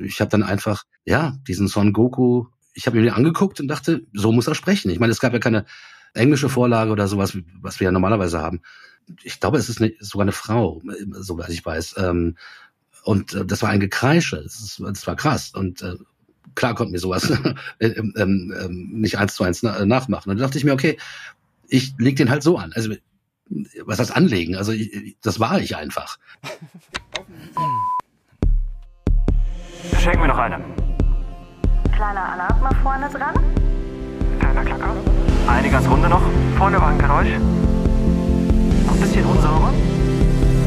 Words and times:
Ich 0.00 0.20
habe 0.20 0.30
dann 0.30 0.42
einfach, 0.42 0.84
ja, 1.04 1.36
diesen 1.46 1.68
Son 1.68 1.92
Goku, 1.92 2.46
ich 2.74 2.86
habe 2.86 2.96
mir 2.96 3.04
den 3.04 3.14
angeguckt 3.14 3.60
und 3.60 3.68
dachte, 3.68 4.06
so 4.12 4.32
muss 4.32 4.46
er 4.46 4.54
sprechen. 4.54 4.90
Ich 4.90 5.00
meine, 5.00 5.12
es 5.12 5.20
gab 5.20 5.32
ja 5.32 5.38
keine 5.38 5.64
englische 6.14 6.48
Vorlage 6.48 6.90
oder 6.90 7.08
sowas, 7.08 7.36
was 7.60 7.80
wir 7.80 7.86
ja 7.86 7.92
normalerweise 7.92 8.40
haben. 8.40 8.60
Ich 9.22 9.40
glaube, 9.40 9.58
es 9.58 9.68
ist 9.68 9.80
eine, 9.80 9.92
sogar 10.00 10.24
eine 10.24 10.32
Frau, 10.32 10.82
soweit 11.12 11.50
ich 11.50 11.64
weiß. 11.64 11.94
Ähm, 11.98 12.36
und 13.04 13.34
äh, 13.34 13.46
das 13.46 13.62
war 13.62 13.70
ein 13.70 13.80
Gekreische. 13.80 14.42
Das, 14.42 15.06
war 15.06 15.16
krass. 15.16 15.52
Und 15.54 15.82
äh, 15.82 15.94
klar 16.54 16.74
konnten 16.74 16.92
wir 16.92 17.00
sowas 17.00 17.30
ähm, 17.80 18.12
ähm, 18.16 18.54
ähm, 18.58 18.90
nicht 18.92 19.18
eins 19.18 19.34
zu 19.34 19.44
eins 19.44 19.62
nachmachen. 19.62 20.30
Und 20.30 20.38
da 20.38 20.44
dachte 20.44 20.58
ich 20.58 20.64
mir, 20.64 20.72
okay, 20.72 20.98
ich 21.68 21.94
leg 21.98 22.16
den 22.16 22.30
halt 22.30 22.42
so 22.42 22.58
an. 22.58 22.72
Also 22.74 22.94
was 23.84 24.00
heißt 24.00 24.14
anlegen? 24.14 24.56
Also 24.56 24.72
das 25.22 25.38
war 25.38 25.60
ich 25.60 25.76
einfach. 25.76 26.18
Schenk 30.00 30.20
mir 30.20 30.28
noch 30.28 30.38
eine. 30.38 30.58
Kleiner 31.94 32.32
Alarm 32.32 32.60
mal 32.62 32.74
vorne 32.82 33.08
dran. 33.08 33.34
Kleiner 34.38 34.64
Klacker. 34.64 34.90
Eine 35.48 35.70
ganz 35.70 35.88
runde 35.88 36.08
noch. 36.08 36.22
Vorne 36.58 36.80
war 36.80 36.88
ein 36.88 36.98
Geräusch. 36.98 37.28
Noch 38.86 38.94
ein 38.94 39.00
bisschen 39.00 39.24
unsauber. 39.24 39.72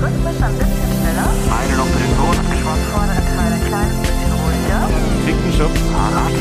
Rhythmisch 0.01 0.41
ein 0.41 0.55
bisschen 0.57 0.91
schneller. 0.99 1.29
Eine 1.59 1.77
noch 1.77 1.85
für 1.85 1.99
den 1.99 2.15
Sohn 2.15 2.37
abgeschwommen. 2.39 2.85
Vordere 2.91 3.21
Teil 3.35 3.53
ein 3.53 3.63
kleines 3.67 3.95
bisschen 3.99 4.31
ruhiger. 4.39 4.81
Dicken 5.27 5.51
Schub. 5.53 5.73
Hart 5.93 6.31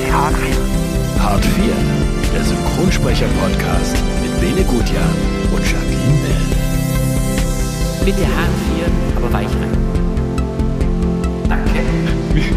4. 0.00 0.12
Hart 0.12 0.36
4. 0.36 0.84
Hart 1.22 1.44
4, 1.44 1.72
der 2.34 2.44
Synchronsprecher-Podcast 2.44 3.96
mit 4.22 4.40
Bene 4.40 4.62
Gutjahr 4.64 5.08
und 5.54 5.64
Jacqueline 5.64 6.18
Bell. 6.20 6.44
Bitte 8.04 8.26
Hart 8.26 8.54
4, 8.76 9.16
aber 9.16 9.32
weich 9.32 9.48
rein. 9.48 10.03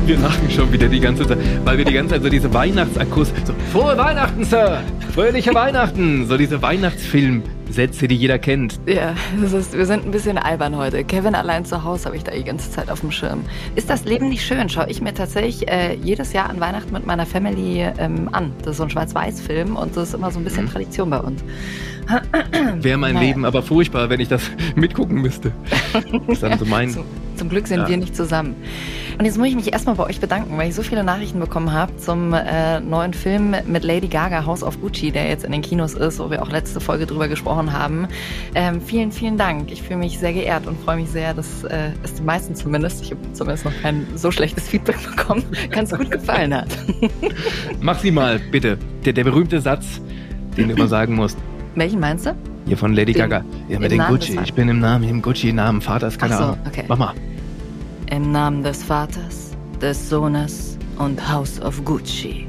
Wir 0.06 0.18
lachen 0.18 0.50
schon 0.50 0.72
wieder 0.72 0.88
die 0.88 1.00
ganze 1.00 1.28
Zeit, 1.28 1.38
weil 1.64 1.78
wir 1.78 1.86
die 1.86 1.94
ganze 1.94 2.16
Zeit 2.16 2.24
so 2.24 2.30
diese 2.30 2.52
Weihnachtsakkus, 2.54 3.32
so 3.46 3.54
frohe 3.72 3.96
Weihnachten, 3.98 4.44
Sir, 4.44 4.82
fröhliche 5.14 5.54
Weihnachten, 5.54 6.26
so 6.28 6.36
diese 6.38 6.62
Weihnachtsfilmsätze, 6.62 8.08
die 8.08 8.16
jeder 8.16 8.40
kennt. 8.40 8.80
Ja, 8.88 9.14
das 9.40 9.54
ist, 9.54 9.78
wir 9.78 9.86
sind 9.86 10.06
ein 10.06 10.12
bisschen 10.12 10.38
albern 10.40 10.76
heute. 10.76 11.04
Kevin 11.04 11.36
allein 11.36 11.64
zu 11.66 11.84
Hause 11.84 12.06
habe 12.06 12.16
ich 12.18 12.24
da 12.24 12.32
die 12.32 12.44
ganze 12.44 12.72
Zeit 12.72 12.90
auf 12.90 13.02
dem 13.02 13.12
Schirm. 13.12 13.42
Ist 13.76 13.90
das 13.90 14.04
Leben 14.06 14.30
nicht 14.30 14.44
schön? 14.46 14.68
Schaue 14.70 14.90
ich 14.90 15.02
mir 15.02 15.14
tatsächlich 15.14 15.68
äh, 15.68 15.94
jedes 15.96 16.34
Jahr 16.34 16.50
an 16.50 16.60
Weihnachten 16.60 16.92
mit 16.94 17.06
meiner 17.06 17.26
Family 17.28 17.86
ähm, 18.00 18.30
an. 18.32 18.54
Das 18.64 18.72
ist 18.72 18.78
so 18.78 18.84
ein 18.84 18.90
Schwarz-Weiß-Film 18.90 19.76
und 19.76 19.96
das 19.96 20.10
ist 20.10 20.14
immer 20.16 20.32
so 20.32 20.40
ein 20.40 20.44
bisschen 20.44 20.66
Mhm. 20.66 20.70
Tradition 20.72 21.10
bei 21.12 21.20
uns. 21.20 21.44
Wäre 22.82 22.98
mein. 22.98 23.18
Leben 23.18 23.46
aber 23.46 23.62
furchtbar, 23.64 24.10
wenn 24.10 24.20
ich 24.20 24.28
das 24.30 24.44
mitgucken 24.76 25.22
müsste. 25.22 25.52
Das 26.28 26.40
dann 26.40 26.58
so 26.60 26.66
mein. 26.66 26.90
Zum, 26.92 27.04
zum 27.36 27.50
Glück 27.50 27.68
sind 27.68 27.80
Ja. 27.82 27.88
wir 27.90 27.98
nicht 27.98 28.16
zusammen. 28.16 28.56
Und 29.18 29.26
jetzt 29.26 29.38
muss 29.40 29.48
ich 29.48 29.56
mich 29.56 29.74
erstmal 29.74 29.96
bei 29.96 30.04
euch 30.06 30.20
bedanken, 30.20 30.56
weil 30.58 30.70
ich 30.70 30.76
so 30.76 30.84
viele 30.84 31.04
Nachrichten 31.04 31.40
bekommen 31.40 31.72
habe 31.72 31.96
zum 31.98 32.34
äh, 32.34 32.80
neuen 32.80 33.14
Film 33.14 33.56
mit 33.66 33.84
Lady 33.84 34.08
Gaga, 34.08 34.46
House 34.46 34.62
of 34.62 34.80
Gucci, 34.80 35.12
der 35.12 35.28
jetzt 35.28 35.44
in 35.44 35.52
den 35.52 35.64
Kinos 35.64 35.96
ist, 35.96 36.20
wo 36.20 36.30
wir 36.30 36.44
auch 36.44 36.52
letzte 36.52 36.80
Folge 36.80 37.08
drüber 37.08 37.28
gesprochen 37.28 37.74
haben. 37.74 38.08
Ähm, 38.54 38.80
vielen, 38.80 39.12
vielen 39.12 39.38
Dank. 39.38 39.72
Ich 39.72 39.82
fühle 39.82 39.98
mich 39.98 40.20
sehr 40.20 40.34
geehrt 40.34 40.68
und 40.68 40.80
freue 40.82 40.98
mich 40.98 41.10
sehr, 41.10 41.34
dass 41.34 41.64
äh, 41.64 41.90
es 42.04 42.14
den 42.14 42.26
meisten 42.26 42.54
zumindest, 42.54 43.02
ich 43.04 43.10
habe 43.12 43.22
zumindest 43.34 43.66
noch 43.66 43.74
kein 43.82 44.06
so 44.16 44.30
schlechtes 44.30 44.68
Feedback 44.70 44.98
bekommen, 45.04 45.44
ganz 45.72 45.92
gut 45.98 46.12
gefallen 46.12 46.54
hat. 46.54 46.68
Mach 47.82 47.98
sie 47.98 48.12
mal, 48.12 48.40
bitte. 48.52 48.78
Der, 49.04 49.14
der 49.14 49.24
berühmte 49.24 49.62
Satz, 49.62 50.00
den 50.56 50.70
du 50.70 50.76
immer 50.76 50.88
sagen 50.88 51.16
musst. 51.16 51.38
Welchen 51.78 52.00
meinst 52.00 52.26
du? 52.26 52.36
Hier 52.66 52.76
von 52.76 52.94
Lady 52.94 53.14
Den- 53.14 53.30
Gaga. 53.30 53.46
Ja, 53.70 53.78
mit 53.80 53.92
dem 53.92 54.02
Gucci. 54.08 54.38
Ich 54.44 54.52
bin 54.54 54.68
im 54.68 54.80
Namen, 54.80 55.08
im 55.08 55.22
Gucci, 55.22 55.54
Namen 55.54 55.80
Vaters, 55.80 56.18
keine 56.18 56.34
Ach 56.34 56.38
so, 56.40 56.44
Ahnung. 56.46 56.58
okay. 56.68 56.84
Mach 56.88 56.98
mal. 56.98 57.14
Im 58.10 58.32
Namen 58.32 58.64
des 58.64 58.82
Vaters, 58.84 59.52
des 59.80 60.10
Sohnes 60.10 60.76
und 60.98 61.30
House 61.32 61.62
of 61.62 61.84
Gucci. 61.86 62.48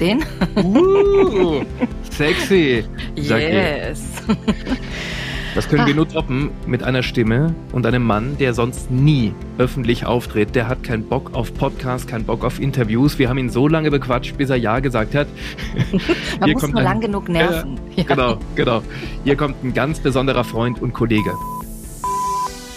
Den? 0.00 0.20
Uh, 0.56 1.62
sexy. 2.10 2.82
Yes. 3.16 4.00
Das 5.54 5.68
können 5.68 5.84
wir 5.86 5.94
Ah. 5.94 5.96
nur 5.96 6.08
toppen 6.08 6.50
mit 6.66 6.82
einer 6.84 7.02
Stimme 7.02 7.54
und 7.72 7.84
einem 7.86 8.04
Mann, 8.04 8.36
der 8.38 8.54
sonst 8.54 8.90
nie 8.90 9.34
öffentlich 9.58 10.06
auftritt. 10.06 10.54
Der 10.54 10.68
hat 10.68 10.82
keinen 10.84 11.04
Bock 11.08 11.30
auf 11.34 11.52
Podcasts, 11.54 12.06
keinen 12.06 12.24
Bock 12.24 12.44
auf 12.44 12.60
Interviews. 12.60 13.18
Wir 13.18 13.28
haben 13.28 13.38
ihn 13.38 13.50
so 13.50 13.66
lange 13.66 13.90
bequatscht, 13.90 14.36
bis 14.36 14.48
er 14.50 14.56
Ja 14.56 14.78
gesagt 14.80 15.14
hat. 15.14 15.26
Man 15.92 16.00
Hier 16.44 16.52
muss 16.54 16.62
kommt 16.62 16.74
nur 16.74 16.80
ein- 16.82 16.84
lang 16.86 17.00
genug 17.00 17.28
nerven. 17.28 17.80
Ja, 17.96 18.04
Genau, 18.04 18.36
genau. 18.54 18.82
Hier 19.24 19.36
kommt 19.36 19.62
ein 19.64 19.74
ganz 19.74 19.98
besonderer 20.00 20.44
Freund 20.44 20.80
und 20.80 20.92
Kollege. 20.94 21.32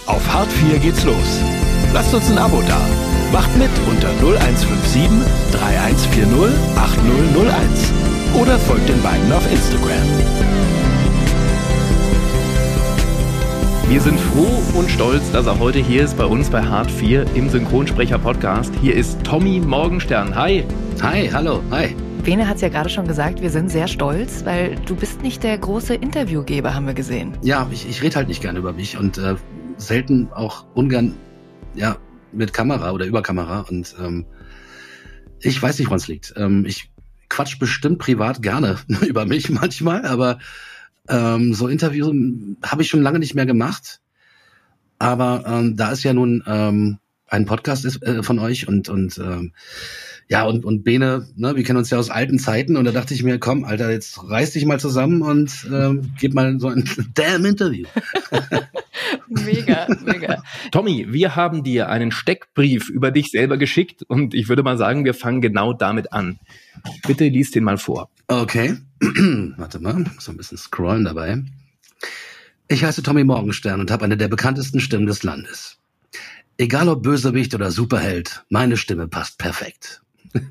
Auf 0.07 0.33
Hart 0.33 0.51
4 0.51 0.79
geht's 0.79 1.03
los. 1.05 1.39
Lasst 1.93 2.13
uns 2.13 2.29
ein 2.31 2.37
Abo 2.37 2.61
da. 2.67 2.77
Macht 3.31 3.55
mit 3.57 3.69
unter 3.89 4.09
0157 4.19 5.09
3140 5.53 6.57
8001 6.75 7.93
oder 8.41 8.57
folgt 8.59 8.89
den 8.89 9.01
beiden 9.01 9.31
auf 9.31 9.49
Instagram. 9.51 10.52
Wir 13.89 13.99
sind 13.99 14.19
froh 14.19 14.79
und 14.79 14.89
stolz, 14.89 15.31
dass 15.31 15.45
er 15.45 15.59
heute 15.59 15.77
hier 15.77 16.03
ist 16.03 16.17
bei 16.17 16.25
uns 16.25 16.49
bei 16.49 16.63
Hart 16.63 16.89
4 16.89 17.35
im 17.35 17.49
Synchronsprecher-Podcast. 17.49 18.73
Hier 18.81 18.95
ist 18.95 19.21
Tommy 19.23 19.59
Morgenstern. 19.59 20.33
Hi. 20.35 20.63
Hi, 21.01 21.29
hallo, 21.31 21.61
hi. 21.69 21.95
Bene 22.23 22.47
hat 22.47 22.55
es 22.55 22.61
ja 22.61 22.69
gerade 22.69 22.89
schon 22.89 23.07
gesagt, 23.07 23.41
wir 23.41 23.49
sind 23.49 23.69
sehr 23.69 23.87
stolz, 23.87 24.45
weil 24.45 24.75
du 24.85 24.95
bist 24.95 25.21
nicht 25.21 25.43
der 25.43 25.57
große 25.57 25.93
Interviewgeber, 25.95 26.73
haben 26.73 26.87
wir 26.87 26.93
gesehen. 26.93 27.37
Ja, 27.41 27.67
ich, 27.71 27.87
ich 27.87 28.01
rede 28.01 28.15
halt 28.15 28.29
nicht 28.29 28.41
gerne 28.41 28.59
über 28.59 28.71
mich 28.71 28.97
und 28.97 29.17
äh, 29.17 29.35
selten 29.77 30.31
auch 30.31 30.65
ungern 30.73 31.15
ja 31.75 31.97
mit 32.31 32.53
Kamera 32.53 32.91
oder 32.91 33.05
über 33.05 33.21
Kamera 33.21 33.65
und 33.69 33.95
ähm, 33.99 34.25
ich 35.39 35.61
weiß 35.61 35.77
nicht, 35.77 35.87
woran 35.87 35.99
es 35.99 36.07
liegt. 36.07 36.33
Ähm, 36.37 36.65
ich 36.65 36.89
quatsch 37.27 37.59
bestimmt 37.59 37.99
privat 37.99 38.41
gerne 38.41 38.77
über 39.05 39.25
mich 39.25 39.49
manchmal, 39.49 40.05
aber 40.05 40.39
ähm, 41.09 41.53
so 41.53 41.67
Interviews 41.67 42.13
habe 42.63 42.81
ich 42.81 42.89
schon 42.89 43.01
lange 43.01 43.19
nicht 43.19 43.35
mehr 43.35 43.45
gemacht. 43.45 44.01
Aber 44.99 45.43
ähm, 45.45 45.75
da 45.75 45.91
ist 45.91 46.03
ja 46.03 46.13
nun 46.13 46.43
ähm, 46.47 46.99
ein 47.27 47.45
Podcast 47.45 47.83
ist, 47.85 48.01
äh, 48.03 48.23
von 48.23 48.39
euch 48.39 48.67
und 48.67 48.89
und 48.89 49.17
ähm, 49.17 49.53
ja 50.29 50.43
und 50.45 50.65
und 50.65 50.83
Bene, 50.83 51.27
ne, 51.35 51.55
wir 51.55 51.63
kennen 51.63 51.79
uns 51.79 51.89
ja 51.89 51.97
aus 51.97 52.09
alten 52.09 52.39
Zeiten 52.39 52.77
und 52.77 52.85
da 52.85 52.91
dachte 52.91 53.13
ich 53.13 53.23
mir, 53.23 53.39
komm, 53.39 53.63
Alter, 53.63 53.91
jetzt 53.91 54.19
reiß 54.29 54.51
dich 54.51 54.65
mal 54.65 54.79
zusammen 54.79 55.21
und 55.21 55.67
ähm, 55.71 56.13
gib 56.19 56.33
mal 56.33 56.59
so 56.59 56.67
ein 56.67 56.89
damn 57.13 57.45
Interview. 57.45 57.85
Mega, 59.27 59.87
mega. 60.05 60.43
Tommy, 60.71 61.07
wir 61.09 61.35
haben 61.35 61.63
dir 61.63 61.89
einen 61.89 62.11
Steckbrief 62.11 62.89
über 62.89 63.11
dich 63.11 63.31
selber 63.31 63.57
geschickt 63.57 64.03
und 64.03 64.33
ich 64.33 64.47
würde 64.47 64.63
mal 64.63 64.77
sagen, 64.77 65.05
wir 65.05 65.13
fangen 65.13 65.41
genau 65.41 65.73
damit 65.73 66.13
an. 66.13 66.39
Bitte 67.05 67.27
lies 67.27 67.51
den 67.51 67.63
mal 67.63 67.77
vor. 67.77 68.09
Okay, 68.27 68.77
warte 69.57 69.79
mal, 69.79 70.05
so 70.19 70.31
ein 70.31 70.37
bisschen 70.37 70.57
scrollen 70.57 71.05
dabei. 71.05 71.43
Ich 72.67 72.83
heiße 72.83 73.03
Tommy 73.03 73.23
Morgenstern 73.23 73.79
und 73.79 73.91
habe 73.91 74.05
eine 74.05 74.17
der 74.17 74.27
bekanntesten 74.27 74.79
Stimmen 74.79 75.05
des 75.05 75.23
Landes. 75.23 75.77
Egal 76.57 76.87
ob 76.87 77.03
Bösewicht 77.03 77.53
oder 77.55 77.71
Superheld, 77.71 78.45
meine 78.49 78.77
Stimme 78.77 79.07
passt 79.07 79.39
perfekt. 79.39 80.02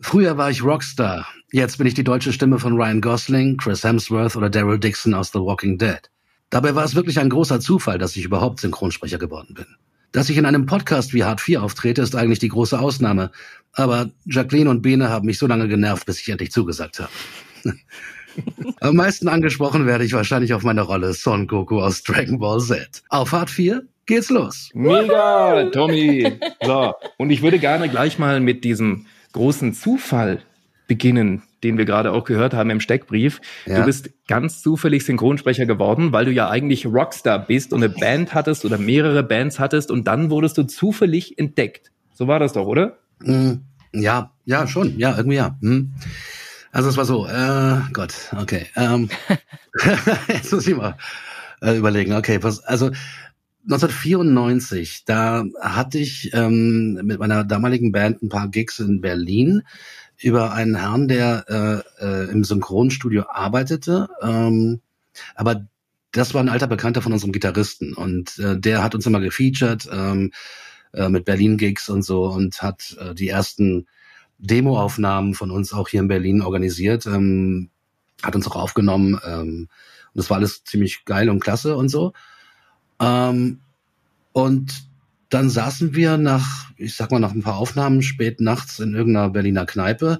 Früher 0.00 0.36
war 0.36 0.50
ich 0.50 0.62
Rockstar, 0.62 1.26
jetzt 1.52 1.78
bin 1.78 1.86
ich 1.86 1.94
die 1.94 2.04
deutsche 2.04 2.32
Stimme 2.32 2.58
von 2.58 2.74
Ryan 2.74 3.00
Gosling, 3.00 3.56
Chris 3.56 3.82
Hemsworth 3.82 4.36
oder 4.36 4.50
Daryl 4.50 4.78
Dixon 4.78 5.14
aus 5.14 5.32
The 5.32 5.40
Walking 5.40 5.78
Dead. 5.78 6.00
Dabei 6.50 6.74
war 6.74 6.84
es 6.84 6.94
wirklich 6.94 7.18
ein 7.18 7.30
großer 7.30 7.60
Zufall, 7.60 7.98
dass 7.98 8.16
ich 8.16 8.24
überhaupt 8.24 8.60
Synchronsprecher 8.60 9.18
geworden 9.18 9.54
bin. 9.54 9.66
Dass 10.12 10.30
ich 10.30 10.36
in 10.36 10.46
einem 10.46 10.66
Podcast 10.66 11.12
wie 11.12 11.24
Hart 11.24 11.40
4 11.40 11.62
auftrete, 11.62 12.02
ist 12.02 12.14
eigentlich 12.14 12.38
die 12.38 12.48
große 12.48 12.78
Ausnahme. 12.78 13.32
Aber 13.72 14.10
Jacqueline 14.24 14.70
und 14.70 14.80
Bene 14.80 15.10
haben 15.10 15.26
mich 15.26 15.38
so 15.38 15.46
lange 15.46 15.68
genervt, 15.68 16.06
bis 16.06 16.20
ich 16.20 16.28
endlich 16.28 16.52
zugesagt 16.52 17.00
habe. 17.00 17.10
Am 18.80 18.96
meisten 18.96 19.28
angesprochen 19.28 19.86
werde 19.86 20.04
ich 20.04 20.12
wahrscheinlich 20.12 20.54
auf 20.54 20.62
meine 20.62 20.82
Rolle 20.82 21.12
Son 21.14 21.46
Goku 21.46 21.80
aus 21.80 22.02
Dragon 22.02 22.38
Ball 22.38 22.60
Z. 22.60 23.02
Auf 23.08 23.32
Hart 23.32 23.50
4 23.50 23.82
geht's 24.06 24.30
los. 24.30 24.70
Mega, 24.74 25.64
Tommy. 25.70 26.38
So, 26.64 26.94
und 27.18 27.30
ich 27.30 27.42
würde 27.42 27.58
gerne 27.58 27.88
gleich 27.88 28.18
mal 28.18 28.40
mit 28.40 28.64
diesem 28.64 29.06
großen 29.32 29.74
Zufall 29.74 30.40
beginnen, 30.86 31.42
den 31.64 31.78
wir 31.78 31.84
gerade 31.84 32.12
auch 32.12 32.24
gehört 32.24 32.54
haben 32.54 32.70
im 32.70 32.80
Steckbrief. 32.80 33.40
Ja. 33.66 33.80
Du 33.80 33.84
bist 33.84 34.10
ganz 34.28 34.62
zufällig 34.62 35.04
Synchronsprecher 35.04 35.66
geworden, 35.66 36.12
weil 36.12 36.24
du 36.24 36.30
ja 36.32 36.48
eigentlich 36.48 36.86
Rockstar 36.86 37.38
bist 37.44 37.72
und 37.72 37.82
eine 37.82 37.92
Band 37.92 38.34
hattest 38.34 38.64
oder 38.64 38.78
mehrere 38.78 39.22
Bands 39.22 39.58
hattest 39.58 39.90
und 39.90 40.06
dann 40.06 40.30
wurdest 40.30 40.56
du 40.58 40.62
zufällig 40.62 41.38
entdeckt. 41.38 41.90
So 42.14 42.28
war 42.28 42.38
das 42.38 42.52
doch, 42.52 42.66
oder? 42.66 42.98
Mm, 43.20 43.54
Ja, 43.92 44.32
ja, 44.44 44.66
schon. 44.66 44.96
Ja, 44.98 45.16
irgendwie 45.16 45.36
ja. 45.36 45.56
Hm. 45.60 45.92
Also 46.72 46.88
es 46.90 46.96
war 46.96 47.04
so, 47.04 47.26
äh, 47.26 47.80
Gott, 47.92 48.14
okay. 48.40 48.66
Ähm, 48.76 49.08
jetzt 50.28 50.52
muss 50.52 50.66
ich 50.66 50.76
mal 50.76 50.96
äh, 51.62 51.76
überlegen. 51.76 52.12
Okay, 52.12 52.38
was, 52.42 52.60
also 52.64 52.90
1994, 53.66 55.04
da 55.04 55.44
hatte 55.60 55.98
ich 55.98 56.32
ähm, 56.34 57.00
mit 57.02 57.18
meiner 57.18 57.44
damaligen 57.44 57.92
Band 57.92 58.22
ein 58.22 58.28
paar 58.28 58.48
Gigs 58.48 58.78
in 58.78 59.00
Berlin 59.00 59.62
über 60.18 60.52
einen 60.52 60.76
Herrn, 60.76 61.08
der 61.08 61.84
äh, 62.00 62.04
äh, 62.04 62.30
im 62.30 62.44
Synchronstudio 62.44 63.24
arbeitete. 63.28 64.08
Ähm, 64.22 64.80
aber 65.34 65.66
das 66.12 66.32
war 66.32 66.42
ein 66.42 66.48
alter 66.48 66.68
Bekannter 66.68 67.02
von 67.02 67.12
unserem 67.12 67.32
Gitarristen 67.32 67.92
und 67.92 68.38
äh, 68.38 68.58
der 68.58 68.82
hat 68.82 68.94
uns 68.94 69.06
immer 69.06 69.20
gefeatured. 69.20 69.88
Ähm, 69.92 70.30
äh, 70.96 71.08
mit 71.08 71.24
Berlin-Gigs 71.24 71.88
und 71.88 72.02
so 72.02 72.24
und 72.24 72.62
hat 72.62 72.96
äh, 72.98 73.14
die 73.14 73.28
ersten 73.28 73.86
Demoaufnahmen 74.38 75.34
von 75.34 75.50
uns 75.50 75.72
auch 75.72 75.88
hier 75.88 76.00
in 76.00 76.08
Berlin 76.08 76.42
organisiert, 76.42 77.06
ähm, 77.06 77.70
hat 78.22 78.34
uns 78.34 78.46
auch 78.46 78.56
aufgenommen 78.56 79.20
ähm, 79.24 79.68
und 80.14 80.18
das 80.18 80.30
war 80.30 80.38
alles 80.38 80.64
ziemlich 80.64 81.04
geil 81.04 81.28
und 81.28 81.40
klasse 81.40 81.76
und 81.76 81.90
so. 81.90 82.12
Ähm, 83.00 83.60
und 84.32 84.86
dann 85.28 85.50
saßen 85.50 85.94
wir 85.94 86.18
nach, 86.18 86.70
ich 86.76 86.94
sag 86.94 87.10
mal, 87.10 87.18
nach 87.18 87.32
ein 87.32 87.42
paar 87.42 87.56
Aufnahmen 87.56 88.02
spät 88.02 88.40
nachts 88.40 88.78
in 88.78 88.94
irgendeiner 88.94 89.30
Berliner 89.30 89.66
Kneipe. 89.66 90.18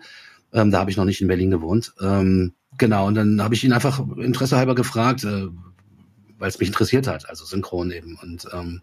Ähm, 0.52 0.70
da 0.70 0.80
habe 0.80 0.90
ich 0.90 0.96
noch 0.96 1.04
nicht 1.04 1.20
in 1.20 1.28
Berlin 1.28 1.50
gewohnt. 1.50 1.94
Ähm, 2.00 2.54
genau, 2.78 3.06
und 3.06 3.14
dann 3.14 3.42
habe 3.42 3.54
ich 3.54 3.62
ihn 3.64 3.72
einfach 3.72 4.00
interessehalber 4.16 4.74
gefragt, 4.74 5.24
äh, 5.24 5.46
weil 6.38 6.48
es 6.48 6.58
mich 6.58 6.68
interessiert 6.68 7.06
hat, 7.06 7.28
also 7.28 7.44
synchron 7.44 7.90
eben. 7.90 8.18
Und, 8.20 8.46
ähm, 8.52 8.82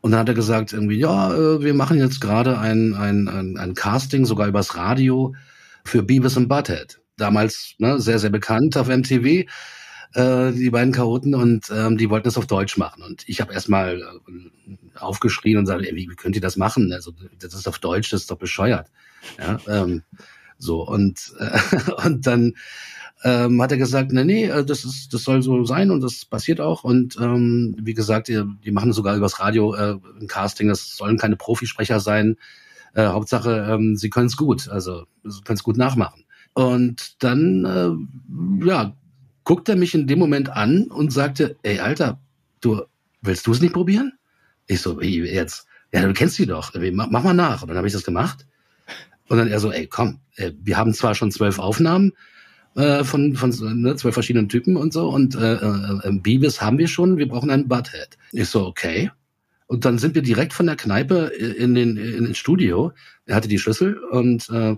und 0.00 0.10
dann 0.10 0.20
hat 0.20 0.28
er 0.28 0.34
gesagt, 0.34 0.72
irgendwie, 0.72 0.98
ja, 0.98 1.32
äh, 1.34 1.62
wir 1.62 1.74
machen 1.74 1.98
jetzt 1.98 2.20
gerade 2.20 2.58
ein, 2.58 2.94
ein, 2.94 3.28
ein, 3.28 3.56
ein 3.56 3.74
Casting, 3.74 4.24
sogar 4.24 4.48
übers 4.48 4.76
Radio, 4.76 5.34
für 5.84 6.02
Beavis 6.02 6.36
und 6.36 6.48
Butthead. 6.48 7.00
Damals 7.16 7.74
ne, 7.78 8.00
sehr, 8.00 8.18
sehr 8.18 8.30
bekannt 8.30 8.76
auf 8.76 8.88
MTV 8.88 9.46
äh, 10.14 10.52
die 10.52 10.70
beiden 10.70 10.92
Chaoten 10.92 11.34
und 11.34 11.70
ähm, 11.70 11.96
die 11.96 12.10
wollten 12.10 12.24
das 12.24 12.38
auf 12.38 12.46
Deutsch 12.46 12.76
machen. 12.76 13.02
Und 13.02 13.28
ich 13.28 13.40
habe 13.40 13.52
erstmal 13.52 14.00
äh, 14.00 14.98
aufgeschrien 14.98 15.58
und 15.58 15.66
sagte, 15.66 15.88
wie, 15.94 16.06
könnt 16.06 16.36
ihr 16.36 16.42
das 16.42 16.56
machen? 16.56 16.92
Also 16.92 17.12
das 17.38 17.54
ist 17.54 17.68
auf 17.68 17.78
Deutsch, 17.78 18.10
das 18.10 18.22
ist 18.22 18.30
doch 18.30 18.38
bescheuert. 18.38 18.90
Ja, 19.38 19.58
ähm, 19.68 20.02
so 20.58 20.86
und 20.86 21.34
äh, 21.38 21.58
und 22.06 22.26
dann 22.26 22.54
ähm, 23.24 23.60
hat 23.62 23.72
er 23.72 23.78
gesagt, 23.78 24.12
nee, 24.12 24.24
nee, 24.24 24.44
äh, 24.44 24.64
das 24.64 24.84
ist, 24.84 25.12
das 25.12 25.24
soll 25.24 25.42
so 25.42 25.64
sein 25.64 25.90
und 25.90 26.02
das 26.02 26.24
passiert 26.24 26.60
auch. 26.60 26.84
Und 26.84 27.16
ähm, 27.20 27.76
wie 27.80 27.94
gesagt, 27.94 28.28
die, 28.28 28.42
die 28.64 28.70
machen 28.70 28.92
sogar 28.92 29.16
übers 29.16 29.40
Radio 29.40 29.74
äh, 29.74 29.96
ein 30.20 30.28
Casting. 30.28 30.68
Das 30.68 30.96
sollen 30.96 31.18
keine 31.18 31.36
Profisprecher 31.36 32.00
sein. 32.00 32.36
Äh, 32.94 33.06
Hauptsache, 33.06 33.68
ähm, 33.70 33.96
sie 33.96 34.10
können 34.10 34.26
es 34.26 34.36
gut, 34.36 34.68
also 34.68 35.06
können 35.44 35.56
es 35.56 35.62
gut 35.62 35.76
nachmachen. 35.76 36.24
Und 36.54 37.22
dann, 37.22 37.64
äh, 37.64 38.66
ja, 38.66 38.96
guckt 39.46 39.68
er 39.68 39.76
mich 39.76 39.94
in 39.94 40.06
dem 40.06 40.18
Moment 40.18 40.50
an 40.50 40.88
und 40.88 41.12
sagte, 41.12 41.56
ey, 41.62 41.78
Alter, 41.78 42.20
du, 42.60 42.82
willst 43.22 43.46
du 43.46 43.52
es 43.52 43.62
nicht 43.62 43.72
probieren? 43.72 44.12
Ich 44.66 44.80
so, 44.82 45.00
wie 45.00 45.20
jetzt? 45.20 45.66
Ja, 45.92 46.04
du 46.04 46.12
kennst 46.12 46.34
sie 46.34 46.46
doch. 46.46 46.72
Mach, 46.92 47.08
mach 47.10 47.22
mal 47.22 47.32
nach. 47.32 47.62
Und 47.62 47.68
dann 47.68 47.76
habe 47.76 47.86
ich 47.86 47.92
das 47.92 48.04
gemacht. 48.04 48.44
Und 49.28 49.38
dann 49.38 49.48
er 49.48 49.60
so, 49.60 49.70
ey, 49.70 49.86
komm, 49.86 50.18
äh, 50.34 50.50
wir 50.62 50.76
haben 50.76 50.92
zwar 50.92 51.14
schon 51.14 51.30
zwölf 51.30 51.60
Aufnahmen 51.60 52.12
äh, 52.74 53.04
von, 53.04 53.36
von 53.36 53.50
ne, 53.80 53.94
zwölf 53.94 54.14
verschiedenen 54.14 54.48
Typen 54.48 54.76
und 54.76 54.92
so 54.92 55.08
und 55.08 55.36
äh, 55.36 55.54
äh, 55.54 56.12
Beavis 56.12 56.60
haben 56.60 56.78
wir 56.78 56.88
schon, 56.88 57.16
wir 57.16 57.28
brauchen 57.28 57.50
einen 57.50 57.68
Butthead. 57.68 58.18
Ich 58.32 58.48
so, 58.48 58.66
okay. 58.66 59.10
Und 59.68 59.84
dann 59.84 59.98
sind 59.98 60.14
wir 60.14 60.22
direkt 60.22 60.52
von 60.52 60.66
der 60.66 60.76
Kneipe 60.76 61.26
in 61.26 61.74
den, 61.74 61.96
in 61.96 62.24
den 62.24 62.34
Studio. 62.34 62.92
Er 63.26 63.36
hatte 63.36 63.48
die 63.48 63.58
Schlüssel 63.58 63.98
und 63.98 64.48
äh, 64.50 64.76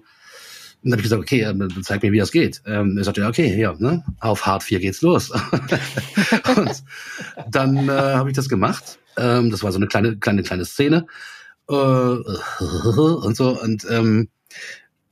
dann 0.82 0.92
habe 0.92 1.00
ich 1.00 1.04
gesagt, 1.04 1.22
okay, 1.22 1.42
ähm, 1.42 1.68
zeig 1.82 2.02
mir, 2.02 2.12
wie 2.12 2.18
das 2.18 2.30
geht. 2.30 2.62
Ähm, 2.66 2.96
er 2.96 3.04
sagte, 3.04 3.26
okay, 3.26 3.58
ja, 3.58 3.74
ne, 3.78 4.04
auf 4.20 4.46
Hard 4.46 4.62
4 4.62 4.80
geht's 4.80 5.02
los. 5.02 5.30
und 6.56 6.82
dann 7.50 7.88
äh, 7.88 7.92
habe 7.92 8.30
ich 8.30 8.36
das 8.36 8.48
gemacht. 8.48 8.98
Ähm, 9.16 9.50
das 9.50 9.62
war 9.62 9.72
so 9.72 9.78
eine 9.78 9.88
kleine, 9.88 10.16
kleine, 10.18 10.42
kleine 10.42 10.64
Szene. 10.64 11.06
Äh, 11.68 11.74
und 11.74 13.36
so. 13.36 13.60
Und 13.60 13.86
ähm, 13.90 14.28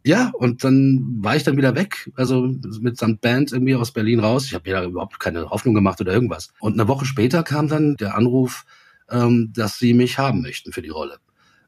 ja, 0.04 0.30
und 0.34 0.62
dann 0.62 1.16
war 1.18 1.34
ich 1.34 1.42
dann 1.42 1.56
wieder 1.56 1.74
weg, 1.74 2.12
also 2.14 2.48
mit 2.80 2.96
samt 2.96 3.20
Band 3.22 3.50
irgendwie 3.50 3.74
aus 3.74 3.92
Berlin 3.92 4.20
raus. 4.20 4.44
Ich 4.46 4.54
habe 4.54 4.70
mir 4.70 4.76
da 4.76 4.84
überhaupt 4.84 5.18
keine 5.18 5.50
Hoffnung 5.50 5.74
gemacht 5.74 6.00
oder 6.00 6.12
irgendwas. 6.12 6.52
Und 6.60 6.74
eine 6.74 6.86
Woche 6.86 7.06
später 7.06 7.42
kam 7.42 7.66
dann 7.66 7.96
der 7.96 8.14
Anruf, 8.14 8.64
ähm, 9.10 9.52
dass 9.52 9.78
sie 9.78 9.94
mich 9.94 10.16
haben 10.16 10.42
möchten 10.42 10.72
für 10.72 10.82
die 10.82 10.90
Rolle. 10.90 11.18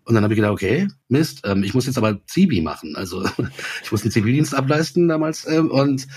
Und 0.08 0.14
dann 0.14 0.24
habe 0.24 0.32
ich 0.32 0.38
gedacht, 0.38 0.54
okay, 0.54 0.88
Mist, 1.08 1.42
ähm, 1.44 1.62
ich 1.62 1.74
muss 1.74 1.84
jetzt 1.84 1.98
aber 1.98 2.18
Zivi 2.24 2.62
machen. 2.62 2.96
Also 2.96 3.26
ich 3.84 3.92
muss 3.92 4.02
einen 4.02 4.10
Zivildienst 4.10 4.54
ableisten 4.54 5.06
damals 5.06 5.46
ähm, 5.46 5.70
und 5.70 6.08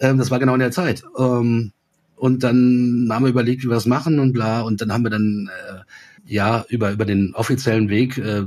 ähm, 0.00 0.18
das 0.18 0.32
war 0.32 0.40
genau 0.40 0.54
in 0.54 0.60
der 0.60 0.72
Zeit. 0.72 1.04
Ähm, 1.16 1.70
und 2.16 2.42
dann 2.42 3.08
haben 3.08 3.24
wir 3.24 3.30
überlegt, 3.30 3.62
wie 3.62 3.68
wir 3.68 3.74
das 3.74 3.86
machen 3.86 4.18
und 4.18 4.32
bla. 4.32 4.62
Und 4.62 4.80
dann 4.80 4.92
haben 4.92 5.04
wir 5.04 5.10
dann 5.10 5.48
äh, 5.48 5.78
ja 6.24 6.64
über 6.68 6.90
über 6.90 7.04
den 7.04 7.32
offiziellen 7.36 7.88
Weg, 7.88 8.18
äh, 8.18 8.46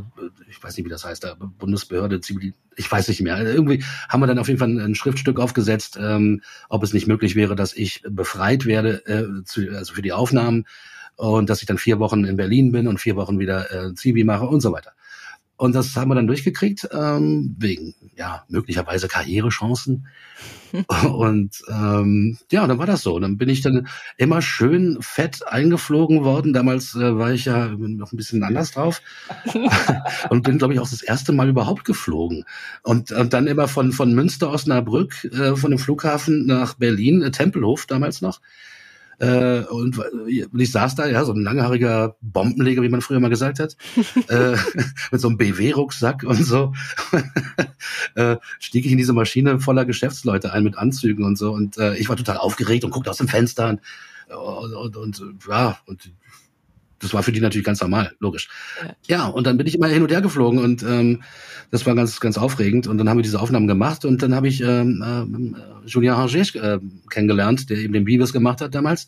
ich 0.50 0.62
weiß 0.62 0.76
nicht, 0.76 0.86
wie 0.86 0.92
das 0.92 1.06
heißt, 1.06 1.24
da 1.24 1.36
Bundesbehörde 1.36 2.20
Zivil, 2.20 2.54
ich 2.76 2.92
weiß 2.92 3.08
nicht 3.08 3.22
mehr. 3.22 3.40
Irgendwie 3.40 3.86
haben 4.10 4.20
wir 4.20 4.28
dann 4.28 4.38
auf 4.38 4.50
jeden 4.50 4.60
Fall 4.60 4.78
ein 4.78 4.96
Schriftstück 4.96 5.40
aufgesetzt, 5.40 5.98
ähm, 5.98 6.42
ob 6.68 6.84
es 6.84 6.92
nicht 6.92 7.08
möglich 7.08 7.36
wäre, 7.36 7.56
dass 7.56 7.74
ich 7.74 8.04
befreit 8.10 8.66
werde 8.66 9.06
äh, 9.06 9.46
zu, 9.46 9.62
also 9.70 9.94
für 9.94 10.02
die 10.02 10.12
Aufnahmen 10.12 10.66
und 11.16 11.50
dass 11.50 11.62
ich 11.62 11.68
dann 11.68 11.78
vier 11.78 12.00
Wochen 12.00 12.26
in 12.26 12.38
Berlin 12.38 12.72
bin 12.72 12.88
und 12.88 13.00
vier 13.00 13.16
Wochen 13.16 13.40
wieder 13.40 13.72
äh, 13.72 13.94
Zivi 13.94 14.24
mache 14.24 14.46
und 14.46 14.62
so 14.62 14.72
weiter. 14.72 14.94
Und 15.56 15.76
das 15.76 15.96
haben 15.96 16.10
wir 16.10 16.16
dann 16.16 16.28
durchgekriegt, 16.28 16.90
ähm, 16.92 17.56
wegen 17.58 17.94
ja 18.18 18.44
möglicherweise 18.50 19.08
Karrierechancen. 19.08 20.08
und 21.14 21.62
ähm, 21.70 22.38
ja, 22.52 22.66
dann 22.66 22.80
war 22.80 22.88
das 22.88 23.04
so. 23.04 23.20
Dann 23.20 23.38
bin 23.38 23.48
ich 23.48 23.62
dann 23.62 23.88
immer 24.18 24.42
schön 24.42 24.98
fett 25.00 25.48
eingeflogen 25.48 26.24
worden. 26.24 26.52
Damals 26.52 26.96
äh, 26.96 27.18
war 27.18 27.32
ich 27.32 27.46
ja 27.46 27.68
noch 27.68 28.12
ein 28.12 28.18
bisschen 28.18 28.44
anders 28.44 28.72
drauf 28.72 29.02
und 30.30 30.42
bin, 30.42 30.58
glaube 30.58 30.74
ich, 30.74 30.80
auch 30.80 30.90
das 30.90 31.04
erste 31.04 31.32
Mal 31.32 31.50
überhaupt 31.50 31.86
geflogen. 31.86 32.46
Und, 32.82 33.12
und 33.12 33.34
dann 33.34 33.46
immer 33.46 33.68
von 33.68 33.92
von 33.92 34.14
Münster 34.14 34.50
Osnabrück, 34.50 35.24
äh, 35.26 35.56
von 35.56 35.70
dem 35.70 35.80
Flughafen 35.80 36.48
nach 36.48 36.74
Berlin, 36.74 37.22
äh, 37.22 37.32
Tempelhof 37.32 37.86
damals 37.86 38.22
noch. 38.22 38.42
Äh, 39.20 39.62
und, 39.62 39.98
und 39.98 40.60
ich 40.60 40.72
saß 40.72 40.96
da, 40.96 41.08
ja, 41.08 41.24
so 41.26 41.34
ein 41.34 41.42
langhaariger 41.42 42.16
Bombenleger, 42.22 42.82
wie 42.82 42.90
man 42.90 43.02
früher 43.02 43.20
mal 43.20 43.30
gesagt 43.30 43.60
hat, 43.60 43.76
äh, 44.30 44.56
mit 45.12 45.22
so 45.22 45.28
einem 45.28 45.38
BW-Rucksack 45.38 46.24
und 46.24 46.44
so, 46.44 46.74
äh, 48.16 48.38
stieg 48.60 48.86
ich 48.86 48.92
in 48.92 48.98
diese 48.98 49.14
Maschine 49.14 49.60
voller 49.60 49.86
Geschäftsleute 49.86 50.54
ein 50.54 50.64
mit 50.64 50.78
Anzügen 50.78 51.26
und 51.26 51.38
so. 51.38 51.52
Und 51.52 51.78
äh, 51.78 51.96
ich 51.96 52.10
war 52.10 52.18
total 52.18 52.38
aufgeregt 52.38 52.84
und 52.84 52.92
guckte 52.92 53.10
aus 53.10 53.18
dem 53.18 53.28
Fenster 53.28 53.70
und, 53.70 53.82
und, 54.74 54.96
und, 54.96 55.22
und 55.22 55.48
ja, 55.48 55.78
und 55.86 56.12
das 57.04 57.14
war 57.14 57.22
für 57.22 57.32
die 57.32 57.42
natürlich 57.42 57.66
ganz 57.66 57.82
normal, 57.82 58.14
logisch. 58.20 58.50
Ja. 59.08 59.18
ja, 59.18 59.28
und 59.28 59.46
dann 59.46 59.58
bin 59.58 59.68
ich 59.68 59.76
immer 59.76 59.88
hin 59.88 60.02
und 60.02 60.12
her 60.12 60.22
geflogen 60.22 60.60
und 60.60 60.84
ähm, 60.84 61.22
das 61.70 61.86
war 61.86 61.96
ganz, 61.96 62.20
ganz 62.20 62.38
aufregend. 62.38 62.88
Und 62.88 62.98
dann 62.98 63.10
haben 63.10 63.18
wir 63.18 63.24
diese 63.24 63.40
Aufnahmen 63.40 63.68
gemacht 63.68 64.06
und 64.06 64.22
dann 64.22 64.34
habe 64.34 64.48
ich 64.48 64.62
ähm, 64.62 65.56
äh, 65.86 65.88
Julien 65.88 66.16
Hanger 66.16 66.34
äh, 66.34 66.80
kennengelernt, 67.10 67.70
der 67.70 67.78
eben 67.78 67.94
den 67.94 68.06
Beavis 68.06 68.32
gemacht 68.32 68.62
hat 68.62 68.74
damals. 68.74 69.08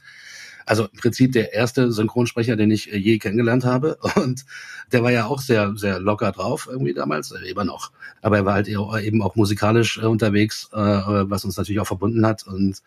Also 0.65 0.85
im 0.85 0.97
Prinzip 0.97 1.31
der 1.31 1.53
erste 1.53 1.91
Synchronsprecher, 1.91 2.55
den 2.55 2.71
ich 2.71 2.91
äh, 2.91 2.97
je 2.97 3.19
kennengelernt 3.19 3.65
habe. 3.65 3.97
Und 4.15 4.45
der 4.91 5.03
war 5.03 5.11
ja 5.11 5.25
auch 5.25 5.41
sehr, 5.41 5.73
sehr 5.75 5.99
locker 5.99 6.31
drauf 6.31 6.67
irgendwie 6.69 6.93
damals, 6.93 7.31
äh, 7.31 7.49
immer 7.49 7.65
noch. 7.65 7.91
Aber 8.21 8.37
er 8.37 8.45
war 8.45 8.55
halt 8.55 8.67
eben 8.67 9.21
auch 9.21 9.35
musikalisch 9.35 9.99
äh, 9.99 10.05
unterwegs, 10.05 10.69
äh, 10.73 10.77
was 10.77 11.45
uns 11.45 11.57
natürlich 11.57 11.79
auch 11.79 11.87
verbunden 11.87 12.25
hat. 12.25 12.47
Und 12.47 12.81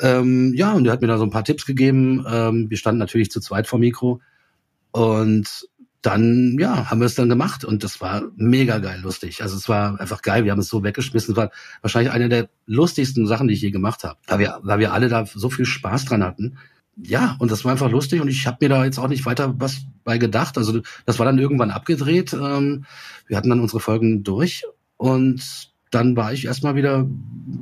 ähm, 0.00 0.52
ja, 0.54 0.72
und 0.72 0.86
er 0.86 0.92
hat 0.92 1.00
mir 1.00 1.08
da 1.08 1.18
so 1.18 1.24
ein 1.24 1.30
paar 1.30 1.44
Tipps 1.44 1.66
gegeben. 1.66 2.24
Ähm, 2.28 2.70
wir 2.70 2.76
standen 2.76 2.98
natürlich 2.98 3.30
zu 3.30 3.40
zweit 3.40 3.66
vor 3.66 3.78
Mikro. 3.78 4.20
Und 4.90 5.68
dann, 6.04 6.56
ja, 6.58 6.90
haben 6.90 7.00
wir 7.00 7.06
es 7.06 7.14
dann 7.14 7.30
gemacht 7.30 7.64
und 7.64 7.82
das 7.82 8.00
war 8.00 8.24
mega 8.36 8.78
geil 8.78 9.00
lustig. 9.02 9.42
Also 9.42 9.56
es 9.56 9.68
war 9.70 9.98
einfach 9.98 10.20
geil. 10.20 10.44
Wir 10.44 10.52
haben 10.52 10.58
es 10.58 10.68
so 10.68 10.84
weggeschmissen. 10.84 11.32
Es 11.32 11.36
war 11.36 11.50
wahrscheinlich 11.80 12.12
eine 12.12 12.28
der 12.28 12.50
lustigsten 12.66 13.26
Sachen, 13.26 13.48
die 13.48 13.54
ich 13.54 13.62
je 13.62 13.70
gemacht 13.70 14.04
habe. 14.04 14.18
Weil 14.26 14.38
wir, 14.40 14.60
weil 14.62 14.78
wir 14.80 14.92
alle 14.92 15.08
da 15.08 15.24
so 15.24 15.48
viel 15.48 15.64
Spaß 15.64 16.04
dran 16.04 16.22
hatten. 16.22 16.58
Ja, 17.02 17.36
und 17.38 17.50
das 17.50 17.64
war 17.64 17.72
einfach 17.72 17.90
lustig 17.90 18.20
und 18.20 18.28
ich 18.28 18.46
habe 18.46 18.58
mir 18.60 18.68
da 18.68 18.84
jetzt 18.84 18.98
auch 18.98 19.08
nicht 19.08 19.24
weiter 19.24 19.54
was 19.58 19.80
bei 20.04 20.18
gedacht. 20.18 20.58
Also 20.58 20.80
das 21.06 21.18
war 21.18 21.26
dann 21.26 21.38
irgendwann 21.38 21.70
abgedreht. 21.70 22.34
Ähm, 22.34 22.84
wir 23.26 23.36
hatten 23.36 23.48
dann 23.48 23.60
unsere 23.60 23.80
Folgen 23.80 24.22
durch 24.22 24.64
und 24.98 25.73
dann 25.94 26.16
war 26.16 26.32
ich 26.32 26.44
erstmal 26.44 26.74
wieder 26.74 27.08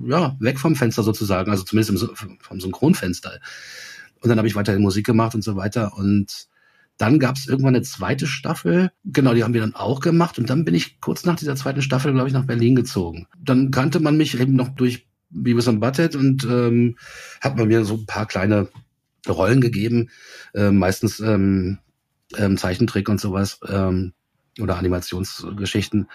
ja, 0.06 0.36
weg 0.40 0.58
vom 0.58 0.76
Fenster 0.76 1.02
sozusagen, 1.02 1.50
also 1.50 1.64
zumindest 1.64 2.08
im, 2.08 2.36
vom 2.40 2.60
Synchronfenster. 2.60 3.38
Und 4.20 4.28
dann 4.28 4.38
habe 4.38 4.48
ich 4.48 4.54
weiterhin 4.54 4.82
Musik 4.82 5.06
gemacht 5.06 5.34
und 5.34 5.42
so 5.42 5.56
weiter. 5.56 5.96
Und 5.96 6.48
dann 6.96 7.18
gab 7.18 7.36
es 7.36 7.48
irgendwann 7.48 7.74
eine 7.74 7.82
zweite 7.82 8.26
Staffel. 8.26 8.92
Genau, 9.04 9.34
die 9.34 9.42
haben 9.42 9.54
wir 9.54 9.60
dann 9.60 9.74
auch 9.74 10.00
gemacht. 10.00 10.38
Und 10.38 10.48
dann 10.48 10.64
bin 10.64 10.74
ich 10.74 11.00
kurz 11.00 11.24
nach 11.24 11.36
dieser 11.36 11.56
zweiten 11.56 11.82
Staffel, 11.82 12.12
glaube 12.12 12.28
ich, 12.28 12.34
nach 12.34 12.46
Berlin 12.46 12.76
gezogen. 12.76 13.26
Dann 13.42 13.70
kannte 13.70 14.00
man 14.00 14.16
mich 14.16 14.38
eben 14.38 14.54
noch 14.54 14.68
durch 14.68 15.06
Beavis 15.30 15.68
and 15.68 15.80
Butthead 15.80 16.14
und 16.14 16.44
ähm, 16.44 16.96
hat 17.40 17.56
man 17.56 17.68
mir 17.68 17.84
so 17.84 17.94
ein 17.94 18.06
paar 18.06 18.26
kleine 18.26 18.68
Rollen 19.28 19.60
gegeben, 19.60 20.10
äh, 20.54 20.70
meistens 20.70 21.20
ähm, 21.20 21.78
ähm, 22.36 22.56
Zeichentrick 22.56 23.08
und 23.08 23.20
sowas 23.20 23.60
ähm, 23.68 24.12
oder 24.60 24.76
Animationsgeschichten 24.76 26.08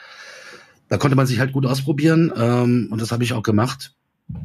da 0.90 0.98
konnte 0.98 1.16
man 1.16 1.28
sich 1.28 1.40
halt 1.40 1.54
gut 1.54 1.66
ausprobieren 1.66 2.32
ähm, 2.36 2.88
und 2.92 3.02
das 3.02 3.12
habe 3.12 3.24
ich 3.24 3.34
auch 3.34 3.44
gemacht. 3.44 3.94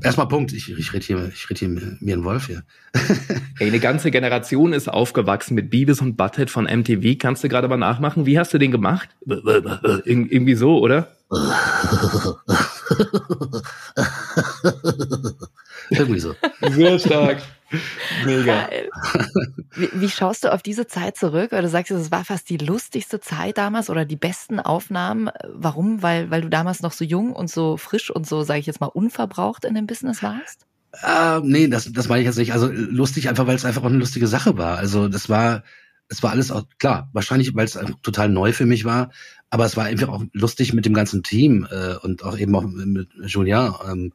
Erstmal 0.02 0.28
Punkt. 0.28 0.52
Ich, 0.52 0.70
ich 0.70 0.92
rede 0.92 1.04
hier, 1.04 1.32
ich 1.34 1.50
rede 1.50 1.58
hier 1.58 1.68
mir 1.68 2.16
ein 2.16 2.22
Wolf 2.24 2.46
hier. 2.46 2.62
hey, 3.58 3.66
eine 3.68 3.80
ganze 3.80 4.12
Generation 4.12 4.72
ist 4.72 4.88
aufgewachsen 4.88 5.56
mit 5.56 5.70
Beavis 5.70 6.00
und 6.00 6.16
Butthead 6.16 6.50
von 6.50 6.66
MTV. 6.66 7.18
Kannst 7.18 7.42
du 7.42 7.48
gerade 7.48 7.66
mal 7.66 7.76
nachmachen? 7.76 8.24
Wie 8.24 8.38
hast 8.38 8.54
du 8.54 8.58
den 8.58 8.70
gemacht? 8.70 9.08
Ir 9.26 10.02
irgendwie 10.04 10.54
so, 10.54 10.78
oder? 10.78 11.08
irgendwie 15.90 16.20
so. 16.20 16.36
Sehr 16.70 17.00
stark. 17.00 17.42
Mega. 18.24 18.68
Wie, 19.74 19.88
wie 19.92 20.08
schaust 20.08 20.44
du 20.44 20.52
auf 20.52 20.62
diese 20.62 20.86
Zeit 20.86 21.16
zurück? 21.16 21.50
Du 21.50 21.68
sagst, 21.68 21.90
es 21.90 22.10
war 22.10 22.24
fast 22.24 22.50
die 22.50 22.58
lustigste 22.58 23.20
Zeit 23.20 23.58
damals 23.58 23.90
oder 23.90 24.04
die 24.04 24.16
besten 24.16 24.60
Aufnahmen. 24.60 25.30
Warum? 25.48 26.02
Weil, 26.02 26.30
weil 26.30 26.42
du 26.42 26.48
damals 26.48 26.82
noch 26.82 26.92
so 26.92 27.04
jung 27.04 27.32
und 27.32 27.50
so 27.50 27.76
frisch 27.76 28.10
und 28.10 28.26
so, 28.26 28.42
sage 28.42 28.60
ich 28.60 28.66
jetzt 28.66 28.80
mal, 28.80 28.86
unverbraucht 28.86 29.64
in 29.64 29.74
dem 29.74 29.86
Business 29.86 30.22
warst? 30.22 30.66
Äh, 31.02 31.40
nee, 31.42 31.68
das, 31.68 31.90
das 31.92 32.08
meine 32.08 32.20
ich 32.20 32.26
jetzt 32.26 32.38
nicht. 32.38 32.52
Also 32.52 32.68
lustig 32.70 33.28
einfach, 33.28 33.46
weil 33.46 33.56
es 33.56 33.64
einfach 33.64 33.82
auch 33.82 33.86
eine 33.86 33.98
lustige 33.98 34.26
Sache 34.26 34.58
war. 34.58 34.76
Also 34.76 35.08
das 35.08 35.28
war, 35.28 35.62
es 36.08 36.22
war 36.22 36.30
alles 36.30 36.50
auch, 36.50 36.64
klar, 36.78 37.08
wahrscheinlich, 37.12 37.54
weil 37.54 37.64
es 37.64 37.76
einfach 37.76 37.96
total 38.02 38.28
neu 38.28 38.52
für 38.52 38.66
mich 38.66 38.84
war, 38.84 39.10
aber 39.48 39.64
es 39.64 39.76
war 39.76 39.84
einfach 39.84 40.08
auch 40.08 40.24
lustig 40.32 40.74
mit 40.74 40.84
dem 40.84 40.94
ganzen 40.94 41.22
Team 41.22 41.66
äh, 41.70 41.96
und 41.96 42.22
auch 42.22 42.36
eben 42.36 42.54
auch 42.54 42.64
mit 42.64 43.08
Julien. 43.24 43.72
Ähm, 43.90 44.12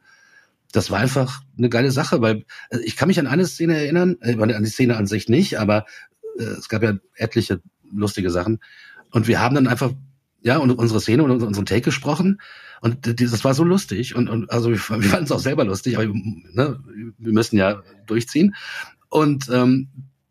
das 0.72 0.90
war 0.90 0.98
einfach 0.98 1.42
eine 1.56 1.68
geile 1.68 1.90
Sache, 1.90 2.20
weil 2.20 2.44
äh, 2.70 2.78
ich 2.84 2.96
kann 2.96 3.08
mich 3.08 3.18
an 3.18 3.26
eine 3.26 3.46
Szene 3.46 3.76
erinnern, 3.76 4.16
äh, 4.20 4.34
an 4.40 4.62
die 4.62 4.70
Szene 4.70 4.96
an 4.96 5.06
sich 5.06 5.28
nicht, 5.28 5.58
aber 5.58 5.86
äh, 6.38 6.42
es 6.42 6.68
gab 6.68 6.82
ja 6.82 6.94
etliche 7.14 7.60
lustige 7.90 8.30
Sachen. 8.30 8.60
Und 9.10 9.28
wir 9.28 9.40
haben 9.40 9.54
dann 9.54 9.66
einfach, 9.66 9.92
ja, 10.42 10.58
und 10.58 10.70
unsere 10.70 11.00
Szene 11.00 11.22
und 11.24 11.30
unseren 11.30 11.66
Take 11.66 11.82
gesprochen. 11.82 12.40
Und 12.80 13.20
das 13.20 13.44
war 13.44 13.54
so 13.54 13.64
lustig. 13.64 14.14
Und, 14.14 14.28
und 14.28 14.50
also 14.50 14.70
wir, 14.70 14.78
wir 14.78 15.08
fanden 15.08 15.24
es 15.24 15.32
auch 15.32 15.40
selber 15.40 15.64
lustig, 15.64 15.96
aber 15.96 16.06
ne, 16.06 16.78
wir 17.18 17.32
müssen 17.32 17.56
ja 17.56 17.82
durchziehen. 18.06 18.54
Und 19.08 19.48
ähm, 19.50 19.88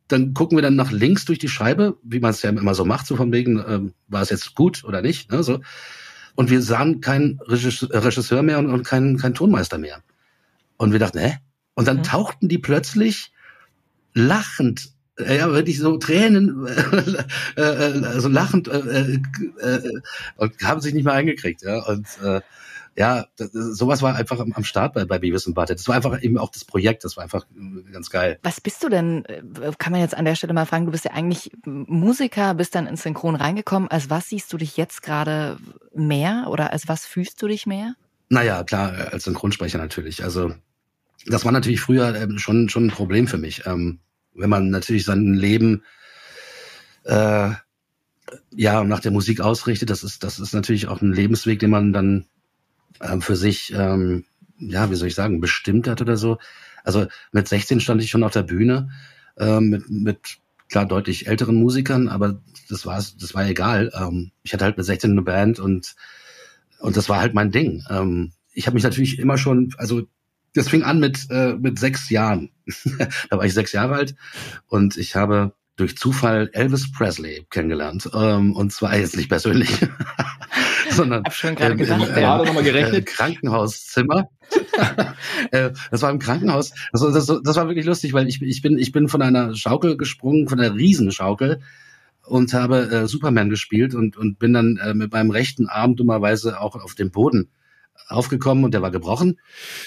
dann 0.08 0.34
gucken 0.34 0.58
wir 0.58 0.62
dann 0.62 0.76
nach 0.76 0.92
links 0.92 1.26
durch 1.26 1.40
die 1.40 1.50
Scheibe, 1.50 1.98
wie 2.04 2.20
man 2.20 2.32
es 2.32 2.42
ja 2.42 2.52
immer 2.52 2.76
so 2.76 2.86
macht, 2.86 3.08
so 3.08 3.16
von 3.16 3.34
wegen, 3.34 3.62
ähm, 3.68 3.94
war 4.08 4.22
es 4.22 4.30
jetzt 4.30 4.56
gut 4.56 4.84
oder 4.86 5.02
nicht, 5.02 5.32
ne, 5.32 5.44
so. 5.44 5.60
Und 6.36 6.52
wir 6.52 6.62
sahen 6.62 7.02
keinen 7.02 7.40
Regisseur 7.42 8.44
mehr 8.44 8.60
und, 8.60 8.70
und 8.70 8.84
keinen 8.86 9.18
kein 9.18 9.34
Tonmeister 9.34 9.80
mehr. 9.80 10.04
Und 10.78 10.92
wir 10.92 11.00
dachten, 11.00 11.20
hä? 11.20 11.38
Und 11.74 11.88
dann 11.88 11.98
mhm. 11.98 12.04
tauchten 12.04 12.48
die 12.48 12.58
plötzlich 12.58 13.32
lachend, 14.14 14.92
äh, 15.20 15.38
ja, 15.38 15.52
wirklich 15.52 15.80
so 15.80 15.98
Tränen, 15.98 16.66
äh, 17.58 17.62
äh, 17.62 18.06
also 18.06 18.30
lachend, 18.30 18.68
äh, 18.68 18.80
äh, 18.80 19.20
äh, 19.62 20.02
und 20.38 20.64
haben 20.64 20.82
sich 20.82 20.94
nicht 20.94 21.04
mehr 21.04 21.14
eingekriegt, 21.14 21.62
ja. 21.62 21.84
Und 21.84 22.08
äh, 22.24 22.42
ja, 22.96 23.28
das, 23.36 23.52
sowas 23.52 24.02
war 24.02 24.16
einfach 24.16 24.40
am, 24.40 24.64
Start 24.64 24.96
bei, 24.96 25.06
bei 25.06 25.20
Beavis 25.20 25.46
und 25.46 25.54
Butthead. 25.54 25.78
Das 25.78 25.88
war 25.88 25.96
einfach 25.96 26.20
eben 26.24 26.40
auch 26.40 26.50
das 26.50 26.66
Projekt, 26.66 27.04
das 27.04 27.16
war 27.16 27.24
einfach 27.24 27.46
ganz 27.92 28.10
geil. 28.10 28.40
Was 28.42 28.60
bist 28.60 28.84
du 28.84 28.90
denn, 28.90 29.24
kann 29.78 29.92
man 29.92 30.02
jetzt 30.02 30.18
an 30.18 30.26
der 30.26 30.34
Stelle 30.34 30.54
mal 30.54 30.66
fragen, 30.66 30.88
du 30.88 30.92
bist 30.92 31.06
ja 31.06 31.12
eigentlich 31.12 31.52
Musiker, 31.66 32.56
bist 32.56 32.74
dann 32.74 32.88
ins 32.88 33.04
Synchron 33.04 33.36
reingekommen. 33.36 33.88
Als 33.90 34.10
was 34.10 34.30
siehst 34.30 34.52
du 34.52 34.58
dich 34.58 34.78
jetzt 34.78 35.04
gerade 35.04 35.58
mehr 35.94 36.48
oder 36.50 36.74
als 36.74 36.88
was 36.88 37.06
fühlst 37.06 37.40
du 37.40 37.48
dich 37.48 37.68
mehr? 37.68 37.94
Naja, 38.30 38.64
klar, 38.64 39.10
als 39.12 39.26
Synchronsprecher 39.26 39.78
natürlich. 39.78 40.24
Also 40.24 40.56
das 41.28 41.46
war 41.46 41.52
natürlich 41.52 41.82
früher 41.82 42.16
ähm, 42.16 42.38
schon, 42.40 42.70
schon 42.70 42.88
ein 42.88 42.92
Problem 42.92 43.28
für 43.28 43.38
mich. 43.38 43.66
Ähm, 43.66 44.00
wenn 44.34 44.50
man 44.50 44.70
natürlich 44.70 45.06
sein 45.06 45.34
Leben 45.34 45.84
äh, 47.04 47.52
ja 48.56 48.84
nach 48.84 49.00
der 49.00 49.12
Musik 49.12 49.42
ausrichtet, 49.42 49.90
das 49.90 50.04
ist, 50.04 50.24
das 50.24 50.40
ist 50.40 50.54
natürlich 50.54 50.88
auch 50.88 51.02
ein 51.02 51.14
Lebensweg, 51.14 51.60
den 51.60 51.70
man 51.70 51.94
dann 51.94 52.26
ähm, 53.02 53.22
für 53.22 53.36
sich, 53.36 53.74
ähm, 53.76 54.26
ja, 54.60 54.90
wie 54.90 54.96
soll 54.96 55.08
ich 55.08 55.16
sagen, 55.16 55.42
bestimmt 55.42 55.88
hat 55.88 56.02
oder 56.02 56.18
so. 56.18 56.38
Also 56.84 57.08
mit 57.32 57.48
16 57.48 57.80
stand 57.80 58.02
ich 58.02 58.10
schon 58.10 58.24
auf 58.24 58.34
der 58.34 58.44
Bühne 58.44 58.90
ähm, 59.38 59.70
mit, 59.70 59.90
mit 59.90 60.38
klar 60.70 60.86
deutlich 60.86 61.28
älteren 61.28 61.56
Musikern, 61.56 62.08
aber 62.08 62.42
das 62.70 62.86
war 62.86 62.98
das 62.98 63.34
war 63.34 63.48
egal. 63.48 63.92
Ähm, 63.94 64.32
ich 64.44 64.54
hatte 64.54 64.66
halt 64.66 64.78
mit 64.78 64.86
16 64.86 65.12
eine 65.12 65.22
Band 65.22 65.60
und 65.60 65.96
und 66.80 66.96
das 66.96 67.10
war 67.10 67.20
halt 67.20 67.34
mein 67.34 67.52
Ding. 67.52 67.84
Ähm, 67.90 68.34
ich 68.54 68.68
habe 68.68 68.76
mich 68.76 68.84
natürlich 68.84 69.20
immer 69.20 69.38
schon, 69.38 69.74
also 69.78 70.08
das 70.58 70.70
fing 70.70 70.84
an 70.84 71.00
mit 71.00 71.28
äh, 71.30 71.54
mit 71.54 71.80
sechs 71.80 72.10
Jahren. 72.10 72.52
da 73.30 73.38
war 73.38 73.46
ich 73.46 73.54
sechs 73.54 73.72
Jahre 73.72 73.96
alt 73.96 74.16
und 74.68 74.98
ich 74.98 75.16
habe 75.16 75.54
durch 75.78 75.96
Zufall 75.96 76.50
Elvis 76.54 76.92
Presley 76.92 77.46
kennengelernt. 77.50 78.10
Ähm, 78.14 78.56
und 78.56 78.74
zwar 78.74 78.98
jetzt 78.98 79.16
nicht 79.16 79.30
persönlich, 79.30 79.70
sondern 80.90 81.24
Hab 81.24 81.34
schon 81.34 81.56
gerade 81.56 81.74
ähm, 81.74 81.78
gedacht, 81.78 82.10
im, 82.10 82.22
ja. 82.22 82.38
noch 82.38 82.54
mal 82.54 82.64
gerechnet. 82.64 83.08
Äh, 83.08 83.12
Krankenhauszimmer. 83.14 84.30
Äh, 85.52 85.72
das 85.92 86.02
war 86.02 86.12
im 86.12 86.20
Krankenhaus. 86.20 86.74
Das, 86.92 87.02
das, 87.02 87.42
das 87.44 87.56
war 87.56 87.68
wirklich 87.68 87.86
lustig, 87.86 88.14
weil 88.14 88.28
ich, 88.28 88.42
ich 88.42 88.62
bin 88.62 88.78
ich 88.78 88.92
bin 88.92 89.08
von 89.08 89.22
einer 89.22 89.56
Schaukel 89.56 89.98
gesprungen, 89.98 90.48
von 90.48 90.60
einer 90.60 90.76
Riesenschaukel 90.76 91.62
und 92.24 92.54
habe 92.54 92.90
äh, 92.90 93.08
Superman 93.08 93.50
gespielt 93.50 93.96
und 93.96 94.18
und 94.18 94.40
bin 94.40 94.54
dann 94.54 94.78
äh, 94.78 94.94
mit 94.94 95.12
meinem 95.12 95.32
rechten 95.32 95.68
Arm 95.68 95.96
dummerweise 95.96 96.60
auch 96.60 96.76
auf 96.76 96.96
dem 96.96 97.12
Boden 97.12 97.50
aufgekommen 98.08 98.64
und 98.64 98.74
der 98.74 98.82
war 98.82 98.92
gebrochen. 98.92 99.40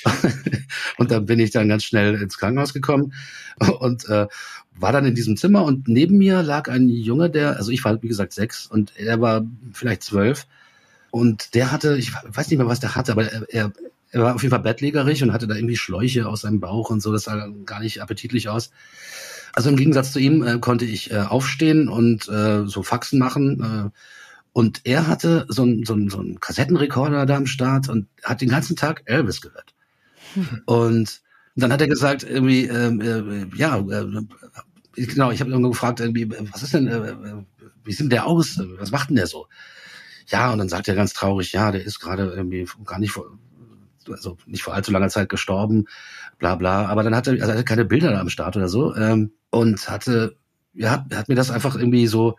und 0.98 1.10
dann 1.10 1.26
bin 1.26 1.40
ich 1.40 1.50
dann 1.50 1.68
ganz 1.68 1.84
schnell 1.84 2.14
ins 2.20 2.38
Krankenhaus 2.38 2.74
gekommen 2.74 3.12
und 3.80 4.08
äh, 4.08 4.26
war 4.74 4.92
dann 4.92 5.04
in 5.04 5.14
diesem 5.14 5.36
Zimmer 5.36 5.64
und 5.64 5.88
neben 5.88 6.18
mir 6.18 6.42
lag 6.42 6.68
ein 6.68 6.88
Junge, 6.88 7.30
der, 7.30 7.56
also 7.56 7.70
ich 7.70 7.84
war 7.84 8.02
wie 8.02 8.08
gesagt 8.08 8.32
sechs 8.32 8.66
und 8.66 8.92
er 8.96 9.20
war 9.20 9.44
vielleicht 9.72 10.02
zwölf 10.02 10.46
und 11.10 11.54
der 11.54 11.72
hatte, 11.72 11.96
ich 11.96 12.12
weiß 12.12 12.48
nicht 12.48 12.58
mehr, 12.58 12.68
was 12.68 12.80
der 12.80 12.94
hatte, 12.94 13.12
aber 13.12 13.30
er, 13.30 13.46
er, 13.48 13.72
er 14.12 14.22
war 14.22 14.34
auf 14.34 14.42
jeden 14.42 14.50
Fall 14.50 14.62
bettlägerig 14.62 15.22
und 15.22 15.32
hatte 15.32 15.46
da 15.46 15.54
irgendwie 15.54 15.76
Schläuche 15.76 16.26
aus 16.26 16.42
seinem 16.42 16.60
Bauch 16.60 16.90
und 16.90 17.00
so, 17.00 17.12
das 17.12 17.24
sah 17.24 17.48
gar 17.64 17.80
nicht 17.80 18.02
appetitlich 18.02 18.48
aus. 18.48 18.70
Also 19.52 19.68
im 19.68 19.76
Gegensatz 19.76 20.12
zu 20.12 20.20
ihm 20.20 20.46
äh, 20.46 20.58
konnte 20.58 20.84
ich 20.84 21.10
äh, 21.10 21.18
aufstehen 21.18 21.88
und 21.88 22.28
äh, 22.28 22.66
so 22.66 22.82
Faxen 22.82 23.18
machen. 23.18 23.92
Äh, 23.92 23.98
und 24.52 24.80
er 24.84 25.06
hatte 25.06 25.46
so 25.48 25.62
einen 25.62 25.84
so 25.84 25.94
einen, 25.94 26.10
so 26.10 26.18
einen 26.18 26.40
Kassettenrekorder 26.40 27.26
da 27.26 27.36
am 27.36 27.46
Start 27.46 27.88
und 27.88 28.08
hat 28.24 28.40
den 28.40 28.48
ganzen 28.48 28.76
Tag 28.76 29.02
Elvis 29.06 29.40
gehört. 29.40 29.74
Und 30.66 31.22
dann 31.56 31.72
hat 31.72 31.80
er 31.80 31.88
gesagt, 31.88 32.22
irgendwie, 32.22 32.66
ähm, 32.66 33.00
äh, 33.00 33.56
ja, 33.56 33.78
äh, 33.78 34.06
genau, 34.94 35.30
ich 35.30 35.40
habe 35.40 35.50
irgendwo 35.50 35.70
gefragt, 35.70 36.00
irgendwie, 36.00 36.30
was 36.52 36.62
ist 36.62 36.74
denn, 36.74 36.86
äh, 36.86 37.14
wie 37.84 37.92
sieht 37.92 38.12
der 38.12 38.26
aus? 38.26 38.60
Was 38.78 38.90
macht 38.90 39.10
denn 39.10 39.16
der 39.16 39.26
so? 39.26 39.46
Ja, 40.26 40.52
und 40.52 40.58
dann 40.58 40.68
sagt 40.68 40.88
er 40.88 40.94
ganz 40.94 41.12
traurig, 41.12 41.52
ja, 41.52 41.72
der 41.72 41.84
ist 41.84 41.98
gerade 41.98 42.30
irgendwie 42.30 42.66
gar 42.84 42.98
nicht 42.98 43.12
vor, 43.12 43.26
also 44.08 44.38
nicht 44.46 44.62
vor 44.62 44.74
allzu 44.74 44.92
langer 44.92 45.08
Zeit 45.08 45.28
gestorben, 45.28 45.86
bla 46.38 46.54
bla. 46.54 46.86
Aber 46.86 47.02
dann 47.02 47.14
hatte 47.14 47.30
er, 47.36 47.42
also 47.42 47.52
er 47.52 47.54
hatte 47.54 47.64
keine 47.64 47.84
Bilder 47.84 48.12
da 48.12 48.20
am 48.20 48.28
Start 48.28 48.56
oder 48.56 48.68
so 48.68 48.94
ähm, 48.94 49.32
und 49.50 49.88
hatte, 49.90 50.36
ja, 50.72 51.04
hat 51.12 51.28
mir 51.28 51.34
das 51.34 51.50
einfach 51.50 51.74
irgendwie 51.74 52.06
so 52.06 52.36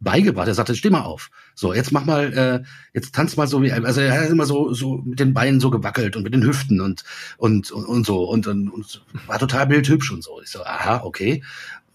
beigebracht. 0.00 0.48
Er 0.48 0.54
sagte, 0.54 0.74
steh 0.74 0.90
mal 0.90 1.02
auf. 1.02 1.30
So, 1.54 1.72
jetzt 1.72 1.92
mach 1.92 2.04
mal, 2.04 2.32
äh, 2.32 2.66
jetzt 2.94 3.14
tanz 3.14 3.36
mal 3.36 3.46
so 3.46 3.62
wie, 3.62 3.72
also 3.72 4.00
er 4.00 4.22
hat 4.22 4.30
immer 4.30 4.46
so, 4.46 4.72
so 4.72 5.02
mit 5.04 5.20
den 5.20 5.34
Beinen 5.34 5.60
so 5.60 5.70
gewackelt 5.70 6.16
und 6.16 6.22
mit 6.22 6.34
den 6.34 6.42
Hüften 6.42 6.80
und, 6.80 7.04
und, 7.36 7.70
und, 7.70 7.84
und 7.84 8.06
so 8.06 8.24
und, 8.24 8.46
und, 8.46 8.68
und 8.70 9.02
war 9.26 9.38
total 9.38 9.66
bildhübsch 9.66 10.10
und 10.10 10.24
so. 10.24 10.40
Ich 10.42 10.50
so, 10.50 10.64
aha, 10.64 11.02
okay. 11.04 11.42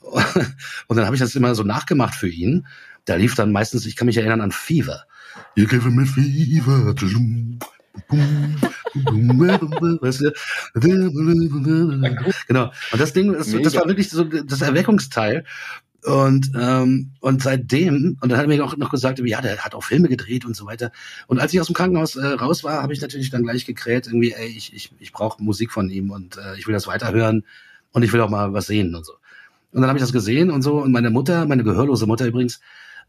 Und 0.87 0.97
dann 0.97 1.05
habe 1.05 1.15
ich 1.15 1.19
das 1.19 1.35
immer 1.35 1.55
so 1.55 1.63
nachgemacht 1.63 2.13
für 2.13 2.29
ihn. 2.29 2.67
Da 3.05 3.15
lief 3.15 3.33
dann 3.33 3.51
meistens, 3.51 3.87
ich 3.87 3.95
kann 3.95 4.05
mich 4.05 4.17
erinnern 4.17 4.41
an 4.41 4.51
Fever. 4.51 5.05
You 5.55 5.65
give 5.65 5.89
me 5.89 6.05
fever. 6.05 6.93
Genau. 12.47 12.71
Und 12.91 13.01
das 13.01 13.13
Ding, 13.13 13.33
das, 13.33 13.51
das 13.51 13.75
war 13.75 13.87
wirklich 13.87 14.09
so 14.09 14.23
das 14.23 14.61
Erweckungsteil. 14.61 15.45
Und, 16.05 16.51
ähm, 16.55 17.13
und 17.19 17.41
seitdem, 17.41 18.17
und 18.21 18.29
dann 18.29 18.37
hat 18.37 18.45
er 18.45 18.47
mir 18.47 18.63
auch 18.63 18.77
noch 18.77 18.91
gesagt, 18.91 19.19
ja, 19.19 19.41
der 19.41 19.57
hat 19.57 19.73
auch 19.73 19.83
Filme 19.83 20.07
gedreht 20.07 20.45
und 20.45 20.55
so 20.55 20.67
weiter. 20.67 20.91
Und 21.25 21.39
als 21.39 21.51
ich 21.51 21.59
aus 21.59 21.65
dem 21.65 21.73
Krankenhaus 21.73 22.15
äh, 22.15 22.25
raus 22.27 22.63
war, 22.63 22.83
habe 22.83 22.93
ich 22.93 23.01
natürlich 23.01 23.31
dann 23.31 23.41
gleich 23.41 23.65
gekräht, 23.65 24.05
irgendwie, 24.05 24.31
ey, 24.31 24.47
ich, 24.47 24.71
ich, 24.73 24.91
ich 24.99 25.11
brauche 25.11 25.41
Musik 25.41 25.71
von 25.71 25.89
ihm 25.89 26.11
und 26.11 26.37
äh, 26.37 26.57
ich 26.59 26.67
will 26.67 26.73
das 26.73 26.85
weiterhören 26.85 27.43
und 27.91 28.03
ich 28.03 28.13
will 28.13 28.21
auch 28.21 28.29
mal 28.29 28.53
was 28.53 28.67
sehen 28.67 28.93
und 28.93 29.03
so. 29.03 29.13
Und 29.71 29.81
dann 29.81 29.87
habe 29.87 29.97
ich 29.97 30.03
das 30.03 30.13
gesehen 30.13 30.51
und 30.51 30.61
so. 30.61 30.77
Und 30.77 30.91
meine 30.91 31.09
Mutter, 31.09 31.47
meine 31.47 31.63
gehörlose 31.63 32.05
Mutter 32.05 32.27
übrigens, 32.27 32.59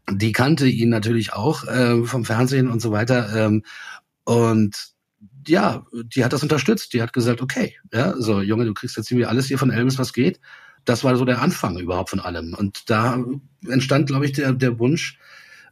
die 0.09 0.31
kannte 0.31 0.65
ihn 0.67 0.89
natürlich 0.89 1.33
auch 1.33 1.65
äh, 1.67 2.03
vom 2.03 2.25
Fernsehen 2.25 2.67
und 2.67 2.81
so 2.81 2.91
weiter. 2.91 3.29
Ähm, 3.35 3.63
und 4.23 4.75
ja, 5.47 5.85
die 5.93 6.25
hat 6.25 6.33
das 6.33 6.41
unterstützt. 6.41 6.93
Die 6.93 7.01
hat 7.03 7.13
gesagt, 7.13 7.43
okay, 7.43 7.75
ja, 7.93 8.15
so 8.17 8.41
Junge, 8.41 8.65
du 8.65 8.73
kriegst 8.73 8.97
jetzt 8.97 9.11
irgendwie 9.11 9.27
alles 9.27 9.45
hier 9.45 9.59
von 9.59 9.69
Elvis, 9.69 9.99
was 9.99 10.13
geht 10.13 10.39
das 10.87 11.03
war 11.03 11.15
so 11.17 11.25
der 11.25 11.41
Anfang 11.41 11.77
überhaupt 11.77 12.09
von 12.09 12.19
allem. 12.19 12.53
Und 12.53 12.89
da 12.89 13.23
entstand, 13.67 14.07
glaube 14.07 14.25
ich, 14.25 14.31
der, 14.31 14.53
der 14.53 14.79
Wunsch, 14.79 15.19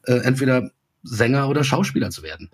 äh, 0.03 0.17
entweder 0.17 0.71
Sänger 1.03 1.47
oder 1.49 1.63
Schauspieler 1.63 2.09
zu 2.11 2.21
werden. 2.21 2.49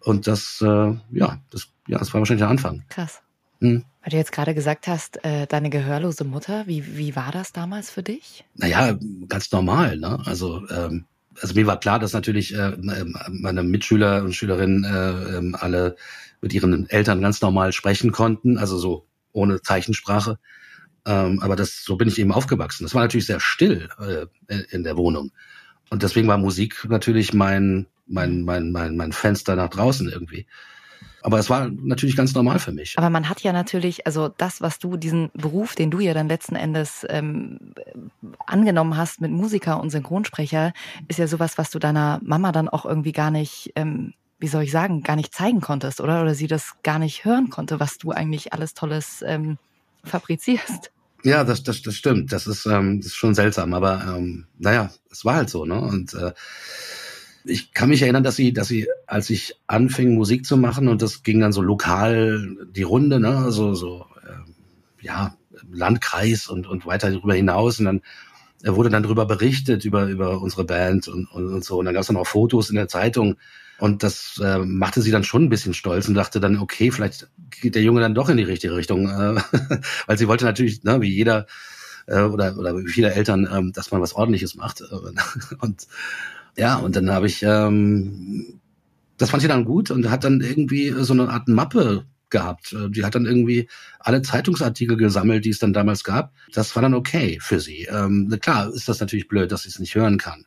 Und 0.00 0.26
das, 0.26 0.60
äh, 0.60 0.94
ja, 1.10 1.40
das, 1.50 1.68
ja, 1.88 1.98
das 1.98 2.12
war 2.12 2.20
wahrscheinlich 2.20 2.42
der 2.42 2.50
Anfang. 2.50 2.82
Krass. 2.90 3.22
Hm. 3.60 3.84
Weil 4.02 4.10
du 4.10 4.16
jetzt 4.16 4.32
gerade 4.32 4.54
gesagt 4.54 4.86
hast, 4.86 5.24
äh, 5.24 5.46
deine 5.46 5.70
gehörlose 5.70 6.24
Mutter, 6.24 6.66
wie, 6.66 6.98
wie 6.98 7.16
war 7.16 7.32
das 7.32 7.52
damals 7.52 7.90
für 7.90 8.02
dich? 8.02 8.44
Naja, 8.54 8.98
ganz 9.28 9.50
normal. 9.50 9.96
Ne? 9.96 10.20
Also, 10.26 10.68
ähm, 10.68 11.06
also 11.40 11.54
mir 11.54 11.66
war 11.66 11.80
klar, 11.80 11.98
dass 11.98 12.12
natürlich 12.12 12.54
äh, 12.54 12.76
meine 13.30 13.62
Mitschüler 13.62 14.22
und 14.22 14.34
Schülerinnen 14.34 14.84
äh, 14.84 15.38
äh, 15.38 15.52
alle 15.54 15.96
mit 16.42 16.52
ihren 16.52 16.88
Eltern 16.90 17.22
ganz 17.22 17.40
normal 17.40 17.72
sprechen 17.72 18.12
konnten, 18.12 18.58
also 18.58 18.76
so 18.76 19.06
ohne 19.32 19.62
Zeichensprache. 19.62 20.38
Ähm, 21.06 21.40
aber 21.40 21.56
das, 21.56 21.84
so 21.84 21.96
bin 21.96 22.08
ich 22.08 22.18
eben 22.18 22.32
aufgewachsen. 22.32 22.84
Das 22.84 22.94
war 22.94 23.02
natürlich 23.02 23.26
sehr 23.26 23.40
still 23.40 23.88
äh, 23.98 24.26
in 24.70 24.84
der 24.84 24.96
Wohnung. 24.96 25.32
Und 25.90 26.02
deswegen 26.02 26.28
war 26.28 26.38
Musik 26.38 26.86
natürlich 26.88 27.34
mein, 27.34 27.86
mein, 28.06 28.42
mein, 28.42 28.72
mein, 28.72 28.96
mein 28.96 29.12
Fenster 29.12 29.56
nach 29.56 29.68
draußen 29.68 30.08
irgendwie. 30.08 30.46
Aber 31.22 31.38
es 31.38 31.48
war 31.48 31.70
natürlich 31.70 32.16
ganz 32.16 32.34
normal 32.34 32.58
für 32.58 32.72
mich. 32.72 32.98
Aber 32.98 33.08
man 33.08 33.30
hat 33.30 33.40
ja 33.40 33.52
natürlich, 33.52 34.06
also 34.06 34.28
das, 34.28 34.60
was 34.60 34.78
du, 34.78 34.98
diesen 34.98 35.30
Beruf, 35.32 35.74
den 35.74 35.90
du 35.90 36.00
ja 36.00 36.12
dann 36.12 36.28
letzten 36.28 36.54
Endes 36.54 37.06
ähm, 37.08 37.72
angenommen 38.46 38.98
hast 38.98 39.22
mit 39.22 39.30
Musiker 39.30 39.80
und 39.80 39.88
Synchronsprecher, 39.88 40.74
ist 41.08 41.18
ja 41.18 41.26
sowas, 41.26 41.56
was 41.56 41.70
du 41.70 41.78
deiner 41.78 42.20
Mama 42.22 42.52
dann 42.52 42.68
auch 42.68 42.84
irgendwie 42.84 43.12
gar 43.12 43.30
nicht, 43.30 43.72
ähm, 43.74 44.12
wie 44.38 44.48
soll 44.48 44.64
ich 44.64 44.70
sagen, 44.70 45.02
gar 45.02 45.16
nicht 45.16 45.34
zeigen 45.34 45.62
konntest, 45.62 46.02
oder? 46.02 46.20
Oder 46.20 46.34
sie 46.34 46.46
das 46.46 46.74
gar 46.82 46.98
nicht 46.98 47.24
hören 47.24 47.48
konnte, 47.48 47.80
was 47.80 47.96
du 47.96 48.10
eigentlich 48.10 48.52
alles 48.52 48.74
Tolles 48.74 49.24
ähm, 49.26 49.56
fabrizierst. 50.04 50.90
Ja, 51.24 51.42
das, 51.42 51.62
das, 51.62 51.80
das 51.82 51.94
stimmt. 51.94 52.32
Das 52.32 52.46
ist, 52.46 52.66
ähm, 52.66 53.00
das 53.00 53.06
ist 53.08 53.16
schon 53.16 53.34
seltsam, 53.34 53.72
aber 53.72 54.04
ähm, 54.16 54.46
naja, 54.58 54.90
es 55.10 55.24
war 55.24 55.36
halt 55.36 55.48
so, 55.50 55.64
ne? 55.64 55.80
Und 55.80 56.12
äh, 56.14 56.32
ich 57.44 57.72
kann 57.72 57.88
mich 57.88 58.02
erinnern, 58.02 58.22
dass 58.22 58.36
sie, 58.36 58.52
dass 58.52 58.68
sie, 58.68 58.88
als 59.06 59.30
ich 59.30 59.54
anfing, 59.66 60.14
Musik 60.14 60.44
zu 60.44 60.56
machen, 60.56 60.88
und 60.88 61.02
das 61.02 61.22
ging 61.22 61.40
dann 61.40 61.52
so 61.52 61.62
lokal 61.62 62.56
die 62.74 62.82
Runde, 62.82 63.20
ne, 63.20 63.50
so, 63.50 63.74
so, 63.74 64.06
äh, 64.22 65.04
ja, 65.04 65.36
Landkreis 65.70 66.46
und, 66.48 66.66
und 66.66 66.86
weiter 66.86 67.10
darüber 67.10 67.34
hinaus. 67.34 67.78
Und 67.78 67.86
dann 67.86 68.00
äh, 68.62 68.74
wurde 68.74 68.90
dann 68.90 69.02
darüber 69.02 69.26
berichtet, 69.26 69.84
über, 69.84 70.06
über 70.06 70.40
unsere 70.40 70.64
Band 70.64 71.08
und, 71.08 71.26
und, 71.30 71.46
und 71.46 71.64
so. 71.64 71.78
Und 71.78 71.86
dann 71.86 71.94
gab 71.94 72.02
es 72.02 72.06
dann 72.08 72.16
auch 72.16 72.26
Fotos 72.26 72.70
in 72.70 72.76
der 72.76 72.88
Zeitung. 72.88 73.36
Und 73.78 74.02
das 74.02 74.40
äh, 74.42 74.58
machte 74.58 75.02
sie 75.02 75.10
dann 75.10 75.24
schon 75.24 75.44
ein 75.44 75.48
bisschen 75.48 75.74
stolz 75.74 76.08
und 76.08 76.14
dachte 76.14 76.40
dann, 76.40 76.58
okay, 76.58 76.90
vielleicht 76.90 77.28
geht 77.50 77.74
der 77.74 77.82
Junge 77.82 78.00
dann 78.00 78.14
doch 78.14 78.28
in 78.28 78.36
die 78.36 78.44
richtige 78.44 78.76
Richtung. 78.76 79.08
Äh, 79.08 79.40
weil 80.06 80.18
sie 80.18 80.28
wollte 80.28 80.44
natürlich, 80.44 80.84
ne, 80.84 81.00
wie 81.00 81.10
jeder 81.10 81.46
äh, 82.06 82.22
oder, 82.22 82.56
oder 82.56 82.76
wie 82.76 82.88
viele 82.88 83.12
Eltern, 83.12 83.48
ähm, 83.50 83.72
dass 83.72 83.90
man 83.90 84.00
was 84.00 84.14
ordentliches 84.14 84.54
macht. 84.54 84.82
und 85.60 85.86
ja, 86.56 86.76
und 86.76 86.96
dann 86.96 87.10
habe 87.10 87.26
ich, 87.26 87.42
ähm, 87.42 88.60
das 89.18 89.30
fand 89.30 89.42
sie 89.42 89.48
dann 89.48 89.64
gut 89.64 89.90
und 89.90 90.10
hat 90.10 90.24
dann 90.24 90.40
irgendwie 90.40 90.94
so 90.98 91.12
eine 91.12 91.28
Art 91.28 91.48
Mappe 91.48 92.06
gehabt. 92.30 92.72
Äh, 92.72 92.90
die 92.90 93.04
hat 93.04 93.14
dann 93.14 93.26
irgendwie 93.26 93.68
alle 93.98 94.22
Zeitungsartikel 94.22 94.96
gesammelt, 94.96 95.44
die 95.44 95.50
es 95.50 95.58
dann 95.58 95.72
damals 95.72 96.04
gab. 96.04 96.32
Das 96.52 96.74
war 96.76 96.82
dann 96.82 96.94
okay 96.94 97.38
für 97.40 97.60
sie. 97.60 97.88
Ähm, 97.90 98.32
klar 98.40 98.72
ist 98.72 98.88
das 98.88 99.00
natürlich 99.00 99.28
blöd, 99.28 99.50
dass 99.50 99.62
sie 99.62 99.70
es 99.70 99.78
nicht 99.78 99.94
hören 99.94 100.18
kann. 100.18 100.44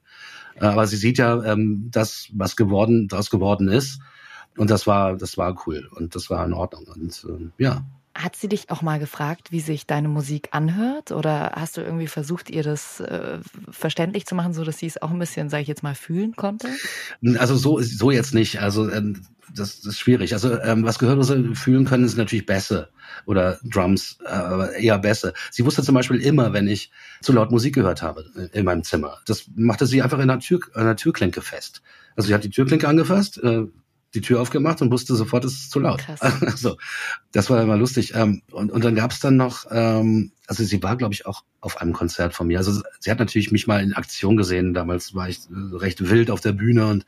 Aber 0.60 0.88
sie 0.88 0.98
sieht 0.98 1.18
ja 1.18 1.44
ähm, 1.44 1.90
das, 1.92 2.30
was 2.34 2.56
geworden, 2.56 3.08
daraus 3.08 3.30
geworden 3.30 3.68
ist. 3.68 4.00
Und 4.58 4.72
das 4.72 4.88
war, 4.88 5.16
das 5.16 5.38
war 5.38 5.56
cool 5.68 5.88
und 5.96 6.16
das 6.16 6.30
war 6.30 6.44
in 6.46 6.54
Ordnung. 6.54 6.86
Und 6.88 7.26
ähm, 7.30 7.52
ja, 7.58 7.86
hat 8.18 8.36
sie 8.36 8.50
dich 8.50 8.70
auch 8.70 8.82
mal 8.82 9.00
gefragt, 9.00 9.52
wie 9.52 9.60
sich 9.60 9.86
deine 9.86 10.08
Musik 10.08 10.50
anhört? 10.52 11.12
Oder 11.12 11.52
hast 11.56 11.78
du 11.78 11.82
irgendwie 11.82 12.08
versucht, 12.08 12.50
ihr 12.50 12.64
das 12.64 13.00
äh, 13.00 13.38
verständlich 13.70 14.26
zu 14.26 14.34
machen, 14.34 14.54
so 14.54 14.64
dass 14.64 14.80
sie 14.80 14.88
es 14.88 15.02
auch 15.02 15.12
ein 15.12 15.20
bisschen, 15.20 15.50
sage 15.50 15.62
ich 15.62 15.68
jetzt 15.68 15.84
mal, 15.84 15.96
fühlen 15.96 16.36
konnte? 16.36 16.68
Also 17.38 17.56
so, 17.56 17.80
so 17.80 18.10
jetzt 18.10 18.34
nicht. 18.34 18.60
Also 18.60 18.90
ähm, 18.90 19.22
das, 19.56 19.82
das 19.82 19.94
ist 19.94 20.00
schwierig. 20.00 20.34
Also 20.34 20.60
ähm, 20.60 20.84
was 20.84 21.00
Gehörlose 21.00 21.56
fühlen 21.56 21.86
können, 21.86 22.06
ist 22.06 22.18
natürlich 22.18 22.46
Bässe 22.46 22.90
oder 23.26 23.60
Drums, 23.64 24.18
äh, 24.26 24.84
eher 24.84 24.98
Bässe. 24.98 25.34
Sie 25.52 25.64
wusste 25.64 25.84
zum 25.84 25.96
Beispiel 25.96 26.20
immer, 26.20 26.54
wenn 26.54 26.68
ich 26.68 26.92
zu 27.22 27.34
laut 27.34 27.52
Musik 27.52 27.76
gehört 27.76 28.02
habe 28.02 28.26
in 28.52 28.66
meinem 28.66 28.84
Zimmer. 28.84 29.20
Das 29.26 29.46
machte 29.56 29.86
sie 29.86 30.02
einfach 30.02 30.20
in 30.20 30.28
der, 30.28 30.40
Tür, 30.40 30.60
in 30.76 30.98
Türklinke 30.98 31.42
fest. 31.42 31.82
Also 32.16 32.28
sie 32.28 32.34
hat 32.34 32.44
die 32.44 32.50
Türklinke 32.50 32.88
angefasst, 32.88 33.42
äh, 33.44 33.66
die 34.18 34.22
Tür 34.22 34.42
aufgemacht 34.42 34.82
und 34.82 34.92
wusste 34.92 35.16
sofort, 35.16 35.46
es 35.46 35.54
ist 35.54 35.72
zu 35.72 35.80
laut. 35.80 36.00
Krass. 36.00 36.20
Also, 36.42 36.78
das 37.32 37.50
war 37.50 37.62
immer 37.62 37.78
lustig. 37.78 38.14
Ähm, 38.16 38.42
und, 38.52 38.72
und 38.72 38.84
dann 38.84 38.96
gab 38.96 39.12
es 39.12 39.20
dann 39.20 39.38
noch, 39.38 39.66
ähm, 39.70 40.32
also 40.48 40.64
sie 40.64 40.82
war, 40.82 40.98
glaube 40.98 41.14
ich, 41.14 41.26
auch 41.26 41.44
auf 41.62 41.78
einem 41.78 41.94
Konzert 41.94 42.34
von 42.34 42.48
mir. 42.48 42.58
Also 42.58 42.82
sie 43.00 43.12
hat 43.12 43.20
natürlich 43.20 43.52
mich 43.52 43.68
mal 43.68 43.82
in 43.84 43.94
Aktion 43.94 44.38
gesehen. 44.38 44.74
Damals 44.74 45.14
war 45.14 45.30
ich 45.30 45.40
äh, 45.50 45.76
recht 45.76 46.10
wild 46.10 46.32
auf 46.32 46.42
der 46.42 46.54
Bühne 46.54 46.88
und 46.88 47.06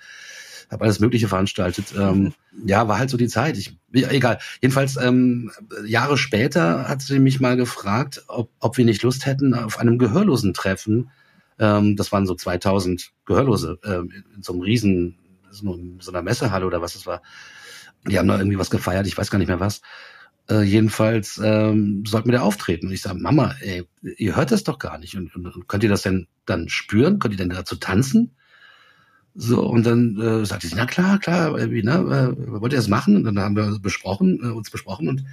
habe 0.70 0.84
alles 0.84 1.00
Mögliche 1.00 1.28
veranstaltet. 1.28 1.94
Ähm, 1.98 2.34
ja, 2.64 2.88
war 2.88 3.00
halt 3.00 3.10
so 3.10 3.18
die 3.18 3.28
Zeit. 3.28 3.58
Ich, 3.58 3.76
egal. 3.92 4.38
Jedenfalls 4.62 4.98
ähm, 4.98 5.52
Jahre 5.86 6.18
später 6.18 6.88
hat 6.88 7.02
sie 7.02 7.20
mich 7.20 7.40
mal 7.40 7.58
gefragt, 7.58 8.24
ob, 8.28 8.52
ob 8.60 8.78
wir 8.78 8.86
nicht 8.86 9.02
Lust 9.02 9.26
hätten 9.26 9.56
auf 9.56 9.80
einem 9.80 9.98
gehörlosen 9.98 10.54
Treffen. 10.54 11.10
Ähm, 11.58 11.96
das 11.96 12.12
waren 12.12 12.28
so 12.28 12.36
2000 12.36 13.12
Gehörlose 13.26 13.80
äh, 13.84 14.00
in 14.36 14.44
so 14.44 14.54
einem 14.54 14.62
riesen 14.62 15.19
so 15.52 16.12
einer 16.12 16.22
Messehalle 16.22 16.66
oder 16.66 16.82
was 16.82 16.96
es 16.96 17.06
war. 17.06 17.22
Die 18.08 18.18
haben 18.18 18.28
da 18.28 18.38
irgendwie 18.38 18.58
was 18.58 18.70
gefeiert, 18.70 19.08
ich 19.08 19.18
weiß 19.18 19.30
gar 19.30 19.40
nicht 19.40 19.48
mehr 19.48 19.60
was. 19.60 19.82
Äh, 20.50 20.64
jedenfalls 20.64 21.40
ähm, 21.44 22.04
sollten 22.08 22.30
wir 22.30 22.40
da 22.40 22.44
auftreten. 22.44 22.88
Und 22.88 22.94
ich 22.94 23.02
sage, 23.02 23.20
Mama, 23.20 23.56
ey, 23.62 23.86
ihr 24.18 24.36
hört 24.36 24.52
das 24.52 24.64
doch 24.64 24.80
gar 24.80 24.98
nicht. 24.98 25.16
Und, 25.16 25.36
und, 25.36 25.46
und 25.48 25.68
könnt 25.68 25.84
ihr 25.84 25.90
das 25.90 26.02
denn 26.02 26.28
dann 26.46 26.70
spüren? 26.70 27.20
Könnt 27.20 27.34
ihr 27.34 27.38
denn 27.38 27.50
dazu 27.50 27.76
tanzen? 27.76 28.36
So, 29.36 29.64
und 29.64 29.86
dann 29.86 30.20
äh, 30.20 30.46
sagte 30.46 30.68
sie, 30.68 30.74
na 30.76 30.86
klar, 30.86 31.20
klar, 31.20 31.56
wie, 31.72 31.84
ne, 31.84 31.94
äh, 31.94 32.52
wollt 32.60 32.74
ihr 32.74 32.80
das 32.80 32.88
machen? 32.88 33.16
Und 33.16 33.24
dann 33.24 33.40
haben 33.40 33.56
wir 33.56 33.80
besprochen, 33.80 34.40
äh, 34.44 34.48
uns 34.48 34.72
besprochen 34.72 35.08
und, 35.08 35.24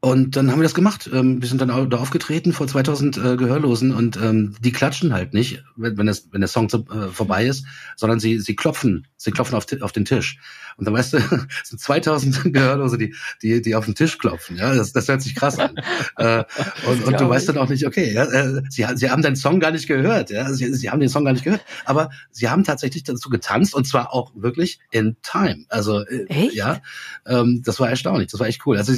und 0.00 0.36
dann 0.36 0.50
haben 0.50 0.58
wir 0.58 0.64
das 0.64 0.74
gemacht. 0.74 1.08
Ähm, 1.12 1.40
wir 1.40 1.48
sind 1.48 1.60
dann 1.60 1.70
auch 1.70 1.86
da 1.86 1.98
aufgetreten 1.98 2.52
vor 2.52 2.66
2000 2.66 3.16
äh, 3.16 3.36
Gehörlosen 3.36 3.94
und 3.94 4.16
ähm, 4.16 4.56
die 4.60 4.72
klatschen 4.72 5.14
halt 5.14 5.32
nicht, 5.32 5.64
wenn, 5.76 5.96
wenn, 5.96 6.06
das, 6.06 6.28
wenn 6.32 6.40
der 6.40 6.48
Song 6.48 6.68
zu, 6.68 6.84
äh, 6.90 7.08
vorbei 7.08 7.46
ist, 7.46 7.64
sondern 7.94 8.18
sie, 8.18 8.40
sie 8.40 8.56
klopfen, 8.56 9.06
sie 9.16 9.30
klopfen 9.30 9.56
auf, 9.56 9.66
auf 9.80 9.92
den 9.92 10.04
Tisch. 10.04 10.38
Und 10.76 10.86
dann 10.86 10.94
weißt 10.94 11.14
du, 11.14 11.16
es 11.62 11.70
sind 11.70 11.80
2000 11.80 12.44
Gehörlose, 12.52 12.98
die, 12.98 13.14
die, 13.42 13.62
die 13.62 13.74
auf 13.74 13.86
den 13.86 13.94
Tisch 13.94 14.18
klopfen. 14.18 14.56
Ja, 14.56 14.74
das, 14.74 14.92
das 14.92 15.08
hört 15.08 15.22
sich 15.22 15.34
krass 15.34 15.58
an. 15.58 15.74
äh, 16.16 16.44
und, 16.86 17.04
und 17.04 17.20
du 17.20 17.28
weißt 17.28 17.48
dann 17.48 17.58
auch 17.58 17.68
nicht, 17.68 17.86
okay, 17.86 18.12
ja, 18.12 18.24
äh, 18.24 18.62
sie, 18.68 18.86
sie 18.94 19.10
haben 19.10 19.22
deinen 19.22 19.36
Song 19.36 19.60
gar 19.60 19.70
nicht 19.70 19.86
gehört. 19.86 20.30
Ja, 20.30 20.52
sie, 20.52 20.72
sie 20.74 20.90
haben 20.90 21.00
den 21.00 21.08
Song 21.08 21.24
gar 21.24 21.32
nicht 21.32 21.44
gehört, 21.44 21.64
aber 21.84 22.10
sie 22.30 22.48
haben 22.48 22.64
tatsächlich 22.64 23.04
dazu 23.04 23.30
getanzt 23.30 23.74
und 23.74 23.86
zwar 23.86 24.12
auch 24.12 24.32
wirklich 24.34 24.80
in 24.90 25.16
time. 25.22 25.64
Also 25.68 26.04
äh, 26.04 26.50
ja, 26.52 26.80
ähm, 27.26 27.62
das 27.64 27.80
war 27.80 27.88
erstaunlich, 27.88 28.30
das 28.30 28.40
war 28.40 28.46
echt 28.46 28.66
cool. 28.66 28.76
Also 28.76 28.92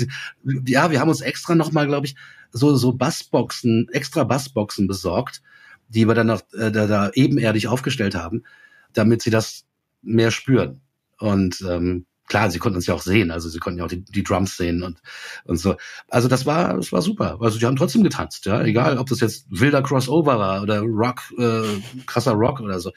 ja, 0.67 0.91
wir 0.91 1.01
haben 1.01 1.09
uns 1.09 1.21
extra 1.21 1.55
nochmal, 1.55 1.87
glaube 1.87 2.07
ich, 2.07 2.17
so 2.51 2.77
so 2.77 2.93
Bassboxen, 2.93 3.89
extra 3.93 4.25
Bassboxen 4.25 4.87
besorgt, 4.87 5.43
die 5.89 6.09
wir 6.09 6.15
dann 6.15 6.27
noch 6.27 6.43
äh, 6.53 6.71
da, 6.73 6.87
da 6.87 7.11
ebenerdig 7.15 7.69
aufgestellt 7.69 8.15
haben, 8.15 8.45
damit 8.93 9.23
sie 9.23 9.31
das 9.31 9.65
mehr 10.03 10.31
spüren. 10.31 10.81
Und 11.19 11.65
ähm, 11.69 12.07
klar, 12.29 12.51
sie 12.51 12.59
konnten 12.59 12.77
uns 12.77 12.87
ja 12.87 12.95
auch 12.95 13.03
sehen, 13.03 13.31
also 13.31 13.49
sie 13.49 13.59
konnten 13.59 13.79
ja 13.79 13.85
auch 13.85 13.89
die, 13.89 14.05
die 14.05 14.23
Drums 14.23 14.57
sehen 14.57 14.83
und 14.83 15.01
und 15.45 15.57
so. 15.57 15.77
Also 16.09 16.29
das 16.29 16.47
war 16.47 16.77
das 16.77 16.93
war 16.93 17.03
super. 17.03 17.39
Also 17.41 17.59
die 17.59 17.67
haben 17.67 17.77
trotzdem 17.77 18.03
getanzt, 18.05 18.47
ja, 18.47 18.63
egal, 18.63 18.99
ob 18.99 19.09
das 19.09 19.21
jetzt 19.21 19.47
wilder 19.49 19.83
Crossover 19.83 20.39
war 20.39 20.63
oder 20.63 20.81
Rock, 20.81 21.23
äh, 21.39 21.63
krasser 22.07 22.33
Rock 22.33 22.61
oder 22.61 22.79
so. 22.79 22.93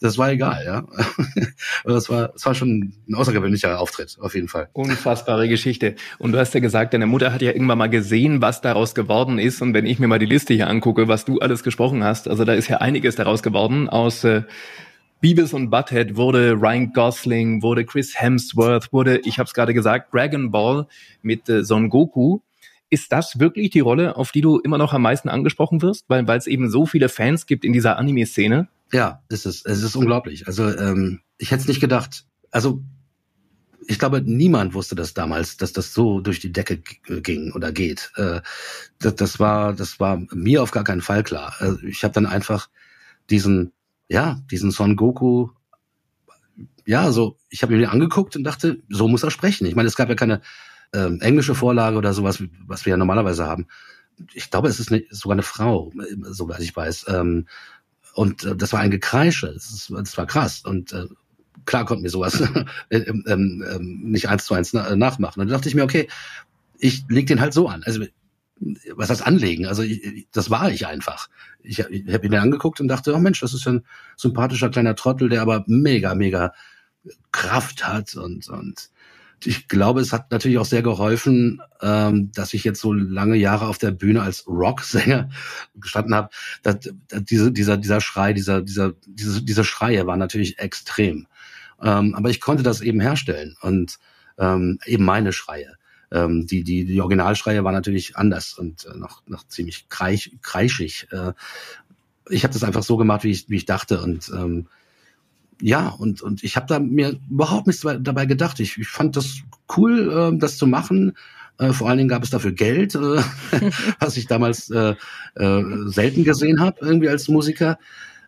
Das 0.00 0.16
war 0.18 0.30
egal, 0.30 0.64
ja. 0.64 0.86
das 1.84 2.08
war 2.08 2.28
das 2.28 2.46
war 2.46 2.54
schon 2.54 2.92
ein 3.08 3.14
außergewöhnlicher 3.14 3.78
Auftritt 3.78 4.16
auf 4.20 4.34
jeden 4.34 4.48
Fall. 4.48 4.68
Unfassbare 4.72 5.48
Geschichte. 5.48 5.96
Und 6.18 6.32
du 6.32 6.38
hast 6.38 6.54
ja 6.54 6.60
gesagt, 6.60 6.94
deine 6.94 7.06
Mutter 7.06 7.32
hat 7.32 7.42
ja 7.42 7.52
irgendwann 7.52 7.78
mal 7.78 7.90
gesehen, 7.90 8.40
was 8.40 8.60
daraus 8.60 8.94
geworden 8.94 9.38
ist. 9.38 9.60
Und 9.62 9.74
wenn 9.74 9.86
ich 9.86 9.98
mir 9.98 10.06
mal 10.06 10.18
die 10.18 10.26
Liste 10.26 10.54
hier 10.54 10.68
angucke, 10.68 11.08
was 11.08 11.24
du 11.24 11.40
alles 11.40 11.62
gesprochen 11.62 12.04
hast, 12.04 12.28
also 12.28 12.44
da 12.44 12.54
ist 12.54 12.68
ja 12.68 12.78
einiges 12.78 13.16
daraus 13.16 13.42
geworden 13.42 13.88
aus 13.88 14.22
äh, 14.24 14.42
Beavis 15.20 15.52
und 15.52 15.70
Butthead 15.70 16.16
wurde 16.16 16.52
Ryan 16.52 16.92
Gosling, 16.92 17.62
wurde 17.62 17.84
Chris 17.84 18.20
Hemsworth, 18.20 18.92
wurde, 18.92 19.18
ich 19.24 19.38
habe 19.38 19.46
es 19.46 19.54
gerade 19.54 19.74
gesagt, 19.74 20.12
Dragon 20.12 20.50
Ball 20.50 20.86
mit 21.22 21.48
äh, 21.48 21.64
Son 21.64 21.88
Goku. 21.88 22.40
Ist 22.88 23.10
das 23.10 23.40
wirklich 23.40 23.70
die 23.70 23.80
Rolle, 23.80 24.16
auf 24.16 24.30
die 24.30 24.42
du 24.42 24.58
immer 24.60 24.78
noch 24.78 24.92
am 24.92 25.02
meisten 25.02 25.28
angesprochen 25.28 25.82
wirst, 25.82 26.04
weil 26.08 26.28
es 26.28 26.46
eben 26.46 26.70
so 26.70 26.86
viele 26.86 27.08
Fans 27.08 27.46
gibt 27.46 27.64
in 27.64 27.72
dieser 27.72 27.98
Anime-Szene? 27.98 28.68
Ja, 28.92 29.22
ist 29.28 29.46
es. 29.46 29.64
Es 29.64 29.82
ist 29.82 29.96
unglaublich. 29.96 30.46
Also 30.46 30.68
ähm, 30.68 31.20
ich 31.38 31.50
hätte 31.50 31.62
es 31.62 31.68
nicht 31.68 31.80
gedacht. 31.80 32.24
Also 32.52 32.82
ich 33.88 33.98
glaube, 33.98 34.22
niemand 34.22 34.74
wusste 34.74 34.94
das 34.94 35.14
damals, 35.14 35.56
dass 35.56 35.72
das 35.72 35.92
so 35.92 36.20
durch 36.20 36.40
die 36.40 36.52
Decke 36.52 36.78
ging 36.78 37.52
oder 37.52 37.72
geht. 37.72 38.12
Äh, 38.16 38.40
das, 38.98 39.14
das 39.16 39.40
war, 39.40 39.72
das 39.72 39.98
war 39.98 40.22
mir 40.32 40.62
auf 40.62 40.70
gar 40.70 40.84
keinen 40.84 41.02
Fall 41.02 41.22
klar. 41.22 41.54
Also 41.58 41.82
ich 41.82 42.04
habe 42.04 42.14
dann 42.14 42.26
einfach 42.26 42.68
diesen 43.30 43.72
ja, 44.08 44.40
diesen 44.50 44.70
Son 44.70 44.96
Goku, 44.96 45.50
ja, 46.86 47.10
so, 47.10 47.36
ich 47.50 47.62
habe 47.62 47.76
mir 47.76 47.90
angeguckt 47.90 48.36
und 48.36 48.44
dachte, 48.44 48.80
so 48.88 49.08
muss 49.08 49.24
er 49.24 49.30
sprechen. 49.30 49.66
Ich 49.66 49.74
meine, 49.74 49.88
es 49.88 49.96
gab 49.96 50.08
ja 50.08 50.14
keine 50.14 50.40
ähm, 50.94 51.20
englische 51.20 51.54
Vorlage 51.54 51.96
oder 51.96 52.12
sowas, 52.12 52.42
was 52.66 52.86
wir 52.86 52.92
ja 52.92 52.96
normalerweise 52.96 53.44
haben. 53.44 53.66
Ich 54.32 54.50
glaube, 54.50 54.68
es 54.68 54.78
ist 54.78 54.92
eine, 54.92 55.04
sogar 55.10 55.34
eine 55.34 55.42
Frau, 55.42 55.92
soweit 56.22 56.60
ich 56.60 56.74
weiß. 56.74 57.06
Ähm, 57.08 57.48
und 58.14 58.44
äh, 58.44 58.56
das 58.56 58.72
war 58.72 58.80
ein 58.80 58.92
Gekreische. 58.92 59.52
Das, 59.52 59.92
das 59.94 60.16
war 60.16 60.26
krass. 60.26 60.62
Und 60.64 60.92
äh, 60.92 61.06
klar 61.64 61.84
konnten 61.84 62.04
wir 62.04 62.10
sowas 62.10 62.40
ähm, 62.90 63.24
ähm, 63.26 64.00
nicht 64.04 64.28
eins 64.28 64.46
zu 64.46 64.54
eins 64.54 64.72
nachmachen. 64.72 65.40
Und 65.40 65.48
da 65.48 65.56
dachte 65.56 65.68
ich 65.68 65.74
mir, 65.74 65.84
okay, 65.84 66.08
ich 66.78 67.04
leg 67.08 67.26
den 67.26 67.40
halt 67.40 67.52
so 67.52 67.68
an. 67.68 67.82
Also 67.84 68.04
was 68.94 69.10
heißt 69.10 69.26
anlegen? 69.26 69.66
Also 69.66 69.82
ich, 69.82 70.28
das 70.32 70.50
war 70.50 70.70
ich 70.70 70.86
einfach. 70.86 71.28
Ich, 71.62 71.78
ich 71.78 72.12
habe 72.12 72.26
ihn 72.26 72.30
mir 72.30 72.40
angeguckt 72.40 72.80
und 72.80 72.88
dachte, 72.88 73.14
oh 73.14 73.18
Mensch, 73.18 73.40
das 73.40 73.54
ist 73.54 73.66
ein 73.66 73.84
sympathischer 74.16 74.70
kleiner 74.70 74.96
Trottel, 74.96 75.28
der 75.28 75.42
aber 75.42 75.64
mega, 75.66 76.14
mega 76.14 76.52
Kraft 77.32 77.86
hat 77.86 78.14
und 78.14 78.48
und 78.48 78.90
ich 79.44 79.68
glaube, 79.68 80.00
es 80.00 80.12
hat 80.12 80.30
natürlich 80.30 80.58
auch 80.58 80.64
sehr 80.64 80.82
geholfen, 80.82 81.60
ähm, 81.82 82.32
dass 82.32 82.54
ich 82.54 82.64
jetzt 82.64 82.80
so 82.80 82.92
lange 82.92 83.36
Jahre 83.36 83.66
auf 83.66 83.78
der 83.78 83.90
Bühne 83.90 84.22
als 84.22 84.46
Rocksänger 84.46 85.28
gestanden 85.74 86.14
habe. 86.14 86.30
Dass, 86.62 86.78
dass 87.08 87.24
diese, 87.24 87.52
dieser, 87.52 87.76
dieser 87.76 88.00
Schrei, 88.00 88.32
dieser, 88.32 88.62
dieser, 88.62 88.94
diese, 89.06 89.42
diese 89.42 89.64
Schreie 89.64 90.06
waren 90.06 90.18
natürlich 90.18 90.58
extrem. 90.58 91.26
Ähm, 91.82 92.14
aber 92.14 92.30
ich 92.30 92.40
konnte 92.40 92.62
das 92.62 92.80
eben 92.80 93.00
herstellen 93.00 93.56
und 93.60 93.98
ähm, 94.38 94.78
eben 94.86 95.04
meine 95.04 95.32
Schreie. 95.32 95.75
Ähm, 96.12 96.46
die, 96.46 96.62
die, 96.62 96.84
die 96.84 97.00
Originalschreie 97.00 97.64
waren 97.64 97.74
natürlich 97.74 98.16
anders 98.16 98.54
und 98.54 98.86
äh, 98.86 98.96
noch, 98.96 99.22
noch 99.26 99.46
ziemlich 99.48 99.88
kreich, 99.88 100.32
kreischig. 100.42 101.08
Äh, 101.10 101.32
ich 102.28 102.44
habe 102.44 102.54
das 102.54 102.64
einfach 102.64 102.82
so 102.82 102.96
gemacht, 102.96 103.24
wie 103.24 103.30
ich, 103.30 103.48
wie 103.48 103.56
ich 103.56 103.66
dachte. 103.66 104.00
Und 104.00 104.30
ähm, 104.34 104.66
ja, 105.60 105.88
und, 105.88 106.22
und 106.22 106.44
ich 106.44 106.56
habe 106.56 106.66
da 106.66 106.78
mir 106.78 107.18
überhaupt 107.30 107.66
nichts 107.66 107.84
dabei 108.00 108.26
gedacht. 108.26 108.60
Ich, 108.60 108.78
ich 108.78 108.88
fand 108.88 109.16
das 109.16 109.38
cool, 109.76 110.32
äh, 110.34 110.38
das 110.38 110.58
zu 110.58 110.66
machen. 110.66 111.16
Äh, 111.58 111.72
vor 111.72 111.88
allen 111.88 111.98
Dingen 111.98 112.08
gab 112.08 112.22
es 112.22 112.30
dafür 112.30 112.52
Geld, 112.52 112.94
äh, 112.94 112.98
was 113.98 114.16
ich 114.16 114.26
damals 114.26 114.70
äh, 114.70 114.94
äh, 115.34 115.62
selten 115.86 116.24
gesehen 116.24 116.60
habe, 116.60 116.78
irgendwie 116.80 117.08
als 117.08 117.28
Musiker. 117.28 117.78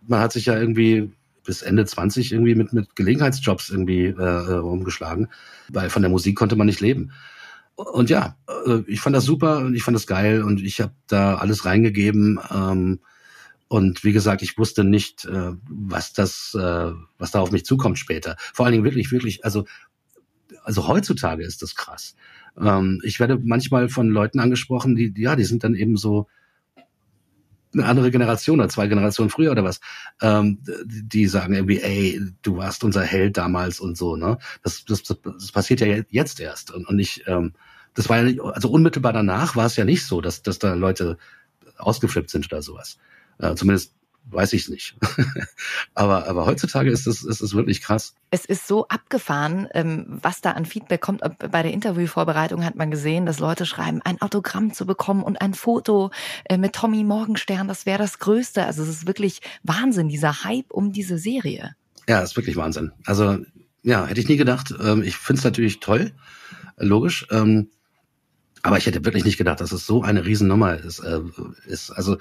Man 0.07 0.21
hat 0.21 0.33
sich 0.33 0.47
ja 0.47 0.59
irgendwie 0.59 1.11
bis 1.45 1.62
Ende 1.62 1.85
20 1.85 2.33
irgendwie 2.33 2.55
mit, 2.55 2.73
mit 2.73 2.97
Gelegenheitsjobs 2.97 3.71
irgendwie 3.71 4.07
äh, 4.07 4.23
rumgeschlagen, 4.23 5.29
weil 5.71 5.91
von 5.91 6.03
der 6.03 6.11
Musik 6.11 6.37
konnte 6.37 6.57
man 6.57 6.67
nicht 6.67 6.81
leben. 6.81 7.12
Und 7.79 8.11
ja, 8.11 8.37
äh, 8.67 8.81
ich 8.88 9.01
fand 9.01 9.14
das 9.14 9.25
super 9.25 9.59
und 9.59 9.75
ich 9.77 9.85
fand 9.85 9.95
das 9.95 10.09
geil 10.09 10.43
und 10.43 10.61
ich 10.61 10.81
habe 10.81 10.95
da 11.07 11.37
alles 11.37 11.64
reingegeben. 11.64 12.41
Ähm, 12.51 12.99
und 13.69 14.03
wie 14.03 14.12
gesagt, 14.12 14.43
ich 14.43 14.59
wusste 14.59 14.83
nicht, 14.83 15.25
äh, 15.27 15.53
was 15.69 16.12
das, 16.12 16.57
äh, 16.59 16.91
was 17.19 17.31
da 17.31 17.38
auf 17.41 17.53
mich 17.53 17.64
zukommt 17.64 17.97
später. 17.97 18.35
Vor 18.38 18.67
allen 18.67 18.73
Dingen 18.73 18.85
wirklich, 18.85 19.12
wirklich, 19.12 19.45
also, 19.45 19.64
also 20.64 20.88
heutzutage 20.88 21.45
ist 21.45 21.62
das 21.62 21.77
krass. 21.77 22.17
Ähm, 22.61 23.01
ich 23.05 23.21
werde 23.21 23.38
manchmal 23.41 23.88
von 23.88 24.09
Leuten 24.09 24.41
angesprochen, 24.41 24.97
die, 24.97 25.14
ja, 25.17 25.37
die 25.37 25.45
sind 25.45 25.62
dann 25.62 25.77
eben 25.77 25.97
so 25.97 26.27
eine 27.75 27.85
andere 27.85 28.11
Generation 28.11 28.61
oder 28.61 28.69
zwei 28.69 28.87
Generationen 28.87 29.31
früher 29.31 29.53
oder 29.53 29.65
was, 29.65 29.81
ähm, 30.21 30.59
die 30.87 31.27
sagen 31.27 31.55
irgendwie, 31.55 31.81
ey, 31.81 32.21
du 32.43 32.57
warst 32.57 32.85
unser 32.85 33.03
Held 33.03 33.37
damals 33.37 33.81
und 33.81 33.97
so, 33.97 34.17
ne? 34.17 34.39
Das, 34.63 34.85
das, 34.85 35.03
das 35.03 35.53
passiert 35.53 35.81
ja 35.81 36.03
jetzt 36.09 36.41
erst 36.41 36.71
und, 36.71 36.89
und 36.89 36.97
nicht, 36.97 37.25
ähm, 37.27 37.53
das 37.95 38.09
war 38.09 38.19
ja 38.19 38.23
nicht, 38.25 38.41
also 38.41 38.71
unmittelbar 38.71 39.13
danach 39.13 39.57
war 39.57 39.67
es 39.67 39.77
ja 39.77 39.85
nicht 39.85 40.07
so, 40.07 40.21
dass, 40.21 40.43
dass 40.43 40.59
da 40.59 40.75
Leute 40.75 41.19
ausgeflippt 41.79 42.31
sind 42.31 42.47
oder 42.47 42.63
sowas. 42.63 42.99
Äh, 43.39 43.55
zumindest 43.55 43.95
weiß 44.31 44.53
ich 44.53 44.62
es 44.62 44.69
nicht. 44.69 44.97
aber, 45.95 46.27
aber 46.29 46.47
heutzutage 46.47 46.91
ist 46.91 47.07
es, 47.07 47.25
ist 47.25 47.41
es 47.41 47.55
wirklich 47.55 47.81
krass. 47.81 48.14
Es 48.31 48.45
ist 48.45 48.67
so 48.67 48.87
abgefahren, 48.88 49.69
ähm, 49.73 50.07
was 50.09 50.41
da 50.41 50.53
an 50.53 50.67
Feedback 50.67 51.01
kommt. 51.01 51.21
Bei 51.21 51.62
der 51.62 51.73
Interviewvorbereitung 51.73 52.64
hat 52.64 52.77
man 52.77 52.91
gesehen, 52.91 53.27
dass 53.27 53.38
Leute 53.38 53.67
schreiben, 53.67 54.01
ein 54.05 54.21
Autogramm 54.21 54.73
zu 54.73 54.87
bekommen 54.87 55.23
und 55.23 55.41
ein 55.41 55.55
Foto 55.55 56.11
äh, 56.45 56.59
mit 56.59 56.75
Tommy 56.75 57.05
Morgenstern, 57.05 57.69
das 57.69 57.87
wäre 57.87 57.99
das 57.99 58.19
Größte. 58.19 58.64
Also 58.64 58.83
es 58.83 58.88
ist 58.88 59.07
wirklich 59.07 59.41
Wahnsinn, 59.62 60.09
dieser 60.09 60.45
Hype 60.45 60.71
um 60.71 60.93
diese 60.93 61.19
Serie. 61.19 61.75
Ja, 62.09 62.21
ist 62.21 62.37
wirklich 62.37 62.57
Wahnsinn. 62.57 62.93
Also 63.05 63.38
ja, 63.83 64.07
hätte 64.07 64.21
ich 64.21 64.29
nie 64.29 64.37
gedacht. 64.37 64.75
Ähm, 64.83 65.03
ich 65.03 65.17
finde 65.17 65.38
es 65.38 65.45
natürlich 65.45 65.81
toll, 65.81 66.12
logisch. 66.77 67.27
Ähm, 67.31 67.71
aber 68.62 68.77
ich 68.77 68.87
hätte 68.87 69.05
wirklich 69.05 69.25
nicht 69.25 69.38
gedacht, 69.38 69.61
dass 69.61 69.73
es 69.73 69.87
so 69.87 70.03
eine 70.03 70.25
Riesennummer 70.27 70.77
ist. 70.77 70.99
Äh, 70.99 71.21
ist. 71.67 71.91
Also 71.91 72.19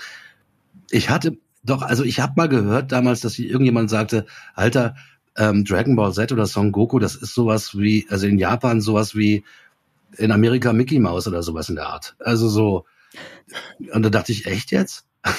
ich 0.89 1.09
hatte 1.09 1.37
doch, 1.67 1.81
also 1.81 2.03
ich 2.03 2.19
habe 2.19 2.33
mal 2.35 2.49
gehört 2.49 2.91
damals, 2.91 3.21
dass 3.21 3.37
irgendjemand 3.37 3.89
sagte, 3.89 4.25
Alter, 4.55 4.95
ähm, 5.35 5.65
Dragon 5.65 5.95
Ball 5.95 6.13
Z 6.13 6.31
oder 6.31 6.45
Son 6.47 6.71
Goku, 6.71 6.99
das 6.99 7.15
ist 7.15 7.33
sowas 7.33 7.77
wie, 7.77 8.07
also 8.09 8.25
in 8.25 8.39
Japan 8.39 8.81
sowas 8.81 9.15
wie 9.15 9.43
in 10.17 10.31
Amerika 10.31 10.73
Mickey 10.73 10.99
Mouse 10.99 11.27
oder 11.27 11.43
sowas 11.43 11.69
in 11.69 11.75
der 11.75 11.87
Art. 11.87 12.15
Also 12.19 12.47
so, 12.49 12.85
und 13.91 14.03
da 14.03 14.09
dachte 14.09 14.31
ich, 14.31 14.45
echt 14.45 14.71
jetzt? 14.71 15.05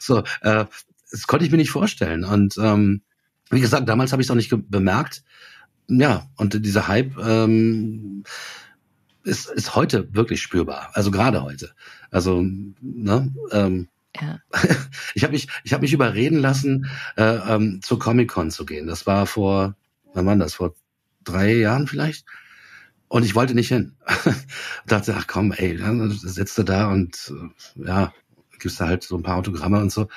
so, 0.00 0.18
äh, 0.42 0.66
das 1.10 1.26
konnte 1.26 1.44
ich 1.46 1.50
mir 1.50 1.58
nicht 1.58 1.70
vorstellen. 1.70 2.24
Und 2.24 2.56
ähm, 2.58 3.02
wie 3.50 3.60
gesagt, 3.60 3.88
damals 3.88 4.12
habe 4.12 4.20
ich 4.20 4.26
es 4.26 4.30
auch 4.30 4.36
nicht 4.36 4.52
bemerkt. 4.68 5.22
Ja, 5.88 6.28
und 6.36 6.64
dieser 6.64 6.88
Hype 6.88 7.16
ähm, 7.18 8.24
ist, 9.22 9.48
ist 9.48 9.74
heute 9.76 10.12
wirklich 10.14 10.42
spürbar. 10.42 10.90
Also 10.94 11.10
gerade 11.10 11.42
heute. 11.42 11.72
Also, 12.10 12.42
ne, 12.42 13.32
ähm, 13.52 13.88
ja. 14.20 14.38
Ich 15.14 15.22
habe 15.22 15.32
mich, 15.32 15.48
ich 15.62 15.72
habe 15.72 15.82
mich 15.82 15.92
überreden 15.92 16.38
lassen, 16.38 16.90
äh, 17.16 17.22
ähm, 17.22 17.80
zur 17.82 17.98
Comic 17.98 18.30
Con 18.30 18.50
zu 18.50 18.66
gehen. 18.66 18.86
Das 18.86 19.06
war 19.06 19.26
vor, 19.26 19.76
wann 20.12 20.26
war 20.26 20.36
das? 20.36 20.54
Vor 20.54 20.74
drei 21.22 21.54
Jahren 21.54 21.86
vielleicht. 21.86 22.26
Und 23.08 23.24
ich 23.24 23.34
wollte 23.34 23.54
nicht 23.54 23.68
hin. 23.68 23.96
dachte, 24.86 25.14
ach 25.16 25.26
komm, 25.26 25.52
ey, 25.52 25.76
dann 25.76 26.10
sitzt 26.10 26.58
du 26.58 26.62
da 26.62 26.90
und 26.90 27.32
äh, 27.76 27.86
ja, 27.86 28.12
gibst 28.58 28.80
da 28.80 28.86
halt 28.86 29.04
so 29.04 29.16
ein 29.16 29.22
paar 29.22 29.36
Autogramme 29.36 29.80
und 29.80 29.92
so. 29.92 30.08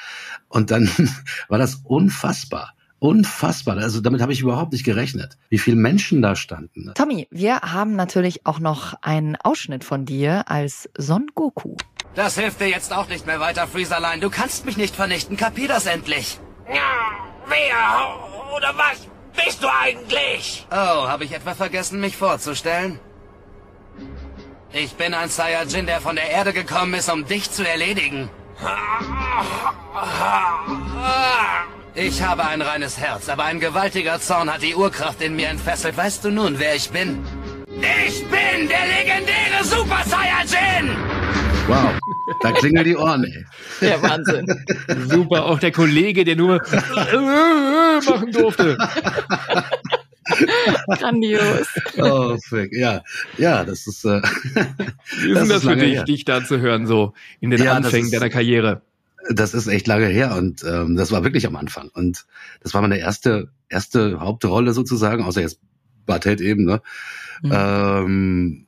Und 0.48 0.72
dann 0.72 0.90
war 1.48 1.60
das 1.60 1.82
unfassbar. 1.84 2.74
Unfassbar. 3.00 3.78
Also 3.78 4.02
damit 4.02 4.22
habe 4.22 4.34
ich 4.34 4.42
überhaupt 4.42 4.72
nicht 4.72 4.84
gerechnet, 4.84 5.38
wie 5.50 5.60
viele 5.60 5.78
Menschen 5.78 6.24
da 6.24 6.36
standen. 6.36 6.92
Tommy, 6.96 7.28
wir 7.30 7.60
haben 7.60 7.96
natürlich 7.96 8.48
auch 8.48 8.60
noch 8.60 8.96
einen 9.04 9.36
Ausschnitt 9.36 9.84
von 9.84 10.06
dir 10.06 10.50
als 10.50 10.90
Son 10.98 11.28
Goku. 11.36 11.76
Das 12.18 12.36
hilft 12.36 12.60
dir 12.60 12.68
jetzt 12.68 12.92
auch 12.92 13.08
nicht 13.08 13.28
mehr 13.28 13.40
weiter, 13.40 13.68
Freezerline. 13.68 14.20
Du 14.20 14.32
kannst 14.32 14.66
mich 14.66 14.76
nicht 14.76 14.96
vernichten. 14.96 15.38
Kapier 15.38 15.68
das 15.68 15.86
endlich. 15.86 16.40
Ja, 16.68 16.82
wer 17.46 18.56
oder 18.56 18.74
was 18.76 19.08
bist 19.46 19.62
du 19.62 19.68
eigentlich? 19.68 20.66
Oh, 20.72 21.08
habe 21.08 21.26
ich 21.26 21.32
etwa 21.32 21.54
vergessen, 21.54 22.00
mich 22.00 22.18
vorzustellen? 22.18 23.00
Ich 24.74 24.96
bin 24.96 25.14
ein 25.14 25.30
Saiyajin, 25.30 25.86
der 25.86 26.02
von 26.02 26.16
der 26.16 26.32
Erde 26.32 26.54
gekommen 26.54 26.96
ist, 26.96 27.08
um 27.12 27.24
dich 27.28 27.52
zu 27.52 27.64
erledigen. 27.64 28.32
Ich 31.94 32.24
habe 32.24 32.46
ein 32.48 32.64
reines 32.64 32.98
Herz, 32.98 33.30
aber 33.30 33.44
ein 33.44 33.60
gewaltiger 33.60 34.20
Zorn 34.20 34.52
hat 34.52 34.64
die 34.64 34.74
Urkraft 34.74 35.22
in 35.22 35.36
mir 35.36 35.50
entfesselt. 35.50 35.96
Weißt 35.96 36.26
du 36.26 36.32
nun, 36.32 36.58
wer 36.58 36.74
ich 36.74 36.90
bin? 36.90 37.24
Ich 37.82 38.24
bin 38.24 38.68
der 38.68 38.88
legendäre 38.88 39.64
Super 39.64 40.04
Saiyajin! 40.06 40.96
Wow, 41.68 41.92
da 42.42 42.52
klingeln 42.54 42.86
die 42.86 42.96
Ohren, 42.96 43.24
ey. 43.26 43.46
Ja, 43.82 44.02
Wahnsinn. 44.02 44.48
Super, 45.10 45.46
auch 45.46 45.60
der 45.60 45.72
Kollege, 45.72 46.24
der 46.24 46.36
nur 46.36 46.62
machen 48.06 48.32
durfte. 48.32 48.78
Grandios. 50.88 51.68
Oh, 51.98 52.38
fick. 52.38 52.74
Ja, 52.74 53.04
ja, 53.38 53.64
das 53.64 53.88
ist. 53.88 54.06
Äh, 54.06 54.22
Wie 55.22 55.32
ist 55.32 55.42
das, 55.42 55.48
das 55.48 55.64
für 55.64 55.76
dich, 55.76 55.96
her. 55.96 56.04
dich 56.04 56.26
da 56.26 56.44
zu 56.44 56.60
hören, 56.60 56.88
so 56.88 57.14
in 57.40 57.50
den 57.50 57.62
ja, 57.62 57.74
Anfängen 57.74 58.06
ist, 58.06 58.14
deiner 58.14 58.30
Karriere? 58.30 58.82
Das 59.30 59.54
ist 59.54 59.68
echt 59.68 59.88
lange 59.88 60.08
her 60.08 60.36
und 60.36 60.64
ähm, 60.64 60.96
das 60.96 61.12
war 61.12 61.24
wirklich 61.24 61.46
am 61.46 61.56
Anfang. 61.56 61.90
Und 61.90 62.26
das 62.64 62.74
war 62.74 62.82
meine 62.82 62.98
erste, 62.98 63.50
erste 63.70 64.20
Hauptrolle 64.20 64.74
sozusagen, 64.74 65.24
außer 65.24 65.42
jetzt 65.42 65.60
Bartelt 66.08 66.42
eben, 66.42 66.66
ne? 66.66 66.82
Mhm. 67.44 67.52
Ähm, 67.54 68.66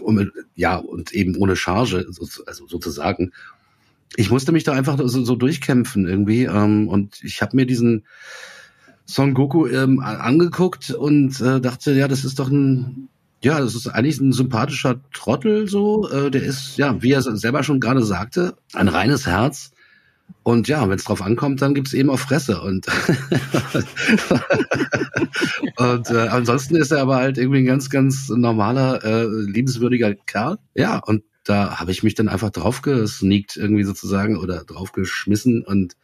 um, 0.00 0.30
ja, 0.54 0.76
und 0.76 1.12
eben 1.12 1.36
ohne 1.36 1.56
Charge, 1.56 2.06
also 2.46 2.66
sozusagen. 2.66 3.32
Ich 4.16 4.30
musste 4.30 4.52
mich 4.52 4.64
da 4.64 4.72
einfach 4.72 4.98
so, 5.04 5.24
so 5.24 5.36
durchkämpfen 5.36 6.08
irgendwie. 6.08 6.44
Ähm, 6.44 6.88
und 6.88 7.22
ich 7.22 7.42
habe 7.42 7.56
mir 7.56 7.66
diesen 7.66 8.04
Son 9.04 9.34
Goku 9.34 9.66
ähm, 9.66 10.00
angeguckt 10.00 10.90
und 10.90 11.40
äh, 11.40 11.60
dachte, 11.60 11.92
ja, 11.92 12.08
das 12.08 12.24
ist 12.24 12.38
doch 12.38 12.50
ein, 12.50 13.08
ja, 13.42 13.60
das 13.60 13.74
ist 13.74 13.88
eigentlich 13.88 14.20
ein 14.20 14.32
sympathischer 14.32 15.00
Trottel 15.12 15.68
so. 15.68 16.08
Äh, 16.10 16.30
der 16.30 16.42
ist, 16.42 16.76
ja, 16.78 17.02
wie 17.02 17.12
er 17.12 17.22
selber 17.22 17.62
schon 17.62 17.80
gerade 17.80 18.02
sagte, 18.02 18.54
ein 18.74 18.88
reines 18.88 19.26
Herz. 19.26 19.72
Und 20.42 20.66
ja, 20.66 20.88
wenn 20.88 20.96
es 20.96 21.04
drauf 21.04 21.20
ankommt, 21.20 21.60
dann 21.60 21.74
gibt's 21.74 21.92
eben 21.92 22.08
auf 22.08 22.20
Fresse. 22.20 22.60
Und, 22.60 22.86
und 25.76 26.10
äh, 26.10 26.28
ansonsten 26.28 26.76
ist 26.76 26.90
er 26.90 27.02
aber 27.02 27.16
halt 27.16 27.36
irgendwie 27.36 27.58
ein 27.58 27.66
ganz, 27.66 27.90
ganz 27.90 28.28
normaler, 28.30 29.04
äh, 29.04 29.26
liebenswürdiger 29.26 30.14
Kerl. 30.14 30.56
Ja, 30.74 30.98
und 30.98 31.22
da 31.44 31.80
habe 31.80 31.90
ich 31.90 32.02
mich 32.02 32.14
dann 32.14 32.28
einfach 32.28 32.50
drauf 32.50 32.82
gesneakt 32.82 33.56
irgendwie 33.56 33.84
sozusagen 33.84 34.38
oder 34.38 34.64
draufgeschmissen 34.64 35.62
und 35.62 35.96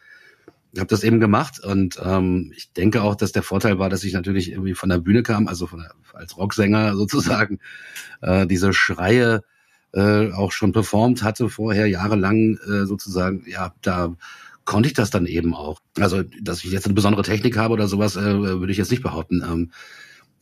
habe 0.78 0.88
das 0.88 1.04
eben 1.04 1.20
gemacht. 1.20 1.60
Und 1.60 1.98
ähm, 2.02 2.52
ich 2.56 2.72
denke 2.72 3.02
auch, 3.02 3.14
dass 3.14 3.32
der 3.32 3.42
Vorteil 3.42 3.78
war, 3.78 3.88
dass 3.88 4.04
ich 4.04 4.12
natürlich 4.12 4.50
irgendwie 4.50 4.74
von 4.74 4.88
der 4.88 4.98
Bühne 4.98 5.22
kam, 5.22 5.48
also 5.48 5.66
von 5.66 5.80
der, 5.80 5.92
als 6.12 6.36
Rocksänger 6.36 6.96
sozusagen, 6.96 7.60
äh, 8.22 8.46
diese 8.46 8.72
Schreie 8.72 9.42
äh, 9.94 10.32
auch 10.32 10.52
schon 10.52 10.72
performt 10.72 11.22
hatte 11.22 11.48
vorher 11.48 11.86
jahrelang 11.86 12.58
äh, 12.66 12.84
sozusagen, 12.84 13.44
ja, 13.46 13.74
da 13.80 14.14
konnte 14.64 14.88
ich 14.88 14.94
das 14.94 15.10
dann 15.10 15.26
eben 15.26 15.54
auch. 15.54 15.80
Also, 15.98 16.22
dass 16.42 16.64
ich 16.64 16.72
jetzt 16.72 16.86
eine 16.86 16.94
besondere 16.94 17.22
Technik 17.22 17.56
habe 17.56 17.74
oder 17.74 17.86
sowas, 17.86 18.16
äh, 18.16 18.40
würde 18.40 18.72
ich 18.72 18.78
jetzt 18.78 18.90
nicht 18.90 19.02
behaupten. 19.02 19.42
Ähm, 19.42 19.70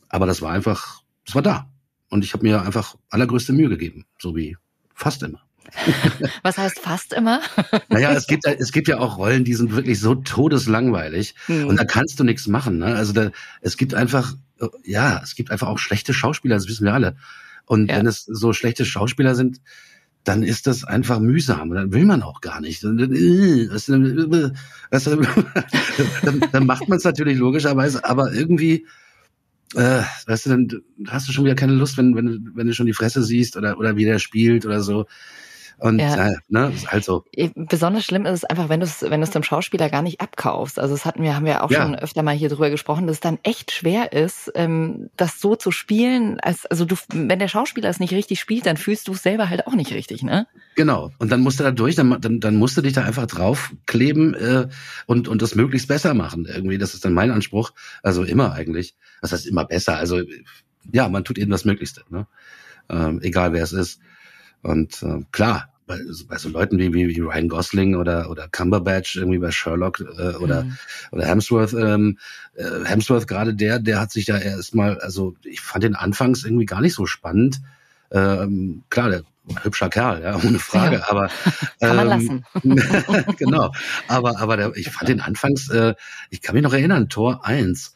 aber 0.09 0.25
das 0.25 0.41
war 0.41 0.51
einfach, 0.51 1.01
das 1.25 1.35
war 1.35 1.41
da. 1.41 1.69
Und 2.09 2.23
ich 2.23 2.33
habe 2.33 2.43
mir 2.43 2.61
einfach 2.61 2.95
allergrößte 3.09 3.53
Mühe 3.53 3.69
gegeben, 3.69 4.05
so 4.19 4.35
wie 4.35 4.57
fast 4.93 5.23
immer. 5.23 5.41
Was 6.43 6.57
heißt 6.57 6.79
fast 6.79 7.13
immer? 7.13 7.41
naja, 7.89 8.11
es 8.11 8.27
gibt, 8.27 8.45
es 8.45 8.71
gibt 8.71 8.87
ja 8.87 8.99
auch 8.99 9.17
Rollen, 9.17 9.43
die 9.43 9.55
sind 9.55 9.75
wirklich 9.75 9.99
so 9.99 10.15
todeslangweilig 10.15 11.35
hm. 11.45 11.67
und 11.67 11.77
da 11.77 11.85
kannst 11.85 12.19
du 12.19 12.23
nichts 12.23 12.47
machen. 12.47 12.77
Ne? 12.77 12.87
Also 12.95 13.13
da, 13.13 13.31
es 13.61 13.77
gibt 13.77 13.93
einfach, 13.93 14.35
ja, 14.83 15.21
es 15.23 15.35
gibt 15.35 15.51
einfach 15.51 15.67
auch 15.67 15.79
schlechte 15.79 16.13
Schauspieler, 16.13 16.55
das 16.55 16.67
wissen 16.67 16.85
wir 16.85 16.93
alle. 16.93 17.15
Und 17.65 17.89
ja. 17.89 17.97
wenn 17.97 18.07
es 18.07 18.23
so 18.25 18.53
schlechte 18.53 18.85
Schauspieler 18.85 19.35
sind, 19.35 19.61
dann 20.23 20.43
ist 20.43 20.67
das 20.67 20.83
einfach 20.85 21.19
mühsam. 21.19 21.71
Dann 21.71 21.91
will 21.91 22.05
man 22.05 22.21
auch 22.23 22.39
gar 22.41 22.61
nicht. 22.61 22.83
Dann, 22.83 22.97
dann, 26.23 26.43
dann 26.51 26.65
macht 26.65 26.87
man 26.87 26.97
es 26.97 27.03
natürlich 27.03 27.37
logischerweise, 27.37 28.05
aber 28.05 28.31
irgendwie 28.33 28.85
äh, 29.75 30.01
weißt 30.27 30.45
du, 30.45 30.49
dann 30.51 30.67
hast 31.07 31.27
du 31.27 31.31
schon 31.31 31.45
wieder 31.45 31.55
keine 31.55 31.73
Lust, 31.73 31.97
wenn, 31.97 32.15
wenn, 32.15 32.25
du- 32.25 32.39
wenn 32.53 32.67
du 32.67 32.73
schon 32.73 32.85
die 32.85 32.93
Fresse 32.93 33.23
siehst 33.23 33.57
oder, 33.57 33.77
oder 33.79 33.95
wie 33.95 34.05
der 34.05 34.19
spielt 34.19 34.65
oder 34.65 34.81
so. 34.81 35.05
Und 35.77 35.99
Ja. 35.99 36.27
ja. 36.27 36.31
ne, 36.47 36.71
ist 36.73 36.91
halt 36.91 37.03
so. 37.03 37.25
Besonders 37.55 38.05
schlimm 38.05 38.25
ist 38.25 38.33
es 38.33 38.43
einfach, 38.45 38.69
wenn 38.69 38.79
du 38.79 38.85
es 38.85 39.01
wenn 39.01 39.19
du 39.19 39.23
es 39.25 39.31
dem 39.31 39.43
Schauspieler 39.43 39.89
gar 39.89 40.01
nicht 40.01 40.21
abkaufst. 40.21 40.79
Also 40.79 40.93
das 40.93 41.05
hatten 41.05 41.23
wir, 41.23 41.35
haben 41.35 41.45
wir 41.45 41.63
auch 41.63 41.71
Ja. 41.71 41.83
schon 41.83 41.95
öfter 41.95 42.23
mal 42.23 42.35
hier 42.35 42.49
drüber 42.49 42.69
gesprochen, 42.69 43.07
dass 43.07 43.17
es 43.17 43.19
dann 43.19 43.39
echt 43.43 43.71
schwer 43.71 44.13
ist, 44.13 44.51
ähm, 44.55 45.09
das 45.17 45.39
so 45.41 45.55
zu 45.55 45.71
spielen. 45.71 46.39
Als, 46.39 46.65
also 46.65 46.85
du, 46.85 46.95
wenn 47.13 47.39
der 47.39 47.47
Schauspieler 47.47 47.89
es 47.89 47.99
nicht 47.99 48.13
richtig 48.13 48.39
spielt, 48.39 48.65
dann 48.65 48.77
fühlst 48.77 49.07
du 49.07 49.13
es 49.13 49.23
selber 49.23 49.49
halt 49.49 49.67
auch 49.67 49.75
nicht 49.75 49.91
richtig, 49.91 50.23
ne? 50.23 50.47
Genau. 50.75 51.11
Und 51.19 51.31
dann 51.31 51.41
musst 51.41 51.59
du 51.59 51.63
da 51.63 51.71
durch, 51.71 51.95
dann, 51.95 52.19
dann, 52.21 52.39
dann 52.39 52.55
musst 52.55 52.77
du 52.77 52.81
dich 52.81 52.93
da 52.93 53.03
einfach 53.03 53.25
draufkleben 53.27 54.33
äh, 54.35 54.67
und, 55.05 55.27
und 55.27 55.41
das 55.41 55.55
möglichst 55.55 55.87
besser 55.87 56.13
machen. 56.13 56.45
Irgendwie, 56.45 56.77
das 56.77 56.93
ist 56.93 57.05
dann 57.05 57.13
mein 57.13 57.31
Anspruch. 57.31 57.71
Also 58.01 58.23
immer 58.23 58.53
eigentlich. 58.53 58.95
Das 59.21 59.31
heißt 59.31 59.45
immer 59.45 59.65
besser. 59.65 59.97
Also 59.97 60.21
ja, 60.91 61.09
man 61.09 61.23
tut 61.23 61.37
eben 61.37 61.51
das 61.51 61.65
Möglichste, 61.65 62.03
ne? 62.09 62.27
Ähm, 62.89 63.21
egal 63.21 63.53
wer 63.53 63.63
es 63.63 63.71
ist. 63.71 63.99
Und 64.63 65.03
äh, 65.03 65.19
klar, 65.31 65.69
bei, 65.85 65.99
bei 66.27 66.37
so 66.37 66.49
Leuten 66.49 66.79
wie, 66.79 66.93
wie, 66.93 67.09
wie 67.09 67.19
Ryan 67.19 67.49
Gosling 67.49 67.95
oder, 67.95 68.29
oder 68.29 68.47
Cumberbatch, 68.47 69.17
irgendwie 69.17 69.37
bei 69.39 69.51
Sherlock 69.51 69.99
äh, 69.99 70.35
oder, 70.37 70.63
Mhm. 70.63 70.77
oder 71.11 71.25
Hemsworth, 71.25 71.73
ähm, 71.73 72.17
äh, 72.55 72.85
Hemsworth 72.85 73.27
gerade 73.27 73.53
der, 73.53 73.79
der 73.79 73.99
hat 73.99 74.11
sich 74.11 74.25
da 74.25 74.37
erstmal, 74.37 74.99
also 74.99 75.35
ich 75.43 75.59
fand 75.61 75.83
den 75.83 75.95
anfangs 75.95 76.43
irgendwie 76.45 76.65
gar 76.65 76.81
nicht 76.81 76.93
so 76.95 77.05
spannend. 77.05 77.59
Ähm, 78.11 78.83
klar, 78.89 79.09
der 79.09 79.23
hübscher 79.61 79.89
Kerl, 79.89 80.21
ja, 80.23 80.35
ohne 80.37 80.57
Frage, 80.59 80.97
Ja. 80.97 81.09
aber 81.09 81.29
Kann 81.81 81.95
man 81.97 82.43
ähm, 82.63 82.85
genau. 83.37 83.73
Aber, 84.07 84.39
aber 84.39 84.55
der, 84.55 84.77
ich 84.77 84.89
fand 84.89 85.09
den 85.09 85.19
anfangs, 85.19 85.69
äh, 85.69 85.95
ich 86.29 86.41
kann 86.41 86.55
mich 86.55 86.63
noch 86.63 86.73
erinnern, 86.73 87.09
Tor 87.09 87.45
1. 87.45 87.93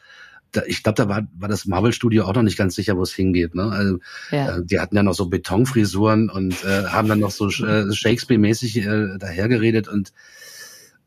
Da, 0.58 0.64
ich 0.66 0.82
glaube, 0.84 0.96
da 0.96 1.08
war, 1.08 1.28
war 1.38 1.50
das 1.50 1.66
Marvel-Studio 1.66 2.26
auch 2.26 2.34
noch 2.34 2.42
nicht 2.42 2.58
ganz 2.58 2.76
sicher, 2.76 2.98
wo 2.98 3.04
es 3.04 3.14
hingeht. 3.14 3.54
Ne? 3.56 3.64
Also, 3.72 4.00
Ja. 4.32 4.58
äh, 4.58 4.66
die 4.66 4.80
hatten 4.80 4.96
ja 4.96 5.04
noch 5.04 5.14
so 5.14 5.28
Betonfrisuren 5.30 6.30
und 6.30 6.64
äh, 6.64 6.86
haben 6.86 7.08
dann 7.08 7.20
noch 7.20 7.32
so 7.32 7.48
äh, 7.50 7.92
Shakespeare-mäßig 7.94 8.78
äh, 8.78 9.18
dahergeredet 9.20 9.88
und 9.88 10.12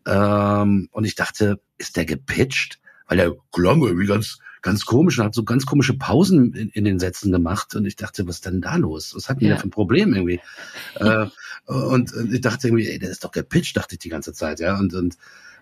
ähm, 0.06 0.88
und 0.92 1.04
ich 1.04 1.14
dachte, 1.14 1.60
ist 1.78 1.96
der 1.96 2.04
gepitcht? 2.06 2.80
Weil 3.06 3.18
der 3.18 3.32
klang 3.52 3.82
irgendwie 3.82 4.06
ganz, 4.06 4.38
ganz 4.62 4.84
komisch 4.86 5.18
und 5.18 5.24
hat 5.26 5.34
so 5.34 5.44
ganz 5.44 5.66
komische 5.66 5.94
Pausen 5.94 6.54
in, 6.54 6.68
in 6.70 6.84
den 6.84 6.98
Sätzen 6.98 7.32
gemacht. 7.32 7.74
Und 7.74 7.86
ich 7.86 7.96
dachte, 7.96 8.26
was 8.26 8.36
ist 8.36 8.46
denn 8.46 8.60
da 8.60 8.76
los? 8.76 9.12
Was 9.14 9.28
hat 9.28 9.40
denn 9.40 9.48
Ja. 9.48 9.54
der 9.54 9.60
für 9.60 9.68
ein 9.68 9.72
Problem 9.72 10.14
irgendwie? 10.14 10.40
äh, 10.96 11.26
und, 11.66 12.12
und 12.14 12.32
ich 12.32 12.40
dachte 12.40 12.68
irgendwie, 12.68 12.88
ey, 12.88 12.98
der 12.98 13.10
ist 13.10 13.24
doch 13.24 13.32
gepitcht, 13.32 13.76
dachte 13.76 13.96
ich 13.96 13.98
die 13.98 14.08
ganze 14.08 14.32
Zeit, 14.32 14.60
ja. 14.60 14.78
Und, 14.78 14.94
und 14.94 15.16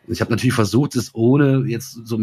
ich 0.08 0.20
habe 0.20 0.30
natürlich 0.30 0.54
versucht, 0.54 0.96
es 0.96 1.14
ohne 1.14 1.64
jetzt 1.66 2.06
so 2.06 2.18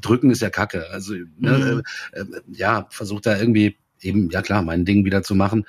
drücken 0.00 0.30
ist 0.30 0.42
ja 0.42 0.50
Kacke. 0.50 0.90
Also 0.90 1.14
ne, 1.38 1.82
äh, 2.12 2.20
äh, 2.20 2.24
ja, 2.52 2.86
versucht 2.90 3.26
da 3.26 3.38
irgendwie 3.38 3.76
eben, 4.00 4.30
ja 4.30 4.42
klar, 4.42 4.62
mein 4.62 4.84
Ding 4.84 5.04
wieder 5.04 5.22
zu 5.22 5.34
machen. 5.34 5.64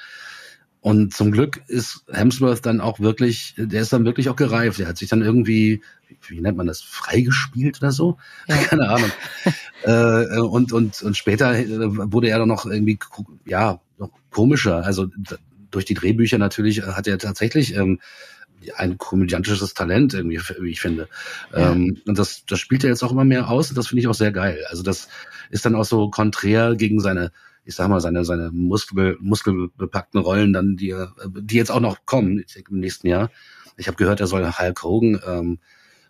Und 0.82 1.14
zum 1.14 1.32
Glück 1.32 1.62
ist 1.68 2.04
Hemsworth 2.12 2.66
dann 2.66 2.82
auch 2.82 3.00
wirklich, 3.00 3.56
der 3.58 3.82
ist 3.82 3.94
dann 3.94 4.04
wirklich 4.04 4.28
auch 4.28 4.36
gereift. 4.36 4.80
Der 4.80 4.88
hat 4.88 4.98
sich 4.98 5.08
dann 5.08 5.22
irgendwie, 5.22 5.82
wie, 6.10 6.18
wie 6.28 6.42
nennt 6.42 6.58
man 6.58 6.68
das, 6.68 6.82
freigespielt 6.82 7.82
oder 7.82 7.94
so? 7.94 8.18
Ja. 8.48 8.58
Keine 8.70 8.90
Ahnung. 8.90 9.12
äh, 9.84 10.40
und, 10.40 10.74
und, 10.74 11.02
und 11.02 11.16
später 11.16 11.58
äh, 11.58 11.68
wurde 12.12 12.28
er 12.28 12.40
dann 12.40 12.50
noch 12.50 12.66
irgendwie, 12.66 13.00
ja, 13.46 13.80
noch 13.98 14.10
komischer. 14.30 14.84
Also 14.84 15.08
durch 15.72 15.86
die 15.86 15.94
Drehbücher 15.94 16.38
natürlich 16.38 16.80
äh, 16.80 16.88
hat 16.88 17.08
er 17.08 17.18
tatsächlich 17.18 17.76
ähm, 17.76 18.00
ein 18.76 18.98
komödiantisches 18.98 19.74
Talent 19.74 20.14
irgendwie, 20.14 20.40
wie 20.60 20.70
ich 20.72 20.80
finde. 20.82 21.08
Ja. 21.52 21.72
Ähm, 21.72 21.98
und 22.08 22.18
das, 22.18 22.46
das 22.46 22.60
spielt 22.60 22.84
er 22.84 22.90
jetzt 22.90 23.04
auch 23.04 23.12
immer 23.12 23.26
mehr 23.26 23.50
aus 23.50 23.70
und 23.70 23.78
das 23.78 23.88
finde 23.88 24.02
ich 24.02 24.08
auch 24.08 24.14
sehr 24.14 24.32
geil. 24.32 24.60
Also 24.70 24.84
das 24.84 25.08
ist 25.50 25.66
dann 25.66 25.76
auch 25.76 25.86
so 25.86 26.10
konträr 26.10 26.76
gegen 26.76 27.00
seine, 27.00 27.32
ich 27.66 27.76
sag 27.76 27.88
mal, 27.90 28.02
seine, 28.02 28.26
seine 28.26 28.52
Muskel, 28.52 29.18
muskelbepackten 29.22 30.20
Rollen 30.20 30.54
dann, 30.54 30.76
die, 30.78 30.90
er- 30.92 31.14
die 31.28 31.56
jetzt 31.58 31.72
auch 31.72 31.80
noch 31.80 32.06
kommen 32.06 32.44
im 32.70 32.80
nächsten 32.80 33.08
Jahr. 33.08 33.30
Ich 33.78 33.88
habe 33.88 33.98
gehört, 33.98 34.20
er 34.20 34.28
soll 34.28 34.46
Hulk 34.46 34.84
Hogan, 34.84 35.20
ähm, 35.28 35.60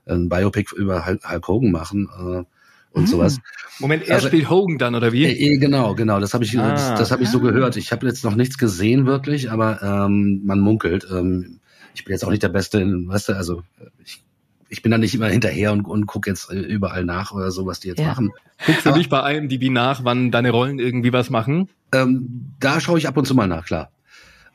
ein 0.06 0.28
Biopic 0.30 0.76
über 0.76 1.06
Hulk 1.06 1.48
Hogan 1.48 1.72
machen 1.72 2.10
äh, 2.18 2.44
und 2.92 3.04
Mm. 3.04 3.08
sowas. 3.08 3.40
Moment, 3.80 4.08
er 4.08 4.16
Also- 4.16 4.28
spielt 4.28 4.50
Hogan 4.50 4.78
dann, 4.78 4.96
oder 4.96 5.14
wie? 5.14 5.26
Äh, 5.26 5.54
äh, 5.54 5.58
genau, 5.58 5.96
genau, 5.96 6.20
das 6.20 6.34
habe 6.34 6.44
ich, 6.44 6.60
Ah. 6.60 6.72
das, 6.72 7.00
das 7.00 7.12
habe 7.12 7.24
ich 7.24 7.30
so 7.30 7.40
gehört. 7.40 7.76
Ich 7.78 7.92
habe 7.92 8.06
jetzt 8.06 8.24
noch 8.24 8.36
nichts 8.36 8.58
gesehen 8.58 9.06
wirklich, 9.06 9.50
aber 9.50 9.82
ähm, 9.82 10.42
man 10.44 10.60
munkelt. 10.60 11.08
Ähm, 11.10 11.60
ich 11.94 12.04
bin 12.06 12.14
jetzt 12.14 12.24
auch 12.26 12.30
nicht 12.30 12.44
der 12.44 12.50
Beste, 12.50 12.80
in, 12.80 13.08
weißt 13.08 13.30
du, 13.30 13.34
also 13.34 13.64
ich, 14.04 14.22
ich 14.70 14.82
bin 14.82 14.92
da 14.92 14.98
nicht 14.98 15.14
immer 15.14 15.28
hinterher 15.30 15.72
und, 15.72 15.86
und 15.86 16.06
gucke 16.08 16.30
jetzt 16.30 16.50
äh, 16.52 16.56
überall 16.60 17.06
nach 17.06 17.32
oder 17.32 17.52
so, 17.52 17.66
was 17.66 17.80
die 17.80 17.90
jetzt 17.90 18.00
Ja. 18.00 18.08
machen. 18.08 18.32
Guckst 18.66 18.86
du 18.86 18.90
Aber- 18.90 18.98
nicht 18.98 19.10
bei 19.10 19.36
IMDb 19.36 19.70
nach, 19.72 20.04
wann 20.04 20.32
deine 20.32 20.52
Rollen 20.52 20.80
irgendwie 20.80 21.14
was 21.14 21.30
machen? 21.30 21.70
Ähm, 21.94 22.54
da 22.60 22.80
schaue 22.80 22.98
ich 22.98 23.08
ab 23.08 23.18
und 23.18 23.26
zu 23.28 23.36
mal 23.36 23.48
nach, 23.48 23.66
klar. 23.66 23.92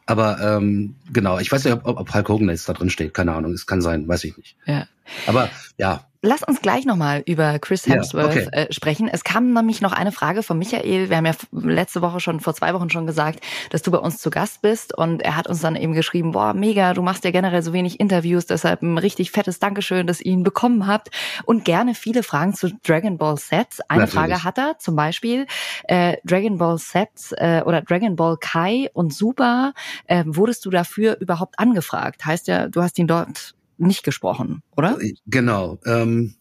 Aber 0.06 0.40
ähm, 0.40 0.94
genau, 1.12 1.38
ich 1.38 1.52
weiß 1.52 1.64
nicht, 1.64 1.74
ob, 1.74 1.86
ob 1.86 2.00
ob 2.00 2.14
Hulk 2.14 2.28
Hogan 2.30 2.48
jetzt 2.48 2.68
da 2.68 2.72
drin 2.72 2.88
steht. 2.88 3.12
Keine 3.12 3.34
Ahnung, 3.34 3.52
es 3.52 3.66
kann 3.66 3.82
sein, 3.82 4.08
weiß 4.08 4.24
ich 4.24 4.36
nicht. 4.38 4.56
Ja. 4.64 4.86
Aber 5.26 5.50
ja, 5.76 6.07
Lass 6.20 6.42
uns 6.42 6.60
gleich 6.60 6.84
nochmal 6.84 7.22
über 7.26 7.60
Chris 7.60 7.86
Ja, 7.86 7.94
Hemsworth 7.94 8.48
okay. 8.48 8.48
äh, 8.50 8.72
sprechen. 8.72 9.06
Es 9.06 9.22
kam 9.22 9.52
nämlich 9.52 9.80
noch 9.80 9.92
eine 9.92 10.10
Frage 10.10 10.42
von 10.42 10.58
Michael. 10.58 11.10
Wir 11.10 11.16
haben 11.16 11.26
ja 11.26 11.34
letzte 11.52 12.02
Woche 12.02 12.18
schon, 12.18 12.40
vor 12.40 12.54
zwei 12.54 12.74
Wochen 12.74 12.90
schon 12.90 13.06
gesagt, 13.06 13.38
dass 13.70 13.82
du 13.82 13.92
bei 13.92 13.98
uns 13.98 14.18
zu 14.18 14.30
Gast 14.30 14.60
bist. 14.60 14.98
Und 14.98 15.22
er 15.22 15.36
hat 15.36 15.46
uns 15.46 15.60
dann 15.60 15.76
eben 15.76 15.92
geschrieben, 15.92 16.32
boah, 16.32 16.54
mega, 16.54 16.92
du 16.92 17.02
machst 17.02 17.24
ja 17.24 17.30
generell 17.30 17.62
so 17.62 17.72
wenig 17.72 18.00
Interviews, 18.00 18.46
deshalb 18.46 18.82
ein 18.82 18.98
richtig 18.98 19.30
fettes 19.30 19.60
Dankeschön, 19.60 20.08
dass 20.08 20.20
ihr 20.20 20.32
ihn 20.32 20.42
bekommen 20.42 20.88
habt. 20.88 21.10
Und 21.44 21.64
gerne 21.64 21.94
viele 21.94 22.24
Fragen 22.24 22.52
zu 22.52 22.72
Dragon 22.84 23.16
Ball 23.16 23.36
Sets. 23.36 23.80
Eine 23.82 24.00
Natürlich. 24.00 24.14
Frage 24.14 24.44
hat 24.44 24.58
er, 24.58 24.78
zum 24.78 24.96
Beispiel 24.96 25.46
äh, 25.84 26.16
Dragon 26.24 26.58
Ball 26.58 26.78
Sets 26.78 27.30
äh, 27.36 27.62
oder 27.64 27.80
Dragon 27.82 28.16
Ball 28.16 28.36
Kai 28.40 28.90
und 28.92 29.14
Super. 29.14 29.72
Äh, 30.06 30.24
wurdest 30.26 30.66
du 30.66 30.70
dafür 30.70 31.16
überhaupt 31.20 31.60
angefragt? 31.60 32.24
Heißt 32.24 32.48
ja, 32.48 32.66
du 32.66 32.82
hast 32.82 32.98
ihn 32.98 33.06
dort 33.06 33.54
nicht 33.78 34.02
gesprochen, 34.02 34.62
oder? 34.76 34.98
Genau. 35.26 35.78
Ähm, 35.84 36.34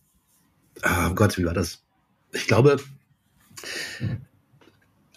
oh 0.83 1.13
Gott, 1.13 1.37
wie 1.37 1.45
war 1.45 1.53
das? 1.53 1.83
Ich 2.33 2.47
glaube, 2.47 2.77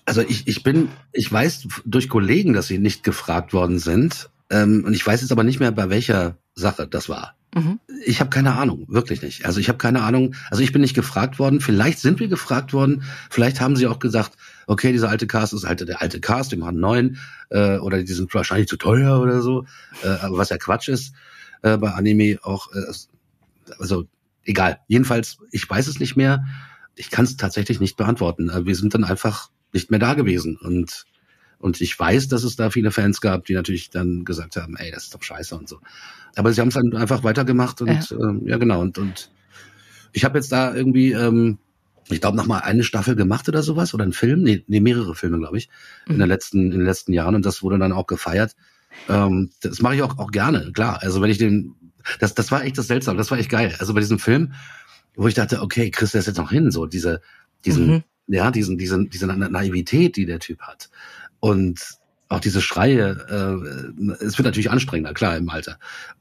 also 0.04 0.22
ich, 0.22 0.48
ich 0.48 0.62
bin, 0.62 0.88
ich 1.12 1.30
weiß 1.30 1.68
durch 1.84 2.08
Kollegen, 2.08 2.52
dass 2.52 2.66
sie 2.66 2.78
nicht 2.78 3.04
gefragt 3.04 3.52
worden 3.52 3.78
sind. 3.78 4.30
Ähm, 4.50 4.84
und 4.84 4.94
ich 4.94 5.06
weiß 5.06 5.20
jetzt 5.20 5.32
aber 5.32 5.44
nicht 5.44 5.60
mehr, 5.60 5.72
bei 5.72 5.88
welcher 5.88 6.36
Sache 6.54 6.88
das 6.88 7.08
war. 7.08 7.36
Mhm. 7.54 7.80
Ich 8.04 8.20
habe 8.20 8.30
keine 8.30 8.54
Ahnung, 8.56 8.86
wirklich 8.88 9.22
nicht. 9.22 9.44
Also 9.44 9.60
ich 9.60 9.68
habe 9.68 9.78
keine 9.78 10.02
Ahnung. 10.02 10.34
Also 10.50 10.62
ich 10.62 10.72
bin 10.72 10.82
nicht 10.82 10.94
gefragt 10.94 11.38
worden. 11.38 11.60
Vielleicht 11.60 11.98
sind 11.98 12.20
wir 12.20 12.28
gefragt 12.28 12.72
worden. 12.72 13.02
Vielleicht 13.28 13.60
haben 13.60 13.76
sie 13.76 13.86
auch 13.86 13.98
gesagt, 13.98 14.32
okay, 14.66 14.92
dieser 14.92 15.08
alte 15.08 15.26
Cast 15.26 15.52
ist 15.52 15.66
halt 15.66 15.86
der 15.86 16.00
alte 16.00 16.20
Cast, 16.20 16.52
wir 16.52 16.58
machen 16.58 16.70
einen 16.70 16.80
neuen. 16.80 17.18
Äh, 17.50 17.78
oder 17.78 18.02
die 18.02 18.12
sind 18.12 18.32
wahrscheinlich 18.34 18.68
zu 18.68 18.76
teuer 18.76 19.20
oder 19.20 19.42
so. 19.42 19.66
Äh, 20.02 20.08
aber 20.08 20.38
was 20.38 20.50
ja 20.50 20.58
Quatsch 20.58 20.88
ist 20.88 21.12
äh, 21.62 21.76
bei 21.76 21.92
Anime 21.92 22.38
auch. 22.42 22.72
Äh, 22.72 22.92
also 23.78 24.06
egal. 24.44 24.80
Jedenfalls, 24.88 25.38
ich 25.50 25.68
weiß 25.68 25.86
es 25.86 26.00
nicht 26.00 26.16
mehr. 26.16 26.44
Ich 26.96 27.10
kann 27.10 27.24
es 27.24 27.36
tatsächlich 27.36 27.80
nicht 27.80 27.96
beantworten. 27.96 28.50
Äh, 28.50 28.66
Wir 28.66 28.74
sind 28.74 28.94
dann 28.94 29.04
einfach 29.04 29.50
nicht 29.72 29.90
mehr 29.90 30.00
da 30.00 30.14
gewesen. 30.14 30.56
Und, 30.56 31.04
und 31.58 31.80
ich 31.80 31.98
weiß, 31.98 32.28
dass 32.28 32.42
es 32.42 32.56
da 32.56 32.70
viele 32.70 32.90
Fans 32.90 33.20
gab, 33.20 33.44
die 33.46 33.54
natürlich 33.54 33.90
dann 33.90 34.24
gesagt 34.24 34.56
haben, 34.56 34.76
ey, 34.76 34.90
das 34.90 35.04
ist 35.04 35.14
doch 35.14 35.22
scheiße 35.22 35.56
und 35.56 35.68
so. 35.68 35.80
Aber 36.36 36.52
sie 36.52 36.60
haben 36.60 36.68
es 36.68 36.74
dann 36.74 36.96
einfach 36.96 37.24
weitergemacht 37.24 37.80
und 37.82 38.10
ja, 38.10 38.16
ähm, 38.18 38.42
ja 38.46 38.58
genau. 38.58 38.80
Und, 38.80 38.98
und 38.98 39.30
ich 40.12 40.24
habe 40.24 40.38
jetzt 40.38 40.52
da 40.52 40.74
irgendwie, 40.74 41.12
ähm, 41.12 41.58
ich 42.08 42.20
glaube, 42.20 42.36
noch 42.36 42.46
mal 42.46 42.58
eine 42.58 42.82
Staffel 42.82 43.14
gemacht 43.14 43.48
oder 43.48 43.62
sowas 43.62 43.94
oder 43.94 44.04
einen 44.04 44.12
Film, 44.12 44.42
nee, 44.42 44.64
nee 44.66 44.80
mehrere 44.80 45.14
Filme, 45.14 45.38
glaube 45.38 45.58
ich, 45.58 45.68
in 46.06 46.18
den 46.18 46.28
letzten 46.28 46.66
in 46.66 46.78
den 46.78 46.84
letzten 46.84 47.12
Jahren 47.12 47.34
und 47.34 47.46
das 47.46 47.62
wurde 47.62 47.78
dann 47.78 47.92
auch 47.92 48.06
gefeiert. 48.06 48.56
Ähm, 49.08 49.50
das 49.62 49.80
mache 49.82 49.96
ich 49.96 50.02
auch 50.02 50.18
auch 50.18 50.30
gerne, 50.30 50.72
klar. 50.72 51.02
Also 51.02 51.20
wenn 51.22 51.30
ich 51.30 51.38
den, 51.38 51.74
das 52.20 52.34
das 52.34 52.50
war 52.52 52.64
echt 52.64 52.78
das 52.78 52.86
Seltsame, 52.88 53.18
das 53.18 53.30
war 53.30 53.38
echt 53.38 53.50
geil. 53.50 53.74
Also 53.78 53.94
bei 53.94 54.00
diesem 54.00 54.18
Film, 54.18 54.52
wo 55.16 55.26
ich 55.28 55.34
dachte, 55.34 55.62
okay, 55.62 55.90
kriegst 55.90 56.14
du 56.14 56.18
das 56.18 56.26
jetzt 56.26 56.36
noch 56.38 56.50
hin, 56.50 56.70
so 56.70 56.86
diese 56.86 57.20
diesen 57.64 57.86
Mhm. 57.88 58.04
ja 58.28 58.50
diesen 58.50 58.78
diesen 58.78 59.10
diese 59.10 59.26
Na- 59.26 59.48
Naivität, 59.48 60.16
die 60.16 60.26
der 60.26 60.38
Typ 60.38 60.60
hat 60.62 60.90
und 61.40 61.80
auch 62.30 62.40
diese 62.40 62.60
Schreie, 62.62 63.10
äh, 63.28 64.24
es 64.24 64.38
wird 64.38 64.46
natürlich 64.46 64.70
anstrengender, 64.70 65.12
klar, 65.12 65.36
im 65.36 65.50
Alter. 65.50 65.78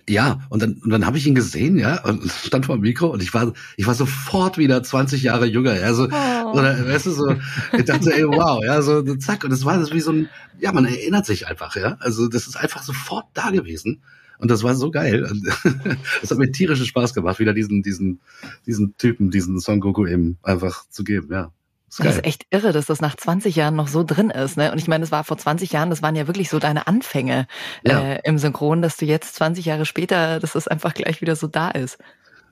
Ja, 0.10 0.42
und 0.50 0.62
dann, 0.62 0.74
und 0.84 0.90
dann 0.90 1.06
habe 1.06 1.20
ich 1.20 1.28
ihn 1.28 1.36
gesehen, 1.36 1.78
ja, 1.78 2.04
und 2.04 2.30
stand 2.46 2.66
vor 2.66 2.78
dem 2.78 2.82
Mikro 2.82 3.08
und 3.08 3.22
ich 3.22 3.34
war, 3.34 3.54
ich 3.78 3.86
war 3.86 3.94
sofort 3.94 4.58
wieder 4.58 4.82
20 4.82 5.22
Jahre 5.22 5.46
jünger, 5.46 5.80
ja, 5.80 5.94
so, 5.94 6.10
Oh. 6.12 6.54
oder, 6.54 6.88
weißt 6.88 7.06
du, 7.06 7.12
so, 7.12 7.36
ich 7.78 7.86
dachte, 7.86 8.12
ey, 8.12 8.28
wow, 8.28 8.64
ja, 8.66 8.82
so, 8.82 9.04
zack, 9.18 9.44
und 9.44 9.52
das 9.52 9.66
war 9.66 9.78
das 9.78 9.94
wie 9.94 10.00
so 10.02 10.12
ein, 10.12 10.30
ja, 10.60 10.72
man 10.72 10.86
erinnert 10.86 11.28
sich 11.28 11.48
einfach, 11.48 11.76
ja, 11.76 11.96
also 12.00 12.28
das 12.28 12.48
ist 12.48 12.58
einfach 12.58 12.82
sofort 12.82 13.28
da 13.36 13.52
gewesen. 13.52 14.02
Und 14.40 14.50
das 14.50 14.64
war 14.64 14.74
so 14.74 14.90
geil. 14.90 15.30
Es 16.24 16.32
hat 16.32 16.38
mir 16.38 16.50
tierischen 16.50 16.86
Spaß 16.86 17.14
gemacht, 17.14 17.40
wieder 17.40 17.54
diesen, 17.54 17.84
diesen, 17.84 18.22
diesen 18.66 18.96
Typen, 18.96 19.32
diesen 19.32 19.60
Son 19.60 19.82
Goku 19.82 20.08
eben 20.08 20.38
einfach 20.44 20.88
zu 20.90 21.04
geben, 21.04 21.28
ja. 21.30 21.52
Das 21.98 22.16
ist 22.18 22.26
echt 22.26 22.46
irre, 22.52 22.72
dass 22.72 22.86
das 22.86 23.02
nach 23.02 23.16
20 23.16 23.56
Jahren 23.56 23.76
noch 23.76 23.88
so 23.88 24.04
drin 24.04 24.30
ist. 24.30 24.58
Ne? 24.58 24.72
Und 24.72 24.78
ich 24.78 24.88
meine, 24.88 25.04
es 25.04 25.12
war 25.12 25.24
vor 25.24 25.38
20 25.38 25.72
Jahren, 25.72 25.90
das 25.90 26.02
waren 26.02 26.16
ja 26.16 26.28
wirklich 26.28 26.50
so 26.50 26.60
deine 26.60 26.88
Anfänge 26.88 27.48
Ja. 27.84 28.00
äh, 28.00 28.20
im 28.24 28.38
Synchron, 28.38 28.82
dass 28.82 28.98
du 28.98 29.06
jetzt 29.06 29.36
20 29.36 29.66
Jahre 29.66 29.86
später, 29.86 30.40
dass 30.40 30.54
das 30.54 30.68
einfach 30.68 30.94
gleich 30.94 31.22
wieder 31.22 31.36
so 31.36 31.48
da 31.48 31.70
ist. 31.72 31.98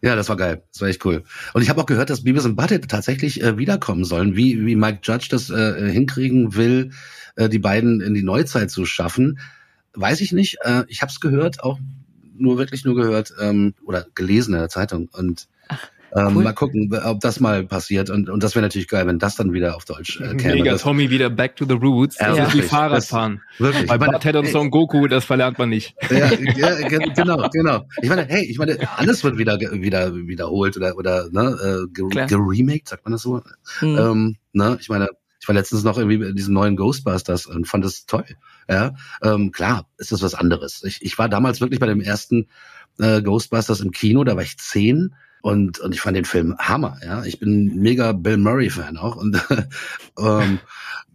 Ja, 0.01 0.15
das 0.15 0.29
war 0.29 0.37
geil. 0.37 0.63
Das 0.71 0.81
war 0.81 0.89
echt 0.89 1.03
cool. 1.05 1.23
Und 1.53 1.61
ich 1.61 1.69
habe 1.69 1.81
auch 1.81 1.85
gehört, 1.85 2.09
dass 2.09 2.23
Beavis 2.23 2.45
und 2.45 2.55
Butthead 2.55 2.87
tatsächlich 2.87 3.41
äh, 3.41 3.57
wiederkommen 3.57 4.05
sollen. 4.05 4.35
Wie, 4.35 4.65
wie 4.65 4.75
Mike 4.75 4.99
Judge 5.03 5.27
das 5.31 5.49
äh, 5.49 5.91
hinkriegen 5.91 6.55
will, 6.55 6.91
äh, 7.35 7.49
die 7.49 7.59
beiden 7.59 8.01
in 8.01 8.13
die 8.13 8.23
Neuzeit 8.23 8.69
zu 8.69 8.85
schaffen, 8.85 9.39
weiß 9.93 10.21
ich 10.21 10.31
nicht. 10.33 10.57
Äh, 10.61 10.83
ich 10.87 11.01
habe 11.01 11.11
es 11.11 11.19
gehört, 11.19 11.63
auch 11.63 11.79
nur 12.35 12.59
wirklich 12.59 12.85
nur 12.85 12.93
gehört 12.95 13.33
ähm, 13.41 13.73
oder 13.85 14.05
gelesen 14.13 14.53
in 14.53 14.59
der 14.59 14.69
Zeitung. 14.69 15.09
Und 15.11 15.47
ähm, 16.15 16.37
cool. 16.37 16.43
mal 16.43 16.53
gucken, 16.53 16.93
ob 17.05 17.19
das 17.19 17.39
mal 17.39 17.65
passiert. 17.65 18.09
Und, 18.09 18.29
und 18.29 18.41
das 18.43 18.55
wäre 18.55 18.63
natürlich 18.63 18.87
geil, 18.87 19.05
wenn 19.07 19.19
das 19.19 19.35
dann 19.35 19.53
wieder 19.53 19.75
auf 19.75 19.85
Deutsch 19.85 20.19
äh, 20.21 20.35
käme. 20.35 20.55
Mega, 20.55 20.71
Das- 20.73 20.81
Tommy 20.83 21.09
wieder 21.09 21.29
back 21.29 21.55
to 21.55 21.65
the 21.65 21.73
roots. 21.73 22.17
Ja, 22.19 22.29
das 22.29 22.37
ist 22.39 22.43
wie 22.45 22.53
wirklich. 22.57 22.65
Fahrradfahren. 22.71 23.41
Wirklich. 23.59 23.87
Bei 23.87 23.95
Ich 23.95 23.99
meine, 23.99 24.13
Butthead 24.13 24.35
und 24.35 24.45
ey, 24.45 24.51
Son 24.51 24.71
Goku, 24.71 25.07
das 25.07 25.25
verlernt 25.25 25.57
man 25.59 25.69
nicht. 25.69 25.95
ja, 26.09 26.17
ja, 26.31 26.87
ge- 26.87 27.11
genau, 27.15 27.49
genau. 27.51 27.85
Ich 28.01 28.09
meine, 28.09 28.25
hey, 28.25 28.45
ich 28.45 28.57
meine, 28.57 28.77
alles 28.97 29.23
wird 29.23 29.37
wieder 29.37 29.59
wieder 29.59 30.15
wiederholt 30.15 30.77
oder 30.77 30.95
oder 30.95 31.29
ne, 31.31 31.85
äh, 31.87 31.93
ge- 31.93 32.07
Klar. 32.09 32.27
geremaked, 32.27 32.87
sagt 32.87 33.05
man 33.05 33.11
das 33.11 33.21
so? 33.21 33.41
Hm. 33.79 33.97
Ähm, 33.97 34.35
ne, 34.53 34.77
ich 34.79 34.89
meine, 34.89 35.09
ich 35.39 35.47
war 35.47 35.55
letztens 35.55 35.83
noch 35.83 35.97
irgendwie 35.97 36.27
in 36.27 36.35
diesem 36.35 36.53
neuen 36.53 36.75
Ghostbusters 36.75 37.45
und 37.45 37.67
fand 37.67 37.85
es 37.85 38.05
toll. 38.05 38.25
Ja, 38.69 38.95
ähm, 39.21 39.51
klar, 39.51 39.87
ist 39.97 40.11
das 40.11 40.21
was 40.21 40.33
anderes. 40.35 40.83
Ich, 40.83 41.01
ich 41.01 41.17
war 41.17 41.29
damals 41.29 41.61
wirklich 41.61 41.79
bei 41.79 41.85
dem 41.87 42.01
ersten 42.01 42.47
äh, 42.99 43.21
Ghostbusters 43.21 43.79
im 43.81 43.91
Kino, 43.91 44.23
da 44.23 44.35
war 44.35 44.43
ich 44.43 44.57
zehn 44.57 45.13
und 45.41 45.79
und 45.79 45.93
ich 45.93 46.01
fand 46.01 46.17
den 46.17 46.25
Film 46.25 46.55
Hammer. 46.57 46.97
Ja, 47.03 47.23
ich 47.23 47.39
bin 47.39 47.75
mega 47.75 48.11
Bill 48.11 48.37
Murray 48.37 48.69
Fan 48.69 48.97
auch 48.97 49.15
und 49.15 49.41
ähm, 50.19 50.59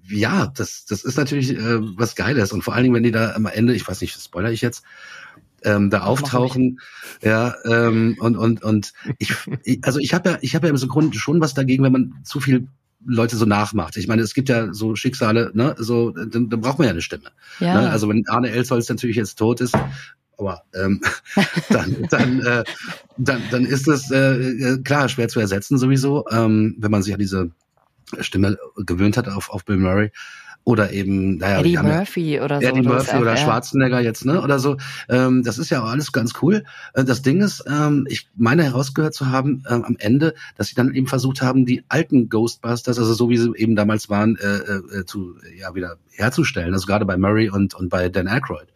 ja, 0.08 0.46
das 0.46 0.84
das 0.84 1.04
ist 1.04 1.16
natürlich 1.16 1.56
äh, 1.56 1.98
was 1.98 2.16
Geiles 2.16 2.52
und 2.52 2.62
vor 2.62 2.74
allen 2.74 2.84
Dingen, 2.84 2.94
wenn 2.94 3.02
die 3.02 3.12
da 3.12 3.34
am 3.34 3.46
Ende, 3.46 3.74
ich 3.74 3.86
weiß 3.86 4.00
nicht, 4.00 4.20
spoiler 4.20 4.50
ich 4.50 4.60
jetzt, 4.60 4.82
ähm, 5.64 5.90
da 5.90 6.02
auftauchen, 6.02 6.80
ja, 7.22 7.54
ähm, 7.64 8.16
und 8.18 8.36
und 8.36 8.62
und 8.62 8.92
ich, 9.18 9.34
ich 9.64 9.84
also 9.84 9.98
ich 9.98 10.14
habe 10.14 10.30
ja 10.30 10.38
ich 10.40 10.54
habe 10.54 10.66
ja 10.66 10.70
im 10.70 10.76
Synchron 10.76 11.12
schon 11.12 11.40
was 11.40 11.54
dagegen, 11.54 11.84
wenn 11.84 11.92
man 11.92 12.14
zu 12.24 12.40
viel 12.40 12.68
Leute 13.04 13.36
so 13.36 13.46
nachmacht. 13.46 13.96
Ich 13.96 14.06
meine, 14.06 14.22
es 14.22 14.34
gibt 14.34 14.48
ja 14.48 14.72
so 14.72 14.94
Schicksale, 14.94 15.50
ne, 15.54 15.74
so 15.78 16.10
dann, 16.10 16.48
dann 16.48 16.60
braucht 16.60 16.78
man 16.78 16.86
ja 16.86 16.92
eine 16.92 17.02
Stimme. 17.02 17.30
ja. 17.58 17.80
Ne? 17.80 17.90
Also 17.90 18.08
wenn 18.08 18.26
Arne 18.28 18.50
Elsholz 18.50 18.88
natürlich 18.88 19.16
jetzt 19.16 19.38
tot 19.38 19.60
ist, 19.60 19.74
aber 20.42 20.62
ähm, 20.74 21.00
dann, 21.70 22.06
dann, 22.10 22.40
äh, 22.40 22.64
dann, 23.16 23.42
dann 23.50 23.64
ist 23.64 23.88
es 23.88 24.10
äh, 24.10 24.18
äh, 24.34 24.82
klar 24.82 25.08
schwer 25.08 25.28
zu 25.28 25.40
ersetzen 25.40 25.78
sowieso, 25.78 26.24
ähm, 26.30 26.76
wenn 26.78 26.90
man 26.90 27.02
sich 27.02 27.12
an 27.14 27.20
diese 27.20 27.50
Stimme 28.20 28.58
gewöhnt 28.76 29.16
hat 29.16 29.28
auf, 29.28 29.50
auf 29.50 29.64
Bill 29.64 29.78
Murray. 29.78 30.10
Oder 30.64 30.92
eben, 30.92 31.38
naja, 31.38 31.58
Eddie 31.58 31.72
ja- 31.72 31.82
Murphy 31.82 32.40
oder 32.40 32.60
so. 32.60 32.66
Eddie 32.68 32.82
Murphy 32.82 33.16
oder 33.16 33.36
Schwarzenegger 33.36 33.98
jetzt, 34.00 34.24
ne? 34.24 34.40
Oder 34.40 34.60
so. 34.60 34.76
Ähm, 35.08 35.42
das 35.42 35.58
ist 35.58 35.70
ja 35.70 35.82
auch 35.82 35.88
alles 35.90 36.12
ganz 36.12 36.34
cool. 36.40 36.62
Äh, 36.94 37.02
Das 37.02 37.22
Ding 37.22 37.40
ist, 37.40 37.64
ähm, 37.66 38.06
ich 38.08 38.28
meine 38.36 38.62
herausgehört 38.62 39.12
zu 39.12 39.30
haben 39.30 39.64
ähm, 39.68 39.82
am 39.84 39.96
Ende, 39.98 40.34
dass 40.56 40.68
sie 40.68 40.76
dann 40.76 40.94
eben 40.94 41.08
versucht 41.08 41.42
haben, 41.42 41.66
die 41.66 41.82
alten 41.88 42.28
Ghostbusters, 42.28 42.96
also 42.96 43.12
so 43.12 43.28
wie 43.28 43.38
sie 43.38 43.50
eben 43.56 43.74
damals 43.74 44.08
waren, 44.08 44.36
äh, 44.36 44.98
äh, 45.00 45.04
zu 45.04 45.34
ja 45.58 45.74
wieder 45.74 45.96
herzustellen. 46.12 46.72
Also 46.74 46.86
gerade 46.86 47.06
bei 47.06 47.16
Murray 47.16 47.50
und 47.50 47.74
und 47.74 47.88
bei 47.88 48.08
Dan 48.08 48.28
Aykroyd. 48.28 48.68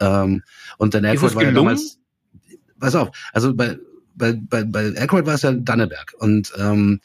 Ähm, 0.00 0.42
und 0.78 0.94
Dan 0.94 1.04
Ist 1.04 1.22
Aykroyd 1.22 1.34
war 1.34 1.42
ja 1.44 1.52
damals. 1.52 1.98
Pass 2.80 2.94
auf, 2.94 3.10
also 3.32 3.54
bei 3.54 3.78
bei 4.14 4.32
bei, 4.34 4.64
bei 4.64 4.94
Aykroyd 4.96 5.26
war 5.26 5.34
es 5.34 5.42
ja 5.42 5.52
Danneberg 5.52 6.14
und 6.18 6.52
ähm, 6.58 7.00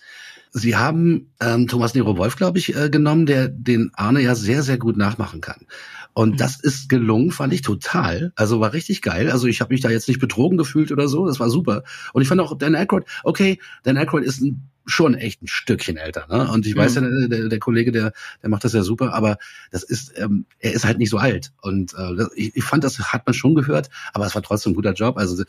Sie 0.55 0.75
haben 0.75 1.31
ähm, 1.41 1.67
Thomas 1.67 1.95
Nero 1.95 2.15
Wolf, 2.15 2.35
glaube 2.35 2.59
ich, 2.59 2.75
äh, 2.75 2.91
genommen, 2.91 3.25
der 3.25 3.47
den 3.47 3.89
Arne 3.95 4.21
ja 4.21 4.35
sehr, 4.35 4.61
sehr 4.61 4.77
gut 4.77 4.97
nachmachen 4.97 5.41
kann. 5.41 5.65
Und 6.13 6.33
Mhm. 6.33 6.37
das 6.37 6.59
ist 6.59 6.89
gelungen, 6.89 7.31
fand 7.31 7.53
ich 7.53 7.63
total. 7.63 8.31
Also 8.35 8.59
war 8.59 8.71
richtig 8.71 9.01
geil. 9.01 9.31
Also 9.31 9.47
ich 9.47 9.61
habe 9.61 9.73
mich 9.73 9.81
da 9.81 9.89
jetzt 9.89 10.07
nicht 10.07 10.19
betrogen 10.19 10.59
gefühlt 10.59 10.91
oder 10.91 11.07
so. 11.07 11.25
Das 11.25 11.39
war 11.39 11.49
super. 11.49 11.83
Und 12.13 12.21
ich 12.21 12.27
fand 12.27 12.39
auch 12.39 12.55
Dan 12.55 12.75
Aykroyd, 12.75 13.05
okay, 13.23 13.57
Dan 13.81 13.97
Aykroyd 13.97 14.23
ist 14.23 14.41
ein, 14.41 14.69
schon 14.85 15.15
echt 15.15 15.41
ein 15.41 15.47
Stückchen 15.47 15.97
älter. 15.97 16.25
Ne? 16.29 16.49
Und 16.51 16.65
ich 16.65 16.75
weiß 16.75 16.95
ja, 16.95 17.01
der, 17.01 17.27
der, 17.27 17.49
der 17.49 17.59
Kollege, 17.59 17.91
der, 17.91 18.13
der 18.41 18.49
macht 18.49 18.63
das 18.63 18.73
ja 18.73 18.83
super. 18.83 19.13
Aber 19.13 19.37
das 19.71 19.83
ist, 19.83 20.13
ähm, 20.17 20.45
er 20.59 20.73
ist 20.73 20.85
halt 20.85 20.97
nicht 20.97 21.09
so 21.09 21.17
alt. 21.17 21.51
Und 21.61 21.93
äh, 21.93 22.25
ich, 22.35 22.55
ich 22.55 22.63
fand, 22.63 22.83
das 22.83 22.99
hat 22.99 23.25
man 23.25 23.33
schon 23.33 23.55
gehört. 23.55 23.89
Aber 24.13 24.25
es 24.25 24.35
war 24.35 24.41
trotzdem 24.41 24.71
ein 24.71 24.75
guter 24.75 24.93
Job. 24.93 25.17
Also, 25.17 25.43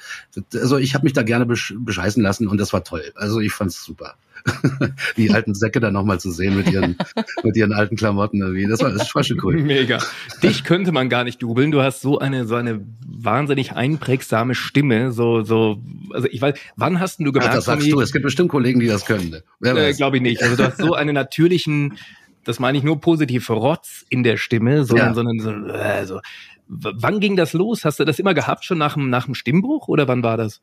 also 0.55 0.79
ich 0.79 0.95
habe 0.95 1.05
mich 1.05 1.13
da 1.13 1.23
gerne 1.23 1.47
besch 1.47 1.75
bescheißen 1.77 2.23
lassen 2.23 2.49
und 2.49 2.59
das 2.59 2.73
war 2.73 2.85
toll. 2.85 3.13
Also 3.15 3.41
ich 3.41 3.53
fand's 3.53 3.85
super. 3.85 4.15
Die 5.17 5.31
alten 5.31 5.55
Säcke 5.55 5.81
da 5.81 5.91
nochmal 5.91 6.21
zu 6.21 6.31
sehen 6.31 6.57
mit 6.57 6.71
ihren, 6.71 6.97
mit 7.43 7.57
ihren 7.57 7.73
alten 7.73 7.97
Klamotten 7.97 8.41
irgendwie. 8.43 8.67
Das 8.67 8.81
war, 8.81 8.91
das 8.91 9.15
war 9.15 9.25
schon 9.25 9.41
cool. 9.43 9.63
Mega. 9.63 9.99
Dich 10.43 10.65
könnte 10.65 10.93
man 10.93 11.09
gar 11.09 11.25
nicht 11.25 11.43
dubeln. 11.43 11.71
Du 11.71 11.81
hast 11.83 12.01
so 12.03 12.19
eine, 12.19 12.47
so 12.47 12.55
eine 12.55 12.85
wahnsinnig 13.07 13.73
einprägsame 13.73 14.55
Stimme. 14.55 15.13
So, 15.13 15.43
so, 15.43 15.83
also 16.13 16.29
ich 16.31 16.41
weiß, 16.43 16.55
wann 16.77 17.01
hast 17.01 17.19
denn 17.19 17.25
du 17.25 17.31
Ach, 17.31 17.35
gemerkt, 17.35 17.57
das 17.57 17.65
sagst 17.65 17.91
du. 17.91 18.01
Es 18.01 18.13
gibt 18.13 18.25
bestimmt 18.25 18.51
Kollegen, 18.51 18.81
die 18.81 18.87
das 18.87 19.07
können. 19.07 19.31
Ne? 19.31 19.43
Wer 19.61 19.77
Äh. 19.77 19.93
Glaube 19.95 20.17
ich 20.17 20.23
nicht. 20.23 20.43
Also 20.43 20.57
du 20.57 20.65
hast 20.65 20.79
so 20.79 20.95
einen 20.95 21.15
natürlichen, 21.15 21.97
das 22.45 22.59
meine 22.61 22.77
ich 22.77 22.85
nur 22.85 23.01
positiv, 23.01 23.49
Rotz 23.49 24.05
in 24.11 24.23
der 24.23 24.37
Stimme, 24.37 24.85
so, 24.85 24.97
Ja. 24.97 25.13
einen, 25.15 25.41
so, 25.41 25.51
äh, 25.51 26.05
so. 26.07 26.21
W- 26.67 26.93
Wann 26.95 27.21
ging 27.21 27.37
das 27.37 27.53
los? 27.53 27.85
Hast 27.85 28.01
du 28.01 28.05
das 28.05 28.19
immer 28.19 28.35
gehabt, 28.35 28.65
schon 28.65 28.79
nach 28.79 28.95
dem, 28.95 29.11
nach 29.11 29.27
dem 29.27 29.35
Stimmbruch 29.35 29.89
oder 29.89 30.09
wann 30.09 30.23
war 30.23 30.37
das? 30.37 30.61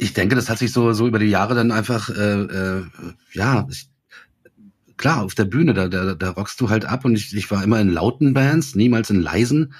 Ich 0.00 0.12
denke, 0.14 0.36
das 0.36 0.48
hat 0.48 0.58
sich 0.58 0.72
so, 0.72 0.92
so 0.92 1.06
über 1.08 1.18
die 1.18 1.26
Jahre 1.26 1.54
dann 1.54 1.72
einfach, 1.72 2.08
äh, 2.08 2.42
äh, 2.42 2.84
ja, 3.32 3.66
ich, 3.68 3.90
klar, 4.96 5.24
auf 5.24 5.34
der 5.34 5.44
Bühne, 5.44 5.74
da, 5.74 5.88
da, 5.88 6.14
da 6.14 6.30
rockst 6.30 6.60
du 6.60 6.70
halt 6.70 6.84
ab 6.84 7.04
und 7.04 7.16
ich, 7.16 7.36
ich 7.36 7.50
war 7.50 7.64
immer 7.64 7.80
in 7.80 7.90
lauten 7.90 8.32
Bands, 8.32 8.76
niemals 8.76 9.10
in 9.10 9.20
leisen. 9.20 9.74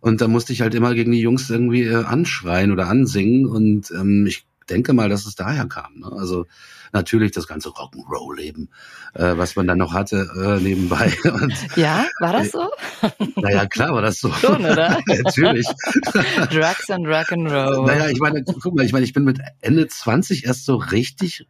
Und 0.00 0.20
da 0.20 0.28
musste 0.28 0.52
ich 0.52 0.60
halt 0.60 0.74
immer 0.74 0.94
gegen 0.94 1.10
die 1.10 1.20
Jungs 1.20 1.50
irgendwie 1.50 1.82
äh, 1.82 2.04
anschreien 2.04 2.70
oder 2.70 2.86
ansingen 2.86 3.46
und 3.46 3.90
ähm, 3.90 4.26
ich 4.26 4.46
denke 4.70 4.92
mal, 4.92 5.08
dass 5.08 5.26
es 5.26 5.34
daher 5.34 5.66
kam. 5.66 5.98
Ne? 5.98 6.12
Also 6.12 6.46
natürlich 6.92 7.32
das 7.32 7.46
ganze 7.46 7.70
Rock'n'Roll-Leben, 7.70 8.68
äh, 9.14 9.36
was 9.36 9.56
man 9.56 9.66
dann 9.66 9.78
noch 9.78 9.92
hatte 9.92 10.28
äh, 10.36 10.62
nebenbei. 10.62 11.12
Und 11.24 11.54
Ja, 11.76 12.06
war 12.20 12.32
das 12.32 12.50
so? 12.50 12.70
naja, 13.36 13.66
klar 13.66 13.92
war 13.94 14.02
das 14.02 14.20
so. 14.20 14.32
Schon, 14.32 14.64
oder? 14.64 14.98
natürlich. 15.06 15.66
Drugs 16.50 16.90
and 16.90 17.06
Rock'n'Roll. 17.06 17.86
Naja, 17.86 18.08
ich 18.08 18.20
meine, 18.20 18.42
guck 18.44 18.74
mal, 18.74 18.84
ich 18.84 18.92
meine, 18.92 19.04
ich 19.04 19.12
bin 19.12 19.24
mit 19.24 19.40
Ende 19.60 19.86
20 19.86 20.44
erst 20.46 20.64
so 20.64 20.76
richtig, 20.76 21.46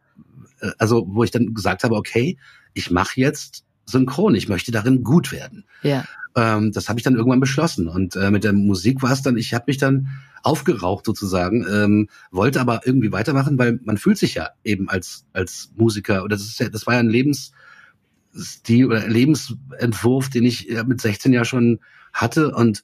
äh, 0.61 0.71
also 0.77 1.05
wo 1.07 1.23
ich 1.23 1.31
dann 1.31 1.53
gesagt 1.53 1.83
habe, 1.83 1.95
okay, 1.95 2.37
ich 2.73 2.91
mache 2.91 3.19
jetzt 3.19 3.63
synchron, 3.89 4.35
ich 4.35 4.49
möchte 4.49 4.71
darin 4.71 5.03
gut 5.03 5.31
werden. 5.31 5.65
Ja. 5.83 6.05
Ähm, 6.35 6.71
das 6.71 6.89
habe 6.89 6.99
ich 6.99 7.03
dann 7.03 7.15
irgendwann 7.15 7.39
beschlossen. 7.39 7.87
Und 7.87 8.15
äh, 8.15 8.31
mit 8.31 8.43
der 8.43 8.53
Musik 8.53 9.01
war 9.01 9.11
es 9.11 9.21
dann, 9.21 9.37
ich 9.37 9.53
habe 9.53 9.65
mich 9.67 9.77
dann 9.77 10.07
aufgeraucht 10.43 11.05
sozusagen, 11.05 11.65
ähm, 11.69 12.09
wollte 12.31 12.61
aber 12.61 12.81
irgendwie 12.85 13.11
weitermachen, 13.11 13.57
weil 13.57 13.79
man 13.83 13.97
fühlt 13.97 14.17
sich 14.17 14.35
ja 14.35 14.49
eben 14.63 14.89
als 14.89 15.25
als 15.33 15.71
Musiker 15.75 16.23
oder 16.23 16.35
das 16.35 16.45
ist 16.45 16.59
ja, 16.59 16.69
das 16.69 16.87
war 16.87 16.93
ja 16.93 17.01
ein 17.01 17.09
Lebensstil 17.09 18.85
oder 18.85 19.07
Lebensentwurf, 19.07 20.29
den 20.29 20.45
ich 20.45 20.61
ja 20.63 20.83
mit 20.83 21.01
16 21.01 21.33
ja 21.33 21.43
schon 21.43 21.79
hatte 22.13 22.53
und 22.55 22.83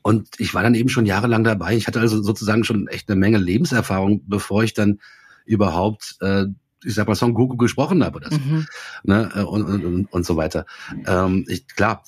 und 0.00 0.28
ich 0.38 0.54
war 0.54 0.62
dann 0.62 0.74
eben 0.74 0.88
schon 0.88 1.04
jahrelang 1.04 1.44
dabei. 1.44 1.76
Ich 1.76 1.86
hatte 1.86 2.00
also 2.00 2.22
sozusagen 2.22 2.64
schon 2.64 2.86
echt 2.88 3.10
eine 3.10 3.18
Menge 3.18 3.38
Lebenserfahrung, 3.38 4.22
bevor 4.26 4.64
ich 4.64 4.72
dann 4.72 5.00
überhaupt, 5.44 6.16
äh, 6.20 6.46
ich 6.84 6.94
sag 6.94 7.06
mal, 7.08 7.14
Son 7.14 7.34
Goku 7.34 7.56
gesprochen 7.56 8.02
habe 8.04 8.16
oder 8.16 8.30
so, 8.30 8.38
Mhm. 8.38 8.66
ne? 9.04 9.30
äh, 9.34 9.40
Und, 9.42 9.62
und, 9.64 9.84
und, 9.84 10.12
und 10.12 10.26
so 10.26 10.36
weiter. 10.36 10.66
Ähm, 11.06 11.44
ich, 11.48 11.66
klar, 11.68 12.02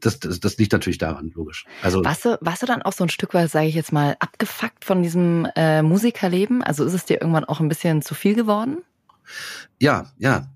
das, 0.00 0.18
das, 0.18 0.40
das 0.40 0.56
liegt 0.58 0.72
natürlich 0.72 0.98
daran, 0.98 1.30
logisch. 1.34 1.64
Also 1.82 2.04
Warst 2.04 2.24
du, 2.24 2.36
warst 2.40 2.62
du 2.62 2.66
dann 2.66 2.82
auch 2.82 2.92
so 2.92 3.04
ein 3.04 3.08
Stück 3.10 3.34
weit, 3.34 3.50
sage 3.50 3.68
ich 3.68 3.74
jetzt 3.74 3.92
mal, 3.92 4.16
abgefuckt 4.18 4.84
von 4.84 5.02
diesem 5.02 5.46
äh, 5.54 5.82
Musikerleben? 5.82 6.62
Also 6.62 6.84
ist 6.84 6.94
es 6.94 7.04
dir 7.04 7.20
irgendwann 7.20 7.44
auch 7.44 7.60
ein 7.60 7.68
bisschen 7.68 8.02
zu 8.02 8.14
viel 8.14 8.34
geworden? 8.34 8.78
Ja, 9.78 10.10
ja. 10.18 10.48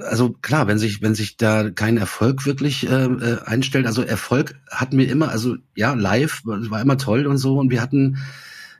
Also 0.00 0.30
klar, 0.42 0.66
wenn 0.66 0.78
sich, 0.78 1.00
wenn 1.00 1.14
sich 1.14 1.36
da 1.36 1.70
kein 1.70 1.96
Erfolg 1.96 2.44
wirklich 2.44 2.88
äh, 2.90 3.04
äh, 3.04 3.38
einstellt, 3.44 3.86
also 3.86 4.02
Erfolg 4.02 4.56
hatten 4.68 4.98
wir 4.98 5.08
immer, 5.08 5.28
also 5.30 5.56
ja, 5.76 5.94
live 5.94 6.42
war 6.44 6.80
immer 6.80 6.98
toll 6.98 7.26
und 7.26 7.38
so 7.38 7.56
und 7.56 7.70
wir 7.70 7.80
hatten, 7.80 8.18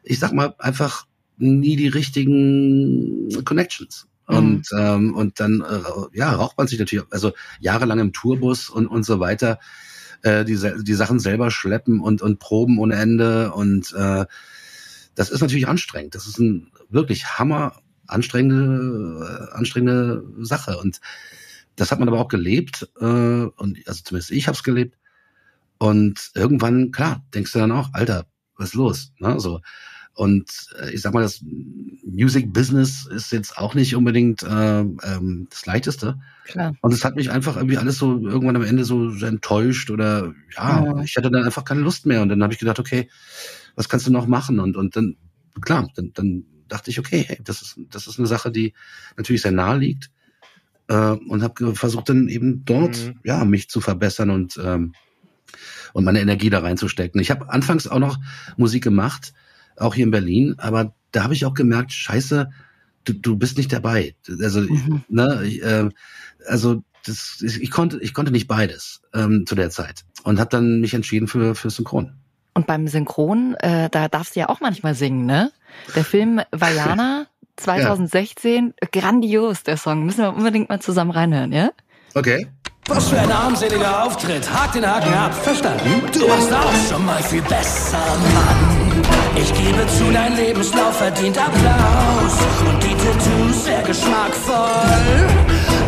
ich 0.03 0.19
sag 0.19 0.33
mal, 0.33 0.55
einfach 0.59 1.07
nie 1.39 1.77
die 1.77 1.89
richtigen 1.89 3.29
Connections. 3.45 4.07
Mhm. 4.31 4.37
Und, 4.37 4.69
ähm, 4.77 5.15
und 5.15 5.41
dann 5.41 5.61
äh, 5.61 6.17
ja, 6.17 6.33
raucht 6.33 6.57
man 6.59 6.69
sich 6.69 6.79
natürlich, 6.79 7.05
also 7.11 7.33
jahrelang 7.61 7.99
im 7.99 8.13
Tourbus 8.13 8.71
und, 8.71 8.87
und 8.87 9.05
so 9.05 9.21
weiter, 9.21 9.59
äh, 10.23 10.45
die, 10.45 10.59
die 10.83 10.95
Sachen 10.95 11.19
selber 11.19 11.51
schleppen 11.51 12.01
und, 12.01 12.23
und 12.23 12.39
proben 12.39 12.79
ohne 12.79 12.95
Ende. 12.95 13.53
Und 13.53 13.93
äh, 13.95 14.27
das 15.15 15.31
ist 15.31 15.41
natürlich 15.41 15.69
anstrengend. 15.69 16.15
Das 16.15 16.27
ist 16.27 16.39
ein 16.39 16.71
wirklich 16.89 17.39
hammer 17.39 17.81
anstrengende, 18.07 19.49
äh, 19.53 19.57
anstrengende 19.57 20.25
Sache. 20.41 20.79
Und 20.79 21.01
das 21.77 21.91
hat 21.91 21.99
man 21.99 22.09
aber 22.09 22.21
auch 22.21 22.29
gelebt. 22.29 22.89
Äh, 23.01 23.05
und 23.05 23.79
also 23.87 24.03
zumindest 24.05 24.31
ich 24.31 24.47
habe 24.47 24.57
es 24.57 24.63
gelebt. 24.63 24.97
Und 25.79 26.31
irgendwann, 26.35 26.93
klar, 26.93 27.25
denkst 27.35 27.53
du 27.53 27.59
dann 27.59 27.73
auch, 27.73 27.95
Alter, 27.95 28.27
was 28.57 28.69
ist 28.69 28.75
los? 28.75 29.13
Ne? 29.19 29.41
So. 29.41 29.61
Und 30.15 30.51
äh, 30.81 30.91
ich 30.93 31.01
sag 31.01 31.15
mal, 31.15 31.23
das 31.23 31.41
Music 32.05 32.53
Business 32.53 33.07
ist 33.07 33.33
jetzt 33.33 33.57
auch 33.57 33.75
nicht 33.75 33.95
unbedingt 33.97 34.43
äh, 34.43 34.81
ähm, 34.81 35.47
das 35.51 35.65
Leichteste. 35.67 36.19
Klar. 36.45 36.75
Und 36.83 36.93
es 36.93 37.05
hat 37.05 37.17
mich 37.17 37.31
einfach 37.31 37.57
irgendwie 37.57 37.79
alles 37.79 37.97
so 37.99 38.19
irgendwann 38.27 38.57
am 38.57 38.65
Ende 38.65 38.85
so 38.85 39.11
enttäuscht 39.25 39.91
oder 39.91 40.35
ja, 40.57 40.85
Ja. 40.85 41.03
ich 41.03 41.17
hatte 41.17 41.31
dann 41.31 41.45
einfach 41.45 41.65
keine 41.65 41.81
Lust 41.81 42.07
mehr. 42.07 42.23
Und 42.23 42.29
dann 42.29 42.43
habe 42.43 42.53
ich 42.53 42.59
gedacht, 42.59 42.79
okay, 42.79 43.09
was 43.77 43.89
kannst 43.89 44.07
du 44.07 44.11
noch 44.13 44.27
machen? 44.27 44.59
Und, 44.61 44.77
und 44.77 44.97
dann, 44.97 45.17
klar, 45.61 45.89
dann, 45.95 46.13
dann 46.13 46.45
dachte 46.69 46.91
ich, 46.91 46.99
okay, 46.99 47.25
hey, 47.27 47.39
das 47.43 47.63
ist, 47.63 47.81
das 47.91 48.07
ist 48.07 48.19
eine 48.19 48.29
Sache, 48.29 48.51
die 48.51 48.75
natürlich 49.17 49.43
sehr 49.43 49.53
nahe 49.53 49.79
liegt. 49.79 50.11
Äh, 50.89 51.13
und 51.13 51.43
habe 51.43 51.75
versucht 51.77 52.09
dann 52.09 52.29
eben 52.29 52.65
dort, 52.65 52.99
Mhm. 52.99 53.21
ja, 53.25 53.45
mich 53.45 53.69
zu 53.71 53.81
verbessern 53.81 54.31
und, 54.31 54.61
ähm, 54.63 54.93
und 55.93 56.05
meine 56.05 56.21
Energie 56.21 56.51
da 56.51 56.59
reinzustecken. 56.61 57.21
Ich 57.21 57.31
habe 57.31 57.49
anfangs 57.49 57.87
auch 57.87 57.99
noch 58.01 58.19
Musik 58.57 58.85
gemacht, 58.85 59.33
auch 59.77 59.95
hier 59.95 60.05
in 60.05 60.11
Berlin, 60.11 60.55
aber 60.59 60.95
da 61.13 61.25
habe 61.25 61.35
ich 61.35 61.45
auch 61.47 61.55
gemerkt, 61.55 61.93
scheiße, 61.93 62.51
du, 63.05 63.13
du 63.13 63.37
bist 63.37 63.57
nicht 63.57 63.73
dabei. 63.73 64.15
Also, 64.41 64.61
Mhm. 64.61 65.03
ne, 65.09 65.43
ich, 65.45 65.63
äh, 65.63 65.89
also 66.47 66.83
das, 67.07 67.39
ich, 67.41 67.63
ich 67.63 67.71
konnte, 67.71 67.99
ich 68.01 68.13
konnte 68.15 68.31
nicht 68.31 68.47
beides 68.47 69.01
ähm, 69.15 69.45
zu 69.47 69.55
der 69.55 69.71
Zeit 69.71 70.05
und 70.25 70.39
habe 70.39 70.51
dann 70.51 70.81
mich 70.81 70.95
entschieden 70.95 71.29
für 71.29 71.55
für 71.55 71.71
Synchron. 71.71 72.13
Und 72.53 72.67
beim 72.67 72.89
Synchron, 72.89 73.55
äh, 73.55 73.89
da 73.91 74.09
darfst 74.09 74.37
du 74.37 74.41
ja 74.41 74.49
auch 74.49 74.61
manchmal 74.61 74.95
singen, 74.95 75.25
ne? 75.25 75.51
Der 75.95 76.05
Film 76.05 76.41
Vajana 76.51 77.27
2016, 77.57 78.75
grandios, 78.93 79.63
der 79.63 79.77
Song. 79.77 80.05
Müssen 80.05 80.23
wir 80.23 80.35
unbedingt 80.35 80.69
mal 80.69 80.81
zusammen 80.81 81.13
reinhören, 81.13 81.53
ja? 81.53 81.71
Okay. 82.15 82.49
Was 82.89 83.09
für 83.09 83.21
ein 83.21 83.31
armseliger 83.31 84.05
Auftritt. 84.05 84.53
Hakt 84.53 84.75
den 84.75 84.85
Haken 84.87 85.15
ab. 85.15 85.33
Verstanden? 85.33 86.03
Du 86.13 86.29
warst 86.29 86.53
auch 86.53 86.91
schon 86.91 87.05
mal 87.07 87.23
viel 87.23 87.43
besser, 87.43 87.99
Mann. 88.35 88.80
Ich 89.37 89.53
gebe 89.55 89.87
zu, 89.87 90.11
dein 90.13 90.37
Lebenslauf 90.37 90.97
verdient 90.97 91.39
Applaus. 91.39 92.35
Und 92.69 92.83
die 92.83 92.95
Tattoos 92.95 93.65
sehr 93.65 93.83
geschmackvoll. 93.83 95.27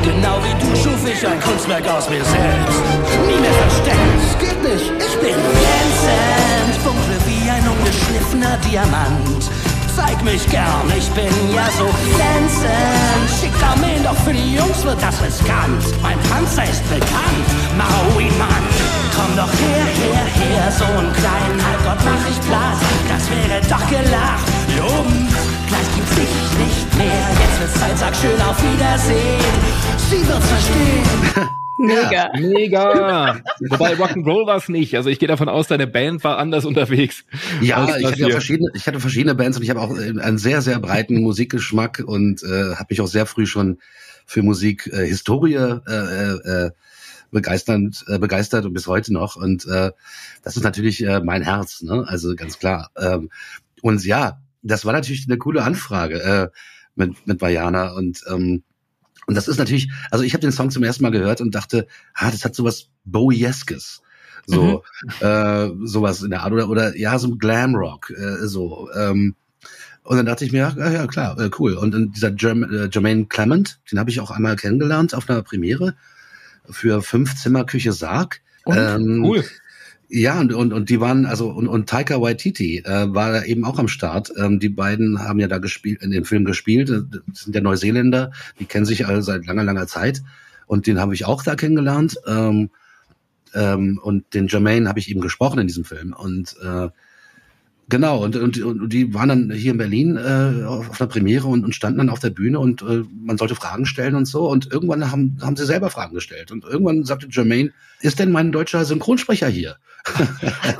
Genau 0.03 0.39
wie 0.43 0.55
du 0.65 0.77
schuf 0.77 1.07
ich 1.07 1.27
ein 1.27 1.41
Kunstwerk 1.41 1.89
aus 1.89 2.09
mir 2.09 2.25
selbst. 2.25 2.81
Nie 3.27 3.41
mehr 3.41 3.53
versteckt. 3.53 4.39
Geht 4.41 4.63
nicht. 4.63 4.93
Ich 4.99 5.17
bin 5.19 5.35
glänzend. 5.35 6.75
Funkle 6.83 7.17
wie 7.27 7.51
ein 7.51 7.67
ungeschliffener 7.69 8.57
Diamant. 8.59 9.51
Zeig 9.95 10.23
mich 10.25 10.49
gern, 10.49 10.91
ich 10.97 11.09
bin 11.11 11.33
ja 11.55 11.67
so 11.77 11.85
glänzend. 11.85 13.29
Schickt 13.39 13.63
Armeen, 13.63 14.03
doch 14.03 14.17
für 14.25 14.33
die 14.33 14.55
Jungs 14.55 14.83
wird 14.85 15.03
das 15.03 15.21
riskant. 15.23 15.85
Mein 16.01 16.19
Panzer 16.31 16.65
ist 16.65 16.83
bekannt, 16.89 17.49
Maui 17.77 18.31
Mann. 18.39 18.65
Komm 19.15 19.37
doch 19.37 19.53
her, 19.53 19.85
her, 19.85 20.25
her, 20.25 20.73
so 20.73 20.85
einen 20.85 21.13
kleinen 21.13 21.61
Halbgott 21.63 22.05
mach 22.05 22.31
ich 22.31 22.41
platt. 22.49 22.79
Das 23.09 23.29
wäre 23.29 23.61
doch 23.69 23.87
gelacht. 23.91 24.47
Loben, 24.79 25.29
gleich 25.69 25.95
gibt's 25.95 26.15
dich 26.15 26.59
nicht 26.59 26.97
mehr. 26.97 27.29
Jetzt 27.41 27.61
wird's 27.61 27.81
Zeit, 27.81 27.99
sag 27.99 28.17
schön 28.17 28.41
auf 28.41 28.57
Wiedersehen. 28.63 29.41
Sie 30.09 30.27
wird's 30.27 30.47
verstehen. 30.47 31.57
Mega. 31.79 32.31
Mega! 32.39 33.41
Wobei 33.69 33.95
Rock'n'Roll 33.95 34.47
war 34.47 34.57
es 34.57 34.69
nicht. 34.69 34.97
Also 34.97 35.11
ich 35.11 35.19
gehe 35.19 35.29
davon 35.29 35.49
aus, 35.49 35.69
deine 35.69 35.87
Band 35.87 36.23
war 36.25 36.39
anders 36.39 36.65
unterwegs. 36.65 37.25
Ja, 37.61 37.97
ich 37.97 38.05
hatte 38.05 38.21
ja 38.21 38.31
verschiedene, 38.31 38.71
ich 38.75 38.87
hatte 38.87 39.01
verschiedene 39.01 39.35
Bands 39.35 39.57
und 39.57 39.65
ich 39.65 39.71
habe 39.71 39.81
auch 39.81 39.97
äh, 39.97 40.19
einen 40.21 40.39
sehr, 40.39 40.63
sehr 40.63 40.79
breiten 40.79 41.21
Musikgeschmack 41.23 42.03
und 42.05 42.43
äh, 42.43 42.75
habe 42.75 42.87
mich 42.91 43.01
auch 43.01 43.07
sehr 43.07 43.27
früh 43.27 43.47
schon 43.47 43.79
für 44.27 44.43
Musik 44.43 44.87
äh, 44.93 45.07
Historie 45.07 45.55
äh, 45.55 45.77
äh, 45.87 46.71
begeisternd, 47.31 48.05
äh, 48.09 48.19
begeistert 48.19 48.65
und 48.65 48.75
bis 48.75 48.87
heute 48.87 49.13
noch. 49.13 49.37
Und 49.37 49.67
äh, 49.67 49.91
das 50.43 50.57
ist 50.57 50.63
natürlich 50.63 51.05
äh, 51.05 51.21
mein 51.21 51.43
Herz, 51.43 51.83
ne? 51.83 52.05
Also 52.07 52.37
ganz 52.37 52.59
klar. 52.59 52.91
Ähm, 52.97 53.31
und 53.81 54.05
ja, 54.05 54.41
das 54.63 54.85
war 54.85 54.93
natürlich 54.93 55.27
eine 55.27 55.39
coole 55.39 55.65
Anfrage 55.65 56.23
äh, 56.23 56.49
mit, 56.95 57.27
mit 57.27 57.41
Vajana 57.41 57.93
und 57.93 58.23
ähm, 58.31 58.63
und 59.27 59.35
das 59.35 59.49
ist 59.49 59.59
natürlich, 59.59 59.91
also 60.11 60.25
ich 60.25 60.35
habe 60.35 60.41
den 60.41 60.53
Song 60.53 60.71
zum 60.71 60.83
ersten 60.83 61.03
Mal 61.03 61.11
gehört 61.11 61.41
und 61.41 61.55
dachte, 61.55 61.87
ah, 62.15 62.31
das 62.31 62.45
hat 62.45 62.55
sowas 62.55 62.89
Bowieskes. 63.05 64.03
So, 64.47 64.83
äh, 65.21 65.69
sowas 65.85 66.23
in 66.23 66.31
der 66.31 66.43
Art 66.43 66.53
oder, 66.53 66.69
oder 66.69 66.97
ja, 66.97 67.17
so 67.19 67.37
Glamrock, 67.37 68.11
äh, 68.11 68.47
so. 68.47 68.91
Ähm, 68.93 69.37
und 70.03 70.17
dann 70.17 70.27
dachte 70.27 70.45
ich 70.45 70.51
mir, 70.51 70.75
ja, 70.77 70.91
ja 70.91 71.07
klar, 71.07 71.39
äh, 71.39 71.51
cool. 71.59 71.75
Und, 71.75 71.95
und 71.95 72.17
dieser 72.17 72.35
Jerm, 72.35 72.65
äh, 72.65 72.89
Jermaine 72.91 73.27
Clement, 73.27 73.79
den 73.91 74.01
habe 74.01 74.11
ich 74.11 74.19
auch 74.19 74.33
einmal 74.33 74.57
kennengelernt 74.57 75.15
auf 75.15 75.31
einer 75.31 75.43
Premiere 75.43 75.95
für 76.69 77.03
fünf 77.03 77.37
Zimmer 77.37 77.65
Küche 77.65 77.93
Sarg. 77.93 78.41
Und? 78.65 78.77
Ähm, 78.77 79.25
Cool. 79.25 79.45
Ja, 80.15 80.39
und, 80.39 80.53
und, 80.53 80.75
und 80.75 80.91
die 80.91 81.01
waren, 81.01 81.25
also, 81.25 81.49
und, 81.49 81.69
und 81.69 81.89
Taika 81.89 82.21
Waititi 82.21 82.83
äh, 82.85 83.15
war 83.15 83.33
da 83.33 83.45
eben 83.45 83.65
auch 83.65 83.79
am 83.79 83.89
Start. 83.89 84.31
Ähm, 84.37 84.61
die 84.61 84.69
beiden 84.69 85.21
haben 85.21 85.41
ja 85.41 85.49
da 85.49 85.57
gespielt, 85.57 86.03
in 86.03 86.11
dem 86.11 86.27
Film 86.27 86.45
gespielt. 86.45 86.91
Äh, 86.91 87.01
Das 87.29 87.45
sind 87.45 87.55
ja 87.55 87.63
Neuseeländer, 87.63 88.31
die 88.61 88.67
kennen 88.67 88.85
sich 88.85 89.07
alle 89.07 89.23
seit 89.23 89.47
langer, 89.47 89.65
langer 89.65 89.87
Zeit. 89.87 90.23
Und 90.67 90.87
den 90.87 91.01
habe 91.01 91.15
ich 91.15 91.25
auch 91.25 91.43
da 91.43 91.55
kennengelernt. 91.55 92.19
Ähm, 92.27 92.69
ähm, 93.55 93.99
und 94.03 94.35
den 94.35 94.49
Jermaine 94.49 94.87
habe 94.87 94.99
ich 94.99 95.11
eben 95.11 95.23
gesprochen 95.23 95.61
in 95.61 95.67
diesem 95.67 95.85
Film. 95.85 96.13
Und 96.13 96.57
äh, 96.63 96.89
genau, 97.93 98.25
und, 98.25 98.37
und, 98.37 98.59
und 98.63 98.89
die 98.89 99.13
waren 99.13 99.29
dann 99.29 99.51
hier 99.51 99.73
in 99.73 99.77
Berlin 99.77 100.17
äh, 100.17 100.65
auf 100.65 100.99
einer 100.99 101.09
Premiere 101.09 101.47
und, 101.47 101.63
und 101.63 101.75
standen 101.75 101.99
dann 101.99 102.09
auf 102.09 102.21
der 102.21 102.31
Bühne 102.31 102.59
und 102.59 102.81
äh, 102.81 103.03
man 103.23 103.37
sollte 103.37 103.55
Fragen 103.55 103.85
stellen 103.85 104.15
und 104.15 104.25
so. 104.25 104.49
Und 104.49 104.73
irgendwann 104.73 105.13
haben, 105.13 105.37
haben 105.43 105.57
sie 105.57 105.67
selber 105.67 105.91
Fragen 105.91 106.15
gestellt. 106.15 106.51
Und 106.51 106.65
irgendwann 106.65 107.05
sagte 107.05 107.29
Jermaine, 107.31 107.71
ist 108.01 108.19
denn 108.19 108.33
mein 108.33 108.51
deutscher 108.51 108.85
Synchronsprecher 108.85 109.49
hier? 109.49 109.77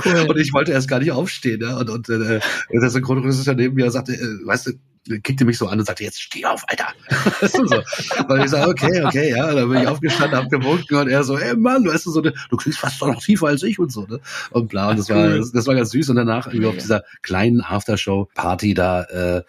Cool. 0.05 0.27
Und 0.29 0.39
ich 0.39 0.53
wollte 0.53 0.73
erst 0.73 0.89
gar 0.89 0.99
nicht 0.99 1.13
aufstehen. 1.13 1.61
Ne? 1.61 1.77
Und, 1.77 1.91
und 1.91 2.09
äh, 2.09 2.41
der 2.73 2.91
Synchronregisseur 2.91 3.55
neben 3.55 3.75
mir 3.75 3.91
sagte, 3.91 4.15
äh, 4.15 4.47
weißt 4.47 4.67
du, 4.67 4.73
kickte 5.23 5.45
mich 5.45 5.59
so 5.59 5.67
an 5.67 5.79
und 5.79 5.85
sagte, 5.85 6.05
jetzt 6.05 6.21
steh 6.21 6.45
auf, 6.45 6.65
Alter. 6.69 6.89
Du, 7.53 7.67
so. 7.67 7.83
Weil 8.29 8.45
ich 8.45 8.51
sage, 8.51 8.71
okay, 8.71 9.05
okay, 9.05 9.31
ja, 9.31 9.53
dann 9.53 9.69
bin 9.69 9.83
ich 9.83 9.89
aufgestanden, 9.89 10.39
hab 10.39 10.51
gewunken 10.51 10.97
und 10.97 11.09
er 11.09 11.25
so, 11.25 11.37
ey 11.37 11.57
Mann, 11.57 11.85
weißt 11.85 12.07
du, 12.07 12.11
so, 12.11 12.21
ne, 12.21 12.33
du 12.51 12.57
kriegst 12.57 12.79
fast 12.79 13.01
noch 13.01 13.23
tiefer 13.23 13.49
als 13.49 13.63
ich 13.63 13.79
und 13.79 13.93
so, 13.93 14.07
ne? 14.07 14.21
Und 14.51 14.69
bla, 14.69 14.91
und 14.91 14.99
das 14.99 15.11
war, 15.11 15.29
das, 15.29 15.53
das 15.53 15.67
war 15.67 15.75
ganz 15.75 15.91
süß. 15.91 16.11
Und 16.11 16.17
danach 16.17 16.47
irgendwie 16.47 16.67
auf 16.67 16.77
dieser 16.77 17.05
kleinen 17.23 17.61
Aftershow-Party 17.61 18.75
da, 18.75 19.03
äh, 19.03 19.43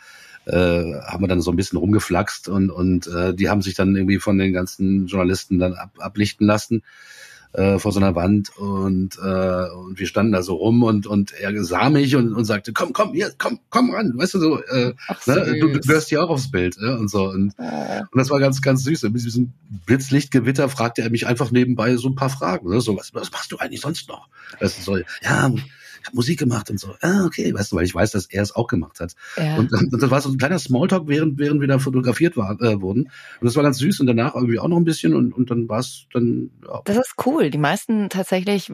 äh, 0.45 1.01
haben 1.01 1.23
wir 1.23 1.27
dann 1.27 1.41
so 1.41 1.51
ein 1.51 1.55
bisschen 1.55 1.77
rumgeflaxt 1.77 2.49
und, 2.49 2.69
und 2.69 3.07
äh, 3.07 3.33
die 3.33 3.49
haben 3.49 3.61
sich 3.61 3.75
dann 3.75 3.95
irgendwie 3.95 4.19
von 4.19 4.37
den 4.37 4.51
ganzen 4.51 5.07
Journalisten 5.07 5.59
dann 5.59 5.73
ab, 5.73 5.91
ablichten 5.99 6.45
lassen 6.45 6.83
äh, 7.53 7.79
vor 7.79 7.91
so 7.91 7.99
einer 7.99 8.15
Wand 8.15 8.55
und, 8.57 9.17
äh, 9.17 9.69
und 9.69 9.99
wir 9.99 10.07
standen 10.07 10.31
da 10.31 10.41
so 10.41 10.55
rum 10.55 10.83
und, 10.83 11.07
und 11.07 11.31
er 11.33 11.63
sah 11.63 11.89
mich 11.89 12.15
und, 12.15 12.33
und 12.33 12.45
sagte, 12.45 12.73
komm, 12.73 12.93
komm, 12.93 13.13
hier, 13.13 13.31
komm, 13.37 13.59
komm 13.69 13.91
ran, 13.91 14.13
weißt 14.15 14.33
du 14.35 14.39
so, 14.39 14.63
äh, 14.63 14.93
Ach, 15.07 15.27
ne, 15.27 15.57
du, 15.59 15.67
du 15.69 15.79
gehörst 15.79 16.09
hier 16.09 16.23
auch 16.23 16.29
aufs 16.29 16.51
Bild 16.51 16.77
ne, 16.79 16.97
und 16.97 17.09
so 17.09 17.29
und, 17.29 17.53
Äh, 17.57 18.01
und 18.11 18.17
das 18.19 18.29
war 18.29 18.39
ganz, 18.39 18.61
ganz 18.61 18.83
süß. 18.83 19.03
Mit 19.03 19.23
diesem 19.23 19.53
Blitzlichtgewitter 19.85 20.69
fragte 20.69 21.01
er 21.01 21.09
mich 21.09 21.27
einfach 21.27 21.51
nebenbei 21.51 21.95
so 21.97 22.09
ein 22.09 22.15
paar 22.15 22.29
Fragen. 22.29 22.69
Ne? 22.69 22.81
So, 22.81 22.97
was, 22.97 23.13
was 23.13 23.31
machst 23.31 23.51
du 23.51 23.57
eigentlich 23.57 23.81
sonst 23.81 24.09
noch? 24.09 24.27
Weißt 24.59 24.79
du, 24.79 24.81
so, 24.83 24.97
ja, 24.97 25.03
ich 26.03 26.07
habe 26.07 26.17
Musik 26.17 26.39
gemacht 26.39 26.69
und 26.69 26.79
so. 26.79 26.95
Ah, 26.99 27.25
okay, 27.25 27.53
weißt 27.53 27.71
du, 27.71 27.77
weil 27.77 27.85
ich 27.85 27.95
weiß, 27.95 28.11
dass 28.11 28.25
er 28.25 28.43
es 28.43 28.53
auch 28.53 28.67
gemacht 28.67 28.99
hat. 28.99 29.15
ja. 29.37 29.55
Und, 29.55 29.71
und 29.71 30.01
das 30.01 30.09
war 30.11 30.19
so 30.19 30.29
ein 30.29 30.37
kleiner 30.37 30.59
Smalltalk, 30.59 31.07
während, 31.07 31.37
während 31.39 31.61
wir 31.61 31.67
da 31.69 31.79
fotografiert 31.79 32.35
war, 32.35 32.59
äh, 32.61 32.81
wurden. 32.81 33.03
Und 33.03 33.45
das 33.45 33.55
war 33.55 33.63
ganz 33.63 33.77
süß 33.77 34.01
und 34.01 34.07
danach 34.07 34.35
irgendwie 34.35 34.59
auch 34.59 34.67
noch 34.67 34.77
ein 34.77 34.83
bisschen 34.83 35.15
und, 35.15 35.31
und 35.31 35.49
dann 35.49 35.69
war 35.69 35.79
es 35.79 36.07
dann, 36.11 36.49
ja. 36.67 36.81
Das 36.83 36.97
ist 36.97 37.15
cool. 37.25 37.42
Die 37.49 37.57
meisten 37.57 38.09
tatsächlich, 38.09 38.71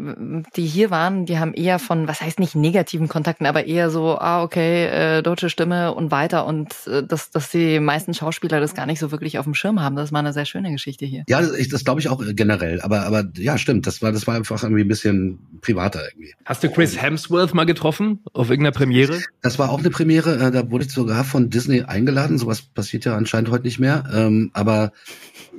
die 0.56 0.66
hier 0.66 0.92
waren, 0.92 1.26
die 1.26 1.40
haben 1.40 1.54
eher 1.54 1.80
von, 1.80 2.08
was 2.08 2.22
heißt 2.22 2.40
nicht 2.40 2.56
negativen 2.56 3.08
Kontakten, 3.08 3.46
aber 3.46 3.66
eher 3.66 3.90
so, 3.90 4.18
ah, 4.18 4.44
okay, 4.44 4.86
äh, 4.86 5.22
deutsche 5.22 5.50
Stimme 5.50 5.94
und 5.94 6.12
weiter. 6.12 6.46
Und 6.46 6.74
äh, 6.88 7.04
dass, 7.04 7.32
dass 7.32 7.50
die 7.50 7.80
meisten 7.80 8.14
Schauspieler 8.14 8.60
das 8.60 8.74
gar 8.76 8.86
nicht 8.86 9.00
so 9.00 9.12
wirklich 9.12 9.38
auf 9.40 9.46
dem 9.46 9.54
Schirm 9.54 9.82
haben. 9.82 9.96
Das 9.96 10.12
war 10.12 10.20
eine 10.20 10.34
sehr 10.34 10.46
schöne 10.46 10.72
Geschichte 10.72 11.06
hier. 11.06 11.24
Ja, 11.28 11.42
das, 11.42 11.68
das 11.70 11.84
glaube 11.84 12.00
ich 12.02 12.10
auch 12.10 12.22
äh, 12.26 12.34
generell. 12.34 12.82
Aber, 12.82 13.02
aber 13.02 13.26
ja, 13.38 13.58
stimmt. 13.58 13.88
Das 13.88 14.02
war, 14.02 14.12
das 14.12 14.28
war 14.28 14.36
einfach 14.36 14.62
irgendwie 14.64 14.84
ein 14.84 14.88
bisschen 14.88 15.40
privater 15.62 16.02
irgendwie. 16.10 16.34
Hast 16.46 16.64
du 16.64 16.70
Chris 16.70 17.02
Hemsworth 17.02 17.54
mal 17.54 17.66
getroffen 17.66 18.20
auf 18.34 18.50
irgendeiner 18.50 18.74
Premiere? 18.76 19.20
Das 19.42 19.60
war 19.60 19.70
auch 19.70 19.80
eine 19.80 19.90
Premiere, 19.90 20.36
äh, 20.38 20.52
da 20.52 20.70
wurde 20.72 20.86
ich 20.86 20.92
sogar 20.92 21.24
von 21.24 21.50
Disney 21.50 21.84
eingeladen. 21.84 22.38
Sowas 22.38 22.62
passiert 22.62 23.06
ja 23.06 23.16
anscheinend 23.16 23.52
heute 23.52 23.64
nicht 23.66 23.80
mehr. 23.80 24.04
Ähm, 24.14 24.52
aber 24.54 24.92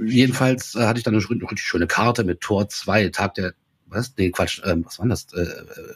jedenfalls 0.05 0.75
äh, 0.75 0.87
hatte 0.87 0.99
ich 0.99 1.05
dann 1.05 1.15
eine 1.15 1.23
schön- 1.23 1.41
richtig 1.41 1.63
schöne 1.63 1.87
Karte 1.87 2.25
mit 2.25 2.41
Tor 2.41 2.69
2, 2.69 3.00
Tag 3.09 3.35
der, 3.35 3.55
was? 3.87 4.15
Nee, 4.17 4.31
Quatsch, 4.31 4.61
ähm, 4.65 4.85
was 4.87 4.99
war 4.99 5.09
das? 5.09 5.27
Äh, 5.33 5.43
äh, 5.43 5.95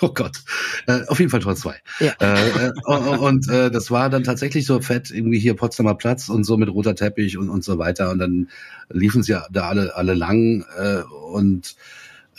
oh 0.00 0.12
Gott. 0.12 0.38
Äh, 0.86 1.06
auf 1.06 1.18
jeden 1.18 1.30
Fall 1.30 1.40
Tor 1.40 1.56
2. 1.56 1.76
Ja. 2.00 2.12
Äh, 2.20 2.68
äh, 2.68 2.72
und 2.84 3.18
und 3.18 3.48
äh, 3.48 3.70
das 3.70 3.90
war 3.90 4.10
dann 4.10 4.24
tatsächlich 4.24 4.66
so 4.66 4.80
fett, 4.80 5.10
irgendwie 5.10 5.38
hier 5.38 5.54
Potsdamer 5.54 5.94
Platz 5.94 6.28
und 6.28 6.44
so 6.44 6.56
mit 6.56 6.68
roter 6.68 6.94
Teppich 6.94 7.38
und, 7.38 7.48
und 7.48 7.64
so 7.64 7.78
weiter. 7.78 8.10
Und 8.10 8.18
dann 8.18 8.50
liefen 8.90 9.22
sie 9.22 9.32
ja 9.32 9.46
da 9.50 9.68
alle, 9.68 9.94
alle 9.96 10.14
lang 10.14 10.64
äh, 10.76 11.02
und 11.32 11.76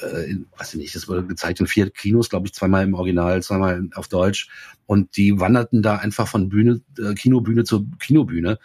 äh, 0.01 0.29
in, 0.29 0.45
weiß 0.57 0.73
ich 0.73 0.79
nicht, 0.79 0.95
das 0.95 1.07
wurde 1.07 1.25
gezeigt 1.25 1.59
in 1.59 1.67
vier 1.67 1.89
Kinos, 1.89 2.29
glaube 2.29 2.47
ich, 2.47 2.53
zweimal 2.53 2.83
im 2.83 2.93
Original, 2.93 3.41
zweimal 3.41 3.87
auf 3.95 4.07
Deutsch. 4.07 4.49
Und 4.85 5.17
die 5.17 5.39
wanderten 5.39 5.81
da 5.81 5.97
einfach 5.97 6.27
von 6.27 6.49
Bühne, 6.49 6.81
äh, 6.99 7.13
Kinobühne 7.13 7.63
zu 7.63 7.87
Kinobühne. 7.99 8.59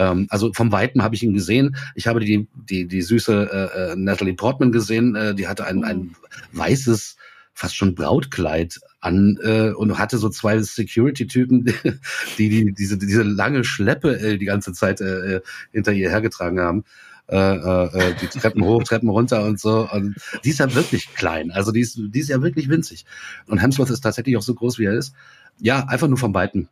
Ähm, 0.00 0.26
also 0.30 0.52
vom 0.54 0.72
Weiten 0.72 1.02
habe 1.02 1.14
ich 1.14 1.22
ihn 1.22 1.34
gesehen. 1.34 1.76
Ich 1.94 2.06
habe 2.06 2.20
die, 2.20 2.48
die, 2.54 2.86
die 2.86 3.02
süße 3.02 3.50
äh, 3.74 3.92
äh, 3.92 3.96
Natalie 3.96 4.34
Portman 4.34 4.72
gesehen, 4.72 5.14
äh, 5.14 5.34
die 5.34 5.46
hatte 5.46 5.66
ein, 5.66 5.84
ein 5.84 6.16
weißes, 6.52 7.16
fast 7.52 7.76
schon 7.76 7.94
Brautkleid 7.94 8.80
an 9.00 9.38
äh, 9.42 9.70
und 9.70 9.98
hatte 9.98 10.16
so 10.16 10.30
zwei 10.30 10.60
Security-Typen, 10.60 11.66
die, 12.38 12.48
die 12.48 12.72
diese, 12.72 12.96
diese 12.96 13.22
lange 13.22 13.64
Schleppe 13.64 14.18
äh, 14.18 14.38
die 14.38 14.46
ganze 14.46 14.72
Zeit 14.72 15.00
äh, 15.02 15.36
äh, 15.36 15.40
hinter 15.72 15.92
ihr 15.92 16.08
hergetragen 16.08 16.60
haben 16.60 16.84
äh, 17.28 17.36
äh, 17.36 18.14
die 18.20 18.26
Treppen 18.26 18.64
hoch, 18.64 18.82
Treppen 18.82 19.08
runter 19.08 19.44
und 19.44 19.60
so. 19.60 19.88
Und 19.90 20.16
die 20.44 20.50
ist 20.50 20.58
ja 20.58 20.74
wirklich 20.74 21.14
klein. 21.14 21.50
Also 21.52 21.70
die 21.72 21.80
ist, 21.80 21.96
die 21.96 22.18
ist 22.18 22.28
ja 22.28 22.42
wirklich 22.42 22.68
winzig. 22.68 23.04
Und 23.46 23.58
Hemsworth 23.58 23.90
ist 23.90 24.00
tatsächlich 24.00 24.36
auch 24.36 24.42
so 24.42 24.54
groß, 24.54 24.78
wie 24.78 24.86
er 24.86 24.94
ist. 24.94 25.14
Ja, 25.60 25.86
einfach 25.86 26.08
nur 26.08 26.18
vom 26.18 26.34
Weiten 26.34 26.68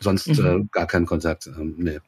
sonst 0.00 0.28
Mhm. 0.28 0.46
äh, 0.46 0.64
gar 0.70 0.86
keinen 0.86 1.06
Kontakt. 1.06 1.46
Ähm, 1.46 1.74
nee. 1.78 1.98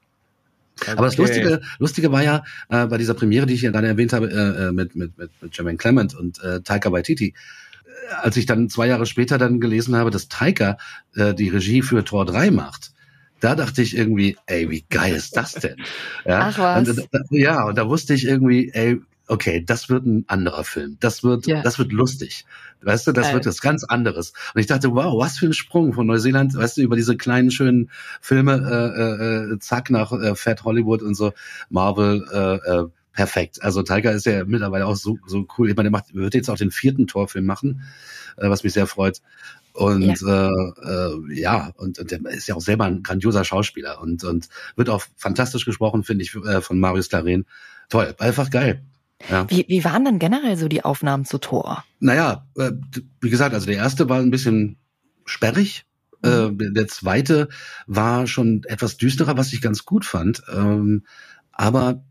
Aber 0.89 1.07
das 1.07 1.15
Okay. 1.15 1.23
Lustige, 1.23 1.61
Lustige 1.79 2.13
war 2.13 2.23
ja 2.23 2.45
äh, 2.69 2.87
bei 2.87 2.99
dieser 2.99 3.15
Premiere, 3.15 3.47
die 3.47 3.55
ich 3.55 3.63
ja 3.63 3.71
gerade 3.71 3.89
erwähnt 3.89 4.13
habe, 4.13 4.31
äh, 4.31 4.69
äh, 4.69 4.73
mit, 4.73 4.97
mit, 4.97 5.17
mit, 5.19 5.31
mit 5.41 5.57
Jermaine 5.57 5.79
Clement 5.79 6.15
und 6.15 6.43
äh, 6.43 6.61
Taika 6.63 6.93
Waititi, 6.93 7.35
äh, 7.85 8.15
als 8.23 8.37
ich 8.37 8.47
dann 8.47 8.69
zwei 8.69 8.87
Jahre 8.87 9.07
später 9.07 9.39
dann 9.39 9.61
gelesen 9.61 9.97
habe, 9.97 10.11
dass 10.11 10.29
Taika 10.29 10.79
äh, 11.15 11.35
die 11.35 11.49
Regie 11.49 11.83
für 11.83 12.05
Tor 12.05 12.27
3 12.27 12.51
macht, 12.51 12.93
da 13.41 13.55
dachte 13.55 13.83
ich 13.83 13.97
irgendwie, 13.97 14.37
ey, 14.47 14.71
wie 14.71 14.85
geil 14.89 15.15
ist 15.15 15.37
das 15.37 15.55
denn? 15.55 15.77
Ja, 16.27 16.51
Ach 16.51 16.59
was. 16.59 16.89
Und, 16.89 17.09
da, 17.11 17.21
ja, 17.31 17.65
und 17.65 17.77
da 17.77 17.89
wusste 17.89 18.15
ich 18.15 18.27
irgendwie, 18.27 18.71
ey, 18.73 19.01
okay, 19.31 19.63
das 19.65 19.89
wird 19.89 20.05
ein 20.07 20.25
anderer 20.27 20.65
Film. 20.65 20.97
Das 21.01 21.23
wird, 21.23 21.47
Ja. 21.47 21.63
das 21.63 21.79
wird 21.79 21.93
lustig. 21.93 22.45
Weißt 22.83 23.07
du, 23.07 23.13
das 23.13 23.27
Geil. 23.27 23.35
wird 23.35 23.47
was 23.47 23.61
ganz 23.61 23.85
anderes. 23.85 24.33
Und 24.55 24.61
ich 24.61 24.67
dachte, 24.67 24.93
wow, 24.93 25.23
was 25.23 25.39
für 25.39 25.47
ein 25.47 25.53
Sprung 25.53 25.93
von 25.93 26.07
Neuseeland, 26.07 26.55
weißt 26.55 26.79
du, 26.79 26.83
über 26.83 26.97
diese 26.97 27.17
kleinen 27.17 27.51
schönen 27.51 27.91
Filme, 28.21 28.55
äh, 28.55 29.53
äh, 29.55 29.59
zack 29.61 29.91
nach 29.91 30.13
äh, 30.13 30.35
Fat 30.35 30.65
Hollywood 30.65 31.03
und 31.03 31.15
so, 31.15 31.33
Marvel, 31.69 32.27
äh, 32.33 32.71
äh, 32.71 32.87
perfekt. 33.13 33.63
Also 33.63 33.83
Tiger 33.83 34.13
ist 34.13 34.27
ja 34.27 34.45
mittlerweile 34.45 34.87
auch 34.87 34.97
so, 34.97 35.19
so 35.27 35.47
cool. 35.59 35.71
Ich 35.71 35.77
meine, 35.77 35.91
der 35.91 35.93
macht, 35.93 36.15
wird 36.15 36.35
jetzt 36.35 36.51
auch 36.51 36.57
den 36.57 36.71
vierten 36.71 37.07
Torfilm 37.07 37.47
machen, 37.47 37.83
äh, 38.37 38.49
was 38.49 38.65
mich 38.65 38.73
sehr 38.73 38.87
freut. 38.87 39.21
Und 39.73 40.23
äh, 40.23 40.49
äh, 40.49 41.41
ja, 41.41 41.71
und, 41.77 41.99
und 41.99 42.11
der 42.11 42.21
ist 42.31 42.49
ja 42.49 42.57
auch 42.57 42.61
selber 42.61 42.87
ein 42.87 43.03
grandioser 43.05 43.45
Schauspieler 43.45 44.01
und, 44.01 44.25
und 44.25 44.49
wird 44.75 44.89
auch 44.89 45.05
fantastisch 45.17 45.65
gesprochen, 45.65 46.03
finde 46.03 46.25
ich, 46.25 46.35
äh, 46.35 46.61
von 46.61 46.81
Marius 46.81 47.09
Claren. 47.09 47.45
Toll, 47.89 48.15
einfach 48.19 48.51
geil. 48.51 48.83
Ja. 49.29 49.49
Wie, 49.51 49.67
wie 49.69 49.85
waren 49.85 50.05
denn 50.05 50.19
generell 50.19 50.57
so 50.57 50.69
die 50.69 50.85
Aufnahmen 50.85 51.25
zu 51.25 51.39
Tor? 51.39 51.85
Naja, 51.99 52.47
äh, 52.57 52.73
wie 53.21 53.31
gesagt, 53.31 53.55
also 53.55 53.67
der 53.67 53.77
erste 53.77 54.09
war 54.09 54.19
ein 54.19 54.31
bisschen 54.31 54.79
sperrig. 55.25 55.85
Äh, 56.23 56.51
der 56.53 56.71
der 56.71 56.89
zweite 56.89 57.49
war 57.87 58.27
schon 58.27 58.63
etwas 58.65 58.97
düsterer, 58.97 59.37
was 59.37 59.53
ich 59.53 59.61
ganz 59.61 59.85
gut 59.85 60.05
fand. 60.05 60.43
Ähm, 60.53 61.05
aber 61.53 62.05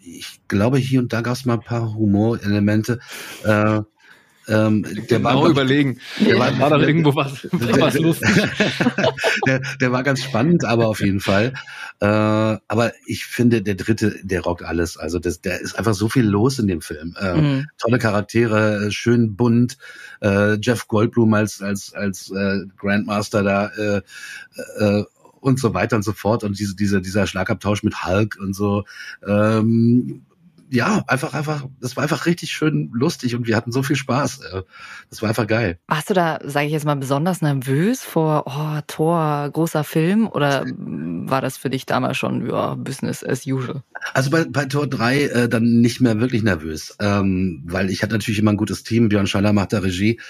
ich 0.00 0.40
glaube, 0.48 0.78
hier 0.78 1.00
und 1.00 1.12
da 1.12 1.20
gab 1.20 1.34
es 1.34 1.44
mal 1.44 1.54
ein 1.54 1.60
paar 1.60 1.94
Humorelemente. 1.94 3.00
Äh, 3.44 3.82
ähm, 4.48 4.82
der 4.82 5.18
Genau 5.18 5.46
ich, 5.46 5.52
überlegen. 5.52 6.00
Der 6.20 6.38
war, 6.38 6.58
war 6.58 6.70
doch 6.70 6.80
irgendwo 6.80 7.14
was, 7.14 7.46
was 7.52 7.98
lustig. 7.98 8.30
der, 9.46 9.60
der 9.80 9.92
war 9.92 10.02
ganz 10.02 10.22
spannend, 10.22 10.64
aber 10.64 10.88
auf 10.88 11.00
jeden 11.00 11.20
Fall. 11.20 11.54
Äh, 12.00 12.06
aber 12.06 12.92
ich 13.06 13.24
finde, 13.26 13.62
der 13.62 13.74
dritte, 13.74 14.18
der 14.22 14.40
rockt 14.40 14.62
alles. 14.62 14.96
Also 14.96 15.18
das, 15.18 15.40
der 15.40 15.60
ist 15.60 15.78
einfach 15.78 15.94
so 15.94 16.08
viel 16.08 16.24
los 16.24 16.58
in 16.58 16.66
dem 16.66 16.80
Film. 16.80 17.14
Äh, 17.20 17.34
Mhm. 17.34 17.66
Tolle 17.78 17.98
Charaktere, 17.98 18.90
schön 18.90 19.36
bunt. 19.36 19.76
Äh, 20.20 20.54
Jeff 20.60 20.88
Goldblum 20.88 21.34
als 21.34 21.60
als 21.62 21.92
als 21.94 22.30
äh, 22.30 22.60
Grandmaster 22.76 23.42
da 23.42 23.66
äh, 23.66 24.02
äh, 24.78 25.04
und 25.40 25.60
so 25.60 25.74
weiter 25.74 25.96
und 25.96 26.02
so 26.02 26.12
fort 26.12 26.44
und 26.44 26.58
diese 26.58 26.74
diese 26.74 27.00
dieser 27.02 27.26
Schlagabtausch 27.26 27.82
mit 27.82 28.04
Hulk 28.04 28.36
und 28.40 28.54
so. 28.54 28.84
Ähm, 29.26 30.24
ja, 30.70 31.04
einfach, 31.06 31.34
einfach, 31.34 31.66
das 31.80 31.96
war 31.96 32.02
einfach 32.02 32.26
richtig 32.26 32.50
schön 32.50 32.90
lustig 32.92 33.34
und 33.34 33.46
wir 33.46 33.56
hatten 33.56 33.72
so 33.72 33.82
viel 33.82 33.96
Spaß. 33.96 34.40
Äh, 34.40 34.62
Das 35.10 35.22
war 35.22 35.28
einfach 35.28 35.46
geil. 35.46 35.78
Warst 35.86 36.10
du 36.10 36.14
da, 36.14 36.38
sage 36.44 36.66
ich 36.66 36.72
jetzt 36.72 36.84
mal, 36.84 36.96
besonders 36.96 37.42
nervös 37.42 38.02
vor 38.02 38.44
oh, 38.46 38.80
Tor, 38.86 39.48
großer 39.52 39.84
Film? 39.84 40.26
Oder 40.28 40.64
war 40.66 41.40
das 41.40 41.56
für 41.56 41.70
dich 41.70 41.86
damals 41.86 42.16
schon 42.16 42.48
ja, 42.48 42.74
Business 42.74 43.24
as 43.24 43.46
usual? 43.46 43.82
Also 44.12 44.30
bei, 44.30 44.44
bei 44.44 44.64
Tor 44.66 44.86
3 44.86 45.22
äh, 45.22 45.48
dann 45.48 45.80
nicht 45.80 46.00
mehr 46.00 46.20
wirklich 46.20 46.42
nervös, 46.42 46.96
ähm, 47.00 47.62
weil 47.66 47.90
ich 47.90 48.02
hatte 48.02 48.12
natürlich 48.12 48.38
immer 48.38 48.52
ein 48.52 48.56
gutes 48.56 48.82
Team. 48.82 49.08
Björn 49.08 49.26
Schaller 49.26 49.52
macht 49.52 49.72
da 49.72 49.78
Regie 49.78 50.20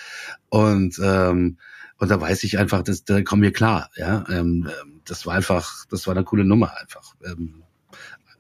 und 0.49 0.99
ähm, 1.03 1.59
und 1.99 2.11
da 2.11 2.21
weiß 2.21 2.43
ich 2.45 2.59
einfach, 2.59 2.83
dass 2.83 3.05
da 3.05 3.23
kommen 3.23 3.43
wir 3.43 3.53
klar. 3.53 3.91
Ja, 3.97 4.25
ähm, 4.29 4.69
ähm, 4.69 5.01
das 5.05 5.27
war 5.27 5.35
einfach, 5.35 5.87
das 5.91 6.07
war 6.07 6.15
eine 6.15 6.25
coole 6.25 6.45
Nummer 6.45 6.73
einfach. 6.81 7.15
Ähm, 7.25 7.64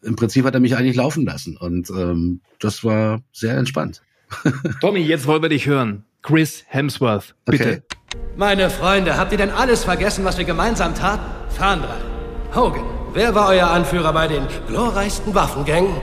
Im 0.04 0.16
Prinzip 0.16 0.44
hat 0.44 0.54
er 0.54 0.60
mich 0.60 0.76
eigentlich 0.76 0.96
laufen 0.96 1.24
lassen 1.24 1.56
und 1.56 1.90
ähm, 1.90 2.40
das 2.60 2.84
war 2.84 3.22
sehr 3.32 3.56
entspannt. 3.56 4.02
Tommy, 4.80 5.00
jetzt 5.00 5.26
wollen 5.26 5.42
wir 5.42 5.48
dich 5.48 5.66
hören. 5.66 6.04
Chris 6.22 6.64
Hemsworth, 6.66 7.34
bitte. 7.44 7.64
Okay. 7.64 7.82
Meine 8.36 8.70
Freunde, 8.70 9.16
habt 9.16 9.32
ihr 9.32 9.38
denn 9.38 9.50
alles 9.50 9.84
vergessen, 9.84 10.24
was 10.24 10.38
wir 10.38 10.44
gemeinsam 10.44 10.94
taten? 10.94 11.24
Fahndra, 11.50 11.96
Hogan, 12.54 12.84
wer 13.12 13.34
war 13.34 13.48
euer 13.48 13.68
Anführer 13.68 14.12
bei 14.12 14.28
den 14.28 14.46
glorreichsten 14.66 15.34
Waffengängen? 15.34 16.00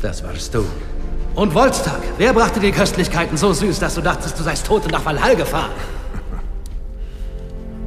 Das 0.00 0.22
warst 0.24 0.54
du. 0.54 0.64
Und 1.34 1.54
Wolstag, 1.54 2.02
wer 2.18 2.32
brachte 2.32 2.60
dir 2.60 2.72
Köstlichkeiten 2.72 3.36
so 3.36 3.52
süß, 3.52 3.78
dass 3.78 3.94
du 3.94 4.00
dachtest, 4.00 4.38
du 4.38 4.42
seist 4.42 4.66
tot 4.66 4.84
und 4.84 4.92
nach 4.92 5.04
Valhall 5.04 5.36
gefahren? 5.36 5.70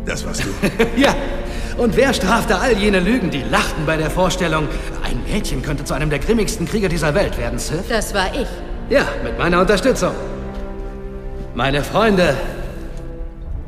Das 0.06 0.26
warst 0.26 0.44
du. 0.44 0.48
ja. 0.98 1.16
Und 1.78 1.98
wer 1.98 2.14
strafte 2.14 2.58
all 2.58 2.78
jene 2.78 3.02
Lügen, 3.02 3.30
die 3.30 3.44
lachten 3.44 3.86
bei 3.86 3.98
der 3.98 4.10
Vorstellung, 4.10 4.68
ein 5.04 5.22
Mädchen 5.30 5.62
könnte 5.62 5.84
zu 5.84 5.94
einem 5.94 6.10
der 6.10 6.20
grimmigsten 6.20 6.66
Krieger 6.66 6.88
dieser 6.88 7.14
Welt 7.14 7.38
werden, 7.38 7.60
Sith? 7.60 7.84
Das 7.90 8.14
war 8.14 8.34
ich. 8.34 8.48
Ja, 8.90 9.06
mit 9.24 9.38
meiner 9.38 9.60
Unterstützung. 9.60 10.14
Meine 11.54 11.84
Freunde, 11.84 12.36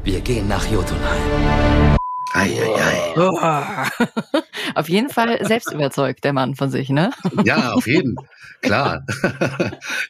wir 0.03 0.21
gehen 0.21 0.47
nach 0.47 0.65
Jotunheim. 0.71 1.97
Ei, 2.33 2.49
ei, 2.61 2.81
ei. 2.81 3.19
Oh. 3.19 4.39
Auf 4.75 4.87
jeden 4.87 5.09
Fall 5.09 5.45
selbst 5.45 5.73
überzeugt, 5.73 6.23
der 6.23 6.31
Mann 6.31 6.55
von 6.55 6.69
sich, 6.69 6.89
ne? 6.89 7.11
Ja, 7.43 7.71
auf 7.73 7.87
jeden. 7.87 8.15
Klar. 8.61 9.05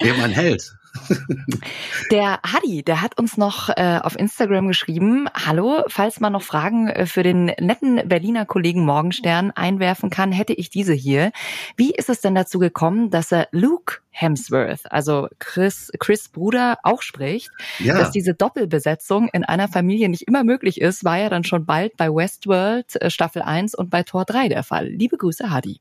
Eben 0.02 0.22
ein 0.22 0.32
Held. 0.32 0.76
Der 2.12 2.40
Hadi, 2.46 2.84
der 2.84 3.02
hat 3.02 3.18
uns 3.18 3.38
noch 3.38 3.70
äh, 3.70 4.00
auf 4.02 4.18
Instagram 4.18 4.68
geschrieben, 4.68 5.28
hallo, 5.34 5.84
falls 5.88 6.20
man 6.20 6.34
noch 6.34 6.42
Fragen 6.42 6.88
äh, 6.88 7.06
für 7.06 7.24
den 7.24 7.46
netten 7.46 8.08
Berliner 8.08 8.46
Kollegen 8.46 8.86
Morgenstern 8.86 9.52
einwerfen 9.52 10.10
kann, 10.10 10.32
hätte 10.32 10.54
ich 10.54 10.70
diese 10.70 10.94
hier. 10.94 11.32
Wie 11.76 11.92
ist 11.92 12.10
es 12.10 12.22
denn 12.22 12.36
dazu 12.36 12.60
gekommen, 12.60 13.10
dass 13.10 13.32
er 13.32 13.48
Luke 13.52 14.00
Hemsworth, 14.12 14.92
also 14.92 15.28
Chris, 15.40 15.92
Chris 16.00 16.30
Bruder, 16.30 16.78
auch 16.84 17.02
spricht? 17.02 17.50
Ja. 17.80 17.98
Dass 17.98 18.12
diese 18.12 18.34
Doppelbesetzung 18.34 19.30
in 19.34 19.44
einer 19.44 19.68
Familie 19.68 20.10
nicht 20.10 20.28
immer 20.28 20.44
möglich 20.44 20.80
ist, 20.80 21.04
war 21.04 21.18
ja 21.18 21.30
dann 21.30 21.44
schon 21.44 21.66
bald 21.66 21.98
bei 21.98 22.10
Westworld 22.10 23.02
äh, 23.02 23.10
Staffel 23.10 23.42
1 23.42 23.76
und 23.76 23.90
bei 23.90 24.04
Tor 24.04 24.26
3 24.26 24.50
der 24.50 24.64
Fall. 24.64 24.88
Liebe 24.88 25.18
Grüße, 25.18 25.50
Hadi. 25.50 25.80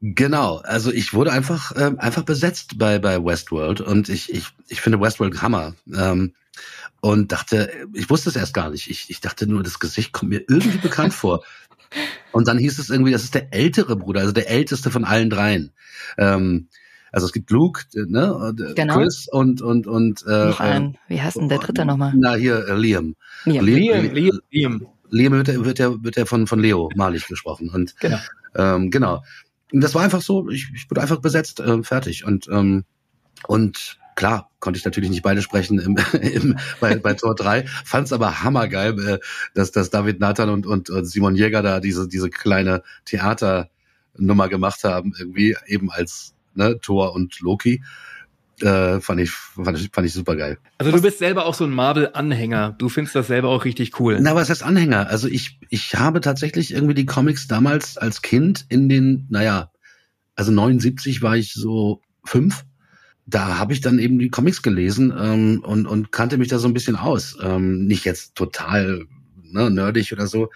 Genau, 0.00 0.58
also 0.58 0.92
ich 0.92 1.14
wurde 1.14 1.32
einfach 1.32 1.72
ähm, 1.76 1.98
einfach 1.98 2.22
besetzt 2.22 2.78
bei 2.78 2.98
bei 2.98 3.22
Westworld 3.24 3.80
und 3.80 4.08
ich 4.08 4.32
ich 4.32 4.46
ich 4.68 4.80
finde 4.80 5.00
Westworld 5.00 5.40
Hammer 5.42 5.74
ähm, 5.94 6.34
und 7.00 7.32
dachte, 7.32 7.70
ich 7.94 8.08
wusste 8.10 8.30
es 8.30 8.36
erst 8.36 8.54
gar 8.54 8.70
nicht. 8.70 8.90
Ich 8.90 9.10
ich 9.10 9.20
dachte 9.20 9.46
nur, 9.46 9.62
das 9.62 9.78
Gesicht 9.78 10.12
kommt 10.12 10.30
mir 10.30 10.42
irgendwie 10.48 10.78
bekannt 10.78 11.14
vor. 11.14 11.44
Und 12.32 12.48
dann 12.48 12.58
hieß 12.58 12.78
es 12.78 12.90
irgendwie, 12.90 13.12
das 13.12 13.24
ist 13.24 13.34
der 13.34 13.54
ältere 13.54 13.96
Bruder, 13.96 14.20
also 14.20 14.32
der 14.32 14.50
älteste 14.50 14.90
von 14.90 15.04
allen 15.04 15.30
dreien. 15.30 15.72
Ähm, 16.18 16.68
also 17.12 17.26
es 17.26 17.32
gibt 17.32 17.50
Luke, 17.50 17.84
ne, 17.94 18.34
und, 18.34 18.60
äh, 18.60 18.74
Genau. 18.74 18.94
Chris 18.98 19.26
und 19.30 19.62
und 19.62 19.86
und 19.86 20.24
äh, 20.26 20.46
Noch 20.48 20.60
ein, 20.60 20.98
wie 21.08 21.20
heißt 21.22 21.36
denn 21.36 21.48
der 21.48 21.58
dritte 21.58 21.84
nochmal? 21.86 22.12
Na 22.16 22.34
hier 22.34 22.66
äh, 22.68 22.74
Liam. 22.76 23.14
Liam. 23.44 23.64
Liam, 23.64 24.12
Liam, 24.14 24.40
Liam. 24.50 24.86
Liam 25.08 25.32
wird, 25.34 25.48
ja- 25.48 25.64
wird 25.64 25.78
ja 25.78 26.02
wird 26.02 26.16
ja 26.16 26.26
von 26.26 26.46
von 26.46 26.58
Leo 26.58 26.90
malig 26.96 27.26
gesprochen 27.28 27.70
und 27.70 27.98
Genau. 28.00 28.18
Ähm, 28.56 28.90
genau. 28.90 29.22
Und 29.72 29.82
das 29.82 29.94
war 29.94 30.02
einfach 30.02 30.22
so, 30.22 30.48
ich, 30.48 30.70
ich 30.74 30.90
wurde 30.90 31.02
einfach 31.02 31.20
besetzt, 31.20 31.60
äh, 31.60 31.82
fertig. 31.82 32.24
Und, 32.24 32.48
ähm, 32.48 32.84
und 33.46 33.98
klar, 34.14 34.50
konnte 34.60 34.78
ich 34.78 34.84
natürlich 34.84 35.10
nicht 35.10 35.22
beide 35.22 35.42
sprechen 35.42 35.78
im, 35.78 35.96
im, 36.20 36.58
bei, 36.80 36.96
bei 36.96 37.14
Tor 37.14 37.34
3. 37.34 37.66
Fand 37.66 38.06
es 38.06 38.12
aber 38.12 38.42
hammergeil, 38.42 38.98
äh, 38.98 39.18
dass, 39.54 39.72
dass 39.72 39.90
David 39.90 40.20
Nathan 40.20 40.50
und, 40.50 40.66
und, 40.66 40.90
und 40.90 41.04
Simon 41.04 41.36
Jäger 41.36 41.62
da 41.62 41.80
diese, 41.80 42.08
diese 42.08 42.30
kleine 42.30 42.82
Theaternummer 43.04 44.48
gemacht 44.48 44.84
haben, 44.84 45.14
irgendwie 45.18 45.56
eben 45.66 45.90
als 45.90 46.34
ne, 46.54 46.80
Thor 46.80 47.14
und 47.14 47.40
Loki. 47.40 47.82
Äh, 48.60 49.00
fand 49.00 49.20
ich, 49.20 49.30
fand 49.30 49.78
ich, 49.78 49.90
fand 49.92 50.06
ich 50.06 50.14
super 50.14 50.34
geil. 50.34 50.58
Also 50.78 50.90
du 50.90 51.02
bist 51.02 51.18
selber 51.18 51.44
auch 51.44 51.54
so 51.54 51.64
ein 51.64 51.70
Marvel-Anhänger. 51.70 52.74
Du 52.78 52.88
findest 52.88 53.14
das 53.14 53.26
selber 53.26 53.50
auch 53.50 53.64
richtig 53.66 54.00
cool. 54.00 54.18
Na, 54.20 54.34
was 54.34 54.48
heißt 54.48 54.62
Anhänger? 54.62 55.08
Also 55.10 55.28
ich, 55.28 55.60
ich 55.68 55.94
habe 55.94 56.20
tatsächlich 56.20 56.72
irgendwie 56.72 56.94
die 56.94 57.04
Comics 57.04 57.48
damals 57.48 57.98
als 57.98 58.22
Kind 58.22 58.64
in 58.68 58.88
den, 58.88 59.26
naja, 59.28 59.70
also 60.36 60.52
79 60.52 61.20
war 61.20 61.36
ich 61.36 61.52
so 61.52 62.00
fünf. 62.24 62.64
Da 63.26 63.58
habe 63.58 63.72
ich 63.72 63.80
dann 63.80 63.98
eben 63.98 64.18
die 64.18 64.30
Comics 64.30 64.62
gelesen 64.62 65.12
ähm, 65.18 65.62
und, 65.62 65.86
und 65.86 66.12
kannte 66.12 66.38
mich 66.38 66.48
da 66.48 66.58
so 66.58 66.68
ein 66.68 66.74
bisschen 66.74 66.96
aus. 66.96 67.36
Ähm, 67.42 67.86
nicht 67.86 68.04
jetzt 68.04 68.36
total 68.36 69.06
ne, 69.42 69.70
nerdig 69.70 70.12
oder 70.12 70.26
so, 70.26 70.50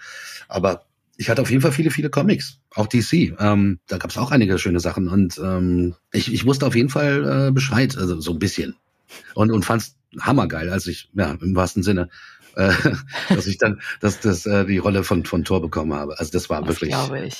aber 0.47 0.85
ich 1.21 1.29
hatte 1.29 1.43
auf 1.43 1.51
jeden 1.51 1.61
Fall 1.61 1.71
viele, 1.71 1.91
viele 1.91 2.09
Comics. 2.09 2.57
Auch 2.73 2.87
DC. 2.87 3.37
Ähm, 3.39 3.79
da 3.87 3.99
gab 3.99 4.09
es 4.09 4.17
auch 4.17 4.31
einige 4.31 4.57
schöne 4.57 4.79
Sachen. 4.79 5.07
Und 5.07 5.37
ähm, 5.37 5.93
ich, 6.11 6.33
ich 6.33 6.45
wusste 6.47 6.65
auf 6.65 6.75
jeden 6.75 6.89
Fall 6.89 7.47
äh, 7.49 7.51
Bescheid, 7.51 7.95
also 7.95 8.19
so 8.19 8.31
ein 8.31 8.39
bisschen. 8.39 8.75
Und, 9.35 9.51
und 9.51 9.63
fand's 9.63 9.95
hammergeil, 10.19 10.71
als 10.71 10.87
ich, 10.87 11.09
ja, 11.13 11.37
im 11.39 11.55
wahrsten 11.55 11.83
Sinne, 11.83 12.09
äh, 12.55 12.73
dass 13.29 13.45
ich 13.45 13.59
dann 13.59 13.81
dass, 13.99 14.19
dass, 14.19 14.47
äh, 14.47 14.65
die 14.65 14.79
Rolle 14.79 15.03
von, 15.03 15.23
von 15.23 15.43
Thor 15.43 15.61
bekommen 15.61 15.93
habe. 15.93 16.17
Also 16.17 16.31
das 16.31 16.49
war 16.49 16.61
Das 16.61 16.69
wirklich, 16.69 16.89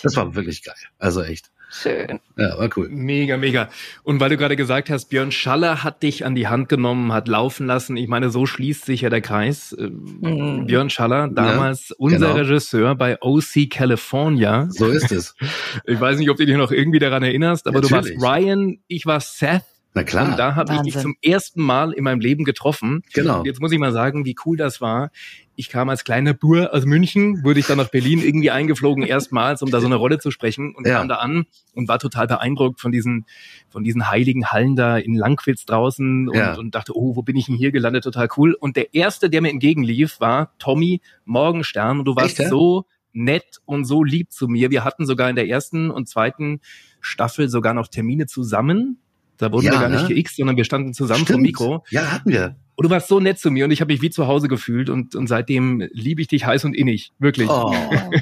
das 0.03 0.15
war 0.15 0.35
wirklich 0.35 0.63
geil. 0.63 0.75
Also 0.99 1.23
echt. 1.23 1.51
Schön. 1.73 2.19
Ja, 2.37 2.57
war 2.59 2.69
cool. 2.75 2.89
Mega, 2.89 3.37
mega. 3.37 3.69
Und 4.03 4.19
weil 4.19 4.29
du 4.29 4.35
gerade 4.35 4.57
gesagt 4.57 4.89
hast, 4.89 5.05
Björn 5.05 5.31
Schaller 5.31 5.83
hat 5.85 6.03
dich 6.03 6.25
an 6.25 6.35
die 6.35 6.47
Hand 6.49 6.67
genommen, 6.67 7.13
hat 7.13 7.29
laufen 7.29 7.65
lassen. 7.65 7.95
Ich 7.95 8.09
meine, 8.09 8.29
so 8.29 8.45
schließt 8.45 8.83
sich 8.85 9.01
ja 9.01 9.09
der 9.09 9.21
Kreis. 9.21 9.71
Äh, 9.73 9.89
Mhm. 9.89 10.65
Björn 10.67 10.89
Schaller, 10.89 11.29
damals 11.29 11.91
unser 11.91 12.17
genau. 12.17 12.33
Regisseur 12.33 12.95
bei 12.95 13.17
OC 13.21 13.69
California. 13.69 14.67
So 14.69 14.87
ist 14.87 15.11
es. 15.11 15.35
Ich 15.85 15.99
weiß 15.99 16.19
nicht, 16.19 16.29
ob 16.29 16.37
du 16.37 16.45
dich 16.45 16.57
noch 16.57 16.71
irgendwie 16.71 16.99
daran 16.99 17.23
erinnerst, 17.23 17.67
aber 17.67 17.79
Natürlich. 17.81 18.15
du 18.15 18.21
warst 18.21 18.37
Ryan, 18.37 18.77
ich 18.87 19.05
war 19.05 19.19
Seth. 19.21 19.63
Na 19.93 20.03
klar. 20.03 20.29
Und 20.29 20.39
da 20.39 20.55
habe 20.55 20.73
ich 20.75 20.81
dich 20.81 20.97
zum 20.97 21.15
ersten 21.21 21.61
Mal 21.61 21.91
in 21.91 22.05
meinem 22.05 22.21
Leben 22.21 22.45
getroffen. 22.45 23.03
Genau. 23.13 23.39
Und 23.39 23.45
jetzt 23.45 23.59
muss 23.59 23.73
ich 23.73 23.77
mal 23.79 23.91
sagen, 23.91 24.23
wie 24.23 24.35
cool 24.45 24.55
das 24.55 24.79
war. 24.79 25.09
Ich 25.57 25.67
kam 25.67 25.89
als 25.89 26.05
kleiner 26.05 26.33
Bur 26.33 26.73
aus 26.73 26.85
München, 26.85 27.43
wurde 27.43 27.59
ich 27.59 27.67
dann 27.67 27.77
nach 27.77 27.89
Berlin 27.89 28.21
irgendwie 28.23 28.51
eingeflogen, 28.51 29.03
erstmals, 29.07 29.61
um 29.61 29.69
da 29.69 29.81
so 29.81 29.87
eine 29.87 29.95
Rolle 29.95 30.17
zu 30.17 30.31
sprechen 30.31 30.73
und 30.75 30.87
Ja. 30.87 30.99
kam 30.99 31.09
da 31.09 31.15
an 31.15 31.45
und 31.75 31.89
war 31.89 31.99
total 31.99 32.25
beeindruckt 32.27 32.79
von 32.79 32.93
diesen, 32.93 33.25
von 33.69 33.83
diesen 33.83 34.09
heiligen 34.09 34.47
Hallen 34.47 34.77
da 34.77 34.97
in 34.97 35.13
Langwitz 35.15 35.65
draußen 35.65 36.29
und, 36.29 36.35
Ja. 36.37 36.55
und 36.55 36.73
dachte, 36.73 36.95
oh, 36.95 37.17
wo 37.17 37.21
bin 37.21 37.35
ich 37.35 37.47
denn 37.47 37.55
hier 37.55 37.73
gelandet? 37.73 38.05
Total 38.05 38.29
cool. 38.37 38.53
Und 38.53 38.77
der 38.77 38.93
erste, 38.93 39.29
der 39.29 39.41
mir 39.41 39.49
entgegenlief, 39.49 40.21
war 40.21 40.53
Tommy 40.57 41.01
Morgenstern 41.25 41.99
und 41.99 42.05
du 42.05 42.15
warst 42.15 42.39
Echt, 42.39 42.45
ja? 42.45 42.49
so 42.49 42.85
nett 43.11 43.57
und 43.65 43.83
so 43.83 44.05
lieb 44.05 44.31
zu 44.31 44.47
mir. 44.47 44.71
Wir 44.71 44.85
hatten 44.85 45.05
sogar 45.05 45.29
in 45.29 45.35
der 45.35 45.49
ersten 45.49 45.91
und 45.91 46.07
zweiten 46.07 46.61
Staffel 47.01 47.49
sogar 47.49 47.73
noch 47.73 47.89
Termine 47.89 48.25
zusammen. 48.25 48.99
Da 49.41 49.51
wurden 49.51 49.65
Ja, 49.65 49.71
wir 49.73 49.79
gar 49.79 49.89
nicht 49.89 50.09
ne? 50.09 50.15
geixt, 50.15 50.35
sondern 50.37 50.55
wir 50.57 50.63
standen 50.65 50.93
zusammen 50.93 51.21
Stimmt. 51.23 51.35
vom 51.37 51.41
Mikro. 51.41 51.83
Ja, 51.89 52.11
hatten 52.11 52.29
wir. 52.29 52.55
Und 52.75 52.85
du 52.85 52.89
warst 52.89 53.07
so 53.09 53.19
nett 53.19 53.37
zu 53.37 53.51
mir 53.51 53.65
und 53.65 53.71
ich 53.71 53.81
habe 53.81 53.91
mich 53.93 54.01
wie 54.01 54.09
zu 54.09 54.27
Hause 54.27 54.47
gefühlt 54.47 54.89
und, 54.89 55.15
und 55.15 55.27
seitdem 55.27 55.87
liebe 55.91 56.21
ich 56.21 56.27
dich 56.27 56.45
heiß 56.45 56.63
und 56.65 56.73
innig. 56.75 57.11
Wirklich. 57.19 57.47
Oh, 57.49 57.73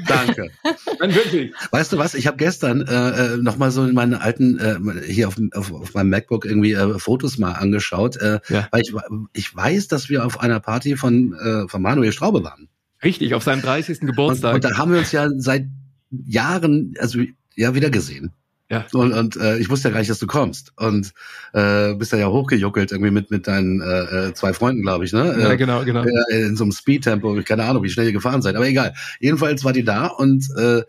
danke. 0.08 0.50
Nein, 1.00 1.16
wirklich. 1.16 1.54
Weißt 1.72 1.94
du 1.94 1.98
was? 1.98 2.14
Ich 2.14 2.28
habe 2.28 2.36
gestern 2.38 2.82
äh, 2.82 3.36
äh, 3.36 3.38
noch 3.38 3.58
mal 3.58 3.72
so 3.72 3.86
in 3.86 3.94
meinen 3.94 4.16
alten 4.16 4.60
äh, 4.60 4.78
hier 5.12 5.28
auf, 5.30 5.36
auf, 5.54 5.72
auf 5.72 5.94
meinem 5.94 6.10
MacBook 6.10 6.46
irgendwie 6.46 6.74
äh, 6.74 7.00
Fotos 7.00 7.38
mal 7.38 7.54
angeschaut, 7.54 8.18
äh, 8.18 8.40
Ja. 8.50 8.68
weil 8.72 8.82
ich 8.82 8.94
ich 9.34 9.56
weiß, 9.56 9.88
dass 9.88 10.10
wir 10.10 10.26
auf 10.26 10.40
einer 10.42 10.60
Party 10.60 10.98
von 10.98 11.34
äh, 11.34 11.68
von 11.68 11.82
Manuel 11.82 12.12
Straube 12.12 12.44
waren. 12.44 12.68
Richtig, 13.04 13.34
auf 13.36 13.44
seinem 13.44 13.62
30. 13.62 14.02
Und, 14.02 14.08
Geburtstag. 14.08 14.56
und 14.56 14.64
da 14.66 14.78
haben 14.78 14.92
wir 14.92 15.00
uns 15.00 15.12
ja 15.14 15.30
seit 15.38 15.68
Jahren 16.12 16.96
also 17.00 17.20
ja 17.56 17.76
wieder 17.76 17.90
gesehen. 17.90 18.34
Ja. 18.70 18.86
Und, 18.94 19.14
und 19.14 19.36
äh, 19.36 19.58
ich 19.58 19.70
wusste 19.70 19.88
ja 19.88 19.94
gar 19.94 20.00
nicht, 20.00 20.12
dass 20.12 20.20
du 20.20 20.28
kommst. 20.28 20.74
Und 20.76 21.12
äh, 21.54 21.96
bist 21.96 22.12
ja 22.12 22.20
ja 22.20 22.28
hochgejuckelt 22.28 22.92
irgendwie 22.92 23.12
mit 23.12 23.32
mit 23.32 23.48
deinen 23.48 23.82
äh, 23.82 24.28
äh, 24.28 24.34
zwei 24.34 24.54
Freunden, 24.54 24.84
glaube 24.84 25.06
ich, 25.06 25.14
ne? 25.14 25.36
ja, 25.40 25.52
Äh, 25.52 25.58
genau, 25.58 25.84
genau. 25.84 26.04
äh, 26.04 26.42
in 26.44 26.56
so 26.56 26.64
einem 26.64 26.72
Speedtempo, 26.72 27.42
keine 27.44 27.66
Ahnung, 27.66 27.84
wie 27.84 27.90
schnell 27.90 28.06
ihr 28.06 28.14
gefahren 28.14 28.42
seid, 28.42 28.56
aber 28.56 28.68
egal. 28.68 28.94
Jedenfalls 29.20 29.64
war 29.64 29.74
die 29.74 29.84
da 29.84 30.06
und 30.08 30.48
äh, 30.56 30.84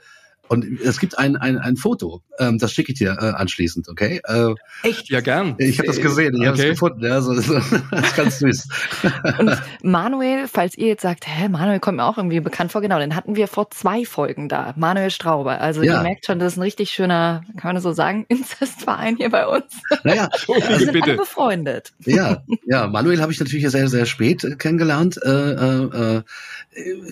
und 0.51 0.81
es 0.83 0.99
gibt 1.01 1.17
ein 1.19 1.37
ein, 1.37 1.57
ein 1.59 1.77
Foto, 1.77 2.23
ähm, 2.39 2.59
das 2.59 2.73
schicke 2.73 2.93
ich 2.93 2.99
dir 2.99 3.17
äh, 3.21 3.31
anschließend, 3.31 3.89
okay? 3.89 4.21
Äh, 4.25 4.55
Echt? 4.83 5.09
Ja, 5.09 5.21
gern. 5.21 5.55
ich 5.59 5.79
habe 5.79 5.87
das 5.87 6.01
gesehen, 6.01 6.35
ich 6.41 6.47
habe 6.47 6.57
es 6.57 6.61
Okay. 6.61 6.71
gefunden, 6.71 7.05
ja, 7.05 7.21
so, 7.23 7.33
so, 7.41 7.55
das 7.55 7.73
ist 8.05 8.17
ganz 8.17 8.39
süß. 8.41 8.69
Und 9.39 9.63
Manuel, 9.83 10.49
falls 10.49 10.77
ihr 10.77 10.89
jetzt 10.89 11.03
sagt, 11.03 11.25
hä, 11.27 11.49
Manuel 11.49 11.81
kommt 11.81 11.97
mir 11.99 12.05
auch 12.05 12.19
irgendwie 12.19 12.41
bekannt 12.41 12.73
vor, 12.73 12.81
genau, 12.81 12.99
den 12.99 13.15
hatten 13.17 13.37
wir 13.37 13.47
vor 13.49 13.71
zwei 13.71 14.05
Folgen 14.05 14.49
da. 14.49 14.75
Manuel 14.77 15.11
Strauber. 15.11 15.61
Also 15.61 15.83
Ja. 15.83 15.99
ihr 15.99 16.03
merkt 16.03 16.27
schon, 16.27 16.39
das 16.39 16.53
ist 16.55 16.59
ein 16.59 16.63
richtig 16.63 16.91
schöner, 16.91 17.43
kann 17.57 17.69
man 17.69 17.75
das 17.77 17.85
so 17.85 17.93
sagen, 17.93 18.25
Inzestverein 18.29 19.17
hier 19.17 19.31
bei 19.31 19.47
uns. 19.47 19.81
Naja, 20.05 20.29
Wir 20.49 20.79
sind 20.79 20.89
alle 20.91 20.93
bitte. 20.93 21.17
befreundet. 21.17 21.93
ja, 22.05 22.43
ja, 22.67 22.89
Manuel 22.89 23.21
habe 23.23 23.33
ich 23.33 23.39
natürlich 23.41 23.69
sehr, 23.71 23.89
sehr 23.89 24.05
spät 24.07 24.43
äh, 24.45 24.57
kennengelernt. 24.57 25.19
Äh, 25.25 25.31
äh, 25.31 26.17
äh, 26.17 26.23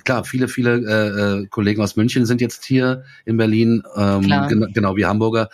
klar, 0.04 0.24
viele, 0.24 0.48
viele 0.48 0.76
äh, 0.78 1.42
äh, 1.42 1.46
Kollegen 1.46 1.82
aus 1.82 1.96
München 1.96 2.26
sind 2.26 2.40
jetzt 2.40 2.64
hier 2.64 3.04
in 3.24 3.36
Berlin, 3.36 3.82
ähm, 3.96 4.22
gen 4.22 4.72
genau 4.72 4.96
wie 4.96 5.06
Hamburger. 5.06 5.48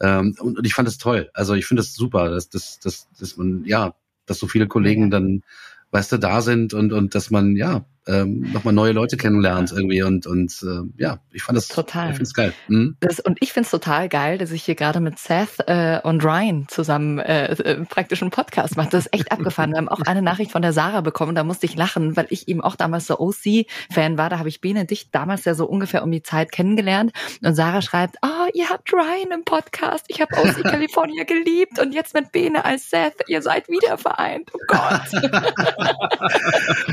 Ähm, 0.00 0.36
und, 0.38 0.58
und 0.58 0.66
ich 0.66 0.74
fand 0.74 0.88
es 0.88 0.98
toll. 0.98 1.30
Also 1.34 1.54
ich 1.54 1.66
finde 1.66 1.82
es 1.82 1.94
super, 1.94 2.30
dass, 2.30 2.48
dass, 2.50 2.78
dass, 2.78 3.08
dass 3.18 3.36
man, 3.36 3.64
ja, 3.64 3.94
dass 4.26 4.38
so 4.38 4.46
viele 4.46 4.68
Kollegen 4.68 5.10
dann, 5.10 5.42
weißt 5.90 6.12
du, 6.12 6.18
da 6.18 6.40
sind 6.40 6.74
und, 6.74 6.92
und 6.92 7.14
dass 7.14 7.30
man, 7.30 7.56
ja, 7.56 7.84
ähm, 8.08 8.50
nochmal 8.52 8.74
neue 8.74 8.92
Leute 8.92 9.16
kennenlernt 9.16 9.70
irgendwie 9.72 10.02
und, 10.02 10.26
und 10.26 10.52
äh, 10.62 11.00
ja, 11.00 11.18
ich 11.32 11.42
fand 11.42 11.56
das 11.56 11.68
Total. 11.68 12.10
Ich 12.10 12.16
finde 12.16 12.24
es 12.24 12.34
geil. 12.34 12.52
Mhm. 12.68 12.96
Das, 13.00 13.20
und 13.20 13.38
ich 13.40 13.52
find's 13.52 13.70
total 13.70 14.08
geil, 14.08 14.38
dass 14.38 14.50
ich 14.50 14.64
hier 14.64 14.74
gerade 14.74 15.00
mit 15.00 15.18
Seth 15.18 15.58
äh, 15.66 16.00
und 16.02 16.24
Ryan 16.24 16.66
zusammen 16.68 17.18
äh, 17.18 17.52
äh, 17.52 17.84
praktisch 17.84 18.22
einen 18.22 18.30
Podcast 18.30 18.76
mache. 18.76 18.88
Das 18.90 19.06
ist 19.06 19.14
echt 19.14 19.30
abgefahren. 19.30 19.72
Wir 19.72 19.78
haben 19.78 19.88
auch 19.88 20.00
eine 20.00 20.22
Nachricht 20.22 20.50
von 20.50 20.62
der 20.62 20.72
Sarah 20.72 21.02
bekommen, 21.02 21.34
da 21.34 21.44
musste 21.44 21.66
ich 21.66 21.76
lachen, 21.76 22.16
weil 22.16 22.26
ich 22.30 22.48
eben 22.48 22.62
auch 22.62 22.76
damals 22.76 23.06
so 23.06 23.18
OC-Fan 23.18 24.16
war. 24.16 24.30
Da 24.30 24.38
habe 24.38 24.48
ich 24.48 24.60
Benedikt 24.60 25.08
damals 25.12 25.44
ja 25.44 25.54
so 25.54 25.66
ungefähr 25.66 26.02
um 26.02 26.10
die 26.10 26.22
Zeit 26.22 26.50
kennengelernt. 26.50 27.12
Und 27.44 27.54
Sarah 27.54 27.82
schreibt, 27.82 28.16
oh, 28.22 28.48
ihr 28.54 28.70
habt 28.70 28.92
Ryan 28.92 29.32
im 29.34 29.44
Podcast. 29.44 30.06
Ich 30.08 30.20
habe 30.20 30.34
OC 30.36 30.62
California 30.64 31.24
geliebt 31.24 31.78
und 31.78 31.92
jetzt 31.92 32.14
mit 32.14 32.32
Bene 32.32 32.64
als 32.64 32.88
Seth. 32.88 33.14
Ihr 33.26 33.42
seid 33.42 33.68
wieder 33.68 33.98
vereint. 33.98 34.50
Oh 34.54 34.58
Gott. 34.66 35.02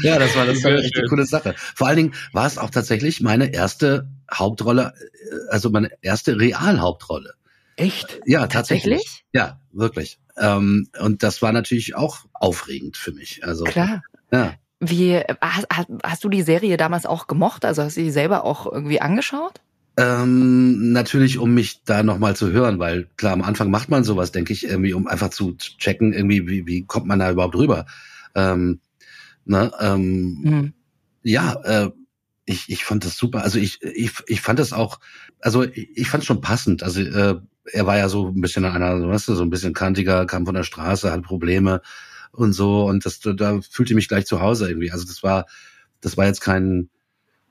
Ja, 0.01 0.19
das 0.19 0.35
war, 0.35 0.45
das 0.45 0.63
war 0.63 0.71
Sehr 0.71 0.79
echt 0.79 0.95
eine 1.05 1.09
coole 1.09 1.25
Sache. 1.25 1.55
Vor 1.57 1.87
allen 1.87 1.97
Dingen 1.97 2.13
war 2.33 2.45
es 2.47 2.57
auch 2.57 2.69
tatsächlich 2.69 3.21
meine 3.21 3.53
erste 3.53 4.07
Hauptrolle, 4.33 4.93
äh, 5.31 5.51
also 5.51 5.69
meine 5.69 5.91
erste 6.01 6.39
Realhauptrolle. 6.39 7.33
Echt? 7.77 8.21
Ja, 8.25 8.47
tatsächlich. 8.47 8.93
Tatsächlich? 8.93 9.25
Ja, 9.33 9.59
wirklich. 9.71 10.19
Ähm, 10.37 10.87
und 10.99 11.23
das 11.23 11.41
war 11.41 11.51
natürlich 11.51 11.95
auch 11.95 12.19
aufregend 12.33 12.97
für 12.97 13.11
mich. 13.11 13.45
Also 13.45 13.63
Klar. 13.65 14.03
ja. 14.31 14.53
Wie, 14.79 15.15
hast, 15.41 15.67
hast- 15.71 15.87
hast 16.03 16.23
du 16.23 16.29
die 16.29 16.41
Serie 16.41 16.77
damals 16.77 17.05
auch 17.05 17.27
gemocht? 17.27 17.65
Also 17.65 17.83
hast 17.83 17.97
du 17.97 18.01
die 18.01 18.11
selber 18.11 18.43
auch 18.43 18.65
irgendwie 18.71 19.01
angeschaut? 19.01 19.61
Ähm, 19.97 20.91
natürlich, 20.91 21.37
um 21.37 21.53
mich 21.53 21.81
da 21.85 22.03
nochmal 22.03 22.35
zu 22.35 22.51
hören, 22.51 22.79
weil 22.79 23.07
klar, 23.15 23.31
am 23.31 23.41
Anfang 23.41 23.71
macht 23.71 23.87
man 23.89 24.03
sowas, 24.03 24.33
denke 24.33 24.51
ich, 24.51 24.65
irgendwie, 24.67 24.93
um 24.93 25.07
einfach 25.07 25.29
zu 25.29 25.53
checken, 25.55 26.11
irgendwie, 26.11 26.47
wie, 26.47 26.67
wie 26.67 26.85
kommt 26.85 27.07
man 27.07 27.19
da 27.19 27.31
überhaupt 27.31 27.55
rüber. 27.55 27.85
Ähm, 28.35 28.81
ne, 29.45 29.71
ähm, 29.79 30.41
Hm. 30.43 30.73
Ja, 31.25 31.53
äh, 31.63 31.91
ich, 32.45 32.69
ich 32.69 32.85
fand 32.85 33.03
das 33.03 33.17
super. 33.17 33.43
Also 33.43 33.57
ich, 33.57 33.81
ich, 33.81 34.11
ich 34.27 34.41
fand 34.41 34.59
das 34.59 34.73
auch, 34.73 34.99
also 35.39 35.63
ich, 35.63 35.97
ich 35.97 36.07
fand 36.07 36.21
es 36.21 36.27
schon 36.27 36.41
passend. 36.41 36.83
Also 36.83 37.01
äh, 37.01 37.39
er 37.73 37.85
war 37.87 37.97
ja 37.97 38.07
so 38.07 38.27
ein 38.27 38.41
bisschen 38.41 38.63
einer, 38.63 39.07
weißt 39.07 39.29
du, 39.29 39.35
so 39.35 39.43
ein 39.43 39.49
bisschen 39.49 39.73
kantiger, 39.73 40.27
kam 40.27 40.45
von 40.45 40.53
der 40.53 40.63
Straße, 40.63 41.11
hat 41.11 41.23
Probleme 41.23 41.81
und 42.31 42.53
so. 42.53 42.85
Und 42.85 43.05
das, 43.05 43.19
da 43.19 43.59
fühlte 43.61 43.93
ich 43.93 43.95
mich 43.95 44.07
gleich 44.07 44.27
zu 44.27 44.39
Hause 44.39 44.69
irgendwie. 44.69 44.91
Also 44.91 45.05
das 45.07 45.23
war, 45.23 45.47
das 45.99 46.15
war 46.15 46.27
jetzt 46.27 46.41
kein, 46.41 46.89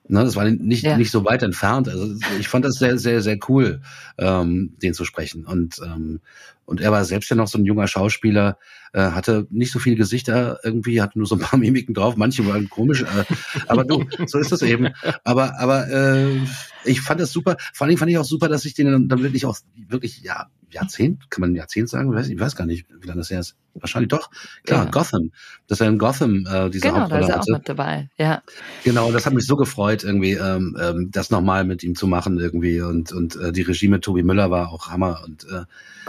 ne, 0.09 0.25
das 0.25 0.37
war 0.37 0.45
nicht, 0.49 0.83
Ja. 0.85 0.97
nicht 0.97 1.11
so 1.11 1.25
weit 1.25 1.43
entfernt. 1.43 1.89
Also 1.89 2.15
ich 2.39 2.49
fand 2.49 2.65
das 2.65 2.75
sehr, 2.75 2.99
sehr, 2.99 3.23
sehr 3.23 3.39
cool, 3.49 3.81
ähm, 4.19 4.75
den 4.83 4.95
zu 4.95 5.05
sprechen. 5.05 5.45
Und, 5.47 5.81
ähm, 5.85 6.21
und 6.67 6.81
er 6.81 6.93
war 6.93 7.05
selbst 7.05 7.29
ja 7.29 7.37
noch 7.37 7.49
so 7.49 7.59
ein 7.59 7.67
junger 7.67 7.87
Schauspieler, 7.89 8.57
äh, 8.95 9.01
hatte 9.11 9.47
nicht 9.51 9.71
so 9.71 9.79
viele 9.79 9.97
Gesichter 9.97 10.61
irgendwie, 10.63 11.03
hatte 11.03 11.19
nur 11.19 11.27
so 11.27 11.35
ein 11.37 11.41
paar 11.41 11.59
Mimiken 11.59 11.95
drauf, 11.95 12.17
manche 12.17 12.47
waren 12.47 12.71
komisch, 12.71 13.03
äh, 13.03 13.25
aber 13.67 13.85
du, 13.85 14.05
so 14.27 14.39
ist 14.39 14.53
das 14.53 14.63
eben. 14.63 14.89
Aber, 15.25 15.59
aber 15.59 15.89
äh, 15.91 16.39
ich 16.85 17.01
fand 17.01 17.21
das 17.21 17.33
super. 17.33 17.57
Vor 17.73 17.87
Dingen 17.87 17.99
fand 17.99 18.11
ich 18.11 18.19
auch 18.19 18.25
super, 18.25 18.49
dass 18.49 18.65
ich 18.65 18.75
den 18.75 18.91
dann, 18.91 19.09
dann 19.09 19.23
wirklich 19.23 19.45
auch 19.47 19.59
wirklich 19.89 20.23
ja 20.23 20.47
Jahrzehnt, 20.75 21.31
kann 21.31 21.41
man 21.41 21.55
Jahrzehnt 21.55 21.89
sagen? 21.89 22.11
Ich 22.13 22.19
weiß, 22.19 22.29
ich 22.29 22.39
weiß 22.39 22.57
gar 22.57 22.67
nicht, 22.67 22.87
wie 23.01 23.07
lange 23.07 23.21
das 23.21 23.31
her 23.31 23.41
ist. 23.41 23.57
Wahrscheinlich 23.75 24.09
doch. 24.09 24.31
Klar, 24.65 24.85
Ja. 24.85 24.91
Gotham. 24.91 25.31
Dass 25.67 25.81
er 25.81 25.89
in 25.89 25.99
Gotham 25.99 26.47
äh, 26.47 26.69
diese 26.71 26.83
Genau, 26.83 26.95
da 26.95 27.01
Hauptrolle 27.03 27.23
ist 27.23 27.29
er 27.31 27.41
auch 27.41 27.47
mit 27.47 27.69
dabei. 27.69 28.11
Ja. 28.19 28.43
Genau, 28.85 29.11
das 29.13 29.25
hat 29.27 29.33
mich 29.33 29.47
so 29.47 29.57
gefreut, 29.57 30.05
irgendwie 30.05 30.33
ähm, 30.33 30.77
ähm, 30.81 31.11
das 31.11 31.31
nochmal 31.31 31.65
mit 31.65 31.83
ihm 31.83 31.95
zu 31.95 32.07
machen 32.07 32.39
irgendwie 32.39 32.81
und 32.81 33.13
und 33.13 33.37
äh, 33.37 33.53
die 33.53 33.63
Regie 33.63 33.89
mit 33.89 34.03
Tobi 34.05 34.23
Müller 34.23 34.51
war 34.51 34.71
auch 34.71 34.89
Hammer 34.91 35.23
und 35.25 35.45
äh, 35.45 35.65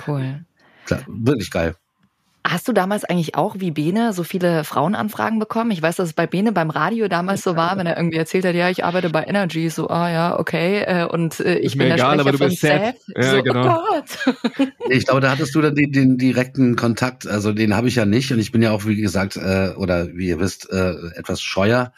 Cool. 0.08 0.46
klar, 0.86 1.02
wirklich 1.08 1.50
geil. 1.52 1.76
Hast 2.48 2.68
du 2.68 2.74
damals 2.74 3.04
eigentlich 3.04 3.34
auch 3.34 3.56
wie 3.58 3.72
Bene 3.72 4.14
so 4.14 4.24
viele 4.24 4.64
Frauenanfragen 4.64 5.40
bekommen? 5.40 5.72
Ich 5.72 5.82
weiß, 5.82 5.96
dass 5.96 6.10
es 6.10 6.14
bei 6.14 6.28
Bene 6.28 6.52
beim 6.52 6.70
Radio 6.70 7.08
damals 7.08 7.42
so 7.42 7.56
war, 7.56 7.76
wenn 7.80 7.88
er 7.88 7.98
irgendwie 7.98 8.18
erzählt 8.18 8.46
hat, 8.46 8.54
ja, 8.54 8.70
ich 8.70 8.86
arbeite 8.86 9.10
bei 9.10 9.24
Energy, 9.24 9.68
so, 9.72 9.90
ah 9.90 10.12
ja, 10.12 10.40
okay, 10.40 10.84
äh, 10.86 11.06
und 11.06 11.40
äh, 11.40 11.58
ich 11.58 11.66
Ist 11.66 11.78
bin 11.80 11.88
mir 11.88 11.96
der 11.96 11.96
egal, 11.96 12.20
Sprecher 12.20 12.22
aber 12.22 12.32
du 12.34 12.38
von 12.38 12.50
bist 12.50 12.62
Seth. 12.62 12.96
Ja, 13.16 13.32
so, 13.32 13.42
genau. 13.42 13.80
Oh 13.80 13.84
Gott. 13.90 14.70
Ich 14.92 15.06
glaube, 15.06 15.22
da 15.22 15.32
hattest 15.32 15.56
du 15.56 15.62
dann 15.62 15.74
den, 15.74 15.92
den 15.92 16.18
direkten 16.20 16.76
Kontakt, 16.76 17.26
also 17.26 17.52
den 17.52 17.76
habe 17.76 17.88
ich 17.88 17.96
ja 17.96 18.06
nicht 18.06 18.32
und 18.32 18.38
ich 18.38 18.52
bin 18.52 18.62
ja 18.62 18.72
auch, 18.72 18.86
wie 18.86 18.96
gesagt, 18.96 19.38
äh, 19.38 19.74
oder 19.76 20.16
wie 20.16 20.28
ihr 20.28 20.40
wisst, 20.40 20.70
äh, 20.72 20.94
etwas 21.16 21.42
scheuer 21.42 21.94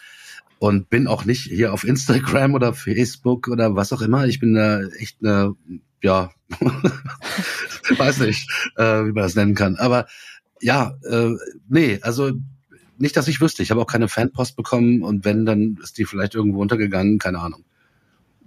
und 0.59 0.89
bin 0.89 1.07
auch 1.07 1.25
nicht 1.25 1.43
hier 1.43 1.73
auf 1.73 1.83
Instagram 1.83 2.53
oder 2.53 2.73
Facebook 2.73 3.49
oder 3.49 3.75
was 3.75 3.91
auch 3.91 4.01
immer. 4.01 4.25
Ich 4.25 4.39
bin 4.39 4.53
da 4.53 4.79
echt 4.99 5.17
eine, 5.21 5.55
ja, 6.01 6.31
weiß 7.97 8.19
nicht, 8.19 8.49
äh, 8.77 9.05
wie 9.05 9.11
man 9.11 9.23
das 9.23 9.35
nennen 9.35 9.55
kann. 9.55 9.75
Aber 9.75 10.07
ja, 10.61 10.93
äh, 11.09 11.31
nee, 11.69 11.99
also 12.01 12.31
nicht, 12.97 13.15
dass 13.15 13.27
ich 13.27 13.41
wüsste. 13.41 13.61
Ich 13.63 13.71
habe 13.71 13.81
auch 13.81 13.87
keine 13.87 14.07
Fanpost 14.07 14.55
bekommen 14.55 15.03
und 15.03 15.23
wenn, 15.25 15.45
dann 15.45 15.77
ist 15.83 15.97
die 15.97 16.05
vielleicht 16.05 16.33
irgendwo 16.35 16.61
untergegangen, 16.61 17.19
keine 17.19 17.39
Ahnung. 17.39 17.63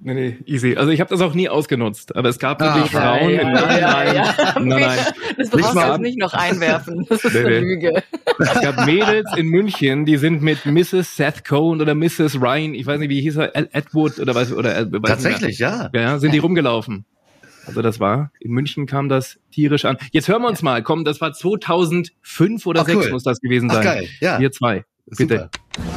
Nee, 0.02 0.14
nee, 0.14 0.38
easy. 0.46 0.76
Also 0.76 0.90
ich 0.92 1.00
habe 1.00 1.11
das 1.11 1.20
auch 1.20 1.34
nie 1.34 1.50
ausgenutzt, 1.50 2.16
aber 2.16 2.30
es 2.30 2.38
gab 2.38 2.58
wirklich 2.61 2.84
Ah, 2.96 3.18
Frauen. 3.18 3.30
ja, 3.34 3.42
nein, 3.50 3.80
ja, 3.80 3.90
nein, 3.92 4.16
ja. 4.16 4.34
nein, 4.58 4.68
nein. 4.68 4.98
Das 5.36 5.52
Nicht 5.52 5.62
brauchst 5.62 5.76
du 5.76 5.80
jetzt 5.80 6.00
nicht 6.00 6.18
noch 6.18 6.32
einwerfen. 6.32 7.04
Das 7.06 7.22
ist 7.22 7.34
Nee, 7.34 7.40
eine 7.40 7.50
nee. 7.50 7.58
Lüge. 7.61 8.02
Es 8.38 8.61
gab 8.62 8.86
Mädels 8.86 9.30
in 9.36 9.48
München, 9.48 10.06
die 10.06 10.16
sind 10.16 10.40
mit 10.40 10.64
Mrs. 10.64 11.16
Seth 11.16 11.44
Cohen 11.44 11.82
oder 11.82 11.94
Mrs. 11.94 12.40
Ryan, 12.40 12.72
ich 12.72 12.86
weiß 12.86 12.98
nicht, 12.98 13.11
wie 13.11 13.20
hieß 13.20 13.36
er, 13.36 13.54
Ed- 13.54 13.68
Edward 13.74 14.18
oder 14.20 14.34
was, 14.34 14.52
oder 14.54 14.74
äh, 14.78 14.86
weiß. 14.90 15.00
Tatsächlich. 15.04 15.58
Ja, 15.58 15.90
ja, 15.94 16.18
sind 16.18 16.32
die 16.32 16.38
rumgelaufen. 16.38 17.04
Also 17.70 17.82
das 17.82 18.00
war, 18.00 18.30
in 18.40 18.52
München 18.52 18.86
kam 18.86 19.08
das 19.08 19.38
tierisch 19.52 19.84
an. 19.84 19.96
Jetzt 20.12 20.28
hören 20.28 20.42
wir 20.42 20.48
uns 20.48 20.62
mal, 20.62 20.82
komm, 20.82 21.04
das 21.04 21.20
war 21.20 21.32
2005 21.32 22.66
oder 22.66 22.82
Ach, 22.82 22.86
6 22.86 22.96
cool. 22.98 23.10
muss 23.12 23.22
das 23.22 23.40
gewesen 23.40 23.70
Ach, 23.70 23.76
sein. 23.76 23.84
geil, 23.84 24.08
ja. 24.20 24.38
Wir 24.38 24.52
zwei, 24.52 24.84
bitte. 25.06 25.50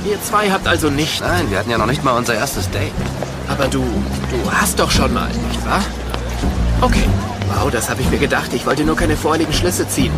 Ihr 0.09 0.21
zwei 0.21 0.51
habt 0.51 0.67
also 0.67 0.89
nicht. 0.89 1.21
Nein, 1.21 1.49
wir 1.49 1.59
hatten 1.59 1.69
ja 1.69 1.77
noch 1.77 1.87
nicht 1.87 2.03
mal 2.03 2.17
unser 2.17 2.35
erstes 2.35 2.69
Date. 2.71 2.91
Aber 3.47 3.67
du, 3.67 3.79
du 3.79 4.51
hast 4.51 4.79
doch 4.79 4.91
schon 4.91 5.13
mal, 5.13 5.27
nicht 5.27 5.65
wahr? 5.65 5.83
Okay. 6.81 7.03
Wow, 7.49 7.71
das 7.71 7.89
habe 7.89 8.01
ich 8.01 8.09
mir 8.09 8.19
gedacht. 8.19 8.53
Ich 8.53 8.65
wollte 8.65 8.83
nur 8.83 8.95
keine 8.95 9.15
vorliegen 9.15 9.53
Schlüsse 9.53 9.87
ziehen. 9.87 10.11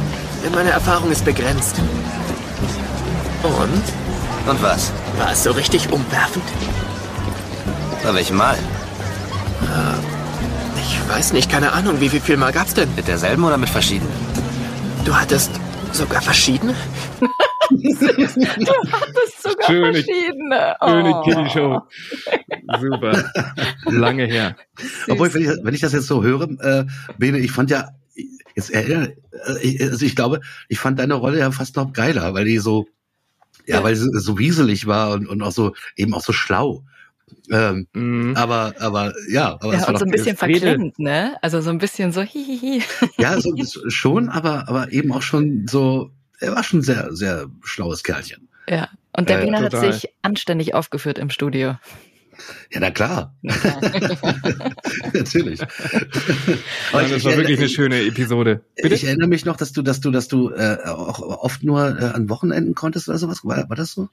Denn 0.44 0.54
meine 0.54 0.70
Erfahrung 0.70 1.12
ist 1.12 1.26
begrenzt. 1.26 1.82
Und? 3.44 4.50
Und 4.50 4.62
was? 4.62 4.92
War 5.18 5.32
es 5.32 5.44
so 5.44 5.52
richtig 5.52 5.92
umwerfend? 5.92 6.46
Bei 8.04 8.14
welchem 8.14 8.38
Mal? 8.38 8.58
Ich 10.88 11.10
weiß 11.10 11.34
nicht, 11.34 11.50
keine 11.52 11.72
Ahnung. 11.72 12.00
Wie 12.02 12.10
viel 12.10 12.38
Mal 12.38 12.52
gab's 12.52 12.74
denn? 12.74 12.94
Mit 12.96 13.08
derselben 13.08 13.44
oder 13.44 13.58
mit 13.58 13.70
verschiedenen? 13.70 14.12
Du 15.06 15.16
hattest 15.16 15.52
sogar 15.92 16.22
verschiedene? 16.22 16.74
Das 17.72 18.02
ist 18.02 19.42
sogar 19.44 19.66
Schöne- 19.68 19.94
verschiedene. 19.94 20.76
Schöne 20.84 21.16
Oh. 21.16 21.22
Kiddie-Show. 21.24 21.82
Super. 22.80 23.32
Lange 23.86 24.26
her. 24.26 24.56
Obwohl, 25.10 25.34
wenn 25.34 25.42
ich, 25.42 25.50
wenn 25.64 25.74
ich 25.74 25.82
das 25.82 25.94
jetzt 25.94 26.08
so 26.08 26.24
höre, 26.24 26.48
äh, 26.62 26.86
Bene, 27.18 27.40
ich 27.40 27.52
fand 27.52 27.72
ja, 27.72 27.90
jetzt 28.56 28.70
erinnere, 28.72 29.16
äh, 29.48 29.60
ich- 29.62 29.82
also 29.82 30.06
ich 30.06 30.16
glaube, 30.16 30.42
ich 30.70 30.80
fand 30.80 31.00
deine 31.00 31.16
Rolle 31.16 31.40
ja 31.40 31.52
fast 31.52 31.76
noch 31.76 31.92
geiler, 31.94 32.34
weil 32.34 32.46
die 32.46 32.60
so, 32.60 32.86
ja, 33.66 33.78
Ja. 33.78 33.84
weil 33.84 33.96
sie 33.96 34.10
so 34.14 34.38
wieselig 34.38 34.86
war 34.86 35.12
und, 35.14 35.28
und 35.28 35.42
auch 35.42 35.52
so, 35.52 35.74
eben 35.96 36.14
auch 36.14 36.22
so 36.22 36.34
schlau. 36.34 36.84
Ähm, 37.52 37.88
Mhm. 37.94 38.36
aber, 38.36 38.74
aber, 38.80 39.14
ja, 39.30 39.54
aber 39.54 39.74
es 39.74 39.82
Ja, 39.82 39.88
war 39.88 39.90
und 39.94 40.00
so 40.00 40.06
ein 40.06 40.12
bisschen 40.12 40.36
verklemmt, 40.38 40.98
ne? 41.00 41.36
Also 41.42 41.62
so 41.62 41.70
ein 41.70 41.78
bisschen 41.78 42.12
so 42.12 42.22
hihihi. 42.22 42.82
Ja, 43.18 43.40
so, 43.40 43.54
schon, 43.90 44.30
aber, 44.30 44.68
aber 44.68 44.92
eben 44.92 45.12
auch 45.12 45.22
schon 45.22 45.68
so, 45.68 46.12
er 46.40 46.56
war 46.56 46.64
schon 46.64 46.82
sehr, 46.82 47.14
sehr 47.16 47.48
schlaues 47.64 48.04
Kerlchen. 48.04 48.48
Ja. 48.68 48.90
Und 49.16 49.30
der 49.30 49.40
Äh, 49.42 49.46
Bene 49.46 49.60
hat 49.60 49.72
sich 49.78 50.10
anständig 50.24 50.74
aufgeführt 50.74 51.18
im 51.20 51.30
Studio. 51.30 51.78
Ja, 52.72 52.80
na 52.82 52.92
klar. 52.92 53.34
Natürlich. 55.14 55.62
Aber 56.92 57.02
Nein, 57.02 57.06
ich- 57.06 57.12
das 57.14 57.24
war 57.26 57.38
wirklich 57.38 57.60
eine 57.60 57.70
schöne 57.70 58.02
Episode. 58.04 58.62
Bitte? 58.76 58.96
Ich 58.96 59.04
erinnere 59.06 59.28
mich 59.30 59.46
noch, 59.46 59.56
dass 59.58 59.72
du, 59.72 59.82
dass 59.82 60.00
du, 60.02 60.12
dass 60.12 60.28
du 60.28 60.50
äh, 60.52 60.78
auch 60.86 61.20
oft 61.22 61.64
nur 61.64 61.98
äh, 62.00 62.06
an 62.06 62.30
Wochenenden 62.30 62.76
konntest 62.76 63.08
oder 63.08 63.18
sowas. 63.18 63.40
War, 63.44 63.70
war 63.70 63.76
das 63.76 63.92
so? 63.92 64.10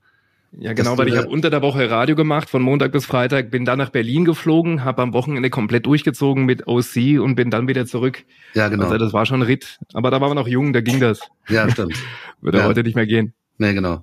Ja, 0.59 0.75
genau, 0.75 0.99
weil 0.99 1.09
ich 1.09 1.17
habe 1.17 1.29
unter 1.29 1.49
der 1.49 1.63
Woche 1.63 1.91
Radio 1.91 2.15
gemacht, 2.15 2.51
von 2.51 2.61
Montag 2.61 2.93
bis 2.93 3.07
Freitag, 3.07 3.51
bin 3.51 3.65
dann 3.65 3.79
nach 3.79 3.89
Berlin 3.89 4.25
geflogen, 4.27 4.85
habe 4.85 5.01
am 5.03 5.15
Wochenende 5.15 5.49
komplett 5.49 5.87
durchgezogen 5.87 6.45
mit 6.45 6.67
OC 6.67 7.21
und 7.21 7.37
bin 7.37 7.51
dann 7.51 7.69
wieder 7.69 7.87
zurück. 7.87 8.25
Ja, 8.55 8.69
genau. 8.69 8.85
Also 8.85 8.99
das 8.99 9.13
war 9.15 9.25
schon 9.25 9.41
ein 9.41 9.47
Ritt. 9.47 9.79
Aber 9.95 10.11
da 10.11 10.21
waren 10.21 10.31
wir 10.31 10.35
noch 10.35 10.49
jung, 10.49 10.73
da 10.75 10.83
ging 10.83 11.01
das. 11.01 11.21
ja, 11.49 11.71
stimmt. 11.71 11.95
Würde 12.43 12.59
Ja. 12.59 12.65
heute 12.67 12.83
nicht 12.83 12.95
mehr 12.97 13.07
gehen. 13.07 13.33
Nee, 13.57 13.73
genau. 13.73 14.03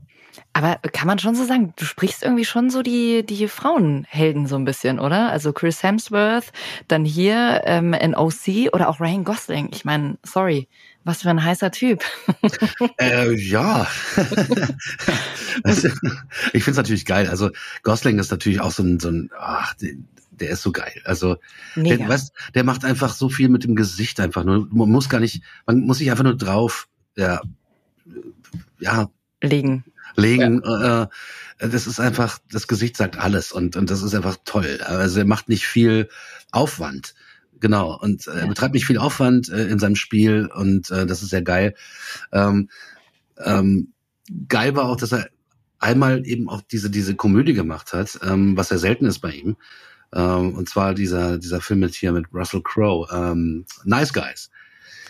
Aber 0.53 0.77
kann 0.93 1.05
man 1.07 1.19
schon 1.19 1.35
so 1.35 1.43
sagen, 1.43 1.73
du 1.77 1.85
sprichst 1.85 2.23
irgendwie 2.23 2.45
schon 2.45 2.69
so 2.71 2.81
die, 2.81 3.23
die 3.23 3.47
Frauenhelden 3.47 4.47
so 4.47 4.55
ein 4.55 4.65
bisschen, 4.65 4.99
oder? 4.99 5.29
Also 5.31 5.53
Chris 5.53 5.83
Hemsworth, 5.83 6.51
dann 6.87 7.05
hier 7.05 7.61
ähm, 7.65 7.93
in 7.93 8.15
OC 8.15 8.73
oder 8.73 8.89
auch 8.89 8.99
Ryan 8.99 9.23
Gosling. 9.23 9.69
Ich 9.71 9.85
meine, 9.85 10.17
sorry, 10.23 10.67
was 11.03 11.21
für 11.21 11.29
ein 11.29 11.43
heißer 11.43 11.71
Typ. 11.71 12.03
Äh, 12.99 13.33
ja. 13.35 13.87
also, 15.63 15.87
ich 16.53 16.63
finde 16.63 16.71
es 16.71 16.77
natürlich 16.77 17.05
geil. 17.05 17.27
Also 17.27 17.51
Gosling 17.83 18.19
ist 18.19 18.31
natürlich 18.31 18.59
auch 18.59 18.71
so 18.71 18.83
ein, 18.83 18.99
so 18.99 19.09
ein 19.09 19.29
ach, 19.37 19.73
der, 19.75 19.93
der 20.31 20.49
ist 20.51 20.61
so 20.61 20.71
geil. 20.71 21.01
Also 21.05 21.37
Mega. 21.75 21.97
der, 21.97 22.09
weißt, 22.09 22.33
der 22.55 22.63
macht 22.63 22.85
einfach 22.85 23.13
so 23.13 23.29
viel 23.29 23.49
mit 23.49 23.63
dem 23.63 23.75
Gesicht 23.75 24.19
einfach 24.19 24.43
nur. 24.43 24.67
Man 24.71 24.89
muss 24.89 25.09
gar 25.09 25.19
nicht, 25.19 25.41
man 25.65 25.81
muss 25.81 25.99
sich 25.99 26.11
einfach 26.11 26.23
nur 26.23 26.37
drauf, 26.37 26.87
ja, 27.15 27.41
ja, 28.79 29.09
Legen. 29.41 29.85
legen. 30.15 30.61
Äh, 30.63 31.07
das 31.59 31.87
ist 31.87 31.99
einfach, 31.99 32.39
das 32.51 32.67
Gesicht 32.67 32.97
sagt 32.97 33.17
alles 33.17 33.51
und, 33.51 33.75
und 33.75 33.89
das 33.89 34.01
ist 34.01 34.15
einfach 34.15 34.37
toll. 34.45 34.79
Also 34.81 35.19
er 35.19 35.25
macht 35.25 35.49
nicht 35.49 35.65
viel 35.67 36.09
Aufwand. 36.51 37.15
Genau. 37.59 37.97
Und 37.99 38.27
äh, 38.27 38.31
er 38.31 38.39
Ja. 38.41 38.47
betreibt 38.47 38.73
nicht 38.73 38.85
viel 38.85 38.97
Aufwand 38.97 39.49
äh, 39.49 39.67
in 39.67 39.79
seinem 39.79 39.95
Spiel 39.95 40.49
und 40.53 40.89
äh, 40.91 41.05
das 41.05 41.21
ist 41.21 41.29
sehr 41.29 41.41
geil. 41.41 41.75
Ähm, 42.31 42.69
ähm, 43.43 43.93
geil 44.47 44.75
war 44.75 44.85
auch, 44.85 44.97
dass 44.97 45.11
er 45.11 45.29
einmal 45.79 46.25
eben 46.27 46.49
auch 46.49 46.61
diese, 46.61 46.89
diese 46.89 47.15
Komödie 47.15 47.53
gemacht 47.53 47.93
hat, 47.93 48.19
ähm, 48.23 48.57
was 48.57 48.69
ja 48.69 48.77
selten 48.77 49.05
ist 49.05 49.19
bei 49.19 49.31
ihm. 49.31 49.57
Ähm, 50.13 50.55
und 50.55 50.67
zwar 50.67 50.93
dieser, 50.93 51.37
dieser 51.37 51.61
Film 51.61 51.79
mit 51.81 51.93
hier 51.95 52.11
mit 52.11 52.25
Russell 52.33 52.61
Crowe, 52.63 53.07
ähm, 53.13 53.65
Nice 53.85 54.11
Guys. 54.13 54.49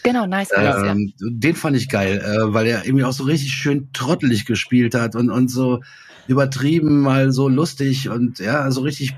Genau, 0.04 0.26
nice 0.26 0.50
guys, 0.50 0.64
ja. 0.64 0.92
Ähm, 0.92 1.14
Den 1.20 1.56
fand 1.56 1.76
ich 1.76 1.90
geil, 1.90 2.20
äh, 2.20 2.54
weil 2.54 2.68
er 2.68 2.86
irgendwie 2.86 3.04
auch 3.04 3.12
so 3.14 3.26
richtig 3.26 3.52
schön 3.52 3.90
trottelig 3.92 4.46
gespielt 4.46 4.96
hat 4.96 5.14
und, 5.16 5.30
und 5.30 5.50
so 5.50 5.82
übertrieben 6.28 7.02
mal 7.02 7.32
so 7.34 7.50
lustig 7.50 8.08
und 8.08 8.40
ja, 8.40 8.72
so 8.72 8.82
richtig, 8.82 9.14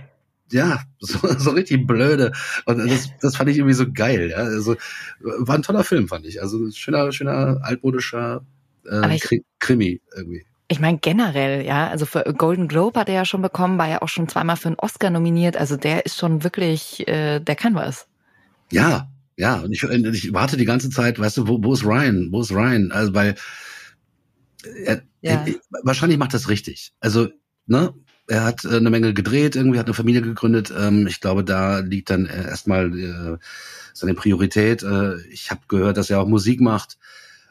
ja, 0.51 0.81
so, 0.99 1.19
so 1.37 1.51
richtig 1.51 1.87
blöde. 1.87 2.31
Und 2.65 2.77
das, 2.77 3.09
das 3.21 3.35
fand 3.35 3.49
ich 3.49 3.57
irgendwie 3.57 3.73
so 3.75 3.91
geil. 3.91 4.29
Ja? 4.31 4.37
Also 4.37 4.75
war 5.19 5.55
ein 5.55 5.63
toller 5.63 5.83
Film, 5.83 6.07
fand 6.07 6.25
ich. 6.25 6.41
Also 6.41 6.69
schöner, 6.71 7.11
schöner 7.11 7.59
altmodischer 7.63 8.45
äh, 8.89 9.15
ich- 9.15 9.21
Kri 9.21 9.43
Krimi 9.59 10.01
irgendwie. 10.15 10.45
Ich 10.67 10.79
meine 10.79 10.99
generell, 10.99 11.65
ja, 11.65 11.89
also 11.89 12.05
für 12.05 12.23
Golden 12.37 12.69
Globe 12.69 12.97
hat 12.97 13.09
er 13.09 13.15
ja 13.15 13.25
schon 13.25 13.41
bekommen, 13.41 13.77
war 13.77 13.89
ja 13.89 14.01
auch 14.01 14.07
schon 14.07 14.29
zweimal 14.29 14.55
für 14.55 14.69
einen 14.69 14.79
Oscar 14.79 15.09
nominiert. 15.09 15.57
Also 15.57 15.75
der 15.75 16.05
ist 16.05 16.17
schon 16.17 16.45
wirklich, 16.45 17.05
äh, 17.09 17.41
der 17.41 17.55
kann 17.57 17.75
was. 17.75 18.07
Ja, 18.71 19.11
ja, 19.35 19.59
und 19.59 19.73
ich, 19.73 19.83
ich 19.83 20.33
warte 20.33 20.55
die 20.55 20.63
ganze 20.63 20.89
Zeit, 20.89 21.19
weißt 21.19 21.35
du, 21.37 21.47
wo, 21.49 21.61
wo 21.61 21.73
ist 21.73 21.83
Ryan? 21.83 22.29
Wo 22.31 22.39
ist 22.41 22.51
Ryan? 22.53 22.93
Also, 22.93 23.13
weil 23.13 23.35
er, 24.85 25.01
Ja. 25.21 25.45
er, 25.45 25.55
wahrscheinlich 25.83 26.17
macht 26.17 26.33
das 26.33 26.47
richtig. 26.47 26.93
Also, 26.99 27.27
ne, 27.65 27.93
er 28.27 28.43
hat 28.45 28.63
äh, 28.65 28.77
eine 28.77 28.89
Menge 28.89 29.13
gedreht, 29.13 29.55
irgendwie 29.55 29.79
hat 29.79 29.87
eine 29.87 29.93
Familie 29.93 30.21
gegründet. 30.21 30.73
Ähm, 30.77 31.07
ich 31.07 31.19
glaube, 31.21 31.43
da 31.43 31.79
liegt 31.79 32.09
dann 32.09 32.25
äh, 32.27 32.45
erstmal 32.47 32.97
äh, 32.97 33.37
seine 33.93 34.13
Priorität. 34.13 34.83
Äh, 34.83 35.19
ich 35.29 35.51
habe 35.51 35.61
gehört, 35.67 35.97
dass 35.97 36.09
er 36.09 36.21
auch 36.21 36.27
Musik 36.27 36.61
macht. 36.61 36.97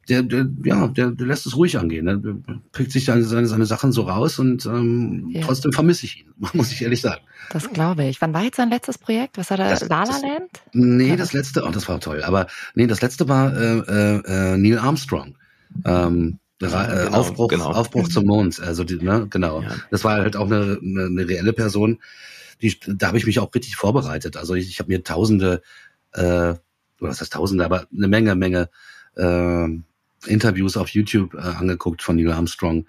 Der, 0.09 0.23
der, 0.23 0.49
ja, 0.65 0.89
der, 0.89 1.11
der 1.11 1.27
lässt 1.27 1.47
es 1.47 1.55
ruhig 1.57 1.79
angehen. 1.79 2.07
Ne? 2.07 2.19
Der 2.19 2.35
pickt 2.73 2.91
sich 2.91 3.05
seine, 3.05 3.23
seine, 3.23 3.47
seine 3.47 3.67
Sachen 3.67 3.93
so 3.93 4.03
raus 4.03 4.39
und 4.41 4.67
ähm, 4.67 5.29
Ja. 5.31 5.43
trotzdem 5.43 5.73
vermisse 5.73 6.07
ich 6.07 6.21
ihn, 6.23 6.33
muss 6.55 6.73
ich 6.73 6.83
ehrlich 6.83 7.01
sagen. 7.01 7.21
Das 7.53 7.71
glaube 7.71 8.05
ich. 8.07 8.21
Wann 8.21 8.33
war 8.35 8.43
jetzt 8.43 8.57
sein 8.57 8.71
letztes 8.71 8.99
Projekt? 8.99 9.39
Was 9.39 9.51
hat 9.51 9.61
er? 9.61 9.71
Das- 9.71 9.89
La 9.89 10.03
La 10.05 10.13
Land? 10.19 10.51
Nee, 10.73 11.17
das 11.17 11.33
letzte, 11.33 11.63
oh, 11.65 11.71
das 11.71 11.89
war 11.89 12.01
toll. 12.01 12.25
Aber 12.25 12.47
nee, 12.75 12.87
das 12.89 13.03
letzte 13.03 13.29
war 13.29 13.55
äh, 13.57 13.79
äh, 13.79 14.55
äh, 14.55 14.57
Neil 14.57 14.79
Armstrong. 14.79 15.37
Ähm, 15.85 16.40
Äh, 16.61 16.67
genau, 16.67 17.17
Aufbruch, 17.17 17.49
genau. 17.49 17.73
Aufbruch 17.73 18.09
zum 18.09 18.27
Mond. 18.27 18.61
Also 18.61 18.85
die, 18.85 18.97
ne, 18.97 19.27
genau. 19.31 19.63
Ja. 19.63 19.75
Das 19.91 20.05
war 20.05 20.17
halt 20.17 20.37
auch 20.37 20.47
eine, 20.47 20.79
eine, 20.83 21.07
eine 21.07 21.29
reelle 21.29 21.53
Person. 21.53 22.01
Die, 22.61 22.79
da 22.87 23.09
habe 23.09 23.19
ich 23.19 23.27
mich 23.27 23.39
auch 23.39 23.55
richtig 23.55 23.77
vorbereitet. 23.77 24.37
Also 24.37 24.55
ich, 24.55 24.69
ich 24.69 24.79
habe 24.79 24.93
mir 24.93 25.03
Tausende, 25.03 25.63
äh, 26.13 26.21
oder 26.21 26.59
was 26.99 27.21
heißt 27.21 27.33
Tausende, 27.33 27.65
aber 27.65 27.87
eine 27.97 28.09
Menge, 28.09 28.35
Menge 28.35 28.69
äh, 29.17 29.69
Interviews 30.27 30.77
auf 30.77 30.91
YouTube 30.91 31.35
äh, 31.35 31.39
angeguckt 31.39 32.03
von 32.03 32.17
Neil 32.17 32.31
Armstrong, 32.31 32.87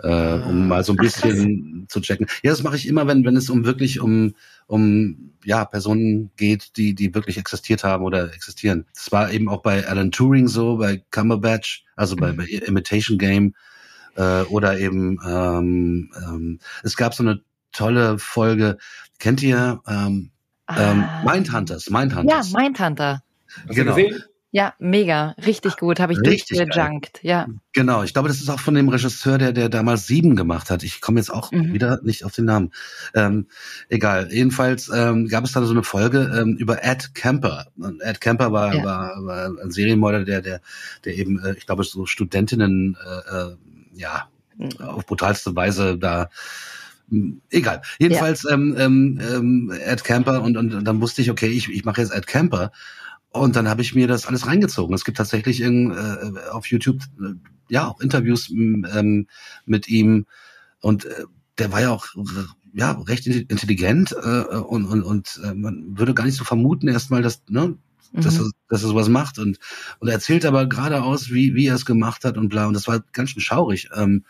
äh, 0.00 0.34
um 0.34 0.68
mal 0.68 0.84
so 0.84 0.92
ein 0.92 0.98
Ach, 0.98 1.04
bisschen 1.04 1.86
zu 1.88 2.00
checken. 2.00 2.26
Ja, 2.42 2.50
das 2.50 2.62
mache 2.62 2.76
ich 2.76 2.86
immer, 2.86 3.06
wenn 3.06 3.24
wenn 3.24 3.36
es 3.36 3.48
um 3.48 3.64
wirklich 3.64 4.00
um 4.00 4.34
um 4.66 5.32
ja 5.44 5.64
Personen 5.64 6.30
geht, 6.36 6.76
die 6.76 6.94
die 6.94 7.14
wirklich 7.14 7.38
existiert 7.38 7.84
haben 7.84 8.04
oder 8.04 8.32
existieren. 8.34 8.86
Das 8.94 9.12
war 9.12 9.30
eben 9.30 9.48
auch 9.48 9.62
bei 9.62 9.86
Alan 9.86 10.10
Turing 10.10 10.48
so, 10.48 10.76
bei 10.78 11.02
Cumberbatch, 11.10 11.84
also 11.94 12.16
bei, 12.16 12.32
Mhm. 12.32 12.36
bei 12.36 12.44
Imitation 12.46 13.18
Game 13.18 13.54
äh, 14.16 14.42
oder 14.42 14.78
eben 14.78 15.18
ähm, 15.26 16.10
ähm, 16.16 16.58
es 16.82 16.96
gab 16.96 17.14
so 17.14 17.22
eine 17.22 17.42
tolle 17.72 18.18
Folge. 18.18 18.78
Kennt 19.18 19.42
ihr 19.42 19.80
ähm, 19.86 20.30
ähm, 20.68 21.04
Ah. 21.04 21.22
Mindhunters? 21.24 21.86
Ja, 21.86 21.98
Mindhunters. 21.98 22.52
Mindhunter. 22.52 23.22
Hast 23.68 23.76
Genau. 23.76 23.96
Ja, 24.52 24.74
mega. 24.78 25.34
Richtig 25.44 25.76
gut. 25.76 26.00
Habe 26.00 26.12
ich 26.14 26.20
Richtig 26.20 26.56
durchgejunkt. 26.56 27.20
Ja. 27.22 27.46
Genau, 27.72 28.02
ich 28.04 28.12
glaube, 28.14 28.28
das 28.28 28.38
ist 28.38 28.48
auch 28.48 28.60
von 28.60 28.74
dem 28.74 28.88
Regisseur, 28.88 29.38
der 29.38 29.52
der 29.52 29.68
damals 29.68 30.06
sieben 30.06 30.34
gemacht 30.36 30.70
hat. 30.70 30.82
Ich 30.82 31.00
komme 31.00 31.20
jetzt 31.20 31.30
auch 31.30 31.52
Mhm. 31.52 31.72
wieder 31.74 32.00
nicht 32.02 32.24
auf 32.24 32.32
den 32.32 32.46
Namen. 32.46 32.72
Ähm, 33.14 33.48
egal. 33.88 34.28
Jedenfalls 34.32 34.88
ähm, 34.94 35.28
gab 35.28 35.44
es 35.44 35.52
da 35.52 35.62
so 35.64 35.72
eine 35.72 35.82
Folge 35.82 36.32
ähm, 36.40 36.56
über 36.56 36.82
Ed 36.84 37.14
Kemper. 37.14 37.66
Und 37.76 38.00
Ed 38.00 38.20
Kemper 38.20 38.52
war, 38.52 38.74
Ja. 38.74 38.84
war, 38.84 39.24
war 39.26 39.46
ein 39.62 39.70
Serienmörder, 39.70 40.24
der 40.24 40.40
der 40.40 40.60
der 41.04 41.16
eben, 41.16 41.38
äh, 41.44 41.54
ich 41.58 41.66
glaube, 41.66 41.84
so 41.84 42.06
Studentinnen 42.06 42.96
äh, 43.04 43.36
äh, 43.36 43.56
ja 43.94 44.28
auf 44.80 45.04
brutalste 45.04 45.54
Weise 45.54 45.98
da 45.98 46.30
hm, 47.10 47.40
Egal. 47.50 47.82
Jedenfalls 47.98 48.44
ähm, 48.50 48.74
ähm, 48.78 49.20
ähm, 49.22 49.72
Ed 49.84 50.02
Camper 50.04 50.42
und, 50.42 50.56
und 50.56 50.84
dann 50.84 51.00
wusste 51.00 51.22
ich, 51.22 51.30
okay, 51.30 51.48
ich, 51.48 51.68
ich 51.70 51.84
mache 51.84 52.00
jetzt 52.00 52.12
Ed 52.14 52.26
Camper. 52.26 52.72
Und 53.30 53.56
dann 53.56 53.68
habe 53.68 53.82
ich 53.82 53.94
mir 53.94 54.08
das 54.08 54.26
alles 54.26 54.46
reingezogen. 54.46 54.94
Es 54.94 55.04
gibt 55.04 55.18
tatsächlich 55.18 55.60
in, 55.60 55.90
äh, 55.90 56.50
auf 56.50 56.66
YouTube 56.66 57.00
äh, 57.20 57.34
ja 57.68 57.86
auch 57.88 58.00
Interviews 58.00 58.50
ähm, 58.50 59.26
mit 59.66 59.88
ihm 59.88 60.26
und 60.80 61.04
äh, 61.04 61.24
der 61.58 61.72
war 61.72 61.80
ja 61.82 61.90
auch 61.90 62.06
äh, 62.16 62.20
ja 62.72 62.92
recht 62.92 63.26
intelligent 63.26 64.12
äh, 64.12 64.56
und 64.56 64.86
und, 64.86 65.02
und 65.02 65.40
äh, 65.44 65.54
man 65.54 65.98
würde 65.98 66.14
gar 66.14 66.24
nicht 66.24 66.36
so 66.36 66.44
vermuten 66.44 66.88
erstmal, 66.88 67.22
dass 67.22 67.42
ne 67.48 67.76
dass, 68.12 68.38
Mhm. 68.38 68.46
er, 68.46 68.50
dass 68.68 68.82
er 68.82 68.88
sowas 68.88 69.08
macht 69.08 69.38
und, 69.38 69.58
und 69.98 70.08
er 70.08 70.14
erzählt 70.14 70.44
aber 70.44 70.66
geradeaus, 70.66 71.30
wie, 71.30 71.54
wie 71.54 71.66
er 71.66 71.74
es 71.74 71.84
gemacht 71.84 72.24
hat 72.24 72.38
und 72.38 72.48
bla. 72.48 72.66
Und 72.66 72.74
das 72.74 72.86
war 72.86 73.02
ganz 73.12 73.30
schön 73.30 73.42
schaurig. 73.42 73.88
Ähm, 73.94 74.24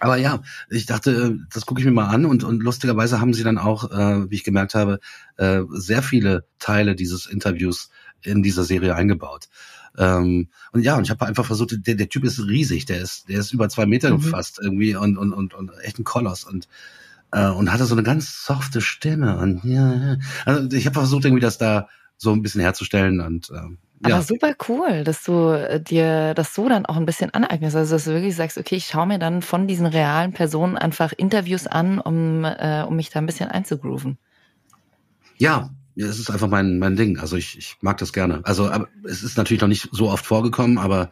aber 0.00 0.16
ja, 0.16 0.42
ich 0.70 0.86
dachte, 0.86 1.38
das 1.52 1.66
gucke 1.66 1.80
ich 1.80 1.86
mir 1.86 1.92
mal 1.92 2.08
an 2.08 2.24
und, 2.26 2.44
und 2.44 2.62
lustigerweise 2.62 3.20
haben 3.20 3.34
sie 3.34 3.44
dann 3.44 3.58
auch, 3.58 3.90
äh, 3.90 4.30
wie 4.30 4.34
ich 4.34 4.44
gemerkt 4.44 4.74
habe, 4.74 5.00
äh, 5.36 5.62
sehr 5.70 6.02
viele 6.02 6.44
Teile 6.58 6.94
dieses 6.94 7.26
Interviews 7.26 7.90
in 8.22 8.42
dieser 8.42 8.64
Serie 8.64 8.94
eingebaut. 8.94 9.48
Ähm, 9.98 10.48
und 10.72 10.82
ja, 10.82 10.96
und 10.96 11.04
ich 11.04 11.10
habe 11.10 11.26
einfach 11.26 11.46
versucht, 11.46 11.86
der, 11.86 11.94
der 11.94 12.08
Typ 12.08 12.24
ist 12.24 12.38
riesig, 12.40 12.84
der 12.84 13.00
ist, 13.00 13.28
der 13.28 13.40
ist 13.40 13.52
über 13.52 13.68
zwei 13.68 13.86
Meter 13.86 14.10
Mhm. 14.10 14.20
fast 14.20 14.58
irgendwie 14.60 14.94
und, 14.94 15.16
und, 15.16 15.32
und, 15.32 15.54
und 15.54 15.70
echt 15.82 15.98
ein 15.98 16.04
Koloss 16.04 16.44
und 16.44 16.68
äh, 17.32 17.48
und 17.48 17.72
hatte 17.72 17.86
so 17.86 17.94
eine 17.94 18.02
ganz 18.02 18.44
softe 18.44 18.80
Stimme 18.80 19.38
und 19.38 19.64
ja, 19.64 19.94
ja. 19.94 20.16
also 20.44 20.76
ich 20.76 20.86
habe 20.86 20.94
versucht 20.94 21.24
irgendwie 21.24 21.42
das 21.42 21.58
da 21.58 21.88
so 22.16 22.32
ein 22.32 22.42
bisschen 22.42 22.60
herzustellen 22.60 23.20
und 23.20 23.50
ähm, 23.50 23.78
Aber 24.02 24.10
ja, 24.10 24.22
super 24.22 24.54
cool, 24.68 25.04
dass 25.04 25.22
du 25.24 25.50
äh, 25.50 25.80
dir 25.80 26.34
das 26.34 26.54
so 26.54 26.68
dann 26.68 26.86
auch 26.86 26.96
ein 26.96 27.06
bisschen 27.06 27.32
aneignest. 27.34 27.76
Also 27.76 27.94
dass 27.94 28.04
du 28.04 28.12
wirklich 28.12 28.36
sagst, 28.36 28.58
okay, 28.58 28.76
ich 28.76 28.86
schaue 28.86 29.06
mir 29.06 29.18
dann 29.18 29.42
von 29.42 29.66
diesen 29.66 29.86
realen 29.86 30.32
Personen 30.32 30.76
einfach 30.76 31.12
Interviews 31.12 31.66
an, 31.66 31.98
um, 31.98 32.44
äh, 32.44 32.84
um 32.86 32.96
mich 32.96 33.10
da 33.10 33.18
ein 33.18 33.26
bisschen 33.26 33.48
einzugrooven. 33.48 34.18
ja, 35.38 35.70
ja, 35.94 36.06
es 36.06 36.18
ist 36.18 36.30
einfach 36.30 36.48
mein 36.48 36.78
mein 36.78 36.94
Ding. 36.94 37.18
Also 37.18 37.36
ich, 37.36 37.56
ich 37.56 37.78
mag 37.80 37.96
das 37.96 38.12
gerne. 38.12 38.40
Also 38.44 38.70
aber 38.70 38.88
es 39.04 39.22
ist 39.22 39.38
natürlich 39.38 39.62
noch 39.62 39.68
nicht 39.68 39.88
so 39.92 40.10
oft 40.10 40.26
vorgekommen, 40.26 40.76
aber 40.76 41.10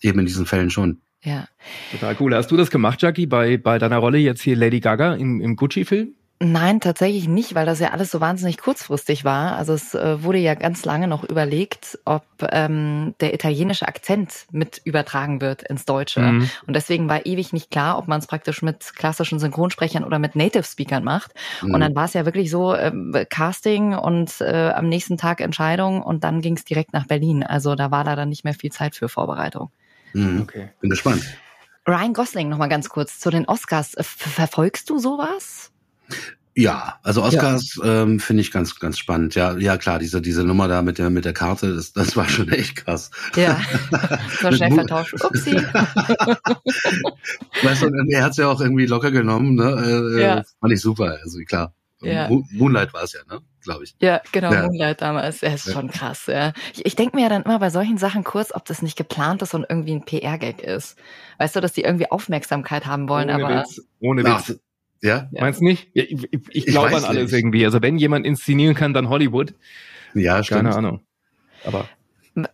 eben 0.00 0.18
in 0.18 0.26
diesen 0.26 0.46
Fällen 0.46 0.70
schon. 0.70 1.00
Ja. 1.22 1.48
Total 1.90 2.16
cool. 2.20 2.34
Hast 2.34 2.50
du 2.50 2.56
das 2.56 2.70
gemacht, 2.70 3.00
Jackie, 3.02 3.26
bei, 3.26 3.56
bei 3.56 3.78
deiner 3.78 3.98
Rolle 3.98 4.18
jetzt 4.18 4.42
hier 4.42 4.56
Lady 4.56 4.80
Gaga 4.80 5.14
im, 5.14 5.40
im 5.40 5.56
Gucci-Film? 5.56 6.14
Nein, 6.46 6.80
tatsächlich 6.80 7.26
nicht, 7.26 7.54
weil 7.54 7.64
das 7.64 7.80
ja 7.80 7.92
alles 7.92 8.10
so 8.10 8.20
wahnsinnig 8.20 8.58
kurzfristig 8.58 9.24
war. 9.24 9.56
Also 9.56 9.72
es 9.72 9.94
äh, 9.94 10.22
wurde 10.22 10.36
ja 10.36 10.54
ganz 10.54 10.84
lange 10.84 11.08
noch 11.08 11.24
überlegt, 11.24 11.98
ob 12.04 12.22
ähm, 12.50 13.14
der 13.20 13.32
italienische 13.32 13.88
Akzent 13.88 14.44
mit 14.52 14.82
übertragen 14.84 15.40
wird 15.40 15.62
ins 15.62 15.86
Deutsche. 15.86 16.20
Mhm. 16.20 16.50
Und 16.66 16.76
deswegen 16.76 17.08
war 17.08 17.24
ewig 17.24 17.54
nicht 17.54 17.70
klar, 17.70 17.96
ob 17.96 18.08
man 18.08 18.18
es 18.18 18.26
praktisch 18.26 18.60
mit 18.60 18.94
klassischen 18.94 19.38
Synchronsprechern 19.38 20.04
oder 20.04 20.18
mit 20.18 20.36
Native 20.36 20.64
Speakern 20.64 21.02
macht. 21.02 21.32
Mhm. 21.62 21.74
Und 21.74 21.80
dann 21.80 21.96
war 21.96 22.04
es 22.04 22.12
ja 22.12 22.26
wirklich 22.26 22.50
so 22.50 22.76
ähm, 22.76 23.16
Casting 23.30 23.94
und 23.94 24.42
äh, 24.42 24.72
am 24.74 24.90
nächsten 24.90 25.16
Tag 25.16 25.40
Entscheidung 25.40 26.02
und 26.02 26.24
dann 26.24 26.42
ging 26.42 26.56
es 26.56 26.64
direkt 26.66 26.92
nach 26.92 27.06
Berlin. 27.06 27.42
Also 27.42 27.74
da 27.74 27.90
war 27.90 28.04
da 28.04 28.16
dann 28.16 28.28
nicht 28.28 28.44
mehr 28.44 28.54
viel 28.54 28.70
Zeit 28.70 28.96
für 28.96 29.08
Vorbereitung. 29.08 29.70
Mhm. 30.12 30.42
Okay. 30.42 30.68
Bin 30.82 30.90
gespannt. 30.90 31.24
Ryan 31.88 32.12
Gosling 32.12 32.50
noch 32.50 32.58
mal 32.58 32.68
ganz 32.68 32.90
kurz 32.90 33.18
zu 33.18 33.30
den 33.30 33.46
Oscars. 33.46 33.92
Ver 33.98 34.04
verfolgst 34.04 34.90
du 34.90 34.98
sowas? 34.98 35.70
Ja, 36.56 37.00
also 37.02 37.24
Oscars 37.24 37.80
ähm, 37.82 38.20
finde 38.20 38.40
ich 38.42 38.52
ganz 38.52 38.78
ganz 38.78 38.96
spannend. 38.96 39.34
Ja, 39.34 39.56
ja 39.58 39.76
klar, 39.76 39.98
diese 39.98 40.22
diese 40.22 40.44
Nummer 40.44 40.68
da 40.68 40.82
mit 40.82 40.98
der 40.98 41.10
mit 41.10 41.24
der 41.24 41.32
Karte, 41.32 41.74
das, 41.74 41.92
das 41.92 42.16
war 42.16 42.28
schon 42.28 42.48
echt 42.52 42.76
krass. 42.76 43.10
Ja, 43.34 43.60
so 44.40 44.52
schnell 44.52 44.70
vertauscht. 44.72 45.14
Upsi. 45.24 45.56
Weißt 47.62 47.82
du, 47.82 47.90
er 48.10 48.24
hat's 48.24 48.36
ja 48.36 48.48
auch 48.48 48.60
irgendwie 48.60 48.86
locker 48.86 49.10
genommen, 49.10 49.54
ne? 49.56 50.14
Äh, 50.16 50.22
Ja. 50.22 50.38
äh, 50.38 50.42
Fand 50.60 50.72
ich 50.72 50.80
super, 50.80 51.18
also 51.22 51.38
klar. 51.46 51.74
Ja. 52.02 52.28
Mo- 52.28 52.44
Moonlight 52.52 52.92
war 52.92 53.02
es 53.04 53.14
ja, 53.14 53.20
ne? 53.28 53.40
Glaube 53.62 53.84
ich. 53.84 53.96
Ja, 54.00 54.20
genau, 54.30 54.52
Ja. 54.52 54.66
Moonlight 54.66 55.00
damals. 55.00 55.40
Ja, 55.40 55.54
ist 55.54 55.66
Ja. 55.66 55.72
schon 55.72 55.90
krass, 55.90 56.26
ja. 56.26 56.52
Ich, 56.74 56.84
ich 56.84 56.96
denke 56.96 57.16
mir 57.16 57.22
ja 57.22 57.28
dann 57.30 57.42
immer 57.44 57.58
bei 57.58 57.70
solchen 57.70 57.96
Sachen 57.96 58.24
kurz, 58.24 58.52
ob 58.54 58.64
das 58.66 58.82
nicht 58.82 58.96
geplant 58.96 59.40
ist 59.42 59.54
und 59.54 59.64
irgendwie 59.68 59.94
ein 59.94 60.04
PR-Gag 60.04 60.62
ist. 60.62 60.96
Weißt 61.38 61.56
du, 61.56 61.60
dass 61.60 61.72
die 61.72 61.82
irgendwie 61.82 62.10
Aufmerksamkeit 62.10 62.84
haben 62.86 63.08
wollen, 63.08 63.30
Ohne 63.30 63.44
aber. 63.44 63.60
Witz. 63.62 63.80
Ohne 64.00 64.22
Ach, 64.26 64.46
Witz. 64.48 64.60
Ja? 65.02 65.28
Meinst 65.32 65.60
du 65.60 65.64
nicht? 65.64 65.88
Ja, 65.94 66.02
ich 66.04 66.12
ich, 66.24 66.28
ich 66.32 66.48
Ich 66.50 66.66
glaube 66.66 66.96
an 66.96 67.04
alles 67.04 67.30
nicht. 67.30 67.40
irgendwie. 67.40 67.64
Also 67.64 67.82
wenn 67.82 67.98
jemand 67.98 68.26
inszenieren 68.26 68.74
kann, 68.74 68.94
dann 68.94 69.08
Hollywood. 69.08 69.54
Ja, 70.14 70.42
stimmt. 70.42 70.62
Keine 70.64 70.74
Ahnung. 70.76 71.00
Aber 71.64 71.88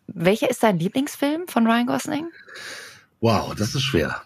Welcher 0.09 0.51
ist 0.51 0.63
dein 0.63 0.79
Lieblingsfilm 0.79 1.49
von 1.49 1.67
Ryan 1.67 1.87
Gosling? 1.87 2.27
Wow, 3.21 3.55
das 3.55 3.75
ist 3.75 3.83
schwer. 3.83 4.23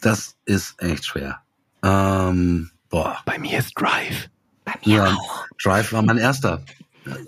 Das 0.00 0.36
ist 0.46 0.80
echt 0.82 1.04
schwer. 1.04 1.40
Ähm, 1.82 2.70
boah. 2.88 3.18
bei 3.24 3.38
mir 3.38 3.58
ist 3.58 3.72
Drive. 3.74 4.28
Bei 4.64 4.74
mir 4.84 4.96
Ja, 4.96 5.04
auch. 5.12 5.46
Drive 5.62 5.92
war 5.92 6.02
mein 6.02 6.18
erster. 6.18 6.62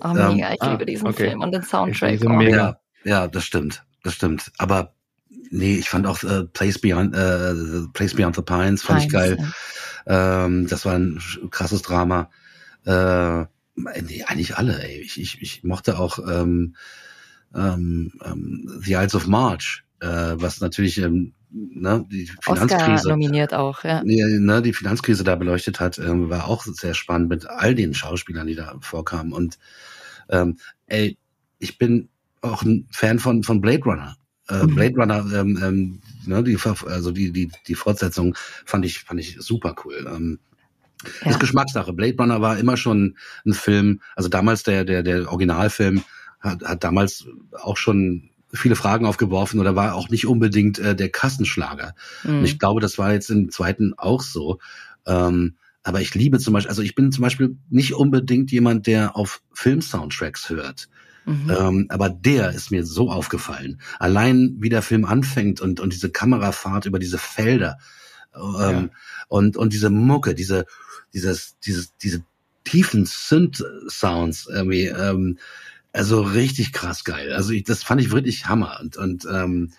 Oh, 0.01 0.07
Ähm, 0.15 0.35
mega. 0.35 0.53
Ich 0.53 0.61
ah, 0.61 0.71
liebe 0.71 0.85
diesen 0.85 1.07
okay. 1.07 1.29
Film 1.29 1.41
und 1.41 1.51
den 1.51 1.63
Soundtrack. 1.63 2.13
Ich 2.13 2.19
lese 2.21 2.27
Oh. 2.31 2.37
mega. 2.37 2.79
Ja, 3.03 3.09
ja, 3.23 3.27
das 3.27 3.43
stimmt. 3.45 3.83
Das 4.03 4.13
stimmt. 4.15 4.51
Aber 4.57 4.93
nee, 5.49 5.75
ich 5.75 5.89
fand 5.89 6.05
auch 6.07 6.21
äh, 6.23 6.43
Place 6.45 6.79
Beyond 6.79 7.15
äh, 7.15 7.53
The 7.55 7.87
Place 7.93 8.13
Beyond 8.13 8.35
the 8.35 8.41
Pines 8.43 8.83
fand 8.83 9.03
ich 9.03 9.09
Pines, 9.09 9.37
geil. 9.37 9.53
Ähm, 10.05 10.67
das 10.67 10.85
war 10.85 10.95
ein 10.95 11.19
krasses 11.49 11.81
Drama. 11.81 12.29
Äh, 12.85 13.45
nee, 13.75 14.23
eigentlich 14.25 14.57
alle, 14.57 14.81
ey. 14.83 15.01
Ich, 15.01 15.19
ich, 15.19 15.41
ich 15.41 15.63
mochte 15.63 15.97
auch 15.97 16.19
ähm, 16.19 16.75
ähm, 17.55 18.13
ähm, 18.23 18.79
The 18.81 18.93
Isles 18.93 19.15
of 19.15 19.27
March, 19.27 19.83
äh, 19.99 20.07
was 20.07 20.61
natürlich 20.61 20.97
ähm, 20.97 21.33
ne, 21.51 22.05
die 22.09 22.29
Oscar 22.45 22.67
Finanzkrise, 22.67 23.09
nominiert 23.09 23.53
auch, 23.53 23.83
ja. 23.83 24.01
ne, 24.03 24.61
die 24.61 24.73
Finanzkrise 24.73 25.23
da 25.23 25.35
beleuchtet 25.35 25.79
hat, 25.79 25.99
ähm, 25.99 26.29
war 26.29 26.47
auch 26.47 26.65
sehr 26.65 26.93
spannend 26.93 27.29
mit 27.29 27.45
all 27.47 27.75
den 27.75 27.93
Schauspielern, 27.93 28.47
die 28.47 28.55
da 28.55 28.75
vorkamen. 28.81 29.33
Und 29.33 29.59
ähm, 30.29 30.57
ey, 30.87 31.17
ich 31.59 31.77
bin 31.77 32.09
auch 32.41 32.63
ein 32.63 32.87
Fan 32.91 33.19
von 33.19 33.43
von 33.43 33.61
Blade 33.61 33.83
Runner. 33.83 34.17
Äh, 34.53 34.65
Mhm. 34.65 34.75
Blade 34.75 34.95
Runner, 34.95 35.25
ähm, 35.33 35.59
ähm, 35.61 35.99
ne, 36.25 36.43
die, 36.43 36.57
also 36.87 37.11
die, 37.11 37.31
die, 37.31 37.51
die 37.67 37.75
Fortsetzung 37.75 38.35
fand 38.65 38.85
ich, 38.85 38.99
fand 38.99 39.19
ich 39.19 39.37
super 39.39 39.75
cool. 39.83 40.07
Ähm, 40.13 40.39
Ja. 41.25 41.31
Ist 41.31 41.39
Geschmackssache. 41.39 41.91
Blade 41.91 42.15
Runner 42.17 42.39
war 42.41 42.57
immer 42.57 42.77
schon 42.77 43.17
ein 43.45 43.53
Film, 43.53 43.99
also 44.15 44.29
damals 44.29 44.63
der, 44.63 44.85
der, 44.85 45.03
der 45.03 45.29
Originalfilm 45.29 46.03
hat, 46.39 46.63
hat 46.63 46.83
damals 46.83 47.25
auch 47.51 47.75
schon 47.77 48.29
viele 48.53 48.75
Fragen 48.75 49.05
aufgeworfen 49.05 49.59
oder 49.59 49.75
war 49.75 49.95
auch 49.95 50.09
nicht 50.09 50.27
unbedingt 50.27 50.79
äh, 50.79 50.95
der 50.95 51.09
Kassenschlager. 51.09 51.93
Und 52.23 52.39
Mhm. 52.39 52.45
ich 52.45 52.59
glaube, 52.59 52.79
das 52.81 52.97
war 52.97 53.11
jetzt 53.11 53.29
im 53.31 53.49
zweiten 53.49 53.93
auch 53.97 54.21
so. 54.21 54.59
Ähm, 55.05 55.55
aber 55.83 55.99
ich 55.99 56.15
liebe 56.15 56.39
zum 56.39 56.53
Beispiel, 56.53 56.69
also 56.69 56.81
ich 56.81 56.95
bin 56.95 57.11
zum 57.11 57.23
Beispiel 57.23 57.57
nicht 57.69 57.93
unbedingt 57.93 58.51
jemand, 58.53 58.87
der 58.87 59.17
auf 59.17 59.41
Film-Soundtracks 59.53 60.49
hört. 60.49 60.87
Mhm. 61.25 61.49
Ähm, 61.57 61.85
aber 61.89 62.09
der 62.09 62.51
ist 62.51 62.71
mir 62.71 62.85
so 62.85 63.09
aufgefallen. 63.09 63.79
Allein 63.99 64.57
wie 64.59 64.69
der 64.69 64.81
Film 64.81 65.05
anfängt 65.05 65.61
und, 65.61 65.79
und 65.79 65.93
diese 65.93 66.09
Kamerafahrt 66.09 66.85
über 66.85 66.99
diese 66.99 67.17
Felder 67.17 67.77
ähm, 68.35 68.91
und, 69.27 69.57
und 69.57 69.73
diese 69.73 69.89
Mucke, 69.89 70.35
diese, 70.35 70.65
dieses, 71.13 71.57
dieses, 71.59 71.95
diese 71.97 72.23
tiefen 72.63 73.05
Synth-Sounds 73.05 74.47
irgendwie, 74.47 74.85
ähm, 74.85 75.37
also 75.91 76.21
richtig 76.21 76.73
krass 76.73 77.03
geil. 77.03 77.31
Also 77.33 77.51
ich, 77.51 77.63
das 77.63 77.83
fand 77.83 78.01
ich 78.01 78.11
wirklich 78.11 78.47
Hammer. 78.47 78.79
Und, 78.81 78.97
und 78.97 79.27
ähm, 79.31 79.71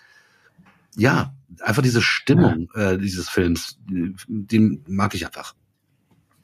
ja, 0.95 1.33
einfach 1.61 1.81
diese 1.83 2.01
Stimmung 2.01 2.69
äh, 2.73 2.97
dieses 2.97 3.29
Films, 3.29 3.77
den 3.87 4.83
mag 4.87 5.13
ich 5.13 5.25
einfach. 5.25 5.55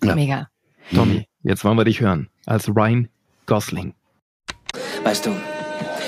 Ja. 0.04 0.16
Mega. 0.16 0.49
Tommy, 0.93 1.28
jetzt 1.43 1.64
wollen 1.64 1.78
wir 1.78 1.86
dich 1.86 2.02
hören. 2.02 2.28
Als 2.45 2.68
Ryan 2.68 3.08
Gosling. 3.45 3.93
Weißt 5.04 5.26
du, 5.26 5.32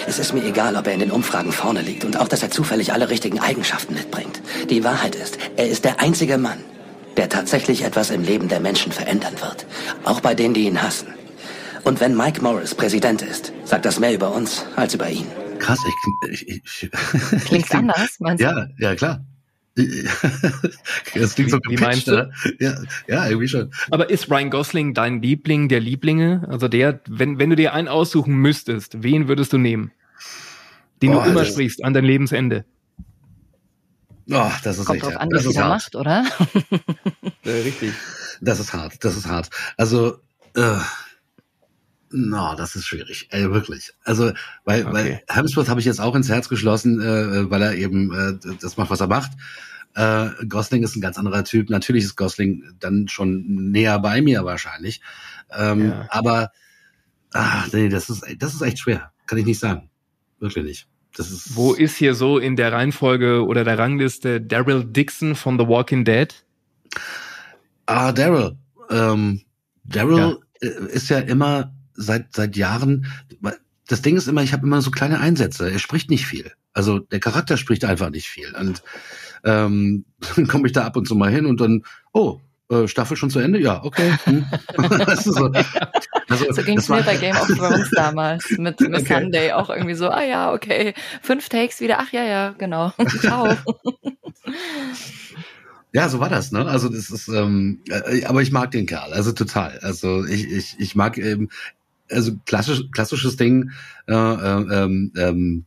es 0.08 0.20
ist 0.20 0.34
mir 0.34 0.44
egal, 0.44 0.76
ob 0.76 0.88
er 0.88 0.94
in 0.94 1.00
den 1.00 1.12
Umfragen 1.12 1.52
vorne 1.52 1.82
liegt 1.82 2.06
und 2.06 2.20
auch, 2.20 2.28
dass 2.28 2.44
er 2.44 2.52
zufällig 2.52 2.94
alle 2.94 3.10
richtigen 3.10 3.40
Eigenschaften 3.40 3.94
mitbringt. 3.94 4.42
Die 4.70 4.84
Wahrheit 4.84 5.16
ist, 5.16 5.38
er 5.56 5.68
ist 5.68 5.86
der 5.86 6.00
einzige 6.00 6.38
Mann, 6.38 6.60
der 7.18 7.30
tatsächlich 7.30 7.84
etwas 7.84 8.12
im 8.12 8.24
Leben 8.24 8.48
der 8.48 8.60
Menschen 8.60 8.92
verändern 8.92 9.34
wird. 9.42 9.66
Auch 10.04 10.20
bei 10.20 10.36
denen, 10.36 10.54
die 10.54 10.66
ihn 10.66 10.82
hassen. 10.82 11.08
Und 11.84 12.00
wenn 12.00 12.16
Mike 12.16 12.42
Morris 12.42 12.76
Präsident 12.76 13.22
ist, 13.22 13.52
sagt 13.66 13.86
das 13.86 14.00
mehr 14.00 14.14
über 14.14 14.32
uns 14.32 14.66
als 14.76 14.94
über 14.94 15.10
ihn. 15.10 15.28
Krass, 15.60 15.80
ich, 16.30 16.48
ich, 16.48 16.84
ich 16.84 17.46
Klingt's 17.46 17.72
anders, 17.72 18.18
meinst 18.20 18.44
du? 18.44 18.48
Ja, 18.48 18.68
ja, 18.78 18.96
klar. 18.96 19.26
Das 21.16 21.36
klingt 21.36 21.52
so 21.52 21.60
Wie- 21.68 21.78
meinst 21.78 22.08
du? 22.08 22.12
oder? 22.14 22.32
Ja, 22.60 22.76
ja, 23.08 23.28
irgendwie 23.28 23.48
schon. 23.48 23.72
Aber 23.92 24.10
ist 24.10 24.30
Ryan 24.30 24.50
Gosling 24.50 24.94
dein 24.94 25.22
Liebling 25.22 25.68
der 25.70 25.80
Lieblinge? 25.80 26.46
Also 26.50 26.68
der, 26.68 27.00
wenn, 27.08 27.40
wenn 27.40 27.50
du 27.50 27.56
dir 27.56 27.74
einen 27.74 27.88
aussuchen 27.88 28.36
müsstest, 28.36 29.02
wen 29.04 29.28
würdest 29.28 29.52
du 29.54 29.58
nehmen? 29.58 29.92
Den 31.02 31.16
Oh, 31.16 31.22
du 31.24 31.30
immer 31.32 31.46
sprichst 31.46 31.84
an 31.84 31.94
dein 31.94 32.06
Lebensende. 32.06 32.66
Oh, 34.32 34.50
das 34.64 34.78
ist 34.78 34.86
Kommt 34.86 34.98
echt 34.98 35.06
drauf 35.06 35.14
hart. 35.16 35.22
an, 35.24 35.30
Das 35.30 35.44
wie 35.44 35.48
ist 35.50 35.54
viel 35.56 35.62
er 35.62 35.68
hart. 35.70 35.84
macht, 35.84 35.96
oder? 35.96 36.26
Äh, 37.44 37.50
richtig. 37.64 37.94
Das 38.42 38.60
ist 38.60 38.74
hart. 38.74 39.04
Das 39.04 39.18
ist 39.18 39.28
hart. 39.28 39.50
Also, 39.76 40.20
äh, 40.56 40.78
no, 42.14 42.56
das 42.56 42.76
ist 42.76 42.86
schwierig. 42.88 43.28
Ey, 43.32 43.52
wirklich. 43.52 43.92
Also, 44.04 44.32
weil, 44.64 44.86
Okay. 44.86 44.94
weil 44.94 45.24
Hemsworth 45.28 45.68
habe 45.70 45.80
ich 45.80 45.86
jetzt 45.86 46.00
auch 46.00 46.16
ins 46.16 46.30
Herz 46.30 46.48
geschlossen, 46.50 47.02
äh, 47.02 47.50
weil 47.50 47.62
er 47.62 47.76
eben 47.76 48.14
äh, 48.14 48.56
das 48.62 48.78
macht, 48.78 48.90
was 48.90 49.02
er 49.02 49.08
macht. 49.08 49.32
Äh, 49.96 50.30
Gosling 50.48 50.84
ist 50.84 50.96
ein 50.96 51.02
ganz 51.02 51.18
anderer 51.18 51.44
Typ. 51.44 51.70
Natürlich 51.70 52.04
ist 52.06 52.16
Gosling 52.16 52.64
dann 52.80 53.08
schon 53.08 53.72
näher 53.72 54.00
bei 54.00 54.22
mir 54.22 54.46
wahrscheinlich. 54.46 55.02
Ähm, 55.52 55.90
Ja. 55.90 56.08
Aber 56.10 56.52
ah, 57.34 57.66
nee, 57.72 57.90
das 57.90 58.10
ist, 58.10 58.24
das 58.40 58.54
ist 58.54 58.62
echt 58.62 58.80
schwer. 58.80 59.12
Kann 59.28 59.38
ich 59.38 59.46
nicht 59.46 59.60
sagen. 59.60 59.90
Wirklich 60.40 60.66
nicht. 60.66 60.88
Das 61.16 61.30
ist. 61.30 61.56
Wo 61.56 61.74
ist 61.74 61.96
hier 61.96 62.16
so 62.16 62.40
in 62.40 62.56
der 62.56 62.72
Reihenfolge 62.72 63.46
oder 63.46 63.64
der 63.64 63.78
Rangliste 63.78 64.42
Daryl 64.42 64.84
Dixon 64.84 65.36
von 65.36 65.60
The 65.60 65.68
Walking 65.68 66.06
Dead? 66.06 66.34
Ah, 67.86 68.12
Daryl. 68.12 68.58
Ähm, 68.90 69.42
Daryl 69.84 70.40
äh, 70.62 70.68
ist 70.92 71.10
ja 71.10 71.20
immer 71.20 71.74
seit 71.96 72.36
seit 72.36 72.56
Jahren, 72.56 73.08
das 73.88 74.02
Ding 74.02 74.16
ist 74.16 74.28
immer, 74.28 74.44
ich 74.44 74.54
habe 74.54 74.66
immer 74.66 74.82
so 74.82 74.92
kleine 74.92 75.20
Einsätze. 75.20 75.72
Er 75.72 75.80
spricht 75.80 76.10
nicht 76.10 76.26
viel. 76.26 76.52
Also 76.74 77.00
der 77.00 77.20
Charakter 77.20 77.58
spricht 77.58 77.86
einfach 77.86 78.10
nicht 78.10 78.28
viel. 78.28 78.54
Und 78.56 78.84
ähm, 79.44 80.06
dann 80.36 80.48
komme 80.48 80.68
ich 80.68 80.74
da 80.74 80.84
ab 80.86 80.98
und 80.98 81.08
zu 81.08 81.16
mal 81.16 81.32
hin 81.32 81.46
und 81.46 81.60
dann, 81.62 81.84
oh, 82.14 82.40
äh, 82.70 82.88
Staffel 82.88 83.18
schon 83.18 83.30
zu 83.30 83.40
Ende? 83.40 83.60
Ja, 83.60 83.84
okay. 83.84 84.14
Hm. 84.24 84.46
weißt 84.78 85.26
du, 85.28 85.32
so 85.32 85.52
also, 86.30 86.46
so 86.52 86.64
ging 86.64 86.78
es 86.78 86.90
mir 86.90 87.04
bei 87.04 87.18
Game 87.18 87.36
of 87.36 87.48
Thrones 87.48 87.90
damals 87.92 88.50
mit 88.58 88.80
Miss 88.80 89.02
okay. 89.02 89.22
Sunday 89.22 89.52
auch 89.52 89.70
irgendwie 89.70 89.96
so, 89.96 90.10
ah 90.10 90.24
ja, 90.24 90.54
okay, 90.54 90.94
fünf 91.22 91.50
Takes 91.50 91.82
wieder, 91.82 92.00
ach 92.00 92.12
ja, 92.12 92.24
ja, 92.24 92.56
genau. 92.58 92.92
Ciao. 93.20 93.56
Ja, 95.92 96.10
so 96.10 96.20
war 96.20 96.30
das, 96.30 96.52
ne? 96.52 96.66
Also 96.66 96.90
das 96.90 97.12
ist, 97.12 97.28
ähm, 97.28 97.82
äh, 97.90 98.26
aber 98.26 98.42
ich 98.42 98.52
mag 98.52 98.72
den 98.72 98.88
Kerl, 98.88 99.14
also 99.14 99.32
total. 99.32 99.78
Also 99.84 100.26
ich, 100.26 100.50
ich, 100.52 100.76
ich 100.80 100.96
mag 100.96 101.18
eben, 101.18 101.50
also 102.14 102.34
klassisch, 102.46 102.82
klassisches 102.92 103.36
Ding, 103.36 103.72
äh, 104.08 104.14
äh, 104.14 104.16
ähm, 104.16 105.12
ähm, 105.18 105.66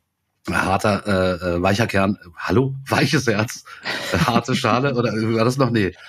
harter, 0.51 1.07
äh, 1.07 1.57
äh, 1.57 1.63
weicher 1.63 1.87
Kern, 1.87 2.19
hallo, 2.37 2.75
weiches 2.89 3.27
Herz, 3.27 3.65
harte 4.27 4.55
Schale 4.55 4.95
oder 4.95 5.13
war 5.13 5.45
das 5.45 5.57
noch? 5.57 5.71
Nee. 5.71 5.93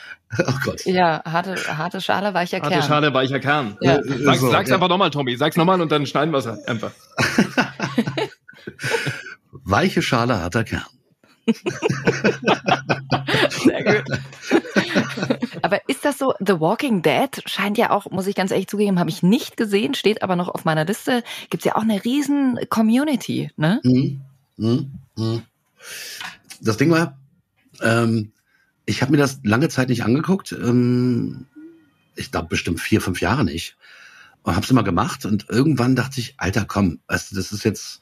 Oh 0.46 0.54
Gott. 0.66 0.84
Ja, 0.84 1.24
harte, 1.24 1.56
harte 1.78 2.02
Schale, 2.02 2.34
weicher 2.34 2.58
harte 2.58 2.70
Kern. 2.70 2.82
Harte 2.82 2.88
Schale, 2.88 3.14
weicher 3.14 3.40
Kern. 3.40 3.78
Ja. 3.80 4.02
Sag's, 4.04 4.42
so, 4.42 4.52
sag's 4.52 4.68
ja. 4.68 4.76
einfach 4.76 4.90
nochmal, 4.90 5.10
Tommy. 5.10 5.38
Sag's 5.38 5.56
nochmal 5.56 5.80
und 5.80 5.90
dann 5.90 6.06
schneiden 6.06 6.34
wir's 6.34 6.46
einfach. 6.48 6.92
Weiche 9.64 10.02
Schale, 10.02 10.42
harter 10.42 10.66
Kern. 10.66 10.84
Sehr 13.64 13.84
gut. 13.86 14.04
Aber 15.64 15.88
ist 15.88 16.06
das 16.06 16.18
so? 16.18 16.34
The 16.40 16.60
Walking 16.60 17.02
Dead 17.02 17.30
scheint 17.46 17.78
ja 17.78 17.92
auch, 17.92 18.10
muss 18.12 18.28
ich 18.28 18.36
ganz 18.36 18.52
ehrlich 18.52 18.68
zugeben, 18.68 19.00
habe 19.00 19.10
ich 19.10 19.24
nicht 19.24 19.58
gesehen, 19.58 19.94
steht 19.94 20.22
aber 20.22 20.36
noch 20.36 20.50
auf 20.50 20.66
meiner 20.66 20.86
Liste. 20.86 21.24
Gibt 21.50 21.62
es 21.62 21.66
ja 21.66 21.76
auch 21.76 21.82
eine 21.82 22.04
riesen 22.04 22.60
Community, 22.70 23.52
ne? 23.58 23.80
Mhm. 23.84 24.22
Mhm. 24.58 24.92
Mhm. 25.16 25.42
Das 26.62 26.78
Ding 26.78 26.92
war, 26.92 27.18
ähm, 27.82 28.32
ich 28.86 29.02
habe 29.02 29.12
mir 29.12 29.18
das 29.18 29.40
lange 29.44 29.70
Zeit 29.70 29.90
nicht 29.90 30.04
angeguckt. 30.04 30.52
Ähm, 30.52 31.46
ich 32.16 32.32
glaube 32.32 32.48
bestimmt 32.48 32.80
vier, 32.80 33.02
fünf 33.02 33.22
Jahre 33.22 33.44
nicht. 33.44 33.78
Und 34.44 34.56
habe 34.56 34.64
es 34.64 34.72
immer 34.72 34.84
gemacht 34.84 35.26
und 35.26 35.48
irgendwann 35.50 35.96
dachte 35.96 36.20
ich, 36.22 36.36
Alter, 36.38 36.66
komm, 36.66 37.00
weißt 37.08 37.32
du, 37.32 37.36
das 37.36 37.52
ist 37.52 37.66
jetzt 37.66 38.02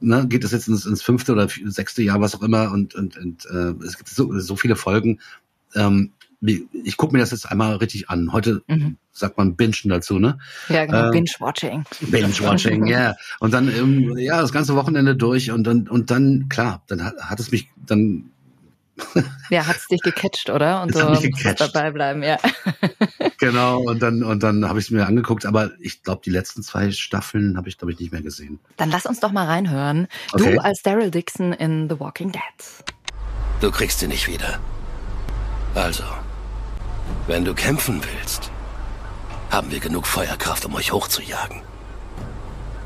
ne, 0.00 0.26
geht 0.28 0.44
es 0.44 0.52
jetzt 0.52 0.68
ins, 0.68 0.86
ins 0.86 1.02
fünfte 1.02 1.32
oder 1.32 1.48
sechste 1.64 2.02
Jahr, 2.02 2.20
was 2.20 2.34
auch 2.34 2.42
immer, 2.42 2.70
und, 2.70 2.94
und, 2.94 3.16
und 3.16 3.46
äh, 3.46 3.74
es 3.84 3.96
gibt 3.96 4.08
so, 4.08 4.38
so 4.38 4.56
viele 4.56 4.76
Folgen. 4.76 5.20
Ähm, 5.74 6.12
ich 6.46 6.96
gucke 6.96 7.12
mir 7.12 7.20
das 7.20 7.30
jetzt 7.30 7.50
einmal 7.50 7.76
richtig 7.76 8.10
an. 8.10 8.32
Heute 8.32 8.62
mhm. 8.66 8.96
sagt 9.12 9.38
man 9.38 9.56
Bingen 9.56 9.88
dazu, 9.88 10.18
ne? 10.18 10.38
Ja, 10.68 10.84
genau, 10.84 11.08
äh, 11.08 11.10
Binge-Watching. 11.10 11.84
Binge-Watching, 12.00 12.86
ja. 12.86 12.98
yeah. 12.98 13.16
Und 13.40 13.54
dann, 13.54 13.68
ähm, 13.68 14.16
ja, 14.18 14.40
das 14.40 14.52
ganze 14.52 14.76
Wochenende 14.76 15.16
durch 15.16 15.50
und 15.50 15.64
dann, 15.64 15.88
und 15.88 16.10
dann, 16.10 16.48
klar, 16.48 16.82
dann 16.88 17.04
hat, 17.04 17.16
hat 17.18 17.40
es 17.40 17.50
mich 17.50 17.68
dann 17.86 18.30
ja, 19.50 19.66
hat's 19.66 19.88
dich 19.88 20.00
gecatcht, 20.02 20.50
oder? 20.50 20.82
Und 20.82 20.94
so 20.94 21.08
musst 21.08 21.60
dabei 21.60 21.90
bleiben, 21.90 22.22
ja. 22.22 22.38
genau, 23.38 23.80
und 23.80 24.00
dann, 24.00 24.22
und 24.22 24.42
dann 24.42 24.68
habe 24.68 24.78
ich 24.78 24.86
es 24.86 24.90
mir 24.90 25.06
angeguckt, 25.06 25.46
aber 25.46 25.72
ich 25.80 26.02
glaube, 26.02 26.22
die 26.24 26.30
letzten 26.30 26.62
zwei 26.62 26.92
Staffeln 26.92 27.56
habe 27.56 27.68
ich, 27.68 27.76
glaube 27.76 27.92
ich, 27.92 27.98
nicht 27.98 28.12
mehr 28.12 28.22
gesehen. 28.22 28.60
Dann 28.76 28.90
lass 28.90 29.04
uns 29.06 29.18
doch 29.20 29.32
mal 29.32 29.46
reinhören. 29.46 30.06
Okay. 30.32 30.54
Du 30.54 30.62
als 30.62 30.82
Daryl 30.82 31.10
Dixon 31.10 31.52
in 31.52 31.88
The 31.88 31.98
Walking 31.98 32.30
Dead. 32.30 32.42
Du 33.60 33.70
kriegst 33.70 33.98
sie 33.98 34.06
nicht 34.06 34.28
wieder. 34.28 34.60
Also, 35.74 36.04
wenn 37.26 37.44
du 37.44 37.54
kämpfen 37.54 38.00
willst, 38.02 38.50
haben 39.50 39.70
wir 39.70 39.80
genug 39.80 40.06
Feuerkraft, 40.06 40.64
um 40.66 40.74
euch 40.74 40.92
hochzujagen. 40.92 41.62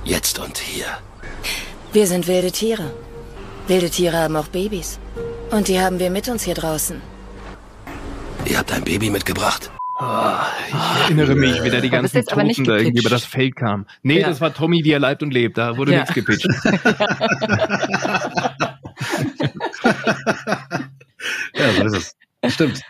Jetzt 0.04 0.38
und 0.38 0.58
hier. 0.58 0.86
Wir 1.92 2.06
sind 2.06 2.26
wilde 2.26 2.52
Tiere. 2.52 2.92
Wilde 3.66 3.90
Tiere 3.90 4.16
haben 4.16 4.36
auch 4.36 4.48
Babys. 4.48 4.98
Und 5.50 5.68
die 5.68 5.80
haben 5.80 5.98
wir 5.98 6.10
mit 6.10 6.28
uns 6.28 6.42
hier 6.44 6.54
draußen. 6.54 7.00
Ihr 8.44 8.58
habt 8.58 8.72
ein 8.72 8.84
Baby 8.84 9.10
mitgebracht? 9.10 9.70
Oh, 10.00 10.36
ich 10.68 10.74
erinnere 11.02 11.34
mich, 11.34 11.60
wie 11.64 11.70
da 11.70 11.80
die 11.80 11.90
ganzen 11.90 12.24
Toten 12.24 12.64
da 12.64 12.76
irgendwie 12.76 13.00
über 13.00 13.10
das 13.10 13.24
Feld 13.24 13.56
kamen. 13.56 13.84
Nee, 14.02 14.20
ja. 14.20 14.28
das 14.28 14.40
war 14.40 14.54
Tommy, 14.54 14.84
wie 14.84 14.92
er 14.92 15.00
leibt 15.00 15.24
und 15.24 15.34
lebt. 15.34 15.58
Da 15.58 15.76
wurde 15.76 15.92
ja. 15.92 15.98
nichts 16.00 16.14
gepitcht. 16.14 16.46
ja, 21.54 21.72
so 21.76 21.84
ist 21.84 21.96
es. 21.96 22.14
Stimmt. 22.54 22.80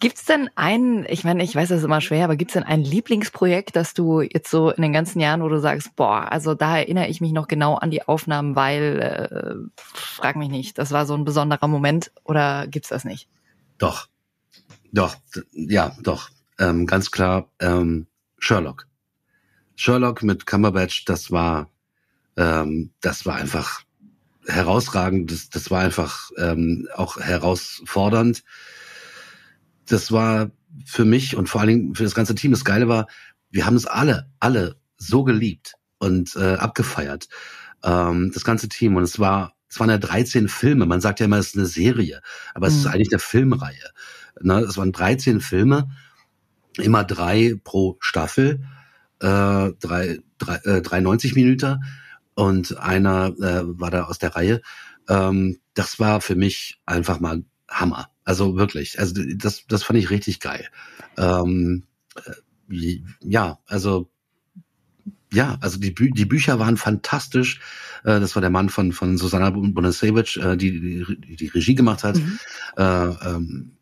Gibt's 0.00 0.24
denn 0.24 0.48
ein, 0.54 1.04
ich 1.10 1.24
meine, 1.24 1.44
ich 1.44 1.54
weiß, 1.54 1.68
das 1.68 1.80
ist 1.80 1.84
immer 1.84 2.00
schwer, 2.00 2.24
aber 2.24 2.36
gibt's 2.36 2.54
denn 2.54 2.62
ein 2.62 2.82
Lieblingsprojekt, 2.82 3.76
das 3.76 3.92
du 3.92 4.22
jetzt 4.22 4.50
so 4.50 4.70
in 4.70 4.80
den 4.80 4.94
ganzen 4.94 5.20
Jahren, 5.20 5.42
wo 5.42 5.48
du 5.50 5.60
sagst, 5.60 5.94
boah, 5.94 6.32
also 6.32 6.54
da 6.54 6.78
erinnere 6.78 7.08
ich 7.08 7.20
mich 7.20 7.32
noch 7.32 7.48
genau 7.48 7.74
an 7.74 7.90
die 7.90 8.08
Aufnahmen, 8.08 8.56
weil, 8.56 8.98
äh, 8.98 9.70
frag 9.76 10.36
mich 10.36 10.48
nicht, 10.48 10.78
das 10.78 10.90
war 10.90 11.04
so 11.04 11.12
ein 11.12 11.26
besonderer 11.26 11.68
Moment 11.68 12.12
oder 12.24 12.66
gibt's 12.66 12.88
das 12.88 13.04
nicht? 13.04 13.28
Doch, 13.76 14.08
doch, 14.90 15.16
ja, 15.52 15.94
doch, 16.00 16.30
ähm, 16.58 16.86
ganz 16.86 17.10
klar, 17.10 17.50
ähm, 17.60 18.06
Sherlock. 18.38 18.86
Sherlock 19.76 20.22
mit 20.22 20.46
Cumberbatch, 20.46 21.04
das 21.04 21.30
war, 21.30 21.68
ähm, 22.38 22.90
das 23.02 23.26
war 23.26 23.34
einfach 23.34 23.82
herausragend, 24.46 25.30
das, 25.30 25.50
das 25.50 25.70
war 25.70 25.80
einfach 25.80 26.30
ähm, 26.38 26.88
auch 26.94 27.18
herausfordernd 27.18 28.42
das 29.90 30.12
war 30.12 30.50
für 30.84 31.04
mich 31.04 31.36
und 31.36 31.48
vor 31.48 31.60
allen 31.60 31.68
Dingen 31.68 31.94
für 31.94 32.04
das 32.04 32.14
ganze 32.14 32.34
Team 32.34 32.52
das 32.52 32.64
Geile 32.64 32.88
war, 32.88 33.06
wir 33.50 33.66
haben 33.66 33.76
es 33.76 33.86
alle, 33.86 34.30
alle 34.38 34.76
so 34.96 35.24
geliebt 35.24 35.74
und 35.98 36.36
äh, 36.36 36.54
abgefeiert. 36.54 37.28
Ähm, 37.82 38.30
das 38.32 38.44
ganze 38.44 38.68
Team. 38.68 38.96
Und 38.96 39.02
es 39.02 39.18
war, 39.18 39.54
es 39.68 39.80
waren 39.80 39.90
ja 39.90 39.98
13 39.98 40.48
Filme. 40.48 40.86
Man 40.86 41.00
sagt 41.00 41.20
ja 41.20 41.26
immer, 41.26 41.38
es 41.38 41.48
ist 41.48 41.56
eine 41.56 41.66
Serie, 41.66 42.20
aber 42.54 42.68
es 42.68 42.76
ist 42.76 42.84
mhm. 42.84 42.92
eigentlich 42.92 43.12
eine 43.12 43.18
Filmreihe. 43.18 43.90
Ne? 44.40 44.60
Es 44.60 44.76
waren 44.76 44.92
13 44.92 45.40
Filme, 45.40 45.90
immer 46.76 47.04
drei 47.04 47.56
pro 47.64 47.96
Staffel, 48.00 48.62
äh, 49.20 49.70
drei, 49.80 50.20
drei, 50.38 50.56
äh, 50.64 50.82
93 50.82 51.34
Minuten 51.34 51.82
und 52.34 52.78
einer 52.78 53.28
äh, 53.38 53.62
war 53.64 53.90
da 53.90 54.04
aus 54.04 54.18
der 54.18 54.36
Reihe. 54.36 54.62
Ähm, 55.08 55.58
das 55.74 55.98
war 55.98 56.20
für 56.20 56.36
mich 56.36 56.80
einfach 56.86 57.20
mal 57.20 57.42
Hammer. 57.68 58.10
Also 58.30 58.56
wirklich, 58.56 59.00
also 59.00 59.24
das, 59.34 59.64
das 59.66 59.82
fand 59.82 59.98
ich 59.98 60.10
richtig 60.10 60.38
geil. 60.38 60.68
Ähm, 61.18 61.82
äh, 62.14 63.00
ja, 63.24 63.58
also 63.66 64.08
ja, 65.32 65.58
also 65.60 65.80
die, 65.80 65.90
Bü 65.90 66.12
die 66.12 66.26
Bücher 66.26 66.60
waren 66.60 66.76
fantastisch. 66.76 67.58
Äh, 68.04 68.20
das 68.20 68.36
war 68.36 68.40
der 68.40 68.50
Mann 68.50 68.68
von 68.68 68.92
von 68.92 69.18
Susanna 69.18 69.50
Bonasevich, 69.50 70.36
äh, 70.36 70.56
die, 70.56 71.04
die 71.26 71.34
die 71.34 71.48
Regie 71.48 71.74
gemacht 71.74 72.04
hat. 72.04 72.18
Mhm. 72.18 72.38
Äh, 72.76 72.82
ähm, 72.82 73.72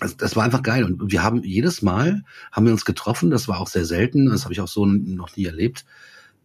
also 0.00 0.16
das 0.16 0.34
war 0.34 0.42
einfach 0.42 0.64
geil 0.64 0.82
und 0.82 1.12
wir 1.12 1.22
haben 1.22 1.44
jedes 1.44 1.80
Mal 1.80 2.24
haben 2.50 2.66
wir 2.66 2.72
uns 2.72 2.84
getroffen. 2.84 3.30
Das 3.30 3.46
war 3.46 3.60
auch 3.60 3.68
sehr 3.68 3.84
selten. 3.84 4.26
Das 4.26 4.42
habe 4.42 4.52
ich 4.52 4.60
auch 4.60 4.66
so 4.66 4.84
noch 4.84 5.36
nie 5.36 5.44
erlebt 5.44 5.84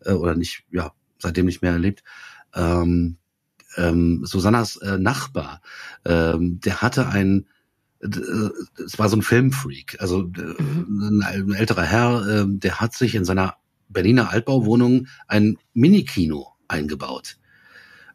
äh, 0.06 0.12
oder 0.12 0.36
nicht, 0.36 0.64
ja, 0.70 0.92
seitdem 1.18 1.48
nicht 1.48 1.64
mehr 1.64 1.72
erlebt. 1.72 2.04
Ähm, 2.54 3.18
ähm, 3.78 4.26
Susannas 4.26 4.78
äh, 4.78 4.98
Nachbar, 4.98 5.62
ähm, 6.06 6.60
der 6.60 6.82
hatte 6.82 7.08
ein 7.08 7.46
äh, 8.02 8.08
es 8.86 9.00
war 9.00 9.10
so 9.10 9.18
ein 9.18 9.22
Filmfreak, 9.22 9.98
also 10.00 10.22
äh, 10.22 10.62
mhm. 10.62 11.24
ein, 11.26 11.54
älterer 11.54 11.84
Herr, 11.84 12.28
äh, 12.28 12.46
der 12.48 12.80
hat 12.80 12.94
sich 12.94 13.16
in 13.16 13.26
seiner 13.26 13.56
Berliner 13.90 14.32
Altbauwohnung 14.32 15.08
ein 15.28 15.58
Minikino 15.74 16.54
eingebaut. 16.68 17.38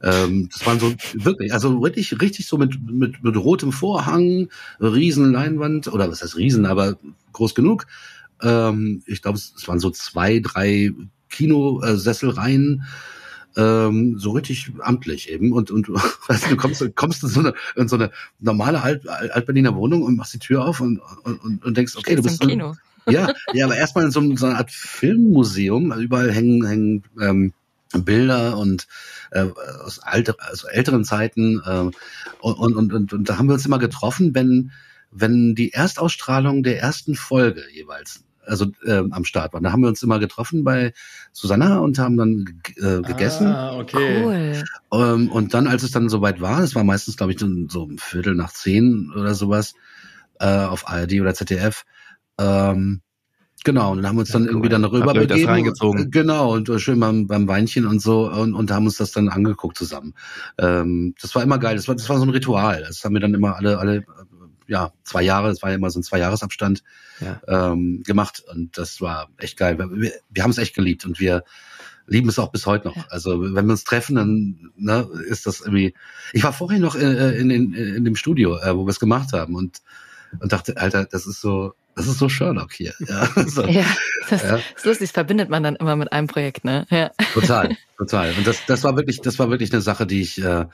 Ähm, 0.03 0.49
das 0.53 0.67
waren 0.67 0.81
so 0.81 0.95
wirklich, 1.15 1.53
also 1.53 1.79
richtig, 1.79 2.21
richtig 2.21 2.47
so 2.47 2.59
mit, 2.59 2.81
mit, 2.91 3.23
mit 3.23 3.37
rotem 3.37 3.73
Vorhang, 3.73 4.49
Riesenleinwand, 4.81 5.89
oder 5.89 6.11
was 6.11 6.23
heißt 6.23 6.37
Riesen, 6.37 6.67
aber 6.67 6.99
groß 7.33 7.55
genug. 7.55 7.87
Ähm, 8.43 9.03
ich 9.07 9.23
glaube, 9.23 9.39
es, 9.39 9.55
es 9.57 9.67
waren 9.69 9.79
so 9.79 9.91
zwei, 9.91 10.41
drei 10.41 10.91
Kinosesselreihen. 11.29 12.83
Äh, 12.83 13.22
ähm, 13.57 14.19
so 14.19 14.31
richtig 14.31 14.73
amtlich 14.81 15.31
eben 15.31 15.53
und 15.53 15.71
und 15.71 15.89
weißt, 16.29 16.51
du 16.51 16.57
kommst 16.57 16.85
kommst 16.97 17.23
in 17.23 17.29
so 17.29 17.41
eine 17.41 17.55
in 17.77 17.89
so 17.89 17.97
eine 17.97 18.11
normale 18.41 18.83
Alt, 18.83 19.09
Altberliner 19.09 19.75
Wohnung 19.75 20.03
und 20.03 20.17
machst 20.17 20.35
die 20.35 20.39
Tür 20.39 20.65
auf 20.65 20.81
und 20.81 21.01
und, 21.25 21.65
und 21.65 21.77
denkst 21.77 21.97
okay 21.97 22.17
du 22.17 22.23
bist 22.23 22.43
im 22.43 22.49
Kino. 22.49 22.77
ja 23.09 23.33
ja 23.53 23.67
aber 23.67 23.77
erstmal 23.77 24.05
in 24.05 24.11
so, 24.11 24.37
so 24.37 24.47
einer 24.47 24.59
Art 24.59 24.71
Filmmuseum 24.71 25.93
also 25.93 26.03
überall 26.03 26.33
hängen 26.33 26.67
hängen 26.67 27.05
ähm, 27.21 27.53
Bilder 27.93 28.57
und 28.57 28.87
äh, 29.33 29.47
aus, 29.85 29.99
alter, 29.99 30.37
aus 30.51 30.65
älteren 30.65 31.05
Zeiten 31.05 31.61
äh, 31.65 31.91
und, 32.41 32.77
und, 32.77 32.93
und, 32.93 33.13
und 33.13 33.29
da 33.29 33.39
haben 33.39 33.49
wir 33.49 33.55
uns 33.55 33.67
immer 33.67 33.79
getroffen, 33.79 34.35
wenn 34.35 34.73
wenn 35.11 35.55
die 35.55 35.75
Erstausstrahlung 35.75 36.63
der 36.63 36.81
ersten 36.81 37.15
Folge 37.15 37.63
jeweils 37.71 38.25
also 38.47 38.67
äh, 38.85 39.03
am 39.11 39.25
Start 39.25 39.53
waren. 39.53 39.63
Da 39.63 39.73
haben 39.73 39.83
wir 39.83 39.89
uns 39.89 40.03
immer 40.03 40.19
getroffen 40.19 40.65
bei 40.65 40.93
Susanna 41.33 41.79
und 41.79 41.99
haben 41.99 42.17
dann 42.17 42.45
äh, 42.77 43.01
gegessen. 43.03 43.47
Ah, 43.49 43.77
okay. 43.79 44.23
Cool. 44.23 44.63
Ähm, 44.93 45.31
und 45.31 45.55
dann, 45.55 45.67
als 45.67 45.83
es 45.83 45.91
dann 45.91 46.09
soweit 46.09 46.41
war, 46.41 46.61
es 46.61 46.75
war 46.75 46.85
meistens, 46.85 47.17
glaube 47.17 47.33
ich, 47.33 47.41
so 47.41 47.47
ein 47.47 47.99
Viertel 47.99 48.35
nach 48.35 48.53
zehn 48.53 49.11
oder 49.17 49.35
sowas, 49.35 49.75
äh, 50.41 50.47
auf 50.47 50.89
ARD 50.89 51.21
oder 51.21 51.35
ZDF, 51.35 51.85
ähm, 52.39 53.03
Genau, 53.65 53.93
und 53.93 54.07
haben 54.07 54.19
uns 54.19 54.31
dann 54.31 54.43
Ja, 54.43 54.49
irgendwie 54.51 54.67
cool. 54.67 54.73
dann 54.73 54.85
rüber 54.85 55.15
begeben. 55.15 55.49
reingezogen? 55.49 56.11
Genau, 56.11 56.53
und 56.55 56.69
schön 56.81 56.99
beim, 56.99 57.27
beim 57.29 57.47
Weinchen 57.47 57.87
und 57.87 58.03
so 58.03 58.29
und, 58.29 58.55
und 58.55 58.71
haben 58.73 58.87
uns 58.87 58.97
das 58.97 59.13
dann 59.13 59.29
angeguckt 59.29 59.79
zusammen. 59.79 60.15
Ähm, 60.59 61.15
das 61.21 61.35
war 61.35 61.43
immer 61.43 61.59
geil. 61.59 61.77
Das 61.77 61.87
war, 61.87 61.95
das 61.95 62.09
war 62.09 62.19
so 62.19 62.25
ein 62.25 62.31
Ritual. 62.31 62.83
Das 62.87 63.05
haben 63.05 63.15
wir 63.15 63.21
dann 63.21 63.35
immer 63.35 63.57
alle, 63.57 63.79
alle, 63.79 63.97
äh, 63.99 64.05
ja, 64.67 64.93
zwei 65.05 65.23
Jahre, 65.23 65.49
das 65.49 65.63
war 65.63 65.71
ja 65.71 65.77
immer 65.77 65.91
so 65.91 66.01
ein 66.01 66.03
Zwei-Jahres-Abstand 66.03 66.83
Ja. 67.21 67.41
ähm, 67.49 68.03
gemacht 68.05 68.43
und 68.53 68.77
das 68.79 69.01
war 69.01 69.29
echt 69.39 69.57
geil. 69.57 69.79
Wir, 69.79 70.13
wir, 70.31 70.43
haben 70.43 70.51
es 70.51 70.59
echt 70.59 70.75
geliebt 70.75 71.05
und 71.05 71.21
wir 71.21 71.45
lieben 72.07 72.29
es 72.29 72.39
auch 72.39 72.51
bis 72.53 72.67
heute 72.67 72.89
noch. 72.89 73.09
Also 73.11 73.41
wenn 73.43 73.67
wir 73.67 73.73
uns 73.73 73.85
treffen, 73.85 74.17
dann 74.17 74.73
ne, 74.77 75.09
ist 75.29 75.47
das 75.47 75.61
irgendwie. 75.61 75.95
Ich 76.33 76.45
war 76.45 76.53
vorhin 76.53 76.81
noch 76.83 76.95
äh, 76.97 77.39
in, 77.39 77.51
in, 77.51 77.75
in 77.75 78.05
dem 78.05 78.17
Studio, 78.17 78.59
äh, 78.59 78.77
wo 78.77 78.85
wir 78.87 78.91
es 78.91 79.01
gemacht 79.01 79.33
haben 79.33 79.55
und 79.55 79.81
und 80.41 80.51
dachte, 80.51 80.79
Alter, 80.79 81.05
das 81.05 81.27
ist 81.27 81.43
so, 81.43 81.75
das 81.95 82.07
ist 82.07 82.19
so 82.19 82.27
Sherlock 82.29 82.73
hier. 82.73 82.95
Ja, 83.01 83.29
so. 83.47 83.67
Ja, 83.67 83.85
das 84.31 84.43
Ja. 84.43 84.57
ist 84.57 84.87
lustig, 84.87 85.09
das 85.09 85.11
verbindet 85.13 85.51
man 85.51 85.63
dann 85.63 85.77
immer 85.77 85.95
mit 85.95 86.11
einem 86.11 86.27
Projekt, 86.27 86.65
ne? 86.65 86.87
Ja. 86.89 87.11
Total, 87.35 87.77
total. 87.99 88.33
Und 88.39 88.47
das, 88.47 88.65
das 88.67 88.83
war 88.83 88.97
wirklich, 88.97 89.21
das 89.21 89.39
war 89.39 89.51
wirklich 89.51 89.73
eine 89.73 89.83
Sache, 89.83 90.07
die 90.07 90.23
ich, 90.23 90.43
äh, 90.43 90.65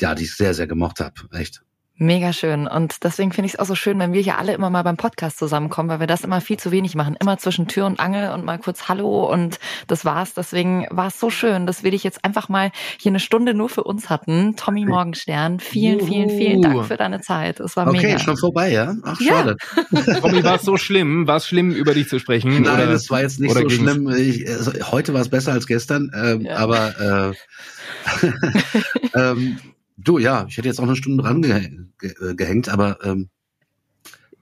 ja, 0.00 0.14
die 0.14 0.24
ich 0.24 0.34
sehr, 0.34 0.54
sehr 0.54 0.66
gemocht 0.66 1.00
habe. 1.00 1.12
Echt. 1.32 1.62
Mega 1.98 2.34
schön. 2.34 2.66
Und 2.66 3.04
deswegen 3.04 3.32
finde 3.32 3.46
ich 3.46 3.54
es 3.54 3.58
auch 3.58 3.64
so 3.64 3.74
schön, 3.74 3.98
wenn 3.98 4.12
wir 4.12 4.20
hier 4.20 4.36
alle 4.36 4.52
immer 4.52 4.68
mal 4.68 4.82
beim 4.82 4.98
Podcast 4.98 5.38
zusammenkommen, 5.38 5.88
weil 5.88 5.98
wir 6.00 6.06
das 6.06 6.24
immer 6.24 6.42
viel 6.42 6.58
zu 6.58 6.70
wenig 6.70 6.94
machen. 6.94 7.16
Immer 7.18 7.38
zwischen 7.38 7.68
Tür 7.68 7.86
und 7.86 8.00
Angel 8.00 8.32
und 8.32 8.44
mal 8.44 8.58
kurz 8.58 8.86
Hallo 8.88 9.24
und 9.32 9.58
das 9.86 10.04
war's. 10.04 10.34
Deswegen 10.34 10.86
war 10.90 11.06
es 11.06 11.18
so 11.18 11.30
schön, 11.30 11.66
dass 11.66 11.84
wir 11.84 11.90
dich 11.92 12.04
jetzt 12.04 12.22
einfach 12.22 12.50
mal 12.50 12.70
hier 12.98 13.12
eine 13.12 13.20
Stunde 13.20 13.54
nur 13.54 13.70
für 13.70 13.82
uns 13.82 14.10
hatten. 14.10 14.56
Tommy 14.56 14.84
Morgenstern, 14.84 15.58
vielen, 15.58 16.00
vielen, 16.06 16.28
vielen 16.28 16.60
Dank 16.60 16.84
für 16.84 16.98
deine 16.98 17.22
Zeit. 17.22 17.60
Es 17.60 17.76
war 17.76 17.86
Okay, 17.88 18.06
mega. 18.08 18.18
schon 18.18 18.36
vorbei, 18.36 18.70
ja? 18.72 18.94
Ach, 19.02 19.18
Ja. 19.18 19.32
schade. 19.32 19.56
Tommy, 20.20 20.44
war 20.44 20.56
es 20.56 20.62
so 20.62 20.76
schlimm? 20.76 21.26
War 21.26 21.36
es 21.38 21.46
schlimm, 21.46 21.70
über 21.72 21.94
dich 21.94 22.10
zu 22.10 22.18
sprechen? 22.18 22.60
Nein, 22.62 22.74
oder, 22.74 22.86
das 22.88 23.08
war 23.08 23.22
jetzt 23.22 23.40
nicht 23.40 23.54
so 23.54 23.60
ging's? 23.60 23.72
schlimm. 23.72 24.08
Ich, 24.10 24.46
also, 24.46 24.72
heute 24.92 25.14
war 25.14 25.22
es 25.22 25.30
besser 25.30 25.52
als 25.52 25.66
gestern, 25.66 26.10
ähm, 26.14 26.42
Ja. 26.42 26.56
aber 26.56 27.32
äh, 27.32 28.30
ähm, 29.14 29.58
du, 29.96 30.18
ja, 30.18 30.46
ich 30.48 30.56
hätte 30.56 30.68
jetzt 30.68 30.78
auch 30.78 30.84
eine 30.84 30.96
Stunde 30.96 31.22
dran 31.22 31.42
ge 31.42 31.70
ge 31.98 32.14
äh, 32.30 32.34
gehängt, 32.34 32.68
aber 32.68 32.98
ähm, 33.04 33.28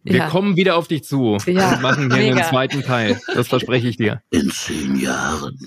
Wir 0.07 0.17
Ja. 0.17 0.29
kommen 0.29 0.55
wieder 0.57 0.77
auf 0.77 0.87
dich 0.87 1.03
zu 1.05 1.39
Ja, 1.47 1.75
und 1.77 1.83
machen 1.83 2.13
hier 2.13 2.23
einen 2.27 2.35
mega. 2.35 2.47
zweiten 2.49 2.83
Teil. 2.83 3.19
Das 3.35 3.49
verspreche 3.49 3.89
ich 3.89 3.97
dir. 3.97 4.21
in 4.31 4.51
zehn 4.51 4.97
Jahren. 4.97 5.59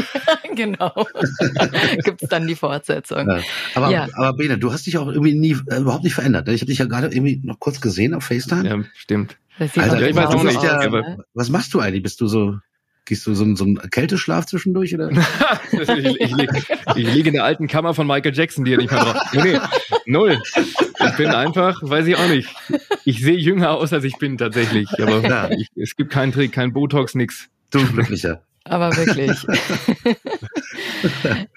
genau. 0.56 0.92
Gibt's 2.04 2.28
dann 2.28 2.46
die 2.48 2.56
Fortsetzung. 2.56 3.28
Ja. 3.28 3.40
Aber, 3.76 3.90
Ja. 3.90 4.08
aber 4.14 4.32
Bene, 4.36 4.58
du 4.58 4.72
hast 4.72 4.86
dich 4.86 4.98
auch 4.98 5.06
irgendwie 5.08 5.34
nie 5.34 5.56
äh, 5.70 5.78
überhaupt 5.80 6.02
nicht 6.04 6.14
verändert. 6.14 6.46
ne? 6.48 6.54
Ich 6.54 6.60
habe 6.62 6.70
dich 6.70 6.78
ja 6.78 6.86
gerade 6.86 7.06
irgendwie 7.08 7.40
noch 7.44 7.60
kurz 7.60 7.80
gesehen 7.80 8.14
auf 8.14 8.24
FaceTime. 8.24 8.68
Ja, 8.68 8.82
stimmt. 8.94 9.36
Alter, 9.60 10.00
ja, 10.00 10.08
ich 10.08 10.16
weiß 10.16 10.26
auch 10.30 10.42
nicht, 10.42 10.56
aus, 10.58 10.64
aber- 10.66 11.02
ne? 11.02 11.24
Was 11.34 11.48
machst 11.50 11.72
du 11.74 11.78
eigentlich? 11.80 12.02
Bist 12.02 12.20
du 12.20 12.26
so, 12.26 12.56
gehst 13.04 13.26
du 13.26 13.34
so, 13.34 13.44
einen- 13.44 13.56
so 13.56 13.64
einen 13.64 13.76
Kälteschlaf 13.90 14.46
zwischendurch 14.46 14.94
oder? 14.94 15.10
ich, 15.72 16.20
ich, 16.20 16.36
li- 16.36 16.48
ich 16.96 17.14
liege 17.14 17.28
in 17.28 17.34
der 17.34 17.44
alten 17.44 17.66
Kammer 17.66 17.94
von 17.94 18.06
Michael 18.06 18.34
Jackson, 18.34 18.64
die 18.64 18.72
er 18.72 18.78
nicht 18.78 18.90
mehr 18.90 19.00
braucht. 19.04 19.34
Nee, 19.34 19.52
nee, 19.52 19.58
null. 20.06 20.40
Ich 20.56 21.16
bin 21.16 21.28
einfach, 21.28 21.78
weiß 21.82 22.06
ich 22.06 22.16
auch 22.16 22.28
nicht. 22.28 22.48
Ich 23.04 23.20
sehe 23.20 23.36
jünger 23.36 23.72
aus, 23.72 23.92
als 23.92 24.04
ich 24.04 24.16
bin 24.18 24.38
tatsächlich. 24.38 24.88
Aber 25.00 25.20
Ja. 25.28 25.50
ich, 25.50 25.68
es 25.76 25.96
gibt 25.96 26.10
keinen 26.12 26.32
Trick, 26.32 26.52
kein 26.52 26.72
Botox, 26.72 27.14
nix. 27.14 27.48
Du 27.70 27.84
glücklicher. 27.86 28.42
Aber 28.66 28.96
wirklich. 28.96 29.30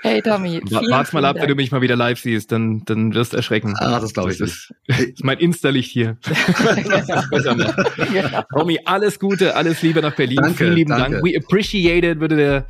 hey 0.03 0.21
Tommy, 0.21 0.59
Wa- 0.69 0.79
vielen, 0.79 0.91
Wart's 0.91 1.13
mal 1.13 1.23
ab, 1.23 1.35
wenn 1.35 1.43
du 1.43 1.47
Dank. 1.49 1.57
mich 1.57 1.71
mal 1.71 1.81
wieder 1.81 1.95
live 1.95 2.19
siehst, 2.19 2.51
dann, 2.51 2.83
dann 2.85 3.13
wirst 3.13 3.31
du 3.31 3.37
erschrecken. 3.37 3.75
Ah, 3.79 3.99
das 4.01 4.13
glaube 4.13 4.31
ich 4.31 4.37
das 4.39 4.71
ist, 4.87 5.23
mein 5.23 5.37
Insta-Licht 5.37 5.89
hier. 5.89 6.17
Macht. 6.27 7.31
Genau. 8.11 8.43
Tommy, 8.53 8.79
alles 8.85 9.19
Gute, 9.19 9.55
alles 9.55 9.81
Liebe 9.81 10.01
nach 10.01 10.15
Berlin. 10.15 10.39
Danke, 10.41 10.57
Vielen 10.57 10.73
lieben 10.73 10.89
danke. 10.89 11.11
Dank. 11.21 11.25
We 11.25 11.37
appreciate 11.37 12.05
it, 12.05 12.19
würde 12.19 12.35
der, 12.35 12.65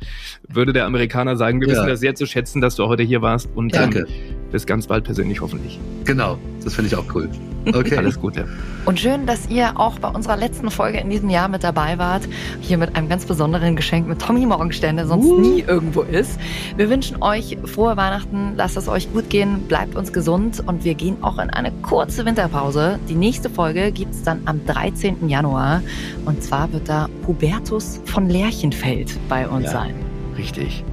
würde 0.48 0.72
der 0.72 0.86
Amerikaner 0.86 1.36
sagen. 1.36 1.60
Wir 1.60 1.66
Ja. 1.68 1.74
wissen 1.74 1.88
das 1.88 1.98
sehr 2.00 2.14
zu 2.14 2.26
schätzen, 2.26 2.60
dass 2.60 2.76
du 2.76 2.86
heute 2.86 3.02
hier 3.02 3.22
warst 3.22 3.48
und 3.56 3.74
Danke. 3.74 4.00
ähm, 4.00 4.06
bis 4.50 4.66
ganz 4.66 4.86
bald 4.86 5.04
persönlich 5.04 5.40
hoffentlich. 5.40 5.78
Genau, 6.04 6.38
das 6.64 6.74
finde 6.74 6.88
ich 6.88 6.96
auch 6.96 7.04
cool. 7.14 7.28
Okay. 7.74 7.98
Alles 7.98 8.18
Gute. 8.18 8.48
Und 8.86 8.98
schön, 8.98 9.26
dass 9.26 9.50
ihr 9.50 9.78
auch 9.78 9.98
bei 9.98 10.08
unserer 10.08 10.38
letzten 10.38 10.70
Folge 10.70 11.00
in 11.00 11.10
diesem 11.10 11.28
Jahr 11.28 11.48
mit 11.48 11.62
dabei 11.64 11.98
wart. 11.98 12.26
Hier 12.62 12.78
mit 12.78 12.96
einem 12.96 13.10
ganz 13.10 13.26
besonderen 13.26 13.76
Geschenk 13.76 14.08
mit 14.08 14.20
Tommy 14.22 14.46
Morgenstern, 14.46 14.96
der 14.96 15.06
sonst 15.06 15.26
nie 15.30 15.64
irgendwo 15.66 16.00
ist. 16.00 16.38
Wir 16.78 16.88
wünschen 16.88 17.20
euch 17.22 17.58
frohe 17.66 17.98
Weihnachten. 17.98 18.54
Lasst 18.56 18.78
es 18.78 18.88
euch 18.88 19.12
gut 19.12 19.28
gehen. 19.28 19.64
Bleibt 19.68 19.96
uns 19.96 20.14
gesund. 20.14 20.62
Und 20.66 20.84
wir 20.84 20.94
gehen 20.94 21.18
auch 21.22 21.38
in 21.38 21.50
eine 21.50 21.70
kurze 21.82 22.24
Winterpause. 22.24 22.98
Die 23.06 23.16
nächste 23.16 23.50
Folge 23.50 23.92
gibt's 23.92 24.22
dann 24.22 24.40
am 24.46 24.64
13. 24.64 25.28
Januar. 25.28 25.82
Und 26.24 26.42
zwar 26.42 26.72
wird 26.72 26.88
da 26.88 27.08
Hubertus 27.26 28.00
von 28.06 28.30
Lerchenfeld 28.30 29.18
bei 29.28 29.46
uns 29.46 29.64
Ja. 29.66 29.72
sein. 29.72 29.94
Richtig. 30.38 30.84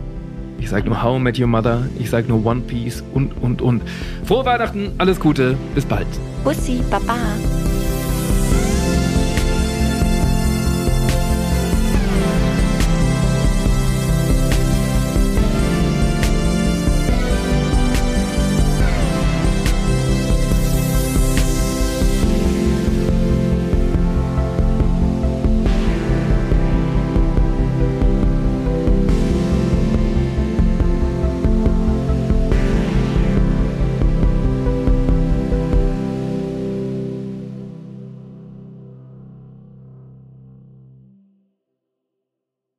Ich 0.59 0.69
sag 0.69 0.85
nur 0.85 1.01
How 1.03 1.17
I 1.17 1.21
Met 1.21 1.39
Your 1.39 1.47
Mother, 1.47 1.83
ich 1.99 2.09
sag 2.09 2.27
nur 2.27 2.45
One 2.45 2.61
Piece 2.61 3.03
und, 3.13 3.31
und, 3.41 3.61
und. 3.61 3.81
Frohe 4.23 4.45
Weihnachten, 4.45 4.91
alles 4.97 5.19
Gute, 5.19 5.55
bis 5.73 5.85
bald. 5.85 6.07
Bussi, 6.43 6.81
Baba. 6.89 7.15